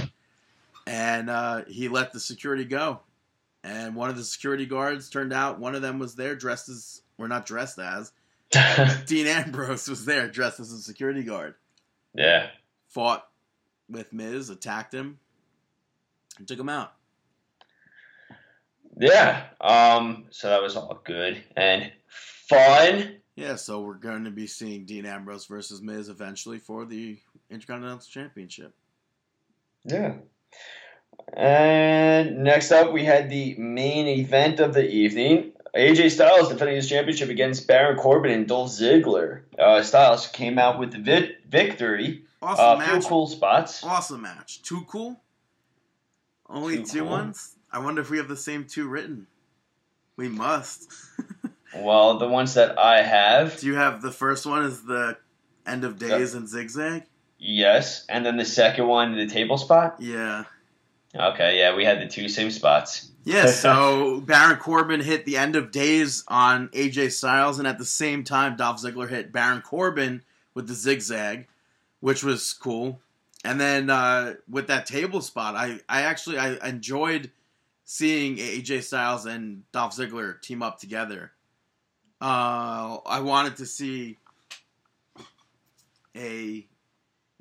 and 0.88 1.30
uh, 1.30 1.65
he 1.68 1.90
let 1.90 2.14
the 2.14 2.19
security 2.19 2.64
go. 2.64 3.02
And 3.61 3.94
one 3.95 4.10
of 4.10 4.15
the 4.15 4.23
security 4.23 4.65
guards 4.65 5.10
turned 5.10 5.34
out 5.34 5.60
one 5.60 5.76
of 5.76 5.81
them 5.81 5.99
was 5.99 6.15
there 6.15 6.35
dressed 6.35 6.69
as, 6.69 7.02
or 7.18 7.27
not 7.27 7.45
dressed 7.45 7.80
as, 7.80 8.11
Dean 9.05 9.27
Ambrose 9.27 9.88
was 9.88 10.05
there 10.05 10.27
dressed 10.27 10.59
as 10.59 10.71
a 10.71 10.80
security 10.80 11.23
guard. 11.23 11.55
yeah. 12.13 12.47
Fought 12.89 13.27
with 13.89 14.13
Miz, 14.13 14.49
attacked 14.49 14.93
him, 14.93 15.19
and 16.38 16.47
took 16.47 16.59
him 16.59 16.69
out. 16.69 16.93
Yeah. 18.97 19.45
Um. 19.59 20.25
So 20.30 20.49
that 20.49 20.61
was 20.61 20.75
all 20.75 21.01
good 21.03 21.43
and 21.57 21.91
fun. 22.47 23.17
Yeah, 23.35 23.55
so 23.55 23.81
we're 23.81 23.95
going 23.95 24.25
to 24.25 24.31
be 24.31 24.45
seeing 24.45 24.85
Dean 24.85 25.07
Ambrose 25.07 25.47
versus 25.47 25.81
Miz 25.81 26.07
eventually 26.07 26.59
for 26.59 26.85
the 26.85 27.17
Intercontinental 27.49 28.05
Championship. 28.07 28.75
Yeah. 29.85 30.17
And 31.35 32.43
next 32.43 32.71
up, 32.71 32.93
we 32.93 33.05
had 33.05 33.30
the 33.31 33.55
main 33.57 34.05
event 34.07 34.59
of 34.59 34.75
the 34.75 34.88
evening. 34.88 35.52
AJ 35.75 36.11
Styles 36.11 36.49
defending 36.49 36.75
his 36.75 36.87
championship 36.87 37.29
against 37.29 37.67
Baron 37.67 37.97
Corbin 37.97 38.31
and 38.31 38.47
Dolph 38.47 38.69
Ziggler. 38.71 39.41
Uh, 39.57 39.81
Styles 39.81 40.27
came 40.27 40.59
out 40.59 40.79
with 40.79 40.91
the 40.91 40.99
vi- 40.99 41.35
victory. 41.49 42.25
Awesome 42.41 42.65
Uh, 42.65 42.75
match. 42.77 42.89
few 42.89 43.09
cool 43.09 43.27
spots. 43.27 43.83
Awesome 43.83 44.21
match. 44.21 44.61
Too 44.61 44.81
cool? 44.87 45.19
Only 46.47 46.77
Too 46.77 46.85
two 46.85 46.99
cool. 46.99 47.09
ones? 47.09 47.55
I 47.71 47.79
wonder 47.79 48.01
if 48.01 48.09
we 48.11 48.17
have 48.17 48.27
the 48.27 48.37
same 48.37 48.65
two 48.65 48.87
written. 48.87 49.27
We 50.17 50.29
must. 50.29 50.91
Well, 51.75 52.19
the 52.19 52.27
ones 52.27 52.53
that 52.53 52.77
I 52.77 53.01
have, 53.01 53.59
Do 53.59 53.65
you 53.65 53.73
have 53.73 54.03
the 54.03 54.11
first 54.11 54.45
one 54.45 54.63
is 54.63 54.83
the 54.83 55.17
end 55.65 55.83
of 55.83 55.97
days 55.97 56.35
and 56.35 56.47
zigzag? 56.47 57.05
yes, 57.39 58.05
and 58.07 58.23
then 58.23 58.37
the 58.37 58.45
second 58.45 58.85
one, 58.85 59.15
the 59.17 59.25
table 59.25 59.57
spot. 59.57 59.95
Yeah. 59.99 60.43
Okay, 61.15 61.60
yeah, 61.60 61.76
we 61.76 61.85
had 61.85 62.02
the 62.02 62.07
two 62.07 62.27
same 62.27 62.49
spots. 62.49 63.11
Yeah, 63.23 63.45
so 63.48 64.22
Baron 64.22 64.57
Corbin 64.57 64.99
hit 64.99 65.26
the 65.26 65.38
end 65.38 65.56
of 65.56 65.72
days 65.72 66.23
on 66.27 66.69
AJ 66.69 67.11
Styles, 67.11 67.60
and 67.60 67.68
at 67.68 67.77
the 67.77 67.85
same 67.85 68.23
time, 68.23 68.56
Dolph 68.56 68.81
Ziggler 68.81 69.10
hit 69.10 69.31
Baron 69.31 69.61
Corbin 69.61 70.23
with 70.53 70.68
the 70.68 70.73
zigzag, 70.73 71.48
which 71.99 72.23
was 72.23 72.52
cool. 72.53 72.99
And 73.45 73.60
then 73.60 73.90
uh, 73.90 74.35
with 74.49 74.68
that 74.68 74.85
table 74.85 75.22
spot, 75.22 75.56
I, 75.56 75.80
I 75.88 76.03
actually 76.03 76.38
I 76.38 76.56
enjoyed 76.68 77.30
seeing 77.85 78.38
AJ 78.38 78.84
Styles 78.84 79.26
and 79.26 79.69
Dolph 79.72 79.95
Ziggler 79.95 80.41
team 80.41 80.64
up 80.64 80.80
together 80.80 81.31
Uh, 82.22 82.98
I 83.06 83.19
wanted 83.19 83.57
to 83.57 83.65
see 83.65 84.18
a 86.15 86.65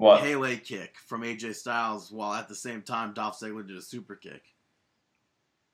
What? 0.02 0.22
Pele 0.22 0.56
kick 0.56 0.96
from 1.06 1.22
AJ 1.22 1.54
Styles 1.54 2.10
while 2.10 2.32
at 2.32 2.48
the 2.48 2.56
same 2.56 2.82
time 2.82 3.12
Dolph 3.12 3.38
Ziggler 3.38 3.64
did 3.64 3.76
a 3.76 3.80
super 3.80 4.16
kick. 4.16 4.42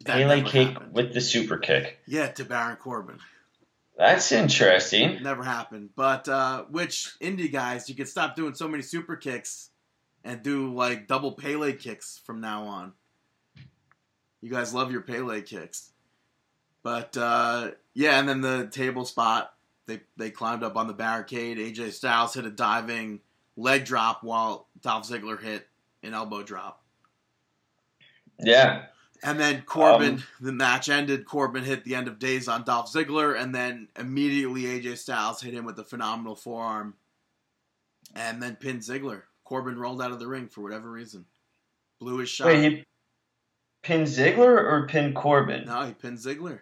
That 0.04 0.18
Pele 0.18 0.42
kick 0.42 0.68
happened. 0.68 0.92
with 0.92 1.14
the 1.14 1.22
super 1.22 1.56
kick. 1.56 1.96
Yeah, 2.06 2.26
to 2.32 2.44
Baron 2.44 2.76
Corbin. 2.76 3.20
That's 3.96 4.30
interesting. 4.30 5.22
Never 5.22 5.42
happened. 5.42 5.90
But 5.96 6.28
uh, 6.28 6.64
which 6.64 7.10
indie 7.22 7.50
guys, 7.50 7.88
you 7.88 7.94
could 7.94 8.06
stop 8.06 8.36
doing 8.36 8.52
so 8.52 8.68
many 8.68 8.82
super 8.82 9.16
kicks 9.16 9.70
and 10.22 10.42
do 10.42 10.74
like 10.74 11.08
double 11.08 11.32
Pele 11.32 11.72
kicks 11.72 12.20
from 12.26 12.42
now 12.42 12.64
on. 12.64 12.92
You 14.42 14.50
guys 14.50 14.74
love 14.74 14.92
your 14.92 15.00
Pele 15.00 15.40
kicks. 15.40 15.90
But 16.82 17.16
uh, 17.16 17.70
yeah, 17.94 18.20
and 18.20 18.28
then 18.28 18.42
the 18.42 18.68
table 18.70 19.06
spot, 19.06 19.54
they 19.86 20.00
they 20.18 20.28
climbed 20.28 20.64
up 20.64 20.76
on 20.76 20.86
the 20.86 20.92
barricade. 20.92 21.56
AJ 21.56 21.92
Styles 21.92 22.34
hit 22.34 22.44
a 22.44 22.50
diving 22.50 23.20
leg 23.58 23.84
drop 23.84 24.22
while 24.22 24.68
Dolph 24.80 25.08
Ziggler 25.08 25.40
hit 25.42 25.66
an 26.02 26.14
elbow 26.14 26.42
drop. 26.42 26.82
Yeah. 28.38 28.86
And 29.24 29.38
then 29.38 29.62
Corbin, 29.62 30.14
Um, 30.14 30.22
the 30.40 30.52
match 30.52 30.88
ended. 30.88 31.26
Corbin 31.26 31.64
hit 31.64 31.82
the 31.82 31.96
end 31.96 32.06
of 32.06 32.20
days 32.20 32.46
on 32.46 32.62
Dolph 32.62 32.92
Ziggler, 32.92 33.36
and 33.36 33.52
then 33.52 33.88
immediately 33.96 34.62
AJ 34.62 34.96
Styles 34.96 35.42
hit 35.42 35.52
him 35.52 35.64
with 35.64 35.76
a 35.80 35.84
phenomenal 35.84 36.36
forearm, 36.36 36.94
and 38.14 38.40
then 38.40 38.54
pinned 38.54 38.82
Ziggler. 38.82 39.22
Corbin 39.42 39.76
rolled 39.76 40.00
out 40.00 40.12
of 40.12 40.20
the 40.20 40.28
ring 40.28 40.46
for 40.46 40.60
whatever 40.60 40.88
reason, 40.88 41.26
blew 41.98 42.18
his 42.18 42.28
shot. 42.28 42.46
Wait, 42.46 42.62
he 42.72 42.84
pinned 43.82 44.06
Ziggler 44.06 44.62
or 44.62 44.86
pinned 44.86 45.16
Corbin? 45.16 45.64
no, 45.66 45.84
he 45.84 45.94
pinned 45.94 46.18
Ziggler. 46.18 46.60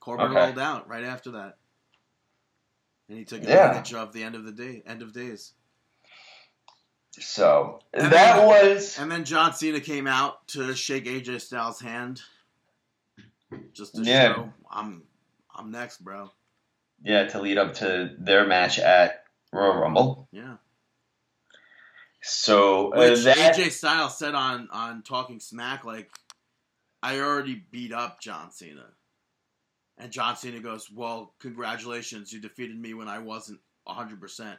Corbin 0.00 0.28
Okay. 0.30 0.36
rolled 0.36 0.58
out 0.58 0.88
right 0.88 1.04
after 1.04 1.32
that, 1.32 1.58
and 3.10 3.18
he 3.18 3.26
took 3.26 3.42
Yeah. 3.42 3.66
advantage 3.66 3.92
of 3.92 4.14
the 4.14 4.22
end 4.22 4.34
of 4.34 4.44
the 4.44 4.52
day, 4.52 4.82
end 4.86 5.02
of 5.02 5.12
days. 5.12 5.52
So 7.20 7.80
And 7.92 8.12
that 8.12 8.36
then- 8.36 8.46
was 8.46 8.98
And 8.98 9.10
then 9.10 9.24
John 9.24 9.52
Cena 9.52 9.80
came 9.80 10.06
out 10.06 10.46
to 10.48 10.74
shake 10.74 11.06
AJ 11.06 11.40
Styles' 11.40 11.80
hand, 11.80 12.22
just 13.72 13.94
to 13.96 14.02
Yeah. 14.02 14.34
show 14.34 14.52
I'm 14.70 15.02
I'm 15.54 15.70
next, 15.70 15.98
bro. 16.04 16.30
yeah 17.02 17.24
to 17.28 17.40
lead 17.40 17.58
up 17.58 17.74
to 17.74 18.14
their 18.18 18.46
match 18.46 18.78
at 18.78 19.24
Royal 19.52 19.74
Rumble. 19.78 20.28
Yeah. 20.32 20.56
So 22.22 22.92
uh, 22.92 22.98
Which 23.10 23.24
that 23.24 23.36
AJ 23.56 23.70
Styles 23.70 24.18
said 24.18 24.34
on 24.34 24.68
on 24.70 25.02
Talking 25.02 25.40
Smack, 25.40 25.84
like, 25.84 26.10
I 27.02 27.20
already 27.20 27.54
beat 27.70 27.92
up 27.92 28.20
John 28.20 28.50
Cena, 28.50 28.86
and 29.96 30.10
John 30.12 30.36
Cena 30.36 30.60
goes, 30.60 30.90
"Well, 30.90 31.34
congratulations, 31.38 32.32
you 32.32 32.40
defeated 32.40 32.78
me 32.78 32.92
when 32.94 33.08
I 33.08 33.18
wasn't 33.18 33.60
hundred 33.86 34.20
percent." 34.20 34.58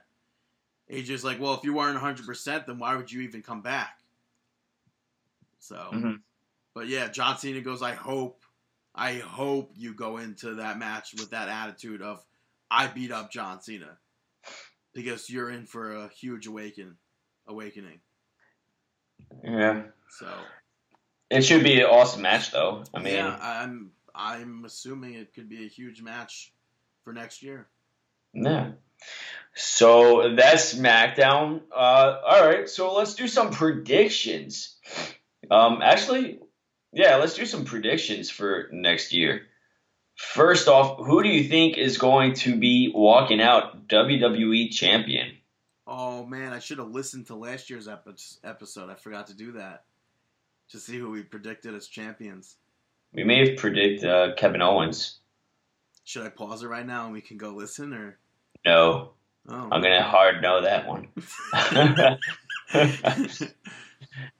AJ's 0.90 1.24
like, 1.24 1.40
"Well, 1.40 1.54
if 1.54 1.64
you 1.64 1.74
weren't 1.74 1.98
hundred 1.98 2.26
percent, 2.26 2.66
then 2.68 2.80
why 2.80 2.96
would 2.96 3.12
you 3.12 3.22
even 3.22 3.42
come 3.44 3.62
back?" 3.62 4.00
So, 5.60 5.90
Mhm. 5.94 6.22
but 6.74 6.88
yeah, 6.88 7.10
John 7.10 7.38
Cena 7.38 7.62
goes, 7.62 7.82
"I 7.82 7.94
hope, 7.94 8.44
I 8.96 9.16
hope 9.16 9.74
you 9.76 9.94
go 9.94 10.18
into 10.18 10.56
that 10.56 10.78
match 10.80 11.14
with 11.14 11.30
that 11.32 11.48
attitude 11.50 12.02
of 12.02 12.26
I 12.72 12.88
beat 12.88 13.12
up 13.12 13.32
John 13.32 13.62
Cena." 13.62 13.98
Because 14.94 15.30
you're 15.30 15.52
in 15.52 15.66
for 15.68 15.94
a 15.94 16.10
huge 16.10 16.48
awaken, 16.48 16.98
awakening. 17.46 18.02
yeah, 19.44 19.84
So 20.10 20.28
it 21.30 21.42
should 21.42 21.64
be 21.64 21.80
an 21.80 21.86
awesome 21.86 22.24
match 22.24 22.52
though. 22.52 22.84
I 22.94 23.00
mean, 23.00 23.14
yeah, 23.14 23.38
I'm 23.40 23.92
I'm 24.16 24.66
assuming 24.66 25.14
it 25.14 25.34
could 25.34 25.48
be 25.48 25.66
a 25.66 25.70
huge 25.70 26.02
match 26.02 26.52
for 27.04 27.14
next 27.14 27.44
year. 27.44 27.70
Yeah. 28.34 28.72
So 29.60 30.36
that's 30.36 30.74
SmackDown. 30.74 31.60
Uh, 31.70 32.18
all 32.26 32.48
right, 32.48 32.70
so 32.70 32.96
let's 32.96 33.16
do 33.16 33.28
some 33.28 33.52
predictions. 33.52 34.78
Um, 35.52 35.82
actually, 35.84 36.40
yeah, 36.94 37.18
let's 37.18 37.34
do 37.34 37.46
some 37.46 37.66
predictions 37.66 38.30
for 38.30 38.70
next 38.72 39.12
year. 39.12 39.48
First 40.16 40.70
off, 40.70 41.06
who 41.06 41.24
do 41.24 41.28
you 41.28 41.44
think 41.44 41.78
is 41.78 41.98
going 41.98 42.36
to 42.36 42.56
be 42.58 42.94
walking 42.96 43.42
out 43.42 43.90
WWE 43.90 44.72
champion? 44.72 45.36
Oh 45.86 46.26
man, 46.26 46.54
I 46.54 46.60
should 46.60 46.78
have 46.78 46.92
listened 46.92 47.28
to 47.28 47.36
last 47.36 47.70
year's 47.70 47.90
epi- 47.90 48.16
episode. 48.46 48.90
I 48.90 48.96
forgot 48.96 49.28
to 49.28 49.34
do 49.34 49.52
that 49.54 49.84
to 50.70 50.80
see 50.80 50.98
who 50.98 51.12
we 51.12 51.24
predicted 51.24 51.76
as 51.76 51.88
champions. 51.88 52.56
We 53.12 53.26
may 53.26 53.50
have 53.50 53.58
predicted 53.58 54.10
uh, 54.10 54.36
Kevin 54.38 54.62
Owens. 54.62 55.20
Should 56.06 56.26
I 56.26 56.30
pause 56.30 56.64
it 56.64 56.68
right 56.68 56.86
now 56.86 57.06
and 57.06 57.14
we 57.14 57.22
can 57.22 57.38
go 57.38 57.50
listen 57.50 57.94
or? 57.94 58.18
No, 58.66 59.12
Oh, 59.48 59.70
I'm 59.72 59.82
gonna 59.82 60.04
hard 60.04 60.42
know 60.42 60.62
that 60.62 60.88
one. 60.88 61.08
um, 62.74 62.94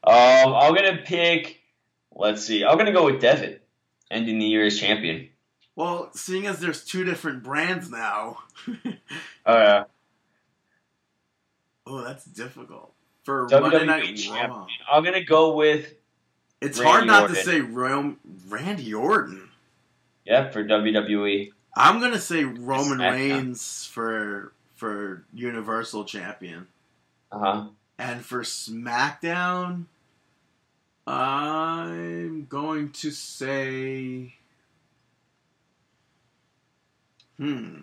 I'm 0.04 0.76
gonna 0.76 1.00
pick. 1.04 1.62
Let's 2.16 2.44
see. 2.44 2.64
I'm 2.66 2.78
gonna 2.78 2.92
go 2.92 3.06
with 3.06 3.22
Devin, 3.22 3.60
ending 4.12 4.40
the 4.40 4.46
year 4.46 4.66
as 4.66 4.80
champion. 4.80 5.30
well, 5.76 6.10
seeing 6.14 6.46
as 6.48 6.60
there's 6.60 6.84
two 6.84 7.04
different 7.04 7.44
brands 7.44 7.90
now, 7.90 8.38
Oh 9.46 9.58
yeah. 9.58 9.84
oh 11.88 12.04
that's 12.04 12.26
difficult 12.26 12.94
for 13.24 13.48
WWE 13.48 13.62
Monday 13.62 13.86
Night 13.86 14.16
champion. 14.18 14.50
Raw. 14.52 14.68
I'm 14.92 15.04
gonna 15.04 15.24
go 15.24 15.56
with 15.56 15.94
It's 16.62 16.78
Randy 16.80 16.92
hard 16.92 17.08
not 17.08 17.30
to 17.30 17.36
say 17.36 17.62
Rom- 17.62 18.20
Randy 18.48 18.94
Orton. 18.94 19.50
yeah 20.26 20.52
for 20.52 20.64
WWE. 20.64 21.52
I'm 21.76 22.00
gonna 22.00 22.20
say 22.20 22.44
Roman 22.44 23.00
Reigns 23.00 23.86
for 23.86 24.54
for 24.80 25.24
Universal 25.34 26.06
Champion, 26.06 26.68
Uh 27.32 27.40
huh. 27.40 27.64
and 27.98 28.24
for 28.26 28.44
SmackDown, 28.44 29.84
I'm 31.06 32.46
going 32.46 32.92
to 32.92 33.12
say, 33.12 34.36
hmm, 37.38 37.80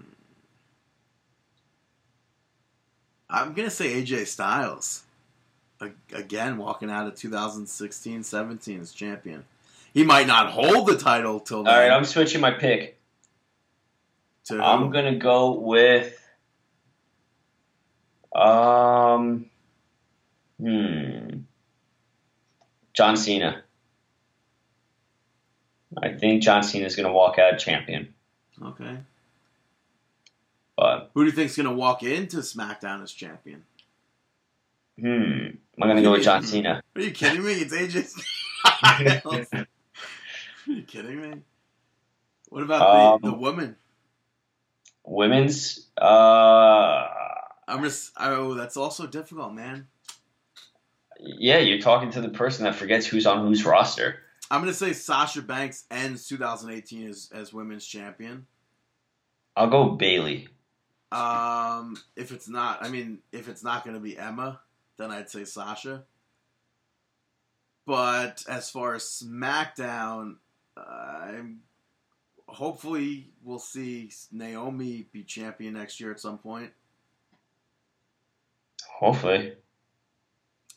I'm 3.29 3.53
gonna 3.53 3.71
say 3.71 4.03
AJ 4.03 4.27
Styles 4.29 5.03
again, 6.15 6.57
walking 6.57 6.91
out 6.91 7.07
of 7.07 7.15
2016-17 7.17 8.81
as 8.81 8.93
champion. 8.93 9.45
He 9.93 10.05
might 10.05 10.27
not 10.27 10.51
hold 10.51 10.87
the 10.89 10.97
title 10.97 11.41
till 11.41 11.59
All 11.59 11.65
right, 11.65 11.91
I'm 11.91 12.05
switching 12.07 12.41
my 12.41 12.53
pick. 12.53 12.99
to 14.47 14.63
I'm 14.63 14.91
gonna 14.91 15.17
go 15.17 15.53
with 15.53 16.19
um 18.37 19.47
hmm 20.61 21.29
John 22.95 23.17
Cena. 23.17 23.63
I 26.03 26.13
think 26.13 26.43
John 26.43 26.63
Cena 26.63 26.87
is 26.87 26.97
gonna 26.97 27.13
walk 27.13 27.39
out 27.39 27.59
champion, 27.59 28.15
okay. 28.63 28.99
but 30.77 31.11
Who 31.15 31.23
do 31.23 31.27
you 31.31 31.33
think 31.33 31.51
is 31.51 31.57
gonna 31.57 31.73
walk 31.73 32.03
into 32.03 32.39
SmackDown 32.39 33.03
as 33.03 33.13
champion? 33.13 33.65
hmm, 34.99 35.07
I'm 35.81 35.89
gonna 35.89 36.03
go 36.03 36.13
with 36.13 36.23
John 36.23 36.43
Cena. 36.43 36.83
Are 36.95 37.01
you 37.03 37.11
kidding 37.13 37.45
me? 37.45 37.53
It's 37.53 37.73
AJ. 37.75 38.23
Are 39.27 40.73
you 40.73 40.83
kidding 40.83 41.21
me? 41.21 41.43
What 42.49 42.63
about 42.63 43.21
the, 43.21 43.27
Um, 43.27 43.33
the 43.33 43.39
woman? 43.39 43.77
Women's, 45.05 45.87
uh, 45.97 47.05
I'm 47.69 47.83
just. 47.83 48.13
Oh, 48.17 48.55
that's 48.55 48.77
also 48.77 49.07
difficult, 49.07 49.53
man. 49.55 49.89
yeah, 51.19 51.59
you're 51.59 51.81
talking 51.81 52.11
to 52.13 52.21
the 52.21 52.29
person 52.29 52.65
that 52.65 52.75
forgets 52.75 53.07
who's 53.07 53.27
on 53.27 53.47
whose 53.47 53.65
roster. 53.65 54.21
I'm 54.51 54.61
gonna 54.61 54.75
say 54.75 54.93
Sasha 54.93 55.43
Banks 55.43 55.85
ends 55.91 56.29
2018 56.29 57.09
as 57.09 57.31
as 57.35 57.53
women's 57.53 57.87
champion. 57.87 58.47
I'll 59.57 59.71
go 59.71 59.91
Bayley. 59.91 60.49
Um, 61.11 61.97
if 62.15 62.33
it's 62.33 62.49
not, 62.49 62.85
I 62.85 62.89
mean, 62.89 63.21
if 63.33 63.49
it's 63.49 63.65
not 63.65 63.85
gonna 63.85 64.01
be 64.01 64.19
Emma, 64.19 64.61
then 64.99 65.11
I'd 65.11 65.31
say 65.31 65.45
Sasha. 65.45 66.05
But 67.87 68.45
as 68.49 68.69
far 68.71 68.95
as 68.95 69.03
SmackDown, 69.05 70.37
I'm 70.77 71.61
hopefully 72.49 73.31
we'll 73.43 73.59
see 73.59 74.11
Naomi 74.31 75.09
be 75.13 75.23
champion 75.23 75.75
next 75.75 76.01
year 76.01 76.11
at 76.11 76.21
some 76.21 76.39
point. 76.39 76.71
Hopefully. 78.99 79.53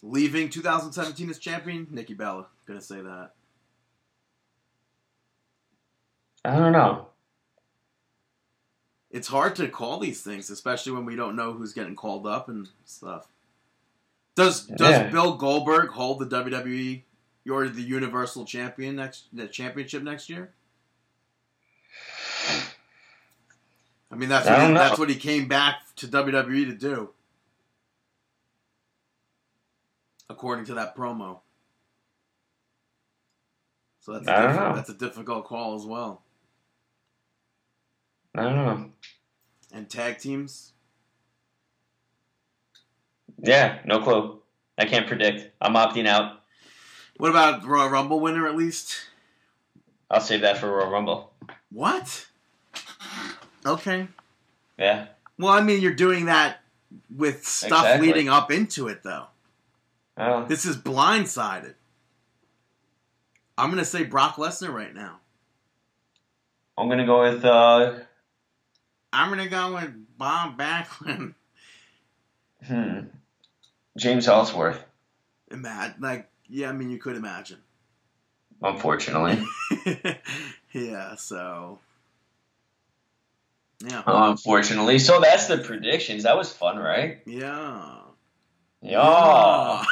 Leaving 0.04 0.50
2017 0.50 1.30
as 1.30 1.40
champion, 1.40 1.88
Nikki 1.90 2.14
Bella. 2.14 2.48
Gonna 2.66 2.82
say 2.82 3.02
that. 3.02 3.32
I 6.44 6.56
don't 6.58 6.72
know. 6.74 7.08
It's 9.12 9.28
hard 9.28 9.56
to 9.56 9.68
call 9.68 10.00
these 10.00 10.22
things, 10.22 10.50
especially 10.50 10.92
when 10.92 11.06
we 11.06 11.16
don't 11.16 11.36
know 11.36 11.54
who's 11.54 11.74
getting 11.74 11.96
called 11.96 12.28
up 12.28 12.48
and 12.50 12.70
stuff. 12.86 13.28
Does 14.36 14.66
does 14.68 14.92
Yeah. 14.92 15.10
Bill 15.10 15.36
Goldberg 15.36 15.90
hold 15.90 16.20
the 16.20 16.26
WWE 16.26 17.04
or 17.50 17.68
the 17.70 17.82
Universal 17.82 18.46
Champion 18.46 18.98
next 18.98 19.26
the 19.34 19.48
championship 19.48 20.04
next 20.04 20.30
year? 20.30 20.52
I 24.12 24.16
mean, 24.16 24.30
that's 24.30 24.48
I 24.48 24.52
what 24.54 24.62
he, 24.62 24.68
know. 24.74 24.80
that's 24.80 25.00
what 25.00 25.10
he 25.10 25.16
came 25.16 25.48
back 25.48 25.82
to 25.98 26.08
WWE 26.08 26.66
to 26.66 26.74
do, 26.76 27.10
according 30.30 30.66
to 30.66 30.76
that 30.76 30.96
promo. 30.96 31.40
So 34.02 34.14
that's 34.14 34.28
a 34.28 34.32
I 34.38 34.42
don't 34.44 34.56
know. 34.56 34.76
that's 34.76 34.90
a 34.90 34.94
difficult 34.94 35.46
call 35.46 35.76
as 35.76 35.86
well. 35.86 36.22
I 38.36 38.44
don't 38.44 38.56
know. 38.56 38.92
And 39.74 39.90
tag 39.90 40.20
teams, 40.20 40.74
Yeah, 43.42 43.80
no 43.86 44.00
clue. 44.02 44.40
I 44.78 44.86
can't 44.86 45.08
predict. 45.08 45.52
I'm 45.62 45.74
opting 45.74 46.08
out. 46.08 46.42
what 47.18 47.30
about 47.30 47.66
Royal 47.66 47.90
Rumble 47.90 48.20
winner 48.20 48.48
at 48.48 48.56
least? 48.56 48.96
I'll 50.10 50.22
save 50.22 50.42
that 50.42 50.58
for 50.58 50.68
Royal 50.72 50.90
Rumble. 50.90 51.34
What? 51.72 52.28
Okay. 53.66 54.08
Yeah. 54.78 55.08
Well, 55.38 55.52
I 55.54 55.62
mean, 55.62 55.82
you're 55.82 55.94
doing 55.94 56.26
that 56.26 56.62
with 57.16 57.46
stuff 57.46 57.84
Exactly. 57.84 58.08
leading 58.08 58.30
up 58.30 58.52
into 58.52 58.88
it, 58.88 59.04
though. 59.04 59.26
Oh, 60.20 60.46
This 60.46 60.66
is 60.66 60.76
blindsided. 60.78 61.76
I'm 63.58 63.70
gonna 63.70 63.86
say 63.86 64.04
Brock 64.04 64.36
Lesnar 64.36 64.74
right 64.74 64.94
now. 64.94 65.20
I'm 66.78 66.88
gonna 66.90 67.06
go 67.06 67.22
with 67.22 67.44
uh, 67.44 67.94
I'm 69.12 69.30
gonna 69.30 69.48
go 69.50 69.76
with 69.76 69.92
Bob 70.18 70.58
Backlund. 70.58 71.34
hmm, 72.66 73.00
James 73.98 74.28
Ellsworth. 74.28 74.84
Imagine, 75.52 75.96
like, 76.02 76.30
yeah, 76.48 76.70
I 76.70 76.74
mean, 76.74 76.90
you 76.90 77.00
could 77.00 77.16
imagine. 77.16 77.60
Unfortunately, 78.62 79.42
yeah. 80.74 81.16
So, 81.16 81.80
yeah, 83.86 84.04
unfortunately. 84.06 85.00
So 85.00 85.22
that's 85.22 85.48
the 85.48 85.60
predictions. 85.60 86.24
That 86.24 86.38
was 86.38 86.52
fun, 86.52 86.78
right? 86.78 87.20
yeah. 87.26 87.99
Yeah. 88.82 89.84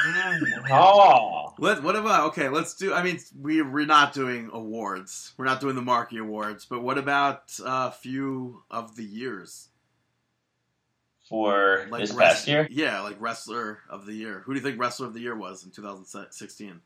Oh. 0.71 1.53
Let, 1.59 1.83
what 1.83 1.95
about 1.95 2.27
okay? 2.29 2.49
Let's 2.49 2.75
do. 2.75 2.93
I 2.93 3.03
mean, 3.03 3.19
we 3.39 3.61
we're 3.61 3.85
not 3.85 4.13
doing 4.13 4.49
awards. 4.53 5.33
We're 5.37 5.45
not 5.45 5.59
doing 5.59 5.75
the 5.75 5.81
Marquee 5.81 6.17
Awards. 6.19 6.65
But 6.65 6.83
what 6.83 6.97
about 6.97 7.51
a 7.65 7.91
few 7.91 8.63
of 8.71 8.95
the 8.95 9.03
years? 9.03 9.69
For 11.27 11.85
Like 11.89 12.01
this 12.01 12.13
past 12.13 12.47
year, 12.47 12.67
Yeah, 12.71 13.01
like 13.01 13.17
wrestler 13.19 13.79
of 13.89 14.05
the 14.05 14.13
year. 14.13 14.43
Who 14.45 14.53
do 14.53 14.59
you 14.59 14.63
think 14.63 14.79
wrestler 14.79 15.07
of 15.07 15.13
the 15.13 15.19
year 15.19 15.35
was 15.35 15.65
in 15.65 15.71
2016? 15.71 16.79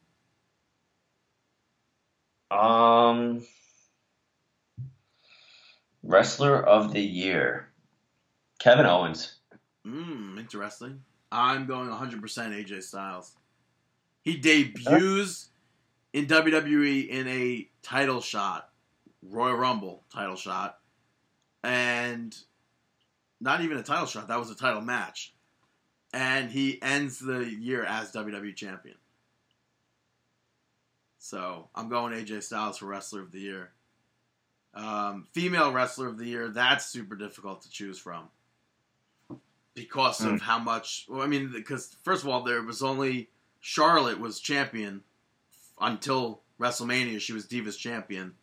um, 2.49 3.45
wrestler 6.03 6.61
of 6.61 6.91
the 6.91 7.02
year, 7.02 7.69
Kevin 8.60 8.88
Owens. 8.88 9.36
Hmm, 9.86 10.38
interesting. 10.40 11.02
I'm 11.31 11.65
going 11.65 11.89
100% 11.89 12.21
AJ 12.21 12.83
Styles. 12.83 13.31
He 14.21 14.37
debuts 14.37 15.49
in 16.13 16.27
WWE 16.27 17.07
in 17.07 17.27
a 17.27 17.67
title 17.81 18.21
shot, 18.21 18.69
Royal 19.23 19.55
Rumble 19.55 20.03
title 20.13 20.35
shot, 20.35 20.79
and 21.63 22.35
not 23.39 23.61
even 23.61 23.77
a 23.77 23.83
title 23.83 24.05
shot. 24.05 24.27
That 24.27 24.39
was 24.39 24.51
a 24.51 24.55
title 24.55 24.81
match, 24.81 25.33
and 26.13 26.51
he 26.51 26.81
ends 26.81 27.19
the 27.19 27.45
year 27.45 27.83
as 27.83 28.11
WWE 28.11 28.55
champion. 28.55 28.97
So 31.17 31.69
I'm 31.73 31.87
going 31.87 32.13
AJ 32.13 32.43
Styles 32.43 32.77
for 32.77 32.87
wrestler 32.87 33.21
of 33.21 33.31
the 33.31 33.39
year. 33.39 33.71
Um, 34.73 35.27
female 35.31 35.71
wrestler 35.71 36.07
of 36.07 36.17
the 36.17 36.25
year. 36.25 36.49
That's 36.49 36.85
super 36.85 37.15
difficult 37.15 37.61
to 37.63 37.69
choose 37.69 37.97
from 37.97 38.29
because 39.73 40.19
Hmm. 40.19 40.35
of 40.35 40.41
how 40.41 40.60
much. 40.60 41.06
Well, 41.10 41.22
I 41.22 41.27
mean, 41.27 41.52
because 41.52 41.95
first 42.03 42.23
of 42.23 42.30
all, 42.30 42.43
there 42.43 42.61
was 42.61 42.81
only 42.84 43.30
Charlotte 43.60 44.19
was 44.19 44.39
champion 44.39 45.03
until 45.80 46.41
WrestleMania. 46.60 47.19
She 47.19 47.34
was 47.34 47.45
Divas 47.48 47.77
champion, 47.77 48.35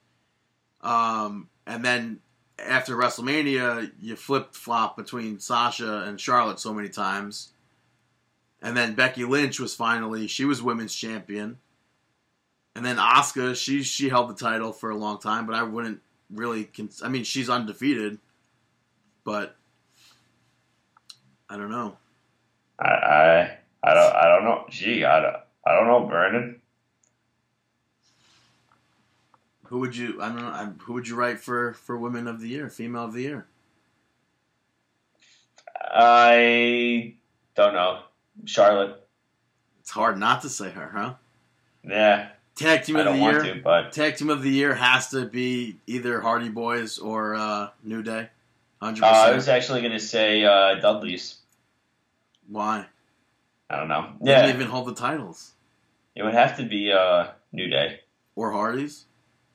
um, 0.81 1.49
and 1.67 1.85
then 1.85 2.21
after 2.59 2.97
WrestleMania, 2.97 3.93
you 4.01 4.17
flip 4.17 4.55
flop 4.55 4.97
between 4.97 5.39
Sasha 5.39 6.03
and 6.07 6.21
Charlotte 6.21 6.59
so 6.59 6.73
many 6.75 6.89
times, 6.89 7.53
and 8.63 8.77
then 8.77 8.95
Becky 8.95 9.25
Lynch 9.25 9.61
was 9.61 9.75
finally 9.75 10.27
she 10.27 10.45
was 10.45 10.63
women's 10.63 10.95
champion, 10.95 11.59
and 12.75 12.85
then 12.85 12.97
Asuka 12.97 13.55
she 13.55 13.83
she 13.83 14.09
held 14.09 14.31
the 14.31 14.35
title 14.35 14.73
for 14.73 14.91
a 14.91 14.97
long 14.97 15.19
time, 15.21 15.47
but 15.47 15.55
I 15.55 15.63
wouldn't 15.63 16.01
really. 16.31 16.65
Cons- 16.65 17.03
I 17.03 17.09
mean, 17.09 17.25
she's 17.25 17.49
undefeated, 17.51 18.19
but 19.25 19.57
I 21.51 21.57
don't 21.57 21.71
know. 21.71 21.97
I 22.79 22.89
I 22.89 23.59
I 23.83 23.95
don't 23.95 24.15
I 24.15 24.29
don't 24.29 24.45
know. 24.45 24.65
Gee, 24.71 25.05
I 25.05 25.21
don't 25.21 25.37
I 25.67 25.75
don't 25.75 25.87
know, 25.87 26.07
Brandon. 26.07 26.61
Who 29.65 29.81
would 29.81 29.97
you? 29.97 30.21
I 30.23 30.29
don't 30.29 30.37
know. 30.43 30.49
I- 30.49 30.73
Who 30.85 30.95
would 30.95 31.07
you 31.09 31.15
write 31.17 31.41
for 31.41 31.75
for 31.75 31.97
women 31.99 32.27
of 32.27 32.41
the 32.41 32.49
year, 32.49 32.69
female 32.71 33.05
of 33.05 33.13
the 33.13 33.23
year? 33.23 33.47
I 35.91 37.15
don't 37.55 37.75
know. 37.75 38.01
Charlotte. 38.45 39.07
It's 39.81 39.91
hard 39.91 40.19
not 40.19 40.43
to 40.43 40.49
say 40.51 40.71
her, 40.71 40.91
huh? 40.95 41.15
Yeah, 41.83 42.29
Tag 42.55 42.83
team 42.85 42.97
I 42.97 43.01
of 43.01 43.15
the 43.15 43.19
year. 43.19 43.43
to, 43.55 43.61
but 43.63 43.93
Tag 43.93 44.17
team 44.17 44.29
of 44.31 44.43
the 44.43 44.51
year 44.51 44.75
has 44.75 45.09
to 45.11 45.25
be 45.27 45.77
either 45.87 46.21
Hardy 46.21 46.51
Boys 46.51 46.99
or 46.99 47.35
uh, 47.35 47.71
New 47.83 48.03
Day. 48.03 48.29
Hundred 48.81 49.05
uh, 49.05 49.09
I 49.09 49.33
was 49.35 49.49
actually 49.49 49.83
gonna 49.83 49.99
say 50.01 50.45
uh, 50.45 50.81
Dudley's. 50.81 51.39
Why? 52.49 52.87
I 53.69 53.77
don't 53.77 53.89
know. 53.89 54.13
They 54.23 54.31
Yeah, 54.31 54.43
didn't 54.43 54.57
even 54.57 54.69
hold 54.69 54.87
the 54.87 54.95
titles 54.95 55.53
it 56.15 56.23
would 56.23 56.35
have 56.35 56.57
to 56.57 56.65
be 56.65 56.91
uh, 56.93 57.29
New 57.53 57.69
Day. 57.69 58.01
or 58.35 58.51
Hardys. 58.53 59.05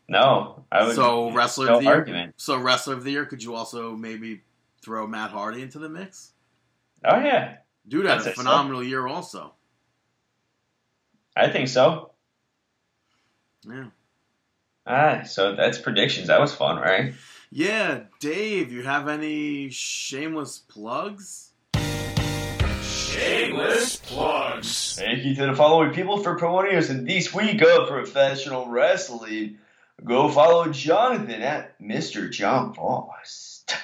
No, 0.07 0.63
I 0.71 0.85
would. 0.85 0.95
So 0.95 1.31
wrestler 1.31 1.65
no 1.67 1.77
of 1.77 1.83
the 2.05 2.11
year. 2.11 2.33
So 2.37 2.57
wrestler 2.57 2.93
of 2.93 3.03
the 3.03 3.11
year. 3.11 3.25
Could 3.25 3.41
you 3.43 3.55
also 3.55 3.95
maybe 3.95 4.41
throw 4.81 5.07
Matt 5.07 5.31
Hardy 5.31 5.61
into 5.61 5.79
the 5.79 5.89
mix? 5.89 6.31
Oh 7.05 7.17
yeah, 7.17 7.57
Dude 7.87 8.05
had 8.05 8.15
I'd 8.15 8.19
a 8.19 8.23
say 8.23 8.33
so. 8.33 8.41
phenomenal 8.43 8.83
year, 8.83 9.07
also. 9.07 9.53
I 11.35 11.49
think 11.49 11.67
so. 11.67 12.11
Yeah. 13.67 13.85
Ah, 14.85 15.23
so 15.23 15.55
that's 15.55 15.77
predictions. 15.77 16.27
That 16.27 16.39
was 16.41 16.53
fun, 16.53 16.77
right? 16.77 17.13
Yeah, 17.55 18.05
Dave. 18.19 18.71
You 18.71 18.81
have 18.81 19.07
any 19.07 19.69
shameless 19.69 20.57
plugs? 20.57 21.51
Shameless 22.81 23.97
plugs. 23.97 24.95
Thank 24.95 25.23
you 25.23 25.35
to 25.35 25.45
the 25.45 25.55
following 25.55 25.93
people 25.93 26.23
for 26.23 26.35
promoting 26.39 26.75
us 26.75 26.89
in 26.89 27.05
this 27.05 27.31
week 27.31 27.61
of 27.61 27.89
professional 27.89 28.69
wrestling. 28.69 29.59
Go 30.03 30.29
follow 30.29 30.71
Jonathan 30.71 31.43
at 31.43 31.79
Mr. 31.79 32.31
John 32.31 32.73
Frost. 32.73 33.75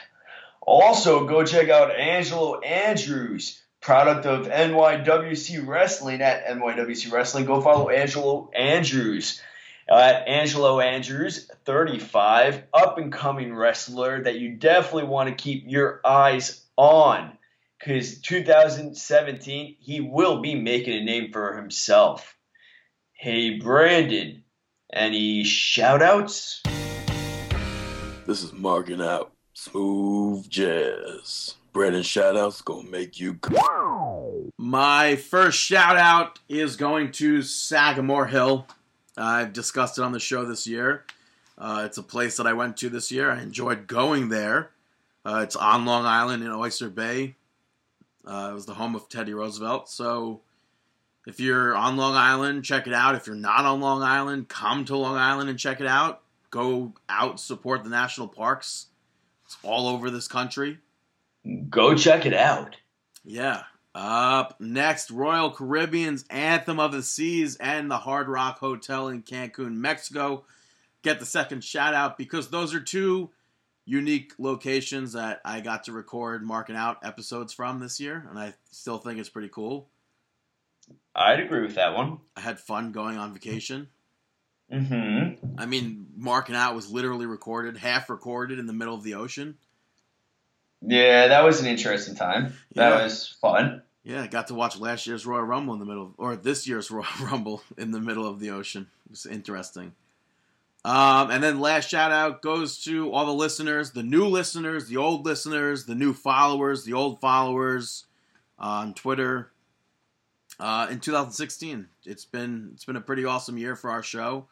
Also, 0.62 1.28
go 1.28 1.46
check 1.46 1.70
out 1.70 1.96
Angelo 1.96 2.60
Andrews, 2.62 3.62
product 3.82 4.26
of 4.26 4.48
NYWC 4.48 5.68
Wrestling 5.68 6.22
at 6.22 6.48
NYWC 6.48 7.12
Wrestling. 7.12 7.46
Go 7.46 7.62
follow 7.62 7.90
Angelo 7.90 8.50
Andrews 8.52 9.40
at 9.90 10.28
Angelo 10.28 10.80
Andrews, 10.80 11.50
35, 11.66 12.64
up 12.74 12.98
and 12.98 13.12
coming 13.12 13.56
wrestler 13.56 14.24
that 14.24 14.40
you 14.40 14.56
definitely 14.56 15.06
want 15.06 15.30
to 15.30 15.44
keep 15.44 15.64
your 15.68 16.02
eyes 16.06 16.64
on 16.78 17.38
because 17.80 18.20
2017 18.22 19.78
he 19.80 20.02
will 20.02 20.42
be 20.42 20.56
making 20.56 21.02
a 21.02 21.04
name 21.04 21.32
for 21.32 21.56
himself. 21.56 22.36
Hey 23.14 23.58
Brandon, 23.58 24.44
any 24.94 25.44
shout 25.44 26.02
outs? 26.02 26.62
This 28.26 28.44
is 28.44 28.54
Markin' 28.54 29.02
Out 29.02 29.34
smooth 29.54 30.50
jazz. 30.50 31.56
Brandon 31.74 32.02
shoutouts 32.02 32.64
gonna 32.64 32.90
make 32.90 33.20
you 33.20 33.34
go. 33.34 34.52
My 34.58 35.16
first 35.16 35.60
shout 35.60 35.98
out 35.98 36.40
is 36.48 36.76
going 36.76 37.12
to 37.14 37.42
Sagamore 37.42 38.28
Hill. 38.28 38.68
I've 39.20 39.54
discussed 39.54 39.98
it 39.98 40.04
on 40.04 40.12
the 40.12 40.20
show 40.20 40.46
this 40.46 40.66
year. 40.66 41.06
Uh, 41.58 41.84
it's 41.86 41.98
a 41.98 42.04
place 42.04 42.38
that 42.38 42.48
I 42.48 42.54
went 42.54 42.78
to 42.78 42.90
this 42.90 43.12
year. 43.12 43.30
I 43.30 43.42
enjoyed 43.42 43.88
going 43.88 44.30
there. 44.30 44.72
Uh, 45.26 45.42
it's 45.44 45.56
on 45.56 45.86
Long 45.86 46.06
Island 46.06 46.44
in 46.44 46.50
Oyster 46.52 46.90
Bay. 46.90 47.36
Uh, 48.26 48.50
it 48.52 48.54
was 48.54 48.66
the 48.66 48.74
home 48.74 48.96
of 48.96 49.10
Teddy 49.10 49.34
Roosevelt. 49.34 49.90
So 49.90 50.42
if 51.28 51.40
you're 51.40 51.76
on 51.76 51.98
Long 51.98 52.16
Island, 52.16 52.64
check 52.64 52.88
it 52.88 52.94
out. 52.94 53.16
If 53.16 53.28
you're 53.28 53.36
not 53.36 53.66
on 53.66 53.82
Long 53.82 54.02
Island, 54.02 54.48
come 54.48 54.86
to 54.86 54.96
Long 54.96 55.18
Island 55.18 55.50
and 55.50 55.60
check 55.60 55.82
it 55.82 55.88
out. 55.88 56.22
Go 56.50 56.94
out, 57.10 57.40
support 57.40 57.84
the 57.84 57.90
national 57.90 58.28
parks. 58.28 58.88
It's 59.46 59.58
all 59.64 59.88
over 59.88 60.10
this 60.10 60.28
country. 60.28 60.80
Go 61.70 61.96
check 61.96 62.26
it 62.26 62.34
out. 62.34 62.76
Yeah. 63.24 63.64
Up 63.96 64.56
next, 64.60 65.10
Royal 65.10 65.52
Caribbean's 65.52 66.24
Anthem 66.30 66.80
of 66.80 66.92
the 66.92 67.02
Seas 67.02 67.56
and 67.58 67.90
the 67.90 67.98
Hard 67.98 68.28
Rock 68.28 68.60
Hotel 68.60 69.08
in 69.08 69.24
Cancun, 69.24 69.76
Mexico. 69.76 70.44
Get 71.02 71.20
the 71.20 71.26
second 71.26 71.64
shout 71.64 71.94
out 71.94 72.18
because 72.18 72.50
those 72.50 72.74
are 72.74 72.80
two 72.80 73.32
unique 73.86 74.34
locations 74.38 75.14
that 75.14 75.42
I 75.44 75.62
got 75.62 75.86
to 75.86 75.92
record 75.92 76.46
Markin' 76.46 76.76
Out 76.76 77.00
episodes 77.04 77.54
from 77.54 77.80
this 77.80 78.00
year, 78.00 78.28
and 78.30 78.38
I 78.38 78.54
still 78.70 79.00
think 79.00 79.20
it's 79.20 79.30
pretty 79.30 79.50
cool. 79.50 79.88
I'd 81.16 81.40
agree 81.40 81.62
with 81.62 81.76
that 81.76 81.96
one. 81.96 82.20
I 82.38 82.42
had 82.42 82.60
fun 82.60 82.92
going 82.92 83.18
on 83.18 83.34
vacation. 83.34 83.88
Mm-hmm. 84.72 85.58
I 85.58 85.66
mean, 85.66 86.06
Markin' 86.16 86.54
Out 86.54 86.76
was 86.76 86.92
literally 86.92 87.26
recorded, 87.26 87.78
half 87.78 88.10
recorded 88.10 88.60
in 88.60 88.68
the 88.68 88.74
middle 88.74 88.94
of 88.94 89.04
the 89.04 89.16
ocean. 89.16 89.58
Yeah, 90.82 91.28
that 91.28 91.44
was 91.44 91.60
an 91.60 91.68
interesting 91.68 92.16
time. 92.16 92.54
That 92.76 92.90
Yeah. 92.98 93.04
was 93.04 93.28
fun. 93.42 93.82
Yeah, 94.04 94.22
I 94.24 94.28
got 94.28 94.48
to 94.48 94.56
watch 94.56 94.78
last 94.80 95.06
year's 95.06 95.26
Royal 95.26 95.44
Rumble 95.44 95.74
in 95.74 95.80
the 95.80 95.86
middle, 95.86 96.14
or 96.18 96.36
this 96.36 96.68
year's 96.68 96.90
Royal 96.92 97.06
Rumble 97.22 97.62
in 97.78 97.92
the 97.92 98.00
middle 98.00 98.26
of 98.26 98.40
the 98.40 98.50
ocean. 98.52 98.88
It 99.06 99.12
was 99.12 99.26
interesting. 99.26 99.94
Um, 100.86 101.30
and 101.30 101.44
then 101.44 101.60
last 101.60 101.90
shout 101.90 102.14
out 102.14 102.42
goes 102.42 102.82
to 102.86 103.12
all 103.12 103.26
the 103.26 103.34
listeners, 103.34 103.92
the 103.92 104.04
new 104.04 104.26
listeners, 104.26 104.88
the 104.88 104.96
old 104.96 105.26
listeners, 105.26 105.86
the 105.86 105.96
new 105.96 106.14
followers, 106.14 106.86
the 106.86 106.94
old 106.94 107.20
followers 107.20 108.06
on 108.58 108.94
Twitter. 108.94 109.52
Uh, 110.58 110.88
in 110.90 111.00
2016, 111.02 111.88
it's 112.06 112.24
been 112.26 112.72
it's 112.74 112.86
been 112.86 112.96
a 112.96 113.02
pretty 113.02 113.26
awesome 113.26 113.58
year 113.58 113.76
for 113.76 113.92
our 113.92 114.04
show, 114.04 114.48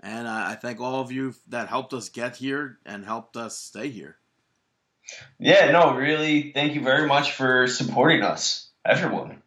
and 0.00 0.26
uh, 0.26 0.44
I 0.48 0.54
thank 0.56 0.80
all 0.80 1.00
of 1.00 1.10
you 1.12 1.34
that 1.48 1.68
helped 1.68 1.92
us 1.94 2.08
get 2.08 2.36
here 2.36 2.78
and 2.84 3.04
helped 3.04 3.36
us 3.36 3.56
stay 3.56 3.88
here. 3.88 4.16
Yeah, 5.38 5.70
no, 5.70 5.94
really, 5.94 6.52
thank 6.52 6.74
you 6.74 6.82
very 6.82 7.06
much 7.06 7.32
for 7.32 7.66
supporting 7.66 8.22
us, 8.22 8.70
everyone. 8.84 9.42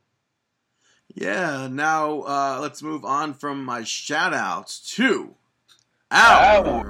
Yeah, 1.13 1.67
now 1.71 2.21
uh, 2.21 2.59
let's 2.61 2.83
move 2.83 3.05
on 3.05 3.33
from 3.33 3.63
my 3.63 3.83
shout 3.83 4.33
outs 4.33 4.79
to 4.95 5.35
our 6.11 6.83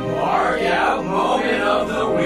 Mark 0.00 0.60
out 0.62 1.04
moment 1.04 1.62
of 1.62 1.88
the 1.88 2.10
week. 2.10 2.24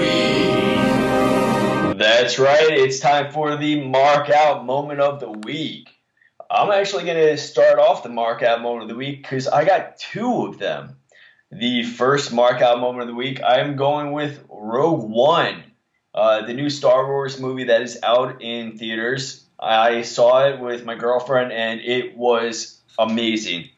That's 1.97 2.39
right. 2.39 2.71
It's 2.71 2.99
time 2.99 3.31
for 3.31 3.55
the 3.55 3.87
mark 3.87 4.29
out 4.29 4.65
moment 4.65 4.99
of 4.99 5.19
the 5.19 5.31
week. 5.31 5.98
I'm 6.51 6.71
actually 6.71 7.03
going 7.03 7.17
to 7.27 7.37
start 7.37 7.77
off 7.77 8.01
the 8.01 8.09
mark 8.09 8.41
out 8.41 8.61
moment 8.61 8.83
of 8.83 8.89
the 8.89 8.95
week 8.95 9.21
because 9.21 9.47
I 9.47 9.65
got 9.65 9.97
two 9.99 10.47
of 10.47 10.57
them. 10.57 10.97
The 11.51 11.83
first 11.83 12.33
mark 12.33 12.61
out 12.61 12.79
moment 12.79 13.03
of 13.03 13.07
the 13.07 13.13
week, 13.13 13.39
I'm 13.43 13.75
going 13.75 14.13
with 14.13 14.43
Rogue 14.49 15.07
One, 15.07 15.63
uh, 16.15 16.47
the 16.47 16.55
new 16.55 16.71
Star 16.71 17.05
Wars 17.05 17.39
movie 17.39 17.65
that 17.65 17.83
is 17.83 17.99
out 18.01 18.41
in 18.41 18.79
theaters. 18.79 19.45
I 19.59 20.01
saw 20.01 20.47
it 20.47 20.59
with 20.59 20.85
my 20.85 20.95
girlfriend 20.95 21.51
and 21.51 21.81
it 21.81 22.17
was 22.17 22.79
amazing. 22.97 23.69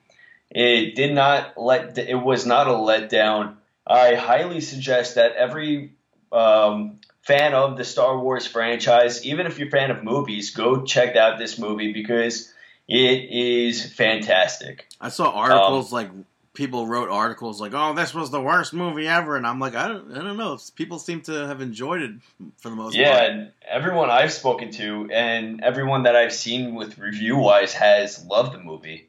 It 0.49 0.95
did 0.95 1.13
not 1.13 1.57
let, 1.57 1.97
it 1.97 2.15
was 2.15 2.45
not 2.45 2.67
a 2.67 2.71
letdown. 2.71 3.55
I 3.85 4.15
highly 4.15 4.61
suggest 4.61 5.15
that 5.15 5.35
every 5.35 5.91
um, 6.31 6.99
fan 7.21 7.53
of 7.53 7.77
the 7.77 7.83
Star 7.83 8.17
Wars 8.17 8.47
franchise, 8.47 9.25
even 9.25 9.45
if 9.45 9.59
you're 9.59 9.67
a 9.67 9.71
fan 9.71 9.91
of 9.91 10.05
movies, 10.05 10.51
go 10.51 10.83
check 10.83 11.17
out 11.17 11.37
this 11.37 11.57
movie 11.57 11.91
because 11.91 12.53
it 12.93 13.29
is 13.31 13.93
fantastic. 13.93 14.87
I 14.99 15.09
saw 15.09 15.31
articles 15.31 15.93
like 15.93 16.09
people 16.53 16.85
wrote 16.87 17.09
articles 17.09 17.61
like, 17.61 17.73
"Oh, 17.73 17.93
this 17.93 18.13
was 18.13 18.29
the 18.31 18.41
worst 18.41 18.73
movie 18.73 19.07
ever," 19.07 19.37
and 19.37 19.47
I'm 19.47 19.59
like, 19.59 19.75
I 19.75 19.87
don't, 19.87 20.11
I 20.11 20.21
don't 20.21 20.37
know. 20.37 20.59
People 20.75 20.99
seem 20.99 21.21
to 21.21 21.47
have 21.47 21.61
enjoyed 21.61 22.01
it 22.01 22.11
for 22.57 22.69
the 22.69 22.75
most 22.75 22.95
Yeah, 22.95 23.17
part. 23.17 23.29
and 23.29 23.51
everyone 23.67 24.09
I've 24.09 24.33
spoken 24.33 24.71
to 24.71 25.09
and 25.11 25.63
everyone 25.63 26.03
that 26.03 26.15
I've 26.15 26.33
seen 26.33 26.75
with 26.75 26.97
review 26.97 27.37
wise 27.37 27.73
has 27.73 28.25
loved 28.25 28.53
the 28.53 28.59
movie. 28.59 29.07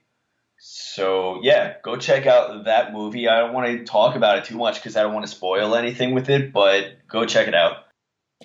So 0.59 1.41
yeah, 1.43 1.75
go 1.83 1.97
check 1.97 2.27
out 2.27 2.67
that 2.67 2.93
movie. 2.93 3.29
I 3.29 3.41
don't 3.41 3.53
want 3.53 3.67
to 3.67 3.85
talk 3.85 4.15
about 4.15 4.39
it 4.39 4.45
too 4.45 4.57
much 4.57 4.77
because 4.77 4.97
I 4.97 5.03
don't 5.03 5.13
want 5.13 5.27
to 5.27 5.33
spoil 5.33 5.75
anything 5.75 6.15
with 6.15 6.31
it, 6.31 6.53
but 6.53 7.07
go 7.09 7.27
check 7.27 7.49
it 7.49 7.55
out. 7.55 7.79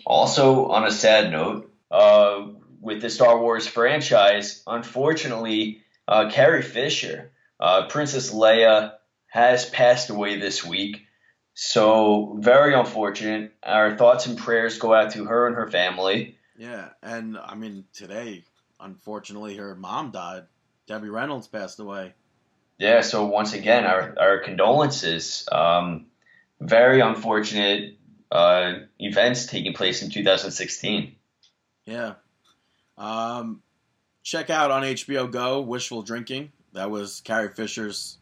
Also, 0.05 0.65
on 0.65 0.83
a 0.85 0.91
sad 0.91 1.31
note, 1.31 1.71
uh, 1.91 2.47
with 2.79 3.01
the 3.01 3.09
Star 3.09 3.39
Wars 3.39 3.67
franchise, 3.67 4.63
unfortunately, 4.67 5.81
uh, 6.07 6.29
Carrie 6.31 6.61
Fisher, 6.61 7.31
uh, 7.59 7.87
Princess 7.87 8.33
Leia, 8.33 8.93
has 9.27 9.69
passed 9.69 10.09
away 10.09 10.39
this 10.39 10.65
week. 10.65 11.05
So 11.53 12.37
very 12.39 12.73
unfortunate. 12.73 13.53
Our 13.63 13.97
thoughts 13.97 14.25
and 14.27 14.37
prayers 14.37 14.77
go 14.77 14.93
out 14.93 15.11
to 15.13 15.25
her 15.25 15.47
and 15.47 15.55
her 15.55 15.67
family. 15.67 16.37
Yeah, 16.57 16.89
and 17.01 17.37
I 17.37 17.55
mean 17.55 17.85
today, 17.93 18.43
unfortunately, 18.79 19.57
her 19.57 19.75
mom 19.75 20.11
died. 20.11 20.43
Debbie 20.87 21.09
Reynolds 21.09 21.47
passed 21.47 21.79
away. 21.79 22.13
Yeah. 22.77 23.01
So 23.01 23.25
once 23.25 23.53
again, 23.53 23.85
our 23.85 24.15
our 24.19 24.39
condolences. 24.39 25.47
Um, 25.51 26.07
very 26.59 27.01
unfortunate 27.01 27.97
uh, 28.31 28.73
events 28.99 29.45
taking 29.45 29.73
place 29.73 30.01
in 30.01 30.09
2016. 30.09 31.15
Yeah. 31.85 32.13
Um, 32.97 33.61
check 34.23 34.49
out 34.49 34.71
on 34.71 34.83
HBO 34.83 35.29
Go 35.31 35.61
Wishful 35.61 36.01
Drinking. 36.01 36.51
That 36.73 36.91
was 36.91 37.21
Carrie 37.21 37.49
Fisher's 37.49 38.17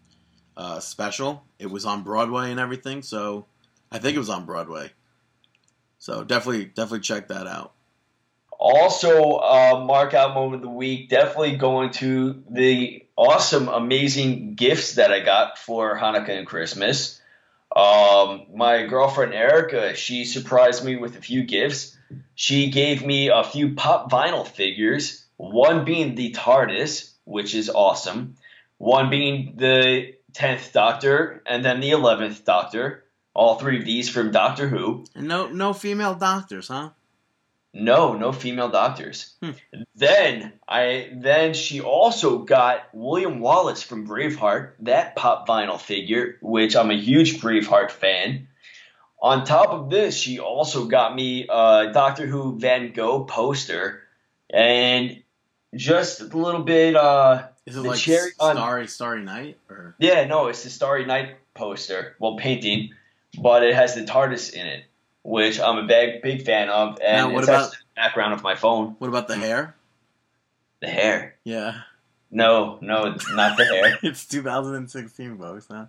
uh, 0.57 0.79
special. 0.79 1.43
It 1.59 1.69
was 1.69 1.85
on 1.85 2.03
Broadway 2.03 2.51
and 2.51 2.59
everything, 2.59 3.01
so 3.01 3.45
I 3.91 3.99
think 3.99 4.15
it 4.15 4.19
was 4.19 4.29
on 4.29 4.45
Broadway. 4.45 4.91
So 5.97 6.23
definitely, 6.23 6.65
definitely 6.65 6.99
check 6.99 7.29
that 7.29 7.47
out. 7.47 7.73
Also, 8.57 9.33
uh, 9.33 9.83
mark 9.85 10.13
out 10.13 10.33
moment 10.33 10.55
of 10.63 10.69
the 10.69 10.75
week. 10.75 11.09
Definitely 11.09 11.57
going 11.57 11.91
to 11.91 12.43
the 12.49 13.05
awesome, 13.17 13.67
amazing 13.67 14.55
gifts 14.55 14.95
that 14.95 15.11
I 15.11 15.19
got 15.19 15.57
for 15.57 15.97
Hanukkah 15.97 16.37
and 16.37 16.47
Christmas. 16.47 17.21
Um, 17.75 18.45
my 18.53 18.85
girlfriend 18.85 19.33
Erica, 19.33 19.95
she 19.95 20.25
surprised 20.25 20.85
me 20.85 20.95
with 20.95 21.17
a 21.17 21.21
few 21.21 21.43
gifts. 21.43 21.94
She 22.35 22.69
gave 22.69 23.05
me 23.05 23.29
a 23.29 23.43
few 23.43 23.75
pop 23.75 24.11
vinyl 24.11 24.47
figures. 24.47 25.25
One 25.37 25.85
being 25.85 26.15
the 26.15 26.31
TARDIS, 26.31 27.11
which 27.25 27.55
is 27.55 27.69
awesome. 27.69 28.35
One 28.77 29.09
being 29.09 29.53
the 29.57 30.15
tenth 30.33 30.73
Doctor, 30.73 31.41
and 31.45 31.63
then 31.63 31.79
the 31.79 31.91
eleventh 31.91 32.45
Doctor. 32.45 33.03
All 33.33 33.55
three 33.55 33.79
of 33.79 33.85
these 33.85 34.09
from 34.09 34.31
Doctor 34.31 34.67
Who. 34.67 35.05
And 35.13 35.27
no, 35.27 35.47
no 35.47 35.73
female 35.73 36.15
doctors, 36.15 36.69
huh? 36.69 36.91
No, 37.73 38.13
no 38.13 38.31
female 38.31 38.69
doctors. 38.69 39.33
Hmm. 39.43 39.51
Then 39.95 40.53
I 40.65 41.09
then 41.13 41.53
she 41.53 41.81
also 41.81 42.39
got 42.39 42.87
William 42.93 43.41
Wallace 43.41 43.83
from 43.83 44.07
Braveheart, 44.07 44.71
that 44.79 45.17
pop 45.17 45.45
vinyl 45.45 45.79
figure, 45.79 46.37
which 46.41 46.77
I'm 46.77 46.89
a 46.89 46.97
huge 46.97 47.41
Braveheart 47.41 47.91
fan. 47.91 48.47
On 49.25 49.43
top 49.43 49.69
of 49.69 49.89
this, 49.89 50.15
she 50.15 50.37
also 50.39 50.85
got 50.85 51.15
me 51.15 51.47
a 51.49 51.89
Doctor 51.91 52.27
Who 52.27 52.59
Van 52.59 52.91
Gogh 52.93 53.23
poster 53.23 54.03
and 54.53 55.23
just 55.73 56.21
a 56.21 56.25
little 56.25 56.61
bit 56.61 56.95
uh 56.95 57.47
Is 57.65 57.75
it 57.75 57.81
The 57.81 57.89
like 57.89 57.99
cherry 57.99 58.31
on- 58.39 58.55
Starry 58.55 58.87
Starry 58.87 59.23
Night 59.23 59.57
or 59.69 59.95
yeah, 59.97 60.25
no, 60.25 60.47
it's 60.47 60.63
the 60.63 60.69
Starry 60.69 61.05
Night 61.05 61.37
poster, 61.55 62.15
well 62.19 62.37
painting, 62.37 62.91
but 63.41 63.63
it 63.63 63.73
has 63.73 63.95
the 63.95 64.01
TARDIS 64.03 64.53
in 64.53 64.67
it, 64.67 64.83
which 65.23 65.59
I'm 65.59 65.77
a 65.79 65.87
big 65.87 66.21
big 66.21 66.43
fan 66.45 66.69
of 66.69 66.99
and 67.03 67.17
Now, 67.29 67.33
what 67.33 67.39
it's 67.39 67.47
about- 67.49 67.63
actually 67.65 67.77
the 67.95 68.01
background 68.01 68.33
of 68.33 68.43
my 68.43 68.53
phone. 68.55 68.95
what 68.99 69.07
about 69.07 69.27
the 69.27 69.37
hair? 69.37 69.75
The 70.81 70.87
hair. 70.87 71.35
Yeah, 71.43 71.81
No, 72.29 72.77
no, 72.81 73.15
not 73.31 73.57
the 73.57 73.65
hair. 73.65 73.97
it's 74.03 74.25
2016, 74.27 75.37
folks. 75.39 75.67
Huh? 75.71 75.85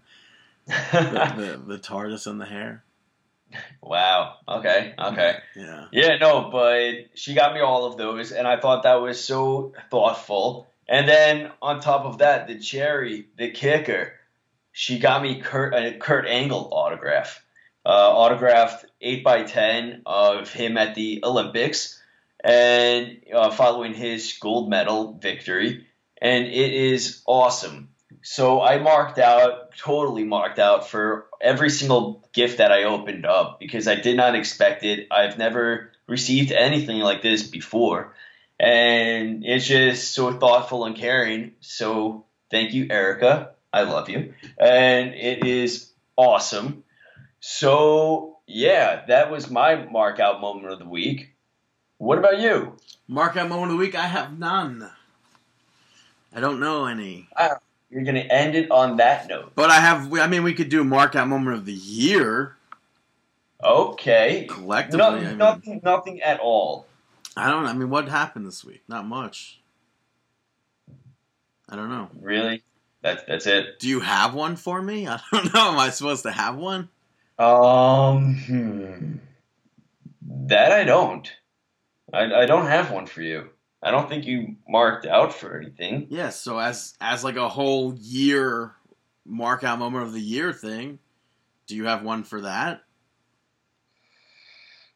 The, 0.92 1.34
the 1.36 1.74
the 1.74 1.78
TARDIS 1.78 2.26
and 2.26 2.40
the 2.40 2.46
hair. 2.46 2.82
Wow. 3.82 4.36
Okay. 4.48 4.94
Okay. 4.98 5.36
Yeah. 5.54 5.86
Yeah. 5.92 6.16
No, 6.18 6.50
but 6.50 7.06
she 7.14 7.34
got 7.34 7.54
me 7.54 7.60
all 7.60 7.86
of 7.86 7.96
those, 7.96 8.32
and 8.32 8.46
I 8.46 8.58
thought 8.58 8.82
that 8.84 9.00
was 9.00 9.22
so 9.22 9.72
thoughtful. 9.90 10.68
And 10.88 11.08
then 11.08 11.50
on 11.60 11.80
top 11.80 12.04
of 12.04 12.18
that, 12.18 12.46
the 12.46 12.58
cherry, 12.58 13.26
the 13.36 13.50
kicker, 13.50 14.12
she 14.72 14.98
got 14.98 15.22
me 15.22 15.40
Kurt, 15.40 15.74
a 15.74 15.96
Kurt 15.98 16.26
Angle 16.26 16.68
autograph, 16.72 17.42
uh, 17.84 17.88
autographed 17.88 18.84
eight 19.00 19.24
by 19.24 19.42
ten 19.42 20.02
of 20.06 20.52
him 20.52 20.76
at 20.76 20.94
the 20.94 21.20
Olympics, 21.24 22.00
and 22.44 23.18
uh, 23.34 23.50
following 23.50 23.94
his 23.94 24.38
gold 24.40 24.68
medal 24.70 25.14
victory, 25.14 25.86
and 26.20 26.46
it 26.46 26.72
is 26.72 27.22
awesome. 27.26 27.88
So 28.28 28.60
I 28.60 28.78
marked 28.78 29.20
out, 29.20 29.76
totally 29.76 30.24
marked 30.24 30.58
out 30.58 30.88
for 30.88 31.26
every 31.40 31.70
single 31.70 32.28
gift 32.32 32.58
that 32.58 32.72
I 32.72 32.82
opened 32.82 33.24
up 33.24 33.60
because 33.60 33.86
I 33.86 33.94
did 33.94 34.16
not 34.16 34.34
expect 34.34 34.82
it. 34.82 35.06
I've 35.12 35.38
never 35.38 35.92
received 36.08 36.50
anything 36.50 36.98
like 36.98 37.22
this 37.22 37.44
before. 37.44 38.16
And 38.58 39.44
it's 39.44 39.64
just 39.64 40.12
so 40.12 40.32
thoughtful 40.32 40.86
and 40.86 40.96
caring. 40.96 41.52
So 41.60 42.24
thank 42.50 42.74
you, 42.74 42.88
Erica. 42.90 43.52
I 43.72 43.82
love 43.82 44.08
you. 44.08 44.34
And 44.58 45.14
it 45.14 45.46
is 45.46 45.92
awesome. 46.16 46.82
So 47.38 48.38
yeah, 48.48 49.04
that 49.06 49.30
was 49.30 49.48
my 49.48 49.76
mark 49.76 50.18
out 50.18 50.40
moment 50.40 50.72
of 50.72 50.80
the 50.80 50.88
week. 50.88 51.32
What 51.98 52.18
about 52.18 52.40
you? 52.40 52.76
Mark 53.06 53.36
out 53.36 53.48
moment 53.48 53.70
of 53.70 53.78
the 53.78 53.84
week. 53.84 53.94
I 53.94 54.08
have 54.08 54.36
none. 54.36 54.90
I 56.34 56.40
don't 56.40 56.58
know 56.58 56.86
any, 56.86 57.28
You're 57.90 58.04
gonna 58.04 58.20
end 58.20 58.54
it 58.54 58.70
on 58.70 58.96
that 58.96 59.28
note. 59.28 59.52
but 59.54 59.70
I 59.70 59.80
have. 59.80 60.12
I 60.14 60.26
mean, 60.26 60.42
we 60.42 60.54
could 60.54 60.68
do 60.68 60.82
mark 60.84 61.14
out 61.14 61.28
moment 61.28 61.56
of 61.56 61.64
the 61.64 61.72
year 61.72 62.56
Okay. 63.62 64.46
collectively. 64.48 64.98
No, 64.98 65.16
I, 65.16 65.20
mean, 65.20 65.38
nothing, 65.38 65.80
nothing 65.82 66.20
at 66.20 66.40
all. 66.40 66.86
I 67.36 67.50
don't. 67.50 67.66
I 67.66 67.72
mean, 67.72 67.90
what 67.90 68.08
happened 68.08 68.46
this 68.46 68.64
week? 68.64 68.82
Not 68.88 69.06
much. 69.06 69.60
I 71.68 71.76
don't 71.76 71.88
know. 71.90 72.08
Really? 72.20 72.62
That's 73.02 73.22
that's 73.26 73.46
it. 73.46 73.78
Do 73.78 73.88
you 73.88 74.00
have 74.00 74.34
one 74.34 74.56
for 74.56 74.80
me? 74.80 75.06
I 75.08 75.20
don't 75.32 75.52
know. 75.52 75.72
Am 75.72 75.78
I 75.78 75.90
supposed 75.90 76.22
to 76.24 76.32
have 76.32 76.56
one? 76.56 76.88
Um, 77.38 78.36
hmm. 78.46 79.12
that 80.48 80.72
I 80.72 80.84
don't. 80.84 81.30
I, 82.12 82.32
I 82.32 82.46
don't 82.46 82.66
have 82.66 82.90
one 82.90 83.06
for 83.06 83.20
you. 83.20 83.50
I 83.86 83.92
don't 83.92 84.08
think 84.08 84.26
you 84.26 84.56
marked 84.68 85.06
out 85.06 85.32
for 85.32 85.56
anything. 85.56 86.08
Yes. 86.10 86.40
so 86.40 86.58
as 86.58 86.94
as 87.00 87.22
like 87.22 87.36
a 87.36 87.48
whole 87.48 87.94
year 87.94 88.74
mark 89.24 89.62
out 89.62 89.78
moment 89.78 90.02
of 90.04 90.12
the 90.12 90.20
year 90.20 90.52
thing, 90.52 90.98
do 91.68 91.76
you 91.76 91.84
have 91.84 92.02
one 92.02 92.24
for 92.24 92.40
that? 92.40 92.82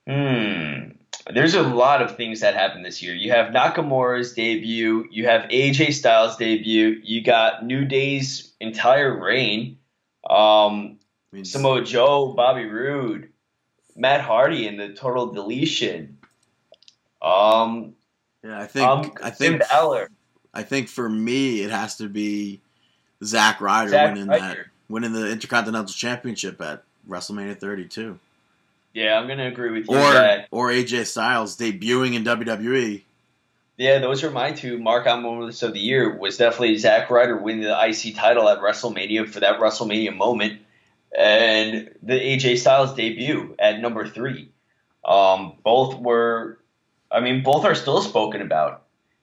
Hmm. 0.09 0.97
There's 1.33 1.55
a 1.55 1.63
lot 1.63 2.03
of 2.03 2.17
things 2.17 2.41
that 2.41 2.55
happened 2.55 2.85
this 2.85 3.01
year. 3.01 3.15
You 3.15 3.31
have 3.31 3.53
Nakamura's 3.53 4.33
debut. 4.33 5.07
You 5.13 5.27
have 5.27 5.43
AJ 5.51 5.93
Styles' 5.93 6.37
debut. 6.37 7.01
You 7.05 7.23
got 7.23 7.65
New 7.65 7.85
Day's 7.85 8.55
entire 8.59 9.17
reign. 9.23 9.79
Um, 10.29 10.99
I 11.33 11.37
mean, 11.37 11.45
Samoa 11.45 11.85
Joe, 11.85 12.33
Bobby 12.37 12.65
Roode, 12.65 13.29
Matt 13.95 14.21
Hardy, 14.23 14.67
and 14.67 14.81
the 14.81 14.95
Total 14.95 15.33
Deletion. 15.33 16.19
Um, 17.23 17.95
yeah, 18.45 18.61
I 18.61 18.67
think 18.67 18.89
um, 18.89 19.13
I 19.23 19.31
think 19.31 19.63
I 20.53 20.63
think 20.63 20.89
for 20.89 21.09
me 21.09 21.63
it 21.63 21.71
has 21.71 21.97
to 21.97 22.09
be 22.09 22.61
Zack 23.23 23.61
Ryder 23.61 23.91
Zack 23.91 24.15
winning 24.15 24.27
that 24.29 24.59
winning 24.89 25.13
the 25.13 25.31
Intercontinental 25.31 25.93
Championship 25.93 26.61
at 26.61 26.83
WrestleMania 27.09 27.59
32, 27.59 28.19
Yeah, 28.95 29.19
I'm 29.19 29.29
gonna 29.29 29.47
agree 29.47 29.71
with 29.71 29.89
you. 29.89 29.97
or 29.97 30.13
that 30.13 30.49
or 30.51 30.69
AJ 30.71 31.07
Styles 31.07 31.57
debuting 31.57 32.15
in. 32.15 32.25
WWE. 32.25 33.03
Yeah, 33.77 33.99
those 33.99 34.23
are 34.25 34.31
my 34.31 34.53
two 34.53 34.79
mark 34.79 35.07
out 35.07 35.23
moments 35.23 35.63
of 35.63 35.73
the 35.73 35.81
year. 35.81 36.15
Was 36.15 36.37
definitely 36.37 36.77
Zack 36.77 37.09
Ryder 37.11 37.37
winning 37.39 37.63
the 37.63 37.87
IC 37.89 38.15
title 38.15 38.47
at 38.49 38.59
WrestleMania 38.59 39.27
for 39.29 39.41
that 39.41 39.59
WrestleMania 39.59 40.15
moment, 40.15 40.61
and 41.17 41.91
the 42.03 42.13
AJ 42.13 42.59
Styles 42.59 42.95
debut 42.95 43.55
at 43.59 43.81
number 43.81 44.07
three. 44.07 44.51
Um, 45.03 45.55
both 45.65 45.99
were, 45.99 46.59
I 47.11 47.21
mean, 47.21 47.43
both 47.43 47.65
are 47.65 47.75
still 47.75 48.01
spoken 48.03 48.41
about. 48.41 48.83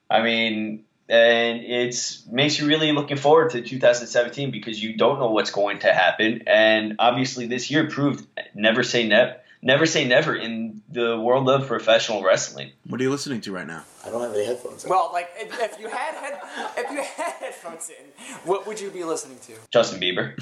I 0.10 0.22
mean, 0.22 0.86
and 1.10 1.62
it's 1.64 2.26
makes 2.28 2.60
you 2.60 2.68
really 2.68 2.92
looking 2.92 3.18
forward 3.18 3.52
to 3.52 3.62
2017 3.62 4.52
because 4.52 4.82
you 4.82 4.98
don't 4.98 5.20
know 5.20 5.32
what's 5.32 5.52
going 5.52 5.80
to 5.80 5.94
happen, 5.94 6.44
and 6.48 6.96
obviously 7.00 7.48
this 7.48 7.72
year 7.72 7.88
proved 7.88 8.28
never 8.54 8.84
say 8.84 9.08
never, 9.08 9.38
never 9.62 9.86
say 9.86 10.06
never 10.06 10.36
in 10.36 10.82
the 10.90 11.20
world 11.20 11.50
of 11.50 11.68
professional 11.68 12.24
wrestling. 12.24 12.72
What 12.88 13.00
are 13.00 13.04
you 13.04 13.10
listening 13.10 13.42
to 13.42 13.54
right 13.54 13.68
now? 13.68 13.84
I 14.06 14.10
don't 14.10 14.22
have 14.22 14.34
any 14.34 14.46
headphones. 14.46 14.84
in. 14.84 14.90
Well, 14.90 15.10
like 15.14 15.30
if, 15.38 15.60
if 15.60 15.80
you 15.80 15.88
had 15.88 16.16
head, 16.16 16.40
if 16.78 16.92
you 16.92 17.02
had 17.02 17.34
headphones 17.34 17.90
in, 17.90 18.06
what 18.44 18.68
would 18.68 18.80
you 18.80 18.90
be 18.90 19.04
listening 19.04 19.40
to? 19.48 19.54
Justin 19.72 20.02
Bieber. 20.02 20.36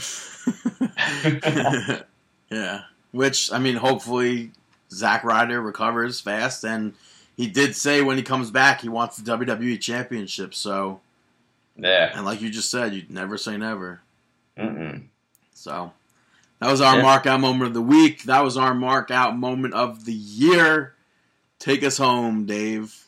yeah. 2.50 2.82
Which 3.12 3.52
I 3.52 3.60
mean, 3.60 3.76
hopefully 3.76 4.52
Zack 4.92 5.24
Ryder 5.24 5.62
recovers 5.62 6.20
fast, 6.20 6.64
and 6.64 6.94
he 7.38 7.48
did 7.48 7.76
say 7.76 8.02
when 8.02 8.18
he 8.18 8.24
comes 8.24 8.52
back 8.52 8.82
he 8.82 8.90
wants 8.90 9.18
the 9.18 9.24
WWE 9.38 9.80
Championship. 9.80 10.54
So, 10.54 11.02
Yeah. 11.78 12.12
and 12.16 12.26
like 12.26 12.42
you 12.42 12.50
just 12.50 12.70
said, 12.72 12.94
you 12.94 13.04
never 13.10 13.38
say 13.38 13.58
never. 13.58 14.02
Mm-mm. 14.58 15.04
So 15.54 15.92
that 16.60 16.72
was 16.72 16.82
our 16.82 16.98
Yeah. 16.98 17.02
mark 17.04 17.26
out 17.26 17.40
moment 17.42 17.68
of 17.68 17.74
the 17.74 17.82
week. 17.82 18.24
That 18.24 18.44
was 18.44 18.58
our 18.58 18.74
mark 18.74 19.12
out 19.12 19.38
moment 19.38 19.74
of 19.74 20.06
the 20.06 20.14
year. 20.14 20.94
Take 21.60 21.84
us 21.84 21.98
home, 21.98 22.46
Dave. 22.46 23.02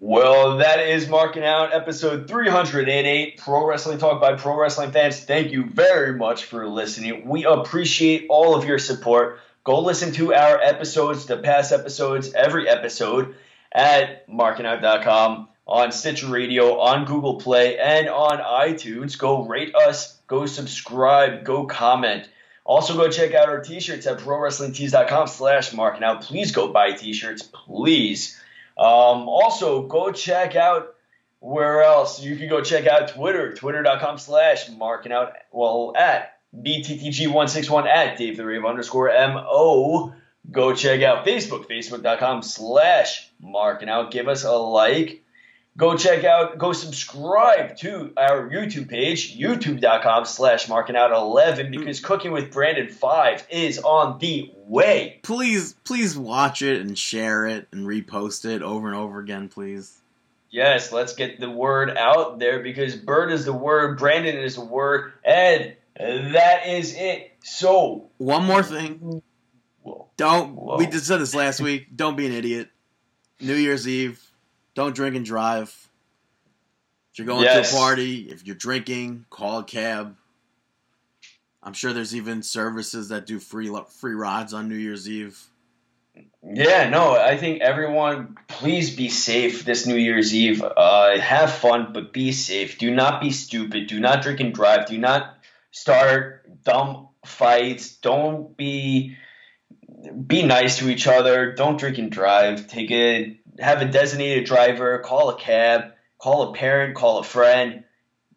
Well, 0.00 0.58
that 0.58 0.80
is 0.80 1.08
Markin' 1.08 1.44
Out 1.44 1.72
episode 1.72 2.28
308 2.28 3.38
Pro 3.38 3.66
Wrestling 3.66 3.96
Talk 3.96 4.20
by 4.20 4.34
Pro 4.34 4.54
Wrestling 4.58 4.90
fans. 4.92 5.20
Thank 5.20 5.50
you 5.50 5.64
very 5.64 6.14
much 6.14 6.44
for 6.44 6.68
listening. 6.68 7.26
We 7.26 7.44
appreciate 7.46 8.26
all 8.28 8.54
of 8.54 8.66
your 8.66 8.78
support. 8.78 9.40
Go 9.62 9.80
listen 9.80 10.12
to 10.14 10.34
our 10.34 10.60
episodes, 10.60 11.24
the 11.24 11.38
past 11.38 11.72
episodes, 11.72 12.34
every 12.34 12.68
episode 12.68 13.34
at 13.74 14.28
markingout.com, 14.28 15.48
on 15.66 15.92
Stitcher 15.92 16.28
Radio, 16.28 16.78
on 16.78 17.04
Google 17.04 17.36
Play, 17.36 17.78
and 17.78 18.08
on 18.08 18.38
iTunes. 18.38 19.18
Go 19.18 19.44
rate 19.44 19.74
us, 19.74 20.20
go 20.26 20.46
subscribe, 20.46 21.44
go 21.44 21.66
comment. 21.66 22.28
Also, 22.64 22.94
go 22.96 23.10
check 23.10 23.34
out 23.34 23.48
our 23.48 23.60
t-shirts 23.60 24.06
at 24.06 24.18
prowrestlingtees.com 24.18 25.26
slash 25.26 25.76
out. 25.76 26.22
Please 26.22 26.52
go 26.52 26.72
buy 26.72 26.92
t-shirts, 26.92 27.42
please. 27.42 28.40
Um, 28.78 29.28
also, 29.28 29.82
go 29.82 30.12
check 30.12 30.56
out 30.56 30.94
where 31.40 31.82
else? 31.82 32.22
You 32.22 32.36
can 32.36 32.48
go 32.48 32.62
check 32.62 32.86
out 32.86 33.08
Twitter, 33.08 33.52
twitter.com 33.52 34.16
slash 34.16 34.70
marking 34.70 35.12
out, 35.12 35.34
well, 35.52 35.92
at 35.94 36.38
BTTG161 36.56 37.86
at 37.86 38.16
Dave 38.16 38.38
the 38.38 38.46
Rave 38.46 38.64
underscore 38.64 39.08
MO. 39.08 40.14
Go 40.50 40.74
check 40.74 41.02
out 41.02 41.26
Facebook, 41.26 41.68
facebook.com 41.68 42.42
slash 42.42 43.30
marking 43.44 43.88
out. 43.88 44.10
Give 44.10 44.26
us 44.28 44.44
a 44.44 44.52
like. 44.52 45.20
Go 45.76 45.96
check 45.96 46.22
out, 46.22 46.56
go 46.58 46.72
subscribe 46.72 47.76
to 47.78 48.12
our 48.16 48.48
YouTube 48.48 48.88
page, 48.88 49.36
youtube.com 49.36 50.24
slash 50.24 50.68
marking 50.68 50.94
out 50.94 51.10
11 51.10 51.72
because 51.72 51.98
Cooking 51.98 52.30
with 52.30 52.52
Brandon 52.52 52.88
5 52.88 53.46
is 53.50 53.80
on 53.80 54.20
the 54.20 54.52
way. 54.66 55.18
Please, 55.24 55.74
please 55.82 56.16
watch 56.16 56.62
it 56.62 56.80
and 56.80 56.96
share 56.96 57.44
it 57.46 57.66
and 57.72 57.88
repost 57.88 58.44
it 58.44 58.62
over 58.62 58.86
and 58.86 58.96
over 58.96 59.18
again, 59.18 59.48
please. 59.48 60.00
Yes, 60.48 60.92
let's 60.92 61.14
get 61.14 61.40
the 61.40 61.50
word 61.50 61.90
out 61.98 62.38
there 62.38 62.60
because 62.62 62.94
Bird 62.94 63.32
is 63.32 63.44
the 63.44 63.52
word, 63.52 63.98
Brandon 63.98 64.36
is 64.36 64.54
the 64.54 64.64
word, 64.64 65.12
and 65.24 65.74
that 65.98 66.68
is 66.68 66.94
it. 66.96 67.32
So, 67.42 68.10
One 68.18 68.44
more 68.44 68.62
thing. 68.62 69.22
whoa. 69.82 70.06
Don't 70.16 70.54
Whoa. 70.54 70.76
we 70.76 70.86
just 70.86 71.06
said 71.08 71.20
this 71.20 71.34
last 71.34 71.60
week. 71.60 71.88
Don't 71.96 72.16
be 72.16 72.26
an 72.26 72.32
idiot. 72.32 72.70
New 73.40 73.54
Year's 73.54 73.86
Eve. 73.88 74.20
Don't 74.74 74.94
drink 74.94 75.16
and 75.16 75.24
drive. 75.24 75.68
If 77.12 77.18
you're 77.18 77.26
going 77.26 77.44
Yes. 77.44 77.70
to 77.70 77.76
a 77.76 77.78
party, 77.78 78.28
if 78.30 78.44
you're 78.46 78.56
drinking, 78.56 79.26
call 79.30 79.60
a 79.60 79.64
cab. 79.64 80.16
I'm 81.62 81.72
sure 81.72 81.92
there's 81.92 82.14
even 82.14 82.42
services 82.42 83.08
that 83.08 83.26
do 83.26 83.38
free 83.38 83.70
free 84.00 84.14
rides 84.14 84.52
on 84.52 84.68
New 84.68 84.74
Year's 84.74 85.08
Eve. 85.08 85.40
Yeah, 86.42 86.90
no, 86.90 87.16
I 87.16 87.36
think 87.36 87.60
everyone, 87.62 88.36
please 88.48 88.94
be 88.94 89.08
safe 89.08 89.64
this 89.64 89.86
New 89.86 89.96
Year's 89.96 90.34
Eve. 90.34 90.62
Uh, 90.62 91.18
have 91.18 91.52
fun, 91.52 91.92
but 91.92 92.12
be 92.12 92.32
safe. 92.32 92.78
Do 92.78 92.94
not 92.94 93.20
be 93.20 93.30
stupid. 93.30 93.86
Do 93.88 93.98
not 93.98 94.22
drink 94.22 94.40
and 94.40 94.52
drive. 94.54 94.86
Do 94.86 94.98
not 94.98 95.38
start 95.70 96.62
dumb 96.64 97.08
fights. 97.24 97.96
Don't 97.96 98.56
be 98.56 99.16
be 100.26 100.42
nice 100.42 100.78
to 100.78 100.88
each 100.88 101.06
other. 101.06 101.52
Don't 101.52 101.78
drink 101.78 101.98
and 101.98 102.10
drive. 102.10 102.66
Take 102.68 102.90
a 102.90 103.38
have 103.58 103.82
a 103.82 103.86
designated 103.86 104.44
driver. 104.44 104.98
Call 104.98 105.30
a 105.30 105.38
cab. 105.38 105.92
Call 106.18 106.50
a 106.50 106.54
parent. 106.54 106.94
Call 106.94 107.18
a 107.18 107.24
friend. 107.24 107.84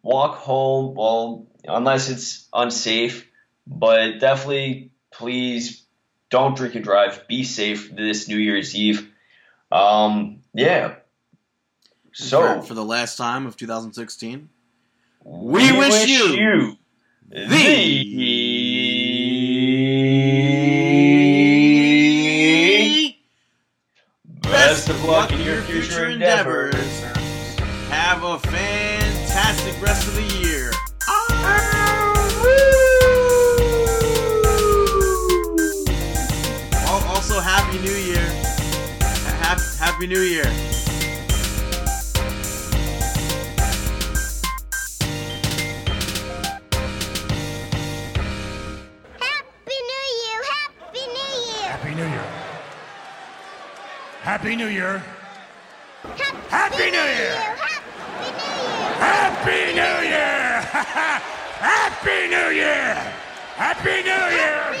Walk 0.02 0.36
home. 0.36 0.94
Well, 0.94 1.46
unless 1.64 2.08
it's 2.08 2.48
unsafe, 2.52 3.28
but 3.66 4.18
definitely 4.18 4.90
please 5.10 5.82
don't 6.30 6.56
drink 6.56 6.74
and 6.74 6.84
drive. 6.84 7.26
Be 7.28 7.44
safe 7.44 7.94
this 7.94 8.28
New 8.28 8.36
Year's 8.36 8.74
Eve. 8.74 9.10
Um, 9.70 10.40
yeah. 10.54 10.96
So 12.12 12.60
for, 12.60 12.68
for 12.68 12.74
the 12.74 12.84
last 12.84 13.16
time 13.16 13.46
of 13.46 13.56
2016, 13.56 14.48
we, 15.24 15.72
wish 15.78 16.06
you 16.08 16.76
the 17.28 17.46
best 24.78 24.90
of 24.90 25.04
luck 25.06 25.32
in 25.32 25.40
your 25.40 25.60
future 25.62 26.08
endeavors. 26.08 27.00
Have 27.90 28.22
a 28.22 28.38
fantastic 28.38 29.82
rest 29.82 30.06
of 30.06 30.14
the 30.14 30.22
year. 30.38 30.70
Also, 37.08 37.40
Happy 37.40 37.78
New 37.80 37.90
Year. 37.90 38.24
Happy 39.80 40.06
New 40.06 40.20
Year. 40.20 40.67
Happy 54.38 54.54
New 54.54 54.68
Year! 54.68 55.02
Happy 56.48 56.90
New 56.92 57.08
Year. 57.18 57.34
Happy 59.02 59.74
New 59.74 59.98
Year. 60.06 60.62
Happy 61.58 62.22
New 62.30 62.54
Year! 62.54 62.94
Happy 63.58 63.98
New 63.98 63.98
Year! 63.98 63.98
Happy 63.98 63.98
New 64.06 64.22
Year! 64.38 64.78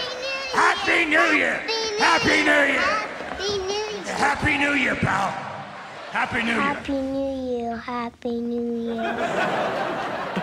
Happy 0.54 1.04
New 1.10 1.28
Year! 1.34 1.58
Happy 1.98 2.38
New 2.44 2.62
Year! 2.70 2.78
Happy 2.78 3.52
New 3.58 3.82
Year! 3.98 4.14
Happy 4.14 4.58
New 4.58 4.74
Year, 4.74 4.94
pal! 4.94 5.30
Happy 6.12 6.42
New 6.44 6.52
Year! 6.52 6.62
Happy 6.62 6.92
New 6.92 7.34
Year, 7.50 7.76
Happy 7.78 8.40
New 8.40 8.94
Year. 8.94 10.37